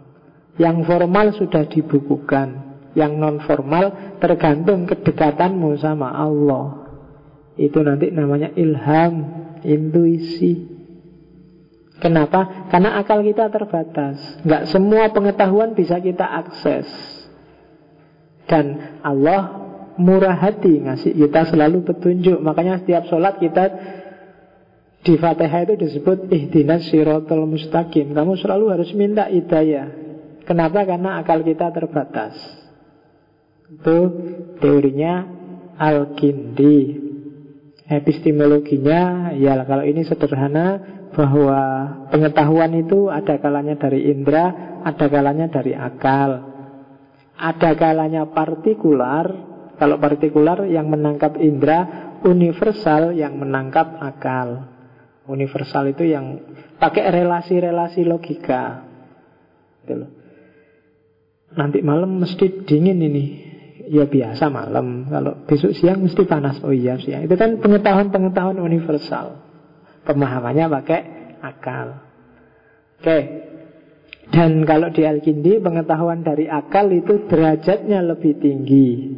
Yang 0.55 0.87
formal 0.87 1.27
sudah 1.35 1.67
dibukukan, 1.67 2.47
yang 2.95 3.19
non 3.19 3.43
formal 3.43 4.15
tergantung 4.23 4.87
kedekatanmu 4.87 5.75
sama 5.81 6.15
Allah. 6.15 6.87
Itu 7.59 7.83
nanti 7.83 8.13
namanya 8.13 8.55
ilham, 8.55 9.13
intuisi. 9.67 10.70
Kenapa? 12.01 12.65
Karena 12.73 12.97
akal 12.97 13.21
kita 13.21 13.53
terbatas. 13.53 14.17
Nggak 14.41 14.73
semua 14.73 15.13
pengetahuan 15.13 15.77
bisa 15.77 16.01
kita 16.01 16.25
akses. 16.25 16.89
Dan 18.49 18.97
Allah 19.05 19.69
murah 20.01 20.33
hati 20.33 20.81
ngasih 20.81 21.13
kita 21.13 21.53
selalu 21.53 21.85
petunjuk. 21.85 22.41
Makanya 22.41 22.81
setiap 22.81 23.05
sholat 23.05 23.37
kita 23.37 23.63
di 25.05 25.13
Fatihah 25.13 25.61
itu 25.69 25.77
disebut 25.77 26.25
ihdinas 26.33 26.89
sirotol 26.89 27.45
mustaqim. 27.45 28.17
Kamu 28.17 28.33
selalu 28.33 28.65
harus 28.73 28.89
minta 28.97 29.29
hidayah. 29.29 29.93
Kenapa? 30.49 30.81
Karena 30.89 31.21
akal 31.21 31.45
kita 31.45 31.69
terbatas. 31.69 32.33
Itu 33.69 33.97
teorinya 34.57 35.29
Al-Kindi. 35.77 37.09
Epistemologinya, 37.91 39.35
ya 39.35 39.67
kalau 39.67 39.83
ini 39.83 40.07
sederhana 40.07 40.79
bahwa 41.11 41.59
pengetahuan 42.07 42.71
itu 42.79 43.11
ada 43.11 43.35
kalanya 43.39 43.75
dari 43.75 44.07
indera, 44.11 44.79
ada 44.83 45.05
kalanya 45.11 45.51
dari 45.51 45.75
akal. 45.75 46.51
Ada 47.35 47.73
kalanya 47.75 48.29
partikular, 48.29 49.25
kalau 49.75 49.97
partikular 49.97 50.63
yang 50.69 50.87
menangkap 50.87 51.35
indera, 51.41 52.13
universal 52.21 53.17
yang 53.17 53.35
menangkap 53.35 53.97
akal. 53.97 54.69
Universal 55.25 55.93
itu 55.93 56.05
yang 56.05 56.37
pakai 56.77 57.09
relasi-relasi 57.13 58.01
logika. 58.05 58.85
Gitu 59.85 60.21
Nanti 61.51 61.83
malam 61.83 62.21
mesti 62.21 62.63
dingin 62.63 62.99
ini. 63.01 63.25
Ya 63.91 64.07
biasa 64.07 64.47
malam. 64.47 65.11
Kalau 65.11 65.43
besok 65.43 65.75
siang 65.75 65.99
mesti 65.99 66.23
panas. 66.23 66.63
Oh 66.63 66.71
iya 66.71 66.95
siang. 66.95 67.27
Itu 67.27 67.35
kan 67.35 67.59
pengetahuan-pengetahuan 67.59 68.61
universal. 68.63 69.50
Pemahamannya 70.01 70.65
pakai 70.67 71.01
akal. 71.41 71.87
Oke. 73.01 73.19
Dan 74.31 74.63
kalau 74.63 74.87
di 74.95 75.03
Al-Kindi 75.03 75.59
pengetahuan 75.59 76.23
dari 76.23 76.47
akal 76.47 76.87
itu 76.95 77.27
derajatnya 77.27 77.99
lebih 77.99 78.39
tinggi 78.39 79.11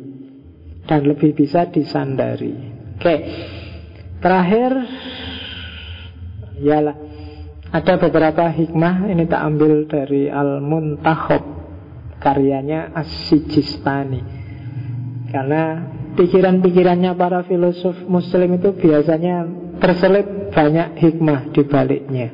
dan 0.89 1.05
lebih 1.05 1.38
bisa 1.38 1.69
disandari. 1.69 2.55
Oke, 2.97 3.15
terakhir 4.18 4.72
ialah 6.65 6.97
ada 7.73 7.93
beberapa 8.01 8.49
hikmah 8.49 9.10
ini 9.10 9.30
tak 9.30 9.41
ambil 9.53 9.85
dari 9.85 10.34
Al 10.34 10.61
Muntahob 10.65 11.43
karyanya 12.18 12.93
As-Sijistani. 12.97 14.22
Karena 15.30 15.93
pikiran-pikirannya 16.14 17.18
para 17.18 17.41
filosof 17.45 17.97
muslim 18.05 18.61
itu 18.61 18.77
biasanya 18.77 19.62
terselip 19.84 20.55
banyak 20.55 20.95
hikmah 20.95 21.51
di 21.51 21.61
baliknya. 21.68 22.31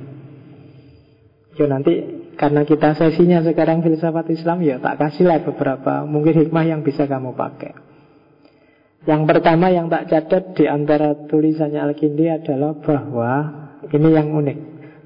Yo 1.57 1.65
nanti 1.65 2.21
karena 2.37 2.61
kita 2.61 2.93
sesinya 2.93 3.41
sekarang 3.41 3.81
filsafat 3.81 4.29
Islam 4.29 4.61
ya 4.61 4.77
tak 4.77 5.01
kasihlah 5.01 5.41
beberapa 5.41 6.05
mungkin 6.05 6.45
hikmah 6.45 6.69
yang 6.69 6.85
bisa 6.85 7.09
kamu 7.09 7.33
pakai. 7.33 7.73
Yang 9.09 9.21
pertama 9.25 9.73
yang 9.73 9.89
tak 9.89 10.13
catat 10.13 10.53
di 10.53 10.69
antara 10.69 11.25
tulisannya 11.25 11.81
Al-Kindi 11.81 12.29
adalah 12.29 12.77
bahwa 12.77 13.33
ini 13.89 14.09
yang 14.13 14.29
unik. 14.29 14.59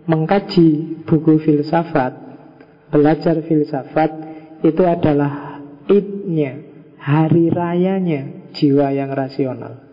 Mengkaji 0.03 0.99
buku 1.07 1.39
filsafat, 1.39 2.11
belajar 2.91 3.39
filsafat 3.39 4.11
itu 4.65 4.83
adalah 4.83 5.63
idnya, 5.87 6.59
hari 6.99 7.47
rayanya 7.47 8.51
jiwa 8.51 8.91
yang 8.91 9.15
rasional. 9.15 9.92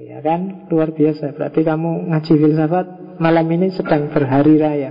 Ya 0.00 0.18
kan, 0.24 0.70
luar 0.72 0.96
biasa. 0.96 1.36
Berarti 1.36 1.60
kamu 1.60 2.12
ngaji 2.12 2.32
filsafat 2.36 2.86
malam 3.20 3.46
ini 3.52 3.68
sedang 3.74 4.08
berhari 4.08 4.56
raya. 4.56 4.90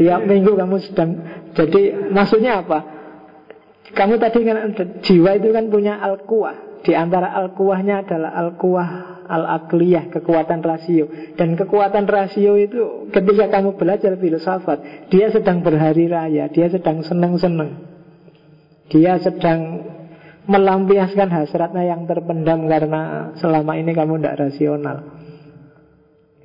Tiap 0.00 0.20
minggu 0.26 0.56
kamu 0.58 0.76
sedang 0.82 1.10
jadi 1.54 2.10
maksudnya 2.10 2.64
apa? 2.64 2.78
Kamu 3.90 4.22
tadi 4.22 4.46
kan 4.46 4.70
jiwa 5.02 5.30
itu 5.34 5.50
kan 5.50 5.66
punya 5.66 5.98
al-kuah 5.98 6.80
di 6.80 6.96
antara 6.96 7.34
al-kuwahnya 7.36 8.06
adalah 8.06 8.32
al-kuwah 8.32 8.88
al-akliyah, 9.30 10.10
kekuatan 10.10 10.64
rasio. 10.64 11.06
Dan 11.38 11.54
kekuatan 11.54 12.08
rasio 12.10 12.58
itu 12.58 13.06
ketika 13.14 13.46
kamu 13.52 13.78
belajar 13.78 14.18
filsafat, 14.18 15.08
dia 15.12 15.30
sedang 15.30 15.62
berhari 15.62 16.10
raya, 16.10 16.50
dia 16.50 16.66
sedang 16.66 17.06
senang-senang. 17.06 17.86
Dia 18.90 19.22
sedang 19.22 19.89
melampiaskan 20.50 21.30
hasratnya 21.30 21.86
yang 21.86 22.10
terpendam 22.10 22.66
karena 22.66 23.32
selama 23.38 23.78
ini 23.78 23.94
kamu 23.94 24.18
tidak 24.18 24.50
rasional. 24.50 24.98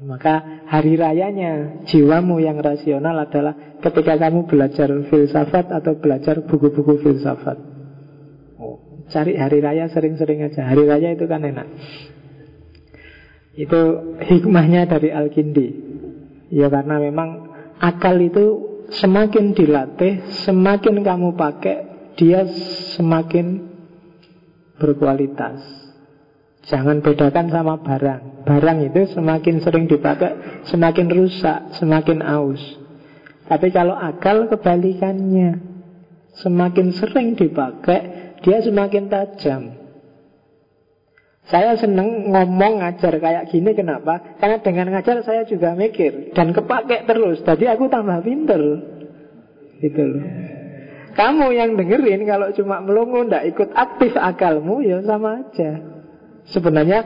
Maka 0.05 0.61
hari 0.69 0.99
rayanya 0.99 1.81
jiwamu 1.89 2.37
yang 2.37 2.61
rasional 2.61 3.15
adalah 3.17 3.79
ketika 3.81 4.19
kamu 4.19 4.45
belajar 4.45 4.91
filsafat 5.09 5.73
atau 5.73 5.97
belajar 5.97 6.45
buku-buku 6.45 7.01
filsafat. 7.01 7.57
Cari 9.05 9.37
hari 9.37 9.61
raya 9.61 9.85
sering-sering 9.85 10.41
aja 10.49 10.65
Hari 10.65 10.81
raya 10.89 11.13
itu 11.13 11.29
kan 11.29 11.45
enak 11.45 11.67
Itu 13.53 13.81
hikmahnya 14.17 14.89
dari 14.89 15.13
Al-Kindi 15.13 15.67
Ya 16.49 16.73
karena 16.73 16.97
memang 16.97 17.53
akal 17.77 18.17
itu 18.17 18.45
semakin 18.89 19.53
dilatih 19.53 20.25
Semakin 20.41 21.05
kamu 21.05 21.37
pakai 21.37 21.77
dia 22.15 22.47
semakin 22.95 23.74
berkualitas. 24.79 25.85
Jangan 26.65 27.05
bedakan 27.05 27.53
sama 27.53 27.77
barang. 27.77 28.45
Barang 28.49 28.77
itu 28.81 29.05
semakin 29.13 29.61
sering 29.61 29.85
dipakai, 29.85 30.65
semakin 30.65 31.07
rusak, 31.13 31.77
semakin 31.77 32.25
aus. 32.25 32.61
Tapi 33.45 33.69
kalau 33.69 33.93
akal 33.93 34.49
kebalikannya. 34.49 35.77
Semakin 36.35 36.91
sering 36.91 37.37
dipakai, 37.37 38.35
dia 38.43 38.59
semakin 38.59 39.07
tajam. 39.07 39.63
Saya 41.45 41.77
seneng 41.77 42.33
ngomong 42.33 42.81
ngajar 42.81 43.21
kayak 43.21 43.53
gini 43.53 43.77
kenapa? 43.77 44.35
Karena 44.41 44.57
dengan 44.59 44.89
ngajar 44.97 45.21
saya 45.21 45.45
juga 45.45 45.77
mikir 45.77 46.33
dan 46.33 46.51
kepake 46.51 47.05
terus. 47.05 47.45
Jadi 47.45 47.69
aku 47.69 47.85
tambah 47.85 48.25
pinter. 48.25 48.61
Gitu 49.77 50.01
loh. 50.01 50.54
Kamu 51.15 51.47
yang 51.55 51.79
dengerin 51.79 52.27
kalau 52.27 52.51
cuma 52.51 52.83
melongo 52.83 53.23
ndak 53.23 53.47
ikut 53.55 53.71
aktif 53.71 54.19
akalmu 54.19 54.83
ya 54.83 54.99
sama 55.07 55.47
aja. 55.47 55.79
Sebenarnya 56.51 56.99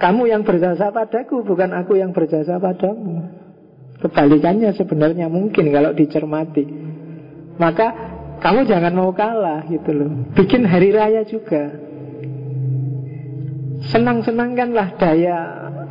kamu 0.00 0.32
yang 0.32 0.42
berjasa 0.42 0.88
padaku 0.88 1.44
bukan 1.44 1.76
aku 1.76 2.00
yang 2.00 2.16
berjasa 2.16 2.56
padamu. 2.56 3.28
Kebalikannya 4.00 4.72
sebenarnya 4.72 5.28
mungkin 5.28 5.68
kalau 5.68 5.92
dicermati. 5.92 6.64
Maka 7.60 7.86
kamu 8.42 8.66
jangan 8.66 8.92
mau 8.96 9.12
kalah 9.14 9.62
gitu 9.70 9.94
loh. 9.94 10.10
Bikin 10.34 10.66
hari 10.66 10.90
raya 10.90 11.22
juga. 11.22 11.76
Senang-senangkanlah 13.92 14.98
daya 14.98 15.38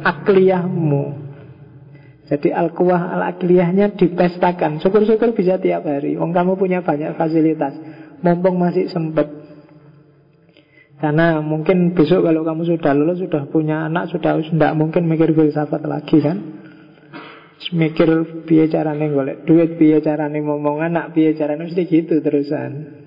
akliyahmu. 0.04 1.31
Jadi 2.32 2.48
al-quwah 2.48 3.12
al-akliyahnya 3.20 4.00
dipestakan. 4.00 4.80
Syukur-syukur 4.80 5.36
bisa 5.36 5.60
tiap 5.60 5.84
hari. 5.84 6.16
Wong 6.16 6.32
kamu 6.32 6.56
punya 6.56 6.80
banyak 6.80 7.20
fasilitas. 7.20 7.76
Mumpung 8.24 8.56
masih 8.56 8.88
sempat. 8.88 9.28
Karena 11.04 11.44
mungkin 11.44 11.92
besok 11.92 12.24
kalau 12.24 12.48
kamu 12.48 12.72
sudah 12.72 12.94
lulus, 12.96 13.20
sudah 13.20 13.52
punya 13.52 13.92
anak, 13.92 14.16
sudah 14.16 14.40
tidak 14.40 14.74
mungkin 14.80 15.12
mikir 15.12 15.36
filsafat 15.36 15.84
lagi 15.84 16.24
kan. 16.24 16.38
Mikir 17.76 18.10
biaya 18.48 18.72
carane 18.72 19.12
golek 19.12 19.44
duit, 19.44 19.76
biaya 19.76 20.00
carane 20.00 20.40
ngomong 20.40 20.80
anak, 20.80 21.12
biaya 21.12 21.36
carane 21.36 21.68
mesti 21.68 21.84
gitu 21.84 22.24
terusan. 22.24 23.02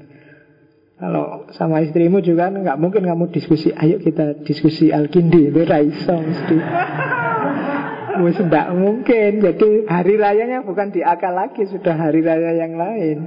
Kalau 1.00 1.48
sama 1.56 1.80
istrimu 1.80 2.20
juga 2.20 2.52
nggak 2.52 2.76
mungkin 2.76 3.08
kamu 3.08 3.32
diskusi, 3.32 3.72
ayo 3.72 3.98
kita 3.98 4.42
diskusi 4.44 4.92
Al-Kindi, 4.92 5.50
itu 5.50 6.12
mesti. 6.12 6.56
Wis 8.22 8.38
tidak 8.38 8.70
mungkin. 8.76 9.42
Jadi 9.42 9.90
hari 9.90 10.14
rayanya 10.14 10.62
bukan 10.62 10.94
di 10.94 11.02
akal 11.02 11.34
lagi, 11.34 11.66
sudah 11.66 11.98
hari 11.98 12.22
raya 12.22 12.54
yang 12.54 12.78
lain. 12.78 13.18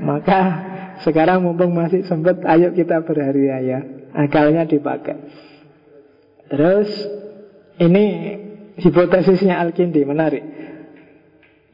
Maka 0.00 0.40
sekarang 1.04 1.44
mumpung 1.44 1.76
masih 1.76 2.06
sempat, 2.06 2.40
ayo 2.46 2.72
kita 2.72 3.04
berhari 3.04 3.50
raya. 3.50 3.78
Akalnya 4.16 4.64
dipakai. 4.64 5.16
Terus 6.50 6.88
ini 7.78 8.04
hipotesisnya 8.80 9.60
Al-Kindi 9.60 10.02
menarik. 10.02 10.44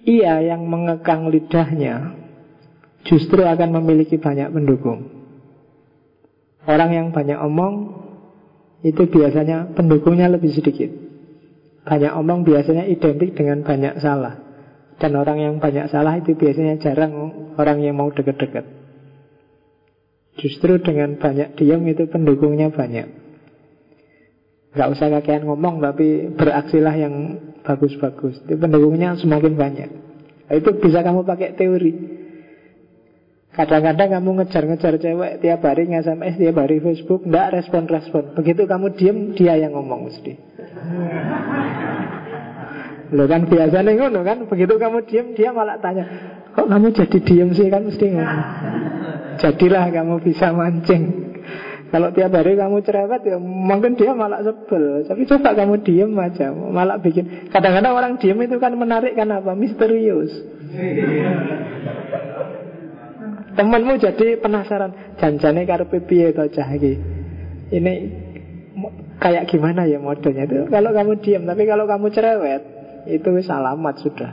Ia 0.07 0.43
yang 0.43 0.67
mengekang 0.69 1.31
lidahnya 1.33 2.15
justru 3.07 3.43
akan 3.43 3.83
memiliki 3.83 4.19
banyak 4.19 4.51
pendukung. 4.53 5.11
Orang 6.67 6.91
yang 6.91 7.07
banyak 7.15 7.39
omong 7.39 7.75
itu 8.83 9.07
biasanya 9.07 9.75
pendukungnya 9.75 10.31
lebih 10.31 10.51
sedikit. 10.55 11.06
Banyak 11.87 12.13
omong 12.19 12.43
biasanya 12.43 12.91
identik 12.91 13.39
dengan 13.39 13.63
banyak 13.63 14.03
salah. 14.03 14.43
Dan 14.99 15.15
orang 15.15 15.39
yang 15.39 15.55
banyak 15.63 15.87
salah 15.87 16.19
itu 16.19 16.35
biasanya 16.35 16.83
jarang 16.83 17.31
orang 17.55 17.79
yang 17.79 17.95
mau 17.95 18.11
deket-deket. 18.11 18.67
Justru 20.37 20.83
dengan 20.83 21.17
banyak 21.17 21.55
diam 21.55 21.87
itu 21.87 22.11
pendukungnya 22.11 22.75
banyak. 22.75 23.07
Gak 24.77 24.93
usah 24.93 25.09
kakean 25.09 25.49
ngomong 25.49 25.81
tapi 25.81 26.35
beraksilah 26.37 26.93
yang 26.99 27.15
bagus-bagus. 27.65 28.45
Itu 28.45 28.59
pendukungnya 28.61 29.17
semakin 29.17 29.55
banyak. 29.57 29.91
Itu 30.53 30.77
bisa 30.83 31.01
kamu 31.01 31.25
pakai 31.25 31.57
teori. 31.57 31.93
Kadang-kadang 33.57 34.21
kamu 34.21 34.31
ngejar-ngejar 34.43 35.01
cewek 35.01 35.41
tiap 35.41 35.65
hari 35.65 35.89
nge-SMS, 35.89 36.37
tiap 36.37 36.57
hari 36.61 36.77
Facebook, 36.85 37.25
nggak 37.25 37.57
respon-respon. 37.57 38.37
Begitu 38.37 38.69
kamu 38.69 38.93
diem, 39.01 39.19
dia 39.33 39.57
yang 39.57 39.73
ngomong 39.73 40.13
mesti. 40.13 40.37
Lo 43.15 43.25
kan 43.31 43.47
biasa 43.47 43.87
nih 43.87 43.95
ngono 44.03 44.21
kan, 44.27 44.51
begitu 44.51 44.75
kamu 44.77 45.07
diem, 45.07 45.27
dia 45.39 45.55
malah 45.55 45.79
tanya, 45.79 46.05
kok 46.51 46.67
kamu 46.67 46.91
jadi 46.91 47.19
diem 47.23 47.49
sih 47.55 47.71
kan 47.71 47.87
mesti 47.87 48.07
ngono. 48.11 48.39
Jadilah 49.39 49.85
kamu 49.95 50.15
bisa 50.27 50.51
mancing. 50.51 51.03
Kalau 51.87 52.11
tiap 52.11 52.35
hari 52.35 52.59
kamu 52.59 52.83
cerewet 52.83 53.23
ya 53.23 53.39
mungkin 53.39 53.95
dia 53.95 54.11
malah 54.11 54.43
sebel. 54.43 55.07
Tapi 55.07 55.23
coba 55.23 55.55
kamu 55.55 55.87
diem 55.87 56.11
aja, 56.19 56.51
malah 56.51 56.99
bikin. 56.99 57.47
Kadang-kadang 57.55 57.95
orang 57.95 58.13
diem 58.19 58.43
itu 58.43 58.59
kan 58.59 58.75
menarik 58.75 59.15
kan 59.15 59.31
apa? 59.31 59.55
Misterius. 59.55 60.35
Temanmu 63.57 64.03
jadi 64.03 64.37
penasaran, 64.43 65.17
janjane 65.17 65.63
karepe 65.65 66.03
piye 66.05 66.35
to 66.35 66.45
cah. 66.51 66.69
Ini 66.75 67.95
kayak 69.19 69.49
gimana 69.49 69.89
ya 69.89 69.99
modelnya 70.01 70.45
itu? 70.49 70.69
Kalau 70.69 70.91
kamu 70.93 71.13
diam 71.23 71.43
tapi 71.49 71.63
kalau 71.65 71.85
kamu 71.89 72.07
cerewet 72.13 72.63
itu 73.07 73.29
alamat 73.29 73.95
sudah. 74.03 74.31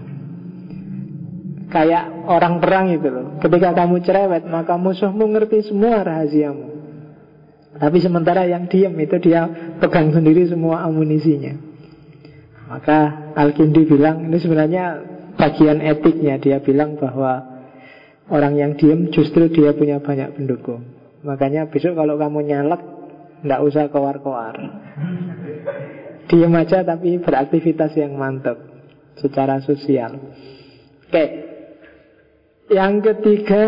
Kayak 1.74 2.30
orang 2.30 2.62
perang 2.62 2.94
itu 2.94 3.08
loh. 3.10 3.28
Ketika 3.42 3.74
kamu 3.74 4.06
cerewet 4.06 4.44
maka 4.46 4.78
musuhmu 4.78 5.26
ngerti 5.34 5.70
semua 5.70 6.06
rahasiamu. 6.06 6.68
Tapi 7.74 7.98
sementara 7.98 8.46
yang 8.46 8.70
diam 8.70 8.94
itu 9.02 9.18
dia 9.18 9.50
pegang 9.82 10.14
sendiri 10.14 10.46
semua 10.46 10.86
amunisinya. 10.86 11.58
Maka 12.70 13.34
Al-Kindi 13.34 13.90
bilang 13.90 14.30
ini 14.30 14.38
sebenarnya 14.38 15.02
bagian 15.34 15.82
etiknya. 15.82 16.38
Dia 16.38 16.62
bilang 16.62 17.02
bahwa 17.02 17.54
Orang 18.32 18.56
yang 18.56 18.80
diem 18.80 19.12
justru 19.12 19.52
dia 19.52 19.76
punya 19.76 20.00
banyak 20.00 20.40
pendukung. 20.40 20.88
Makanya 21.28 21.68
besok 21.68 22.00
kalau 22.00 22.16
kamu 22.16 22.48
nyalek 22.48 22.82
Tidak 23.44 23.60
usah 23.60 23.92
keluar-keluar 23.92 24.56
Diem 26.32 26.54
aja 26.56 26.82
tapi 26.88 27.20
beraktivitas 27.20 27.92
yang 28.00 28.16
mantap 28.16 28.56
Secara 29.20 29.62
sosial. 29.62 30.18
Oke. 31.12 31.26
Yang 32.72 32.94
ketiga 33.12 33.64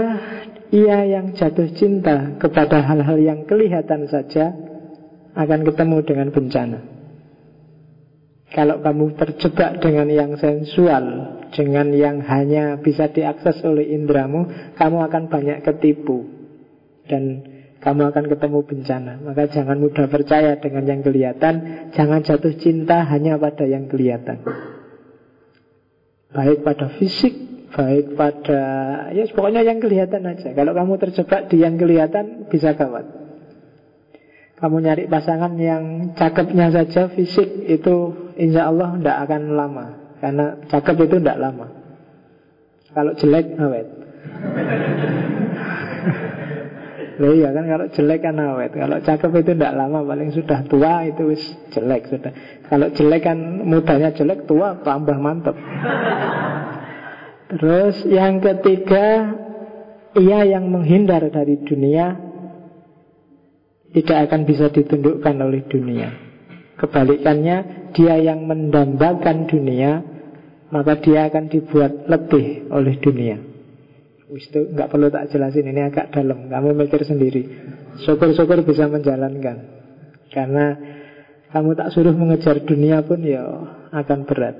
Ia 0.71 0.99
yang 1.05 1.35
jatuh 1.35 1.69
cinta 1.75 2.39
Kepada 2.39 2.81
hal-hal 2.81 3.19
yang 3.19 3.43
kelihatan 3.43 4.07
saja 4.07 4.55
Akan 5.35 5.67
ketemu 5.67 5.97
dengan 6.07 6.31
bencana. 6.31 6.79
Kalau 8.55 8.79
kamu 8.79 9.19
terjebak 9.19 9.83
dengan 9.83 10.07
yang 10.07 10.31
sensual 10.39 11.35
dengan 11.55 11.87
yang 11.95 12.19
hanya 12.23 12.79
bisa 12.79 13.07
diakses 13.11 13.63
oleh 13.63 13.95
indramu, 13.95 14.47
kamu 14.75 14.97
akan 15.07 15.23
banyak 15.31 15.59
ketipu. 15.63 16.27
Dan 17.07 17.54
kamu 17.85 18.01
akan 18.09 18.25
ketemu 18.33 18.59
bencana. 18.65 19.13
Maka 19.21 19.45
jangan 19.53 19.77
mudah 19.77 20.09
percaya 20.09 20.57
dengan 20.57 20.89
yang 20.89 21.05
kelihatan, 21.05 21.53
jangan 21.93 22.25
jatuh 22.25 22.57
cinta 22.57 23.05
hanya 23.05 23.37
pada 23.37 23.69
yang 23.69 23.85
kelihatan. 23.85 24.41
Baik 26.33 26.65
pada 26.65 26.89
fisik, 26.97 27.69
baik 27.77 28.17
pada 28.17 28.61
ya 29.13 29.29
pokoknya 29.29 29.61
yang 29.61 29.77
kelihatan 29.77 30.25
aja. 30.25 30.57
Kalau 30.57 30.73
kamu 30.73 30.97
terjebak 30.97 31.45
di 31.53 31.61
yang 31.61 31.77
kelihatan 31.77 32.49
bisa 32.49 32.73
gawat. 32.73 33.05
Kamu 34.57 34.81
nyari 34.81 35.05
pasangan 35.05 35.53
yang 35.61 36.17
cakepnya 36.17 36.73
saja 36.73 37.11
fisik 37.13 37.69
itu 37.69 37.95
insya 38.33 38.73
Allah 38.73 38.97
tidak 38.97 39.17
akan 39.29 39.41
lama. 39.53 39.85
Karena 40.25 40.57
cakep 40.71 40.95
itu 41.05 41.15
tidak 41.21 41.37
lama 41.37 41.67
Kalau 42.95 43.11
jelek 43.13 43.59
awet 43.59 43.87
Loh 47.15 47.31
iya 47.31 47.55
kan 47.55 47.63
kalau 47.63 47.85
jelek 47.87 48.19
kan 48.23 48.35
awet. 48.35 48.71
Kalau 48.75 48.97
cakep 48.99 49.31
itu 49.39 49.51
tidak 49.55 49.73
lama 49.79 50.03
Paling 50.03 50.35
sudah 50.35 50.59
tua 50.67 51.07
itu 51.07 51.23
wis 51.31 51.43
jelek 51.71 52.11
sudah. 52.11 52.31
Kalau 52.67 52.91
jelek 52.91 53.21
kan 53.23 53.37
mudanya 53.63 54.11
jelek 54.11 54.43
Tua 54.43 54.75
tambah 54.83 55.15
mantep. 55.15 55.55
Terus 57.55 58.03
yang 58.09 58.43
ketiga 58.43 59.31
Ia 60.19 60.43
yang 60.43 60.67
menghindar 60.67 61.23
dari 61.31 61.61
dunia 61.63 62.19
Tidak 63.95 64.17
akan 64.27 64.43
bisa 64.43 64.67
ditundukkan 64.75 65.35
oleh 65.39 65.63
dunia. 65.71 66.11
Kebalikannya, 66.75 67.57
dia 67.95 68.19
yang 68.19 68.43
mendambakan 68.43 69.47
dunia, 69.47 70.03
maka 70.67 70.99
dia 70.99 71.31
akan 71.31 71.47
dibuat 71.47 72.03
lebih 72.11 72.67
oleh 72.67 72.99
dunia. 72.99 73.54
Itu 74.31 74.73
nggak 74.73 74.89
perlu 74.89 75.13
tak 75.13 75.29
jelasin, 75.29 75.69
ini 75.69 75.81
agak 75.85 76.09
dalam. 76.13 76.49
Kamu 76.49 76.73
mikir 76.73 77.05
sendiri. 77.05 77.45
Syukur-syukur 78.01 78.65
bisa 78.65 78.89
menjalankan. 78.89 79.57
Karena 80.33 80.75
kamu 81.53 81.77
tak 81.77 81.93
suruh 81.93 82.15
mengejar 82.15 82.65
dunia 82.65 83.05
pun 83.05 83.21
ya 83.21 83.45
akan 83.93 84.19
berat. 84.25 84.55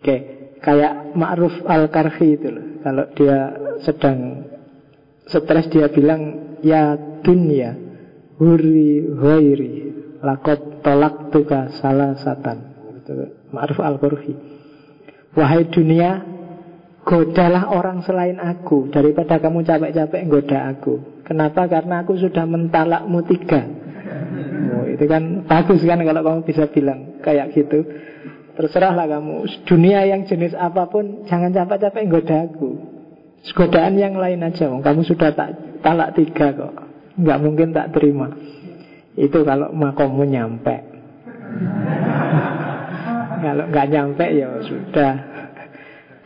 Oke, 0.00 0.16
kayak 0.60 1.12
Ma'ruf 1.16 1.52
Al-Karhi 1.64 2.28
itu 2.36 2.48
loh. 2.48 2.66
Kalau 2.80 3.04
dia 3.16 3.38
sedang 3.84 4.48
stres 5.28 5.70
dia 5.70 5.86
bilang 5.92 6.56
ya 6.64 6.96
dunia 7.22 7.76
huri 8.40 9.04
hoiri 9.14 9.72
lakot 10.24 10.82
tolak 10.82 11.30
tuka 11.30 11.70
salah 11.78 12.16
satan 12.18 12.72
Ma'ruf 13.50 13.78
al-Qurhi 13.82 14.34
Wahai 15.34 15.70
dunia 15.70 16.22
Godalah 17.00 17.72
orang 17.72 18.04
selain 18.04 18.36
aku 18.36 18.92
Daripada 18.92 19.40
kamu 19.40 19.64
capek-capek 19.64 20.22
goda 20.28 20.68
aku. 20.68 21.24
Kenapa? 21.24 21.64
Karena 21.70 22.04
aku 22.04 22.18
sudah 22.20 22.44
mentalakmu 22.44 23.24
tiga. 23.24 23.64
Oh, 24.76 24.84
Itu 24.84 25.04
kan 25.08 25.46
bagus 25.48 25.80
kan 25.86 26.02
kalau 26.02 26.20
kamu 26.20 26.40
bisa 26.44 26.68
bilang 26.68 27.22
Kayak 27.24 27.56
gitu. 27.56 27.86
Terserahlah 28.58 29.08
kamu. 29.08 29.48
Dunia 29.64 30.04
yang 30.04 30.28
jenis 30.28 30.52
apa 30.52 30.90
pun 30.92 31.24
Jangan 31.24 31.54
capek-capek 31.56 32.04
goda 32.10 32.36
aku. 32.50 32.70
Godaan 33.40 33.96
yang 33.96 34.20
lain 34.20 34.44
aja 34.44 34.68
Kamu 34.68 35.00
sudah 35.00 35.32
tak 35.32 35.80
talak 35.80 36.12
tiga 36.12 36.52
kok. 36.52 36.74
Nggak 37.16 37.40
mungkin 37.40 37.72
tak 37.72 37.96
terima. 37.96 38.28
Itu 39.16 39.42
kalau 39.48 39.72
makommu 39.72 40.28
nyampe. 40.28 40.76
Kalau 43.40 43.64
nggak 43.72 43.88
nyampe 43.88 44.26
ya 44.36 44.52
sudah 44.60 45.12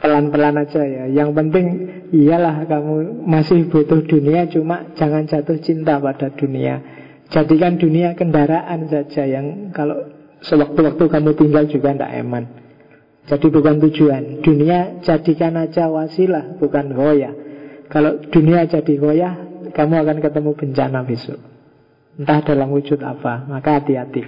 Pelan-pelan 0.05 0.61
aja 0.61 0.85
ya. 0.85 1.09
Yang 1.09 1.31
penting 1.33 1.67
iyalah 2.13 2.69
kamu 2.69 3.25
masih 3.25 3.73
butuh 3.73 4.05
dunia 4.05 4.45
Cuma 4.53 4.93
jangan 5.01 5.25
jatuh 5.25 5.57
cinta 5.65 5.97
pada 5.97 6.29
dunia. 6.29 6.85
Jadikan 7.33 7.81
dunia 7.81 8.13
kendaraan 8.13 8.85
saja 8.85 9.25
Yang 9.25 9.73
kalau 9.73 10.13
sewaktu-waktu 10.45 11.09
kamu 11.09 11.31
tinggal 11.41 11.65
juga 11.73 11.97
tidak 11.97 12.13
eman. 12.21 12.45
Jadi 13.25 13.47
bukan 13.49 13.81
tujuan. 13.89 14.45
Dunia 14.45 15.01
jadikan 15.01 15.57
aja 15.57 15.89
wasilah 15.89 16.61
Bukan 16.61 16.93
goya 16.93 17.33
Kalau 17.89 18.21
dunia 18.29 18.69
jadi 18.69 19.01
goya 19.01 19.31
Kamu 19.73 20.05
akan 20.05 20.21
ketemu 20.21 20.51
bencana 20.53 21.01
besok. 21.09 21.41
Entah 22.21 22.45
dalam 22.45 22.77
wujud 22.77 23.01
apa. 23.01 23.49
Maka 23.49 23.81
hati-hati. 23.81 24.21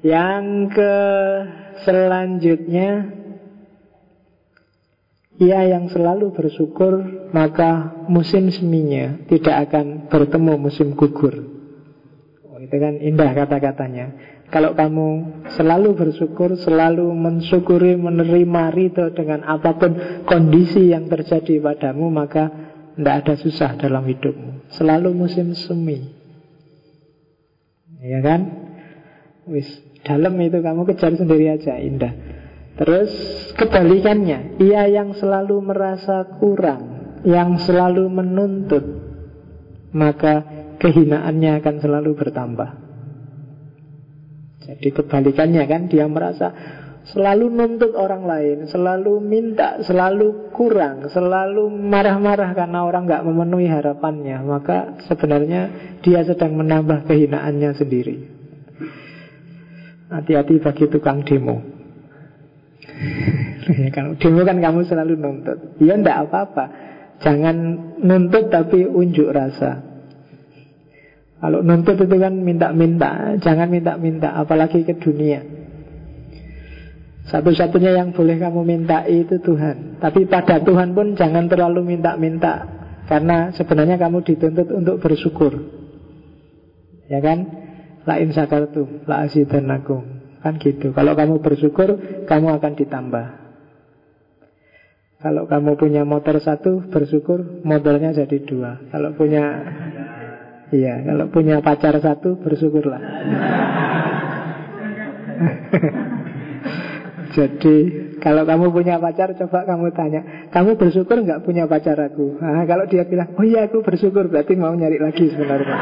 Yang 0.00 0.72
ke 0.72 0.94
selanjutnya 1.84 3.12
Ia 5.36 5.68
yang 5.68 5.92
selalu 5.92 6.32
bersyukur 6.32 7.00
Maka 7.32 8.04
musim 8.08 8.48
seminya 8.48 9.20
Tidak 9.28 9.56
akan 9.68 10.08
bertemu 10.08 10.52
musim 10.56 10.96
gugur 10.96 11.34
oh, 12.46 12.58
Itu 12.60 12.76
kan 12.80 12.96
indah 13.00 13.36
kata-katanya 13.36 14.36
kalau 14.46 14.78
kamu 14.78 15.08
selalu 15.58 15.98
bersyukur, 15.98 16.54
selalu 16.54 17.10
mensyukuri, 17.10 17.98
menerima 17.98 18.70
ridho 18.70 19.10
dengan 19.10 19.42
apa 19.42 19.74
pun 19.74 20.22
kondisi 20.22 20.94
yang 20.94 21.10
terjadi 21.10 21.58
padamu, 21.58 22.06
maka 22.14 22.46
tidak 22.94 23.14
ada 23.26 23.34
susah 23.42 23.70
dalam 23.74 24.06
hidupmu. 24.06 24.70
Selalu 24.70 25.10
musim 25.18 25.50
semi. 25.58 25.98
Ya 28.06 28.22
kan? 28.22 28.70
Wis, 29.50 29.66
dalam 30.06 30.38
itu 30.38 30.62
kamu 30.62 30.86
kejar 30.94 31.18
sendiri 31.18 31.50
aja, 31.50 31.82
indah. 31.82 32.14
Terus 32.76 33.10
kebalikannya, 33.56 34.60
ia 34.60 34.84
yang 34.84 35.16
selalu 35.16 35.64
merasa 35.64 36.28
kurang, 36.36 37.16
yang 37.24 37.56
selalu 37.56 38.04
menuntut, 38.12 38.84
maka 39.96 40.44
kehinaannya 40.76 41.56
akan 41.64 41.76
selalu 41.80 42.12
bertambah. 42.12 42.70
Jadi 44.66 44.88
kebalikannya 44.92 45.64
kan 45.64 45.88
dia 45.88 46.04
merasa 46.04 46.52
selalu 47.06 47.48
nuntut 47.48 47.94
orang 47.94 48.26
lain, 48.26 48.58
selalu 48.66 49.22
minta, 49.22 49.80
selalu 49.80 50.50
kurang, 50.52 51.06
selalu 51.08 51.70
marah-marah 51.70 52.50
karena 52.52 52.82
orang 52.84 53.06
nggak 53.06 53.24
memenuhi 53.24 53.70
harapannya, 53.70 54.42
maka 54.42 55.00
sebenarnya 55.06 55.96
dia 56.02 56.26
sedang 56.26 56.58
menambah 56.58 57.06
kehinaannya 57.08 57.70
sendiri. 57.78 58.16
Hati-hati 60.12 60.60
bagi 60.60 60.86
tukang 60.90 61.22
demo. 61.22 61.75
Kalau 63.96 64.12
demo 64.16 64.40
kan 64.46 64.58
kamu 64.62 64.80
selalu 64.86 65.14
nuntut. 65.18 65.58
Ya 65.82 65.98
ndak 65.98 66.30
apa-apa. 66.30 66.64
Jangan 67.20 67.56
nuntut 68.00 68.52
tapi 68.52 68.84
unjuk 68.84 69.32
rasa. 69.32 69.96
Kalau 71.36 71.60
nuntut 71.60 72.00
itu 72.00 72.16
kan 72.16 72.32
minta-minta 72.32 73.36
Jangan 73.44 73.68
minta-minta 73.68 74.32
Apalagi 74.40 74.88
ke 74.88 74.96
dunia 74.96 75.44
Satu-satunya 77.28 77.92
yang 77.92 78.16
boleh 78.16 78.40
kamu 78.40 78.64
minta 78.64 79.04
itu 79.04 79.36
Tuhan 79.44 80.00
Tapi 80.00 80.24
pada 80.30 80.64
Tuhan 80.64 80.96
pun 80.96 81.12
jangan 81.12 81.44
terlalu 81.50 81.84
minta-minta 81.84 82.64
Karena 83.04 83.52
sebenarnya 83.52 84.00
kamu 84.00 84.24
dituntut 84.24 84.68
untuk 84.72 84.96
bersyukur 85.04 85.52
Ya 87.06 87.20
kan? 87.20 87.68
La 88.06 88.22
in 88.22 88.30
sakartum, 88.30 89.02
la 89.04 89.26
asidanakum 89.26 90.15
Kan 90.46 90.62
gitu 90.62 90.94
Kalau 90.94 91.18
kamu 91.18 91.42
bersyukur, 91.42 91.98
kamu 92.30 92.62
akan 92.62 92.72
ditambah 92.78 93.26
Kalau 95.18 95.50
kamu 95.50 95.74
punya 95.74 96.06
motor 96.06 96.38
satu, 96.38 96.86
bersyukur 96.86 97.66
motornya 97.66 98.14
jadi 98.14 98.38
dua 98.46 98.78
Kalau 98.94 99.10
punya 99.18 99.42
Iya, 100.66 100.98
kalau 101.06 101.30
punya 101.30 101.62
pacar 101.62 101.94
satu 102.02 102.42
bersyukurlah. 102.42 102.98
Jadi 107.36 107.76
kalau 108.18 108.42
kamu 108.42 108.74
punya 108.74 108.98
pacar 108.98 109.30
coba 109.38 109.62
kamu 109.62 109.94
tanya, 109.94 110.50
kamu 110.50 110.74
bersyukur 110.74 111.22
nggak 111.22 111.46
punya 111.46 111.70
pacar 111.70 111.94
aku? 112.00 112.42
Nah, 112.42 112.66
kalau 112.66 112.90
dia 112.90 113.06
bilang, 113.06 113.30
oh 113.36 113.44
iya 113.46 113.70
aku 113.70 113.84
bersyukur, 113.84 114.26
berarti 114.26 114.58
mau 114.58 114.74
nyari 114.74 114.98
lagi 114.98 115.30
sebenarnya. 115.30 115.76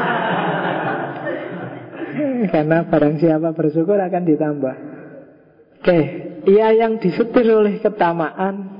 Karena 2.51 2.87
barang 2.87 3.15
siapa 3.21 3.55
bersyukur 3.55 3.97
akan 3.97 4.23
ditambah. 4.27 4.75
Oke, 5.79 5.99
ia 6.49 6.73
yang 6.73 6.97
disetir 6.97 7.45
oleh 7.53 7.77
ketamaan 7.77 8.75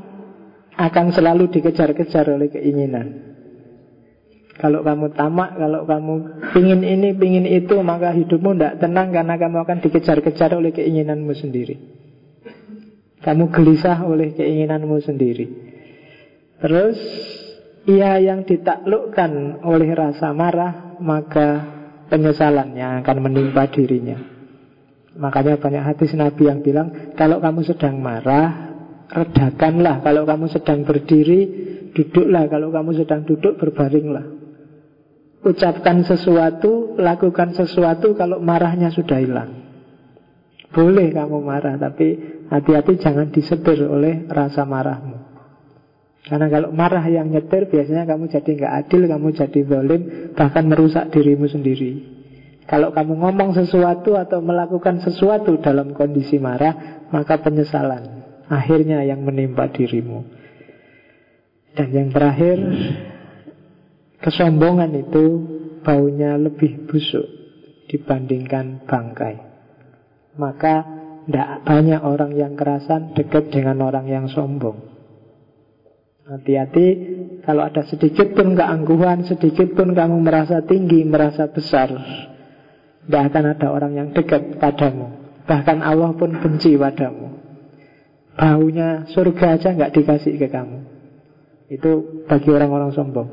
akan 0.75 1.05
selalu 1.13 1.53
dikejar-kejar 1.53 2.33
oleh 2.33 2.51
keinginan. 2.51 3.35
Kalau 4.55 4.87
kamu 4.87 5.11
tamak, 5.13 5.59
kalau 5.59 5.83
kamu 5.83 6.13
pingin 6.55 6.81
ini, 6.81 7.11
pingin 7.13 7.43
itu, 7.43 7.75
maka 7.83 8.15
hidupmu 8.15 8.55
tidak 8.55 8.79
tenang 8.79 9.11
karena 9.11 9.35
kamu 9.35 9.57
akan 9.67 9.77
dikejar-kejar 9.83 10.55
oleh 10.55 10.71
keinginanmu 10.71 11.33
sendiri. 11.35 11.75
Kamu 13.19 13.51
gelisah 13.51 13.99
oleh 14.07 14.31
keinginanmu 14.31 14.95
sendiri. 15.03 15.45
Terus, 16.63 16.97
ia 17.83 18.15
yang 18.23 18.47
ditaklukkan 18.47 19.61
oleh 19.67 19.91
rasa 19.91 20.31
marah, 20.31 20.97
maka 21.03 21.74
penyesalannya 22.09 23.01
akan 23.03 23.17
menimpa 23.21 23.69
dirinya. 23.69 24.17
Makanya 25.15 25.55
banyak 25.55 25.83
hadis 25.83 26.11
Nabi 26.13 26.51
yang 26.51 26.59
bilang, 26.59 27.15
kalau 27.15 27.39
kamu 27.39 27.63
sedang 27.63 28.03
marah, 28.03 28.75
redakanlah. 29.07 30.03
Kalau 30.03 30.27
kamu 30.27 30.45
sedang 30.51 30.83
berdiri, 30.83 31.39
duduklah. 31.95 32.51
Kalau 32.51 32.69
kamu 32.73 32.91
sedang 32.99 33.23
duduk, 33.23 33.55
berbaringlah. 33.55 34.27
Ucapkan 35.45 36.03
sesuatu, 36.03 36.97
lakukan 36.97 37.53
sesuatu 37.53 38.17
kalau 38.17 38.41
marahnya 38.41 38.91
sudah 38.91 39.21
hilang. 39.21 39.51
Boleh 40.73 41.13
kamu 41.15 41.37
marah, 41.39 41.79
tapi 41.79 42.19
hati-hati 42.51 42.99
jangan 42.99 43.31
disetir 43.31 43.87
oleh 43.87 44.27
rasa 44.27 44.67
marahmu. 44.67 45.14
Karena 46.25 46.49
kalau 46.49 46.73
marah 46.73 47.05
yang 47.05 47.29
nyetir, 47.29 47.69
biasanya 47.69 48.09
kamu 48.09 48.33
jadi 48.33 48.49
nggak 48.57 48.73
adil, 48.85 49.01
kamu 49.05 49.27
jadi 49.37 49.59
zalim, 49.69 50.01
bahkan 50.33 50.63
merusak 50.65 51.13
dirimu 51.13 51.45
sendiri. 51.45 51.91
Kalau 52.65 52.89
kamu 52.89 53.13
ngomong 53.21 53.53
sesuatu 53.53 54.17
atau 54.17 54.41
melakukan 54.41 55.05
sesuatu 55.05 55.61
dalam 55.61 55.93
kondisi 55.93 56.41
marah, 56.41 57.05
maka 57.13 57.37
penyesalan 57.37 58.25
akhirnya 58.49 59.05
yang 59.05 59.21
menimpa 59.21 59.69
dirimu. 59.69 60.25
Dan 61.77 61.93
yang 61.93 62.09
terakhir, 62.09 62.57
Kesombongan 64.25 64.89
itu 64.97 65.25
baunya 65.85 66.33
lebih 66.33 66.89
busuk 66.89 67.29
dibandingkan 67.85 68.89
bangkai. 68.89 69.37
Maka 70.41 70.81
tidak 71.29 71.61
banyak 71.61 72.01
orang 72.01 72.33
yang 72.33 72.57
kerasan 72.57 73.13
dekat 73.13 73.53
dengan 73.53 73.85
orang 73.85 74.09
yang 74.09 74.25
sombong. 74.25 74.94
Hati-hati 76.25 76.87
kalau 77.45 77.69
ada 77.69 77.85
sedikit 77.85 78.33
pun 78.33 78.57
keangkuhan, 78.57 79.29
sedikit 79.29 79.77
pun 79.77 79.93
kamu 79.93 80.25
merasa 80.25 80.65
tinggi, 80.65 81.05
merasa 81.05 81.45
besar. 81.45 81.93
Tidak 83.05 83.23
akan 83.29 83.43
ada 83.53 83.67
orang 83.69 83.93
yang 83.93 84.09
dekat 84.09 84.57
padamu. 84.57 85.13
Bahkan 85.45 85.85
Allah 85.85 86.17
pun 86.17 86.33
benci 86.41 86.73
padamu. 86.73 87.37
Baunya 88.33 89.05
surga 89.13 89.61
aja 89.61 89.69
nggak 89.77 89.93
dikasih 89.93 90.33
ke 90.41 90.49
kamu. 90.49 90.79
Itu 91.69 92.25
bagi 92.25 92.49
orang-orang 92.49 92.97
sombong. 92.97 93.29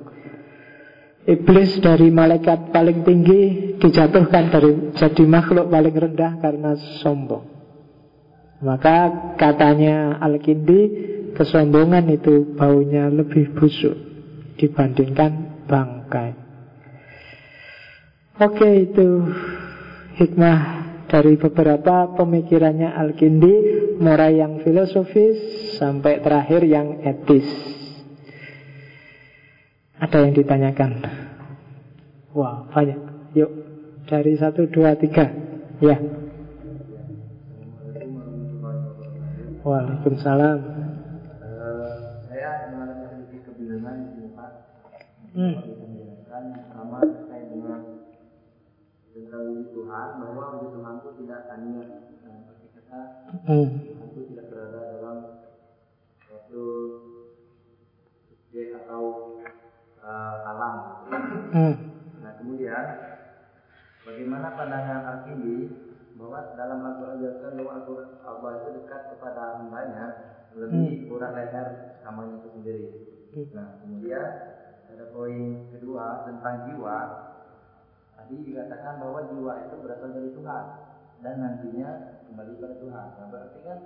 Iblis 1.24 1.81
dari 1.81 2.12
malaikat 2.12 2.77
paling 2.77 3.09
tinggi 3.09 3.40
dijatuhkan 3.81 4.52
dari 4.52 4.93
jadi 4.93 5.24
makhluk 5.24 5.73
paling 5.73 5.97
rendah 5.97 6.36
karena 6.44 6.77
sombong. 7.01 7.48
Maka 8.60 9.32
katanya 9.40 10.20
Al-Kindi 10.20 10.81
kesombongan 11.43 12.06
itu 12.14 12.55
baunya 12.55 13.10
lebih 13.10 13.51
busuk 13.59 13.98
dibandingkan 14.62 15.66
bangkai. 15.66 16.31
Oke, 18.39 18.86
itu 18.86 19.27
hikmah 20.23 20.59
dari 21.10 21.36
beberapa 21.36 22.09
pemikirannya 22.16 22.94
Al-Kindi, 22.97 23.55
mulai 24.01 24.40
yang 24.40 24.64
filosofis 24.64 25.36
sampai 25.77 26.24
terakhir 26.24 26.64
yang 26.64 27.05
etis. 27.05 27.44
Ada 30.01 30.24
yang 30.24 30.32
ditanyakan? 30.32 30.90
Wah, 32.32 32.64
banyak. 32.73 32.98
Yuk, 33.36 33.51
dari 34.09 34.35
satu, 34.40 34.66
dua, 34.66 34.97
tiga. 34.97 35.28
Ya. 35.78 36.01
Waalaikumsalam. 39.62 40.59
Uh, 41.39 42.19
saya 42.27 42.73
mengalami 42.74 43.06
sedikit 43.14 43.55
kebingungan 43.55 43.94
di 43.94 44.06
sini 44.10 44.28
Pak. 44.35 44.51
Hmm. 45.32 45.54
Menjelaskan 45.64 46.44
pertama 46.52 46.96
terkait 47.00 47.46
dengan 47.48 47.80
tentang 49.12 49.42
wujud 49.48 49.68
Tuhan 49.72 50.09
bahwa 50.20 50.44
wujud 50.60 50.70
Tuhan 50.76 50.94
itu 51.00 51.10
tidak 51.24 51.40
tanya 51.48 51.82
dan 52.20 52.32
seperti 52.44 52.66
kata 52.76 53.00
Hmm. 53.48 53.68
Tuhan 53.80 54.06
itu 54.12 54.20
tidak 54.32 54.46
berada 54.52 54.80
dalam 54.92 55.18
suatu 56.28 56.64
subjek 58.28 58.76
atau 58.84 59.04
uh, 60.04 60.36
alam. 60.52 60.74
Hmm. 61.52 61.74
Nah 62.20 62.32
kemudian 62.36 62.84
bagaimana 64.04 64.52
pandangan 64.52 65.00
Al-Kindi 65.09 65.59
bahwa 66.20 66.52
dalam 66.60 66.78
Al-Quran 66.84 67.16
dijelaskan 67.24 67.56
bahwa 67.56 67.72
Al-Quran 67.80 68.09
Allah 68.20 68.50
itu 68.60 68.68
dekat 68.84 69.02
kepada 69.16 69.42
hambanya 69.56 70.04
lebih 70.52 71.09
kurang 71.09 71.32
leher 71.32 71.96
namanya 72.04 72.36
itu 72.36 72.48
sendiri. 72.52 72.88
Hmm. 73.32 73.48
Nah 73.56 73.68
kemudian 73.80 74.24
ada 74.93 75.05
poin 75.10 75.73
kedua 75.73 76.28
tentang 76.28 76.69
jiwa. 76.69 76.98
Tadi 78.16 78.35
dikatakan 78.44 79.01
bahwa 79.01 79.20
jiwa 79.32 79.52
itu 79.66 79.74
berasal 79.81 80.10
dari 80.12 80.31
Tuhan 80.36 80.64
dan 81.24 81.35
nantinya 81.40 81.90
kembali 82.28 82.52
pada 82.60 82.77
Tuhan. 82.78 83.06
Nah 83.16 83.27
berarti 83.32 83.59
kan 83.64 83.78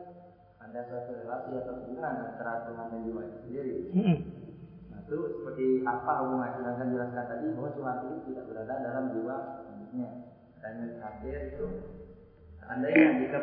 ada 0.66 0.80
suatu 0.90 1.10
relasi 1.14 1.50
atau 1.62 1.74
hubungan 1.78 2.14
antara 2.34 2.66
Tuhan 2.66 2.86
dan 2.90 3.00
jiwa 3.06 3.20
itu 3.22 3.38
sendiri. 3.46 3.76
Nah, 4.90 4.98
itu 5.06 5.18
seperti 5.38 5.66
apa 5.86 6.12
hubungan 6.26 6.50
sedangkan 6.58 6.88
jelaskan 6.90 7.24
tadi 7.30 7.46
bahwa 7.54 7.70
Tuhan 7.78 7.96
itu 8.02 8.16
tidak 8.32 8.44
berada 8.50 8.74
dalam 8.82 9.04
jiwa 9.14 9.36
manusia. 9.70 10.10
Dan 10.58 10.72
yang 10.82 10.92
terakhir 10.98 11.36
itu 11.54 11.66
seandainya 12.58 13.08
jika 13.22 13.38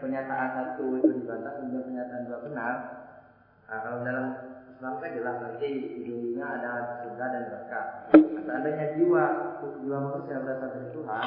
pernyataan 0.00 0.48
satu 0.56 0.84
itu 0.96 1.10
dibantah 1.20 1.52
kemudian 1.60 1.84
pernyataan 1.84 2.22
dua 2.24 2.38
benar, 2.40 2.74
nah, 3.68 3.78
kalau 3.84 3.98
dalam 4.00 4.26
Islam 4.82 4.98
kan 4.98 5.14
jelas 5.14 5.36
nanti 5.38 5.70
ujungnya 6.02 6.42
ada 6.58 6.72
surga 7.06 7.26
dan 7.30 7.42
neraka. 7.46 7.80
Seandainya 8.42 8.86
jiwa 8.98 9.24
jiwa 9.78 9.98
manusia 10.10 10.42
berasal 10.42 10.74
dari 10.74 10.90
Tuhan, 10.90 11.26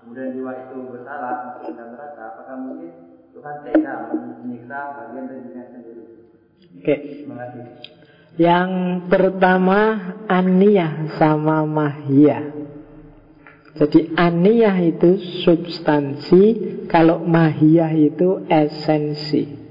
kemudian 0.00 0.28
jiwa 0.32 0.52
itu 0.64 0.76
bersalah 0.88 1.32
masuk 1.52 1.76
dalam 1.76 2.00
neraka, 2.00 2.22
apakah 2.32 2.56
mungkin 2.64 2.92
Tuhan 3.36 3.56
tega 3.60 4.08
menyiksa 4.08 4.80
bagian 4.96 5.24
dari 5.28 5.40
dirinya 5.44 5.64
sendiri? 5.68 6.04
Oke. 6.80 6.94
Terima 6.96 7.34
kasih. 7.44 7.64
Yang 8.40 8.70
pertama 9.12 9.80
aniyah 10.24 10.92
sama 11.20 11.60
mahiyah. 11.68 12.56
Jadi 13.84 14.16
aniyah 14.16 14.80
itu 14.80 15.20
substansi, 15.44 16.42
kalau 16.88 17.20
mahiyah 17.20 17.92
itu 17.92 18.48
esensi. 18.48 19.63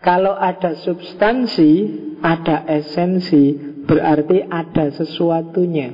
Kalau 0.00 0.32
ada 0.32 0.80
substansi, 0.80 1.72
ada 2.24 2.64
esensi, 2.64 3.52
berarti 3.84 4.48
ada 4.48 4.88
sesuatunya. 4.96 5.92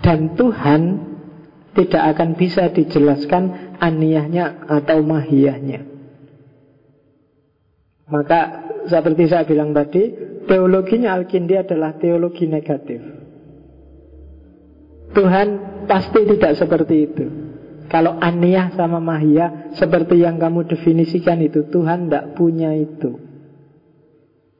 Dan 0.00 0.32
Tuhan 0.32 0.82
tidak 1.76 2.16
akan 2.16 2.30
bisa 2.40 2.72
dijelaskan 2.72 3.76
aniyahnya 3.76 4.64
atau 4.64 5.04
mahiyahnya. 5.04 5.84
Maka 8.06 8.40
seperti 8.88 9.28
saya 9.28 9.44
bilang 9.44 9.76
tadi, 9.76 10.08
teologinya 10.48 11.12
Al-Kindi 11.20 11.58
adalah 11.58 11.98
teologi 12.00 12.48
negatif. 12.48 13.02
Tuhan 15.12 15.48
pasti 15.84 16.20
tidak 16.24 16.52
seperti 16.56 16.96
itu. 16.96 17.45
Kalau 17.86 18.18
aniyah 18.18 18.74
sama 18.74 18.98
mahiyah 18.98 19.76
seperti 19.78 20.22
yang 20.22 20.42
kamu 20.42 20.66
definisikan 20.66 21.38
itu, 21.38 21.66
Tuhan 21.70 22.10
tidak 22.10 22.34
punya 22.34 22.74
itu. 22.74 23.22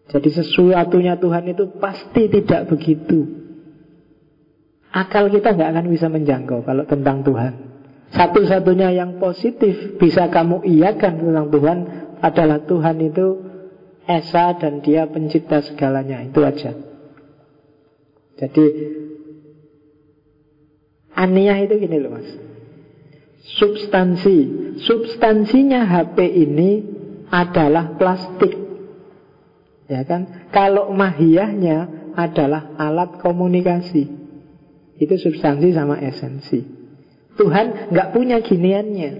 Jadi 0.07 0.29
sesuatunya 0.31 1.19
Tuhan 1.19 1.51
itu 1.51 1.67
pasti 1.83 2.31
tidak 2.31 2.71
begitu. 2.71 3.27
Akal 4.95 5.29
kita 5.29 5.59
nggak 5.59 5.71
akan 5.75 5.87
bisa 5.91 6.07
menjangkau 6.07 6.63
kalau 6.63 6.87
tentang 6.87 7.27
Tuhan. 7.27 7.53
Satu-satunya 8.15 8.95
yang 8.95 9.19
positif 9.19 9.99
bisa 9.99 10.31
kamu 10.31 10.63
iakan 10.63 11.15
tentang 11.27 11.47
Tuhan 11.51 11.79
adalah 12.23 12.63
Tuhan 12.63 12.97
itu 13.03 13.27
Esa 14.07 14.55
dan 14.55 14.87
dia 14.87 15.11
pencipta 15.11 15.59
segalanya. 15.67 16.23
Itu 16.23 16.47
aja. 16.47 16.71
Jadi 18.39 18.65
Aniyah 21.17 21.59
itu 21.67 21.75
gini 21.83 21.97
loh 21.99 22.15
mas 22.15 22.46
Substansi. 23.47 24.39
Substansinya 24.83 25.87
HP 25.87 26.19
ini 26.27 26.71
adalah 27.31 27.95
plastik. 27.95 28.53
Ya 29.87 30.03
kan? 30.03 30.51
Kalau 30.51 30.91
mahiyahnya 30.91 32.11
adalah 32.19 32.75
alat 32.75 33.23
komunikasi. 33.23 34.11
Itu 34.99 35.15
substansi 35.15 35.71
sama 35.77 36.03
esensi. 36.03 36.65
Tuhan 37.37 37.93
nggak 37.93 38.09
punya 38.17 38.43
giniannya. 38.43 39.11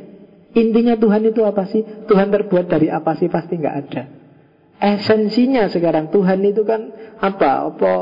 Intinya 0.57 0.97
Tuhan 0.97 1.23
itu 1.29 1.45
apa 1.45 1.69
sih? 1.69 1.85
Tuhan 2.09 2.33
terbuat 2.33 2.67
dari 2.67 2.89
apa 2.89 3.15
sih? 3.15 3.29
Pasti 3.29 3.61
nggak 3.61 3.77
ada. 3.87 4.03
Esensinya 4.77 5.69
sekarang 5.69 6.09
Tuhan 6.09 6.41
itu 6.43 6.65
kan 6.65 6.91
apa? 7.21 7.69
Apa 7.71 7.93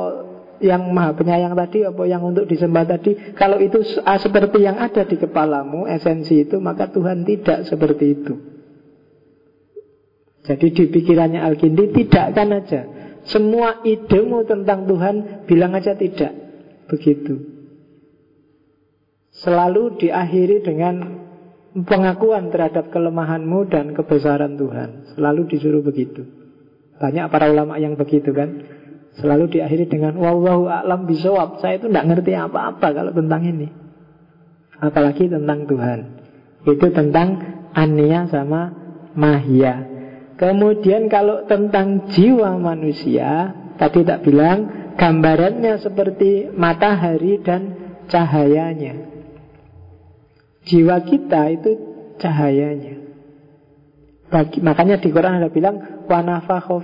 yang 0.64 0.88
maha 0.90 1.12
penyayang 1.12 1.52
tadi 1.52 1.84
apa 1.84 2.02
yang 2.08 2.24
untuk 2.24 2.48
disembah 2.48 2.88
tadi. 2.88 3.36
Kalau 3.36 3.60
itu 3.60 3.84
ah, 4.02 4.16
seperti 4.16 4.64
yang 4.64 4.80
ada 4.80 5.04
di 5.04 5.20
kepalamu 5.20 5.84
esensi 5.84 6.48
itu 6.48 6.56
maka 6.58 6.88
Tuhan 6.88 7.28
tidak 7.28 7.68
seperti 7.68 8.04
itu. 8.16 8.34
Jadi 10.44 10.66
di 10.76 10.84
pikirannya 10.92 11.40
Al-Kindi 11.40 11.84
tidak 11.92 12.36
kan 12.36 12.52
aja. 12.52 12.80
Semua 13.24 13.80
idemu 13.80 14.44
tentang 14.44 14.84
Tuhan 14.84 15.48
bilang 15.48 15.72
aja 15.72 15.96
tidak. 15.96 16.32
Begitu. 16.88 17.40
Selalu 19.32 20.04
diakhiri 20.04 20.60
dengan 20.60 21.24
pengakuan 21.82 22.52
terhadap 22.52 22.92
kelemahanmu 22.92 23.72
dan 23.72 23.96
kebesaran 23.96 24.60
Tuhan. 24.60 25.16
Selalu 25.16 25.48
disuruh 25.48 25.80
begitu. 25.80 26.28
Banyak 27.00 27.26
para 27.32 27.50
ulama 27.50 27.80
yang 27.80 27.96
begitu 27.98 28.30
kan 28.30 28.62
Selalu 29.14 29.46
diakhiri 29.58 29.86
dengan 29.86 30.18
Wallahu 30.18 30.66
a'lam 30.66 31.06
bisawab 31.06 31.62
Saya 31.62 31.78
itu 31.78 31.86
tidak 31.86 32.06
ngerti 32.10 32.34
apa-apa 32.34 32.88
kalau 32.90 33.12
tentang 33.14 33.42
ini. 33.46 33.68
Apalagi 34.82 35.30
tentang 35.30 35.70
Tuhan. 35.70 35.98
Itu 36.66 36.86
tentang 36.90 37.28
Ania 37.74 38.26
sama 38.30 38.72
Mahia 39.14 39.86
Kemudian 40.34 41.06
kalau 41.06 41.46
tentang 41.46 42.10
jiwa 42.10 42.58
manusia 42.58 43.54
Tadi 43.78 44.02
tak 44.02 44.26
bilang 44.26 44.84
Gambarannya 44.94 45.82
seperti 45.82 46.54
matahari 46.54 47.42
dan 47.42 47.84
cahayanya. 48.06 48.94
Jiwa 50.64 51.02
kita 51.04 51.50
itu 51.50 51.70
cahayanya. 52.22 53.02
Bagi, 54.30 54.62
Makanya 54.62 55.02
di 55.02 55.10
Quran 55.12 55.42
ada 55.42 55.50
bilang 55.52 56.06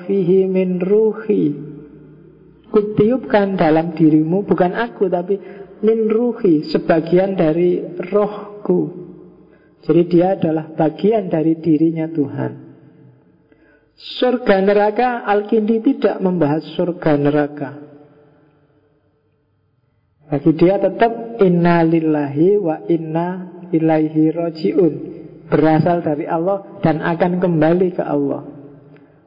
fihi 0.05 0.51
min 0.51 0.83
ruhi 0.83 1.45
Kutiupkan 2.71 3.59
dalam 3.59 3.99
dirimu 3.99 4.47
Bukan 4.47 4.79
aku 4.79 5.11
tapi 5.11 5.37
Min 5.81 6.07
ruhi 6.07 6.63
Sebagian 6.69 7.35
dari 7.35 7.83
rohku. 8.13 9.01
Jadi 9.81 10.03
dia 10.13 10.37
adalah 10.37 10.69
bagian 10.77 11.33
dari 11.33 11.57
dirinya 11.57 12.05
Tuhan. 12.05 12.53
Surga 13.97 14.61
neraka 14.61 15.25
Al-Kindi 15.25 15.81
tidak 15.81 16.21
membahas 16.21 16.65
surga 16.77 17.13
neraka. 17.17 17.71
Bagi 20.29 20.53
dia 20.53 20.77
tetap 20.77 21.41
Inna 21.41 21.81
lillahi 21.81 22.61
wa 22.61 22.77
inna 22.93 23.29
ilaihi 23.73 24.31
roji'un. 24.37 24.95
Berasal 25.51 26.05
dari 26.07 26.31
Allah 26.31 26.79
Dan 26.85 27.03
akan 27.03 27.41
kembali 27.41 27.97
ke 27.97 28.05
Allah. 28.05 28.47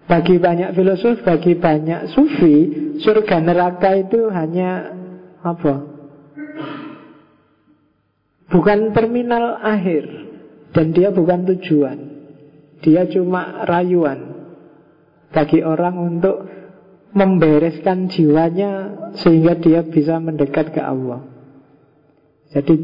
Bagi 0.06 0.38
banyak 0.38 0.76
filosof, 0.78 1.24
bagi 1.26 1.58
banyak 1.58 2.12
sufi, 2.12 2.58
surga 3.02 3.38
neraka 3.42 3.98
itu 3.98 4.30
hanya 4.30 4.94
apa? 5.42 5.94
Bukan 8.54 8.94
terminal 8.94 9.58
akhir 9.58 10.06
dan 10.78 10.94
dia 10.94 11.10
bukan 11.10 11.50
tujuan. 11.54 11.98
Dia 12.84 13.08
cuma 13.08 13.64
rayuan 13.64 14.46
bagi 15.34 15.64
orang 15.64 15.96
untuk 15.98 16.46
membereskan 17.14 18.12
jiwanya 18.12 18.72
sehingga 19.18 19.58
dia 19.58 19.82
bisa 19.82 20.22
mendekat 20.22 20.74
ke 20.74 20.82
Allah. 20.82 21.26
Jadi 22.54 22.76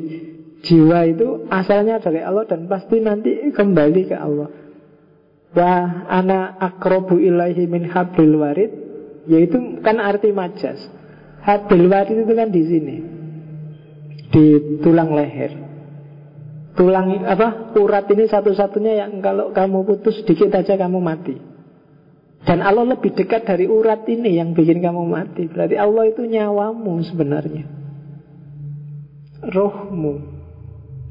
jiwa 0.66 1.06
itu 1.06 1.46
asalnya 1.54 2.02
dari 2.02 2.26
Allah 2.26 2.50
dan 2.50 2.66
pasti 2.66 2.98
nanti 2.98 3.54
kembali 3.54 4.02
ke 4.10 4.18
Allah. 4.18 4.50
Wa 5.54 5.74
ana 6.10 6.58
akrobu 6.58 7.18
ilaihi 7.22 7.70
min 7.70 7.86
hablil 7.90 8.38
warid 8.42 8.89
yaitu 9.30 9.80
kan 9.86 10.02
arti 10.02 10.34
majas. 10.34 10.82
Hablil 11.46 11.88
warid 11.88 12.26
itu 12.26 12.34
kan 12.34 12.50
di 12.50 12.64
sini. 12.66 12.98
Di 14.30 14.46
tulang 14.82 15.14
leher. 15.14 15.54
Tulang 16.74 17.24
apa? 17.24 17.78
Urat 17.78 18.10
ini 18.12 18.26
satu-satunya 18.26 19.06
yang 19.06 19.22
kalau 19.22 19.54
kamu 19.54 19.86
putus 19.86 20.20
sedikit 20.26 20.52
aja 20.58 20.76
kamu 20.76 21.00
mati. 21.00 21.36
Dan 22.40 22.64
Allah 22.64 22.96
lebih 22.96 23.14
dekat 23.14 23.44
dari 23.44 23.68
urat 23.68 24.08
ini 24.08 24.40
yang 24.40 24.56
bikin 24.56 24.80
kamu 24.80 25.04
mati. 25.06 25.46
Berarti 25.52 25.76
Allah 25.76 26.04
itu 26.08 26.24
nyawamu 26.24 27.04
sebenarnya. 27.04 27.66
Rohmu. 29.44 30.39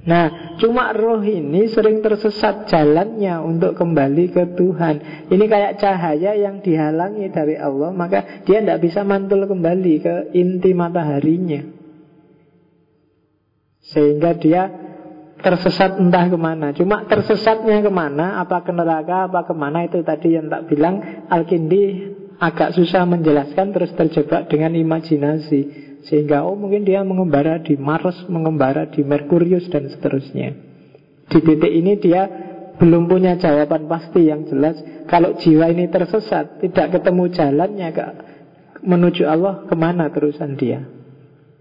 Nah, 0.08 0.56
cuma 0.56 0.96
roh 0.96 1.20
ini 1.20 1.68
sering 1.68 2.00
tersesat 2.00 2.64
jalannya 2.64 3.44
untuk 3.44 3.76
kembali 3.76 4.32
ke 4.32 4.56
Tuhan. 4.56 5.28
Ini 5.28 5.44
kayak 5.44 5.76
cahaya 5.76 6.32
yang 6.32 6.64
dihalangi 6.64 7.28
dari 7.28 7.60
Allah, 7.60 7.92
maka 7.92 8.40
dia 8.48 8.64
tidak 8.64 8.80
bisa 8.80 9.04
mantul 9.04 9.44
kembali 9.44 9.94
ke 10.00 10.14
inti 10.32 10.72
mataharinya. 10.72 11.60
Sehingga 13.84 14.32
dia 14.40 14.62
tersesat 15.38 15.96
entah 15.96 16.28
ke 16.28 16.36
mana 16.36 16.74
Cuma 16.76 17.06
tersesatnya 17.08 17.80
ke 17.80 17.88
mana 17.88 18.42
Apa 18.42 18.60
ke 18.60 18.74
neraka, 18.74 19.30
apa 19.30 19.46
ke 19.48 19.54
mana 19.56 19.86
Itu 19.86 20.02
tadi 20.04 20.34
yang 20.34 20.50
tak 20.50 20.68
bilang 20.68 21.24
Al-Kindi 21.30 21.82
agak 22.36 22.74
susah 22.76 23.06
menjelaskan 23.08 23.72
Terus 23.72 23.96
terjebak 23.96 24.50
dengan 24.50 24.76
imajinasi 24.76 25.87
Sehingga 26.06 26.46
oh 26.46 26.54
mungkin 26.54 26.86
dia 26.86 27.02
mengembara 27.02 27.58
di 27.58 27.74
Mars 27.74 28.28
Mengembara 28.30 28.86
di 28.86 29.02
Merkurius 29.02 29.66
dan 29.66 29.90
seterusnya. 29.90 30.54
Di 31.28 31.38
titik 31.42 31.72
ini 31.72 31.98
dia 31.98 32.22
belum 32.78 33.10
punya 33.10 33.34
jawaban 33.34 33.90
pasti 33.90 34.30
yang 34.30 34.46
jelas. 34.46 34.78
Kalau 35.10 35.34
jiwa 35.40 35.72
ini 35.72 35.90
tersesat 35.90 36.62
Tidak 36.62 36.94
ketemu 36.94 37.24
jalannya 37.34 37.88
ke, 37.90 38.04
Menuju 38.86 39.26
Allah 39.26 39.66
ke 39.66 39.74
mana 39.74 40.06
terusan 40.14 40.54
dia? 40.54 40.86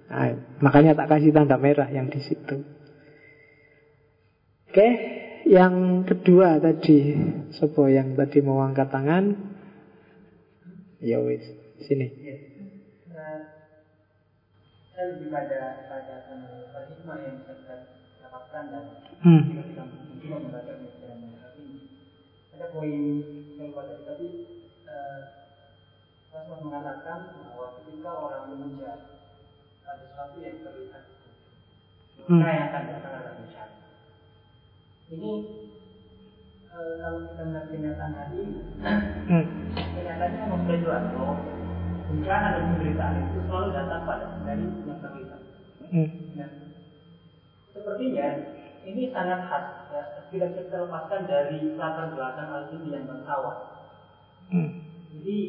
Nah, 0.07 0.61
Makanya 0.61 0.93
tak 0.93 1.17
kasih 1.17 1.33
tanda 1.33 1.57
merah 1.57 1.89
yang 1.89 2.07
di 2.13 2.21
situ. 2.21 2.61
Oke, 4.69 4.87
yang 5.49 6.05
kedua 6.05 6.61
tadi. 6.61 7.17
Sopo 7.57 7.89
yang 7.89 8.13
tadi 8.13 8.39
mau 8.45 8.61
angkat 8.61 8.93
tangan? 8.93 9.23
Ya 11.01 11.17
wis, 11.21 11.45
sini 11.85 12.09
Saya 14.97 15.13
lebih 15.13 15.29
pada 15.29 15.85
pada 15.85 16.25
paradigma 16.73 17.21
yang 17.21 17.37
saya 17.45 17.85
dapatkan 18.17 18.63
dan 18.73 18.85
hmm. 19.21 19.41
kita 19.69 19.83
mungkin 19.85 20.49
membaca 20.49 20.73
pemikiran 20.73 21.37
tapi 21.37 21.65
ada 22.57 22.65
poin 22.73 23.03
yang 23.61 23.69
pada 23.77 23.93
tadi 24.01 24.29
uh, 24.89 25.21
Rasul 26.33 26.65
mengatakan 26.65 27.19
bahwa 27.45 27.77
ketika 27.77 28.09
orang 28.09 28.43
memuja 28.57 29.21
ada 29.85 30.01
sesuatu 30.01 30.41
yang 30.41 30.65
terlihat 30.65 31.03
maka 32.17 32.33
hmm. 32.33 32.41
yang 32.41 32.65
akan 32.73 32.83
datang 32.89 33.13
adalah 33.13 33.33
bencana 33.37 33.77
ini 35.13 35.33
e, 36.67 36.77
kalau 36.99 37.19
kita 37.23 37.41
melihat 37.47 37.65
kenyataan 37.71 38.11
tadi, 38.17 38.43
hmm. 39.29 39.45
kenyataannya 39.71 40.43
bahwa 40.51 41.56
bencana 42.07 42.47
dan 42.55 42.63
penderitaan 42.75 43.15
itu 43.27 43.39
selalu 43.45 43.69
datang 43.75 44.01
pada 44.07 44.25
dari 44.47 44.65
yang 44.87 44.99
terlihat. 45.03 45.41
Hmm. 45.87 46.09
Nah, 46.39 46.49
sepertinya 47.75 48.27
ini 48.87 49.11
sangat 49.11 49.39
khas, 49.51 49.65
ya, 49.91 50.03
tidak 50.31 50.47
bisa 50.55 50.63
terlepaskan 50.71 51.21
dari 51.27 51.75
latar 51.75 52.15
belakang 52.15 52.47
al 52.47 52.63
yang 52.71 53.03
bersawan. 53.07 53.57
Hmm. 54.47 54.69
Jadi 55.11 55.39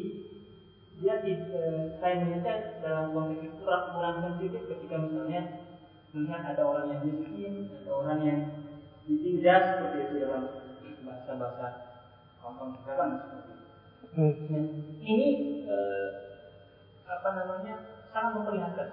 dia 0.99 1.15
eh, 1.23 1.95
saya 2.03 2.19
melihatnya 2.19 2.83
dalam 2.83 3.15
konteks 3.15 3.47
itu 3.47 3.63
kurang 3.63 4.15
sensitif 4.19 4.61
ketika 4.67 4.99
misalnya 4.99 5.63
melihat 6.11 6.43
ada 6.43 6.63
orang 6.67 6.91
yang 6.91 7.01
miskin, 7.07 7.71
ada 7.71 7.91
orang 7.95 8.19
yang 8.27 8.39
ditindas 9.07 9.63
seperti 9.79 9.97
itu 10.03 10.13
dalam 10.27 10.43
bahasa-bahasa 11.07 11.67
kampung 12.43 12.75
sekarang 12.83 13.11
seperti 13.23 13.51
itu. 13.55 13.65
Hmm. 14.19 14.33
Nah, 14.51 14.65
ini 15.07 15.29
eh, 15.63 16.28
apa 17.09 17.29
namanya 17.33 17.75
sangat 18.13 18.31
memperlihatkan 18.37 18.87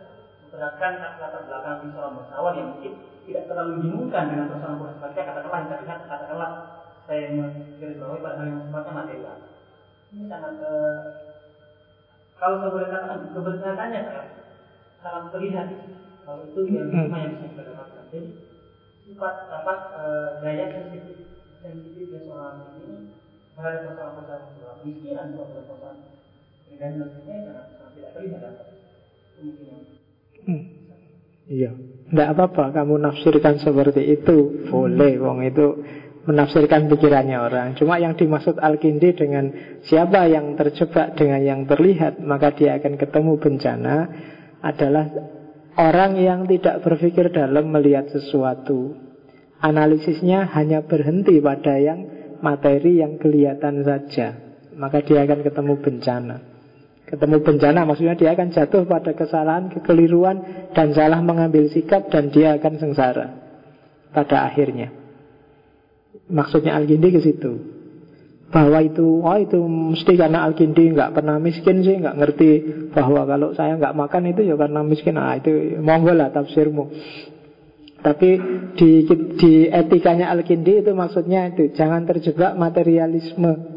memperlihatkan 0.49 0.93
latar 1.21 1.43
belakang 1.45 1.77
di 1.85 1.89
seorang 1.93 2.13
bangsawan 2.17 2.55
yang 2.57 2.69
mungkin 2.73 2.93
tidak 3.29 3.45
terlalu 3.51 3.71
dibingungkan 3.77 4.25
dengan 4.33 4.47
persoalan 4.49 4.79
persoalan 4.81 4.97
seperti 4.97 5.21
katakanlah 5.29 5.61
kita 5.61 5.77
lihat 5.85 6.01
katakanlah 6.09 6.51
saya 7.07 7.25
menggaris 7.39 7.99
bawahi 8.03 8.25
pada 8.25 8.37
hal 8.41 8.47
yang 8.51 8.63
sifatnya 8.67 8.93
material. 8.99 9.37
Ini 10.11 10.25
sangat 10.27 10.55
eh, 10.59 10.97
kalau 12.37 12.57
saya 12.59 12.71
boleh 12.75 12.89
katakan 12.91 13.21
keberadaannya 13.31 14.01
sangat 14.07 14.27
sangat 15.01 15.25
terlihat 15.31 15.69
kalau 16.27 16.43
itu 16.43 16.61
yang 16.67 16.91
hmm. 16.91 17.15
yang 17.15 17.33
bisa 17.39 17.47
kita 17.55 17.63
dapatkan. 17.71 18.05
Jadi 18.11 18.29
sifat 19.07 19.35
apa 19.47 19.75
e, 19.95 20.03
gaya 20.43 20.67
sensitif 20.75 21.19
sensitifnya 21.63 22.27
seorang 22.27 22.75
ini 22.83 23.15
terhadap 23.55 23.81
persoalan-persoalan 23.87 24.47
persoalan 24.51 24.79
miskin 24.83 25.15
dan 25.15 25.31
persoalan 25.39 25.97
dan 26.77 26.91
sebagainya 26.99 27.41
sangat 27.47 27.67
tidak. 28.16 28.52
Hmm. 30.47 30.64
Iya, 31.47 31.70
tidak 32.10 32.28
apa-apa 32.35 32.74
kamu 32.74 32.94
nafsirkan 33.02 33.62
seperti 33.62 34.02
itu 34.02 34.66
boleh, 34.66 35.14
wong 35.23 35.47
itu 35.47 35.66
menafsirkan 36.27 36.90
pikirannya 36.90 37.39
orang. 37.39 37.66
Cuma 37.78 38.02
yang 38.02 38.18
dimaksud 38.18 38.59
Al-Kindi 38.59 39.14
dengan 39.14 39.55
siapa 39.86 40.27
yang 40.27 40.59
terjebak 40.59 41.14
dengan 41.14 41.39
yang 41.39 41.60
terlihat, 41.70 42.18
maka 42.18 42.51
dia 42.51 42.82
akan 42.82 42.98
ketemu 42.98 43.32
bencana 43.39 43.97
adalah 44.59 45.06
Orang 45.77 46.16
yang 46.16 46.48
tidak 46.48 46.81
berpikir 46.81 47.28
dalam 47.36 47.68
melihat 47.68 48.09
sesuatu 48.09 48.97
Analisisnya 49.60 50.48
hanya 50.56 50.81
berhenti 50.89 51.36
pada 51.36 51.77
yang 51.77 52.01
materi 52.40 53.05
yang 53.05 53.20
kelihatan 53.20 53.85
saja 53.85 54.40
Maka 54.73 55.05
dia 55.05 55.28
akan 55.28 55.44
ketemu 55.44 55.74
bencana 55.77 56.56
Ketemu 57.07 57.39
bencana 57.39 57.87
maksudnya 57.87 58.19
dia 58.19 58.35
akan 58.35 58.51
jatuh 58.51 58.83
pada 58.83 59.15
kesalahan, 59.15 59.70
kekeliruan 59.70 60.43
Dan 60.74 60.91
salah 60.91 61.23
mengambil 61.23 61.70
sikap 61.70 62.11
dan 62.11 62.35
dia 62.35 62.59
akan 62.59 62.83
sengsara 62.83 63.27
Pada 64.11 64.51
akhirnya. 64.51 64.91
Maksudnya 66.27 66.74
Al-Gindi 66.74 67.15
ke 67.15 67.20
situ. 67.23 67.53
Bahwa 68.51 68.83
itu 68.83 69.23
oh 69.23 69.39
itu 69.39 69.59
mesti 69.62 70.19
karena 70.19 70.47
Al-Kindi 70.47 70.95
nggak 70.95 71.15
pernah 71.15 71.39
miskin 71.39 71.83
sih 71.83 71.99
nggak 71.99 72.16
ngerti 72.19 72.51
bahwa 72.95 73.27
kalau 73.27 73.55
saya 73.55 73.74
nggak 73.78 73.95
makan 73.95 74.23
itu 74.35 74.43
ya 74.47 74.55
karena 74.59 74.81
miskin. 74.83 75.19
Ah 75.19 75.39
itu 75.39 75.78
monggo 75.78 76.15
lah 76.15 76.31
tafsirmu. 76.35 76.91
Tapi 78.03 78.31
di, 78.78 78.91
di 79.35 79.53
etikanya 79.66 80.31
Al-Kindi 80.31 80.83
itu 80.87 80.95
maksudnya 80.95 81.51
itu 81.51 81.74
jangan 81.74 82.07
terjebak 82.07 82.55
materialisme 82.55 83.76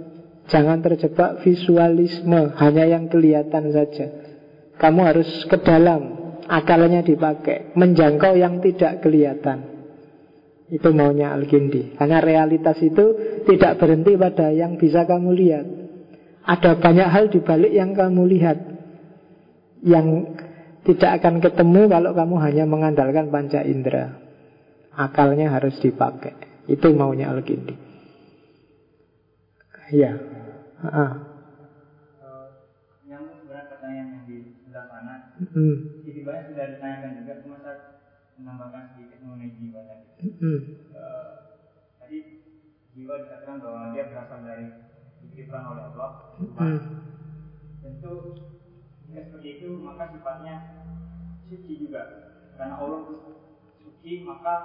jangan 0.49 0.81
terjebak 0.81 1.45
visualisme 1.45 2.51
hanya 2.57 2.85
yang 2.89 3.07
kelihatan 3.07 3.71
saja. 3.71 4.05
Kamu 4.81 5.01
harus 5.05 5.30
ke 5.45 5.57
dalam 5.61 6.19
akalnya 6.49 7.05
dipakai 7.05 7.77
menjangkau 7.77 8.34
yang 8.35 8.59
tidak 8.59 9.05
kelihatan. 9.05 9.80
Itu 10.69 10.93
maunya 10.93 11.34
Al-Gindi 11.34 11.97
Karena 11.97 12.21
realitas 12.21 12.77
itu 12.77 13.17
tidak 13.49 13.81
berhenti 13.81 14.13
pada 14.13 14.53
yang 14.53 14.77
bisa 14.77 15.01
kamu 15.09 15.34
lihat. 15.34 15.65
Ada 16.45 16.77
banyak 16.77 17.09
hal 17.09 17.26
di 17.34 17.41
balik 17.41 17.73
yang 17.73 17.97
kamu 17.97 18.21
lihat 18.30 18.57
Yang 19.81 20.38
tidak 20.85 21.21
akan 21.21 21.41
ketemu 21.41 21.89
kalau 21.89 22.11
kamu 22.13 22.35
hanya 22.45 22.65
mengandalkan 22.69 23.34
panca 23.34 23.65
indera. 23.65 24.21
Akalnya 24.93 25.49
harus 25.57 25.73
dipakai. 25.81 26.38
Itu 26.69 26.93
maunya 26.93 27.34
Al-Gindi 27.34 27.89
Ya 29.89 30.28
uh. 30.88 31.11
Yang 33.10 33.23
pertanyaan 33.49 34.07
yang 34.14 34.23
di 34.30 34.38
sebelah 34.61 34.85
sana 34.85 35.34
hmm. 35.41 35.76
Jadi 36.06 36.19
banyak 36.22 36.43
sudah 36.53 36.65
ditanyakan 36.77 37.11
juga 37.19 37.34
Cuma 37.41 37.57
saya 37.60 37.99
menambahkan 38.39 38.84
sedikit 38.95 39.19
mengenai 39.26 39.51
jiwa 39.60 39.81
tadi 39.84 40.07
Hmm. 40.19 40.61
Uh, 40.91 41.27
tadi 41.95 42.43
jiwa 42.91 43.23
dikatakan 43.23 43.64
bahwa 43.64 43.95
dia 43.95 44.11
berasal 44.11 44.43
dari 44.43 44.68
diciptakan 45.23 45.72
oleh 45.72 45.84
Allah. 45.95 46.11
Hmm. 46.35 46.80
Tentu 47.80 48.14
jika 49.07 49.22
seperti 49.31 49.49
itu 49.64 49.80
maka 49.80 50.11
sifatnya 50.11 50.56
suci 51.47 51.88
juga. 51.88 52.03
Karena 52.60 52.84
Allah 52.84 52.99
suci 53.80 54.27
maka 54.27 54.56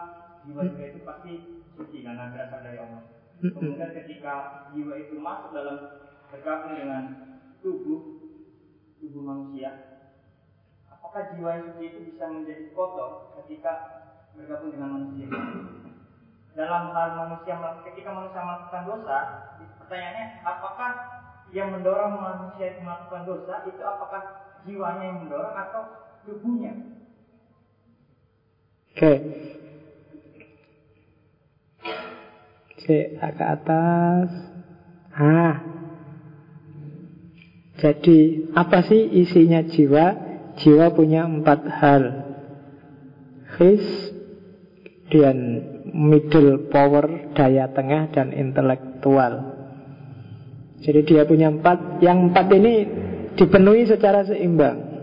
jiwa 0.42 0.62
juga 0.74 0.84
itu 0.90 1.00
pasti 1.06 1.32
suci 1.78 2.02
karena 2.02 2.34
berasal 2.34 2.60
dari 2.66 2.78
Allah. 2.82 3.02
Kemudian 3.42 3.90
ketika 3.92 4.66
jiwa 4.72 4.94
itu 5.00 5.18
masuk 5.18 5.50
dalam 5.52 5.78
bergabung 6.30 6.74
dengan 6.78 7.04
tubuh 7.60 8.00
tubuh 9.02 9.22
manusia, 9.22 9.70
apakah 10.88 11.34
jiwa 11.34 11.50
yang 11.52 11.64
suci 11.74 11.84
itu 11.92 11.98
bisa 12.14 12.24
menjadi 12.30 12.72
kotor 12.72 13.36
ketika 13.42 13.72
bergabung 14.32 14.72
dengan 14.72 14.90
manusia? 14.96 15.28
Dalam 16.54 16.94
hal 16.94 17.08
manusia 17.18 17.58
ketika 17.82 18.10
manusia 18.14 18.40
melakukan 18.40 18.82
dosa, 18.86 19.18
pertanyaannya 19.82 20.26
apakah 20.46 20.90
yang 21.52 21.68
mendorong 21.74 22.18
manusia 22.18 22.74
itu 22.74 22.80
melakukan 22.80 23.26
dosa 23.28 23.66
itu 23.68 23.82
apakah 23.82 24.22
jiwanya 24.64 25.04
yang 25.04 25.18
mendorong 25.26 25.54
atau 25.54 25.82
tubuhnya? 26.24 26.72
Oke. 28.94 28.98
Okay. 29.02 29.16
Cek 32.82 33.06
ke 33.38 33.44
atas. 33.44 34.28
Ah. 35.14 35.54
Jadi 37.78 38.50
apa 38.54 38.82
sih 38.86 39.02
isinya 39.22 39.62
jiwa? 39.62 40.06
Jiwa 40.58 40.94
punya 40.94 41.26
empat 41.26 41.60
hal. 41.70 42.02
His 43.58 43.84
dan 45.10 45.38
middle 45.94 46.70
power, 46.72 47.34
daya 47.38 47.70
tengah 47.70 48.10
dan 48.10 48.34
intelektual. 48.34 49.54
Jadi 50.82 51.00
dia 51.06 51.22
punya 51.24 51.54
empat. 51.54 52.02
Yang 52.02 52.18
empat 52.30 52.46
ini 52.58 52.74
dipenuhi 53.38 53.86
secara 53.86 54.26
seimbang. 54.26 54.94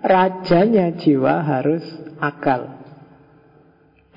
Rajanya 0.00 0.96
jiwa 0.96 1.44
harus 1.44 1.84
akal. 2.18 2.79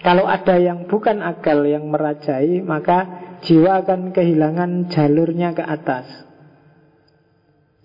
Kalau 0.03 0.27
ada 0.27 0.59
yang 0.59 0.91
bukan 0.91 1.23
akal 1.23 1.63
yang 1.63 1.87
merajai, 1.87 2.59
maka 2.59 3.07
jiwa 3.47 3.87
akan 3.87 4.11
kehilangan 4.11 4.91
jalurnya 4.91 5.55
ke 5.55 5.63
atas. 5.63 6.27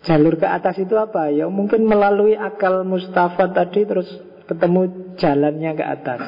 Jalur 0.02 0.34
ke 0.34 0.46
atas 0.50 0.82
itu 0.82 0.98
apa? 0.98 1.30
Ya 1.30 1.46
mungkin 1.46 1.86
melalui 1.86 2.34
akal 2.34 2.82
Mustafa 2.82 3.54
tadi 3.54 3.86
terus 3.86 4.10
ketemu 4.50 5.14
jalannya 5.14 5.72
ke 5.78 5.84
atas. 5.86 6.22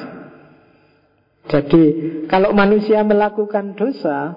Jadi 1.51 1.83
kalau 2.31 2.55
manusia 2.55 3.03
melakukan 3.03 3.75
dosa, 3.75 4.31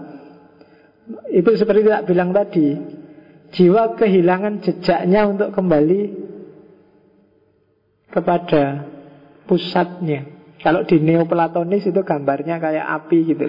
itu 1.30 1.50
seperti 1.54 1.86
tak 1.86 2.10
bilang 2.10 2.34
tadi, 2.34 2.74
jiwa 3.54 3.94
kehilangan 3.94 4.58
jejaknya 4.58 5.30
untuk 5.30 5.54
kembali 5.54 6.02
kepada 8.10 8.90
pusatnya. 9.46 10.33
Kalau 10.64 10.88
di 10.88 10.96
Neoplatonis 10.96 11.84
itu 11.84 12.00
gambarnya 12.00 12.56
kayak 12.56 12.86
api 12.88 13.18
gitu. 13.28 13.44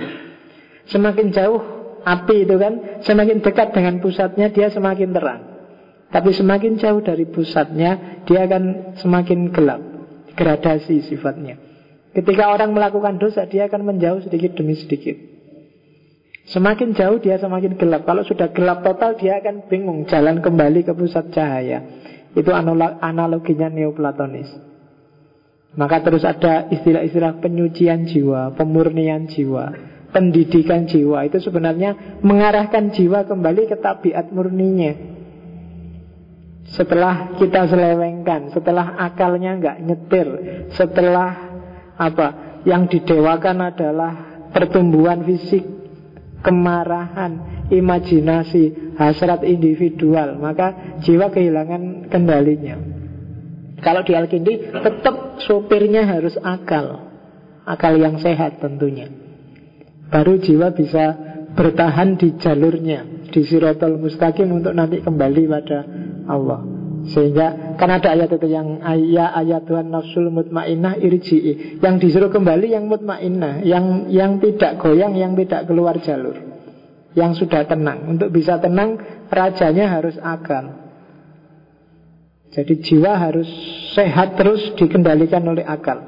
Semakin 0.92 1.32
jauh 1.32 1.64
api 2.04 2.44
itu 2.44 2.60
kan, 2.60 3.00
semakin 3.08 3.40
dekat 3.40 3.72
dengan 3.72 4.04
pusatnya 4.04 4.52
dia 4.52 4.68
semakin 4.68 5.16
terang. 5.16 5.42
Tapi 6.12 6.36
semakin 6.36 6.76
jauh 6.76 7.00
dari 7.00 7.24
pusatnya 7.24 8.22
dia 8.28 8.44
akan 8.44 8.94
semakin 9.00 9.56
gelap. 9.56 9.80
Gradasi 10.36 11.08
sifatnya. 11.08 11.56
Ketika 12.12 12.52
orang 12.52 12.76
melakukan 12.76 13.16
dosa 13.16 13.48
dia 13.48 13.72
akan 13.72 13.96
menjauh 13.96 14.20
sedikit 14.28 14.60
demi 14.60 14.76
sedikit. 14.76 15.16
Semakin 16.52 17.00
jauh 17.00 17.24
dia 17.24 17.40
semakin 17.40 17.80
gelap. 17.80 18.04
Kalau 18.04 18.28
sudah 18.28 18.52
gelap 18.52 18.84
total 18.84 19.16
dia 19.16 19.40
akan 19.40 19.72
bingung 19.72 20.04
jalan 20.04 20.44
kembali 20.44 20.84
ke 20.84 20.92
pusat 20.92 21.32
cahaya. 21.32 21.80
Itu 22.36 22.52
analoginya 22.52 23.72
Neoplatonis. 23.72 24.75
Maka 25.76 26.00
terus 26.00 26.24
ada 26.24 26.72
istilah-istilah 26.72 27.44
penyucian 27.44 28.08
jiwa, 28.08 28.56
pemurnian 28.56 29.28
jiwa, 29.28 29.76
pendidikan 30.16 30.88
jiwa. 30.88 31.28
Itu 31.28 31.44
sebenarnya 31.44 32.20
mengarahkan 32.24 32.96
jiwa 32.96 33.28
kembali 33.28 33.68
ke 33.68 33.76
tabiat 33.84 34.32
murninya. 34.32 34.96
Setelah 36.72 37.36
kita 37.36 37.68
selewengkan, 37.68 38.56
setelah 38.56 38.96
akalnya 39.04 39.60
nggak 39.60 39.78
nyetir, 39.84 40.28
setelah 40.74 41.60
apa 42.00 42.28
yang 42.64 42.88
didewakan 42.88 43.70
adalah 43.70 44.14
pertumbuhan 44.56 45.28
fisik, 45.28 45.62
kemarahan, 46.40 47.68
imajinasi, 47.68 48.96
hasrat 48.96 49.44
individual, 49.44 50.40
maka 50.40 50.98
jiwa 51.04 51.28
kehilangan 51.30 52.08
kendalinya. 52.08 52.95
Kalau 53.80 54.02
di 54.08 54.14
Al-Kindi 54.16 54.72
tetap 54.72 55.42
sopirnya 55.44 56.08
harus 56.08 56.40
akal. 56.40 57.12
Akal 57.66 57.98
yang 57.98 58.22
sehat 58.22 58.62
tentunya. 58.62 59.10
Baru 60.08 60.38
jiwa 60.38 60.72
bisa 60.72 61.18
bertahan 61.58 62.16
di 62.16 62.38
jalurnya. 62.38 63.28
Di 63.28 63.42
sirotol 63.44 63.98
mustaqim 64.00 64.48
untuk 64.54 64.72
nanti 64.78 65.02
kembali 65.02 65.44
pada 65.50 65.80
Allah. 66.30 66.62
Sehingga 67.06 67.78
kan 67.78 67.90
ada 67.94 68.18
ayat 68.18 68.34
itu 68.34 68.50
yang 68.50 68.82
ayat 68.82 69.30
ayat 69.38 69.62
Tuhan 69.70 69.94
nafsul 69.94 70.30
mutmainnah 70.34 70.98
irji'i. 70.98 71.82
Yang 71.82 71.96
disuruh 72.10 72.32
kembali 72.34 72.74
yang 72.74 72.90
mutmainnah, 72.90 73.62
yang 73.62 74.10
yang 74.10 74.42
tidak 74.42 74.82
goyang, 74.82 75.14
yang 75.14 75.38
tidak 75.38 75.70
keluar 75.70 75.98
jalur. 76.02 76.38
Yang 77.14 77.46
sudah 77.46 77.66
tenang. 77.70 78.10
Untuk 78.10 78.34
bisa 78.34 78.58
tenang, 78.58 78.98
rajanya 79.30 80.00
harus 80.00 80.18
akal. 80.22 80.85
Jadi 82.56 82.74
jiwa 82.80 83.20
harus 83.20 83.52
sehat 83.92 84.40
terus 84.40 84.64
dikendalikan 84.80 85.44
oleh 85.44 85.68
akal. 85.68 86.08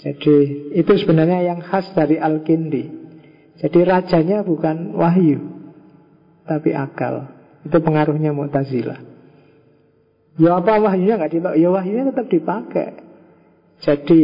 Jadi 0.00 0.36
itu 0.72 0.92
sebenarnya 1.04 1.52
yang 1.52 1.60
khas 1.60 1.92
dari 1.92 2.16
Al-Kindi. 2.16 2.84
Jadi 3.60 3.78
rajanya 3.84 4.40
bukan 4.40 4.96
wahyu, 4.96 5.42
tapi 6.48 6.72
akal. 6.72 7.28
Itu 7.66 7.76
pengaruhnya 7.82 8.32
Mu'tazilah. 8.32 9.04
Ya 10.38 10.54
apa 10.54 10.78
wahyunya 10.80 11.18
nggak 11.18 11.32
dipakai? 11.34 11.58
Ya 11.58 11.68
wahyunya 11.68 12.04
tetap 12.14 12.26
dipakai. 12.30 12.88
Jadi 13.82 14.20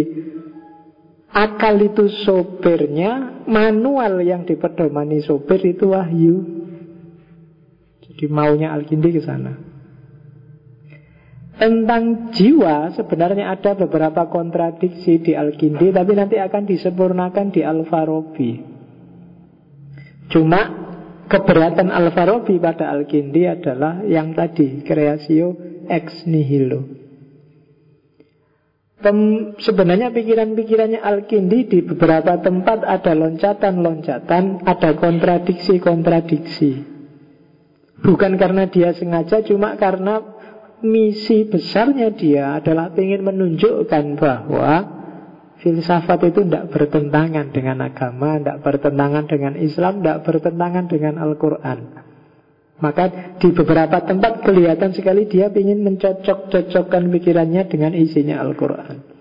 akal 1.35 1.75
itu 1.83 2.07
sopirnya, 2.23 3.43
manual 3.51 4.23
yang 4.23 4.47
dipedomani 4.47 5.21
sopir 5.27 5.59
itu 5.67 5.91
wahyu. 5.91 6.37
Jadi 8.09 8.25
maunya 8.31 8.71
Al-Kindi 8.73 9.11
ke 9.11 9.21
sana. 9.27 9.74
Tentang 11.55 12.35
jiwa 12.35 12.91
sebenarnya 12.99 13.55
ada 13.55 13.79
beberapa 13.79 14.27
kontradiksi 14.27 15.23
di 15.23 15.39
Al-Kindi 15.39 15.95
Tapi 15.95 16.13
nanti 16.19 16.35
akan 16.35 16.67
disempurnakan 16.67 17.47
di 17.55 17.63
Al-Farabi. 17.63 18.53
Cuma 20.35 20.61
keberatan 21.31 21.95
Al-Farabi 21.95 22.59
pada 22.59 22.91
Al-Kindi 22.91 23.47
adalah 23.47 24.03
yang 24.03 24.35
tadi 24.35 24.83
Kreasio 24.83 25.55
ex 25.87 26.27
nihilo. 26.27 26.91
Tem, 28.99 29.53
Sebenarnya 29.61 30.11
pikiran-pikirannya 30.11 31.07
Al-Kindi 31.07 31.59
di 31.71 31.79
beberapa 31.87 32.41
tempat 32.41 32.83
ada 32.83 33.13
loncatan-loncatan 33.15 34.65
Ada 34.67 34.91
kontradiksi-kontradiksi. 34.99 36.73
Bukan 38.03 38.33
karena 38.43 38.67
dia 38.67 38.91
sengaja 38.91 39.45
Cuma 39.47 39.79
karena 39.79 40.34
misi 40.85 41.49
besarnya 41.49 42.13
dia 42.13 42.61
adalah 42.61 42.93
ingin 42.93 43.25
menunjukkan 43.25 44.21
bahwa 44.21 44.73
filsafat 45.65 46.29
itu 46.29 46.45
tidak 46.45 46.71
bertentangan 46.71 47.49
dengan 47.51 47.81
agama, 47.81 48.37
tidak 48.37 48.61
bertentangan 48.61 49.25
dengan 49.25 49.57
Islam, 49.57 50.05
tidak 50.05 50.29
bertentangan 50.29 50.85
dengan 50.87 51.15
Al-Quran. 51.17 51.79
Maka 52.85 53.05
di 53.41 53.49
beberapa 53.57 54.05
tempat 54.05 54.45
kelihatan 54.45 54.93
sekali 54.93 55.25
dia 55.25 55.49
ingin 55.49 55.81
mencocok-cocokkan 55.89 57.09
pikirannya 57.09 57.65
dengan 57.65 57.97
isinya 57.97 58.45
Al-Quran. 58.45 59.17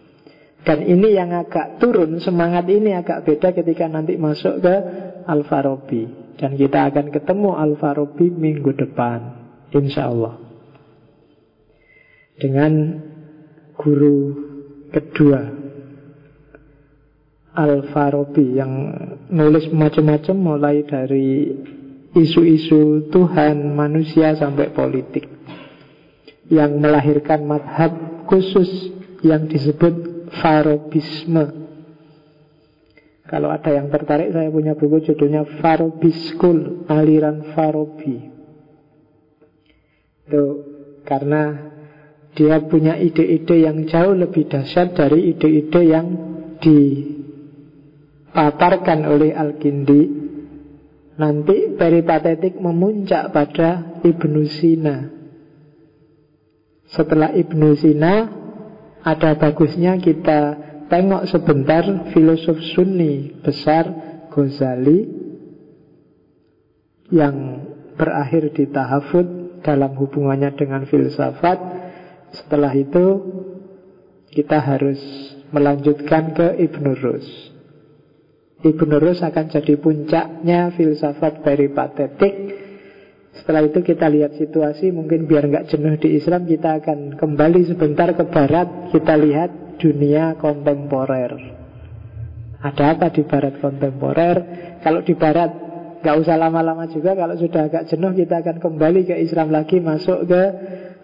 Dan 0.64 0.80
ini 0.84 1.15
yang 1.15 1.31
agak 1.31 1.80
turun, 1.80 2.19
semangat 2.23 2.68
ini 2.72 2.95
agak 2.95 3.27
beda 3.27 3.52
ketika 3.52 3.88
nanti 3.88 4.15
masuk 4.19 4.64
ke 4.64 4.76
Al-Farabi. 5.27 6.35
Dan 6.40 6.60
kita 6.60 6.91
akan 6.91 7.11
ketemu 7.11 7.56
Al-Farabi 7.56 8.31
minggu 8.31 8.72
depan. 8.76 9.44
Insya 9.76 10.11
Allah 10.11 10.52
dengan 12.38 13.01
guru 13.77 14.19
kedua 14.93 15.64
Al-Farabi 17.53 18.57
yang 18.57 18.73
nulis 19.30 19.69
macam-macam 19.69 20.35
mulai 20.38 20.81
dari 20.89 21.53
isu-isu 22.18 23.14
Tuhan, 23.14 23.77
manusia 23.77 24.34
sampai 24.34 24.73
politik 24.73 25.30
yang 26.49 26.81
melahirkan 26.81 27.45
madhab 27.45 28.26
khusus 28.26 28.89
yang 29.22 29.45
disebut 29.45 30.26
Farobisme. 30.41 31.61
Kalau 33.30 33.49
ada 33.53 33.69
yang 33.69 33.89
tertarik, 33.89 34.34
saya 34.34 34.49
punya 34.49 34.73
buku 34.73 35.05
judulnya 35.05 35.45
Farobiskul, 35.61 36.89
aliran 36.89 37.53
Farobi. 37.53 38.34
Itu 40.26 40.43
karena 41.05 41.73
dia 42.34 42.57
punya 42.65 42.97
ide-ide 42.97 43.61
yang 43.61 43.85
jauh 43.85 44.18
lebih 44.18 44.49
dahsyat 44.49 44.97
dari 44.97 45.30
ide-ide 45.34 45.81
yang 45.85 46.07
dipaparkan 46.57 49.05
oleh 49.05 49.38
Al-Kindi. 49.38 50.26
Nanti 51.14 51.77
peripatetik 51.77 52.57
memuncak 52.57 53.30
pada 53.30 54.01
Ibnu 54.01 54.49
Sina. 54.49 55.14
Setelah 56.89 57.38
Ibnu 57.38 57.77
Sina, 57.77 58.34
ada 59.05 59.38
bagusnya 59.38 60.01
kita 60.01 60.57
tengok 60.89 61.30
sebentar 61.30 61.85
filosof 62.14 62.57
Sunni 62.73 63.30
besar 63.45 63.85
Ghazali 64.34 65.05
yang 67.14 67.61
berakhir 67.93 68.57
di 68.57 68.65
tahafud 68.73 69.61
dalam 69.61 69.93
hubungannya 69.93 70.57
dengan 70.57 70.89
filsafat. 70.89 71.82
Setelah 72.34 72.73
itu 72.73 73.05
kita 74.34 74.57
harus 74.57 74.97
melanjutkan 75.53 76.34
ke 76.34 76.47
Ibn 76.65 76.85
Rus. 76.97 77.27
Ibn 78.65 78.89
Rus 78.97 79.22
akan 79.22 79.45
jadi 79.53 79.77
puncaknya 79.77 80.73
filsafat 80.73 81.45
peripatetik. 81.45 82.34
Setelah 83.34 83.65
itu 83.65 83.85
kita 83.85 84.10
lihat 84.10 84.38
situasi, 84.38 84.89
mungkin 84.89 85.30
biar 85.30 85.45
nggak 85.49 85.69
jenuh 85.69 85.97
di 86.01 86.18
Islam, 86.18 86.45
kita 86.49 86.81
akan 86.81 87.18
kembali 87.18 87.61
sebentar 87.69 88.10
ke 88.18 88.26
Barat. 88.30 88.89
Kita 88.89 89.14
lihat 89.14 89.77
dunia 89.77 90.38
kontemporer. 90.38 91.34
Ada 92.64 92.97
apa 92.97 93.11
di 93.11 93.22
Barat 93.27 93.60
kontemporer? 93.60 94.38
Kalau 94.81 95.03
di 95.03 95.14
Barat 95.14 95.51
nggak 95.99 96.15
usah 96.23 96.35
lama-lama 96.39 96.88
juga. 96.88 97.14
Kalau 97.14 97.35
sudah 97.35 97.68
agak 97.68 97.84
jenuh, 97.91 98.15
kita 98.15 98.41
akan 98.41 98.57
kembali 98.64 99.01
ke 99.05 99.15
Islam 99.19 99.51
lagi, 99.51 99.84
masuk 99.84 100.30
ke 100.30 100.43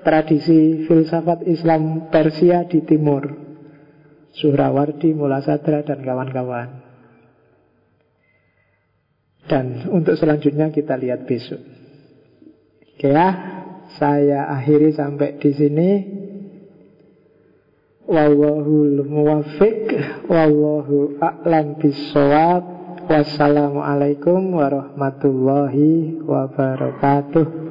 tradisi 0.03 0.85
filsafat 0.87 1.45
Islam 1.45 2.07
Persia 2.11 2.65
di 2.65 2.83
timur. 2.83 3.27
Suhrawardi, 4.29 5.11
Mula 5.11 5.41
Sadra, 5.41 5.83
dan 5.83 5.99
kawan-kawan. 6.05 6.69
Dan 9.49 9.89
untuk 9.89 10.13
selanjutnya 10.13 10.69
kita 10.69 10.93
lihat 10.93 11.25
besok. 11.25 11.57
Oke 12.93 13.09
ya, 13.09 13.29
saya 13.97 14.53
akhiri 14.53 14.93
sampai 14.93 15.41
di 15.41 15.51
sini. 15.51 15.89
Wallahul 18.09 19.05
muwafiq 19.05 19.85
Wallahu 20.25 21.21
a'lam 21.21 21.77
bisawab 21.77 22.79
Wassalamualaikum 23.05 24.57
warahmatullahi 24.57 26.17
wabarakatuh 26.25 27.68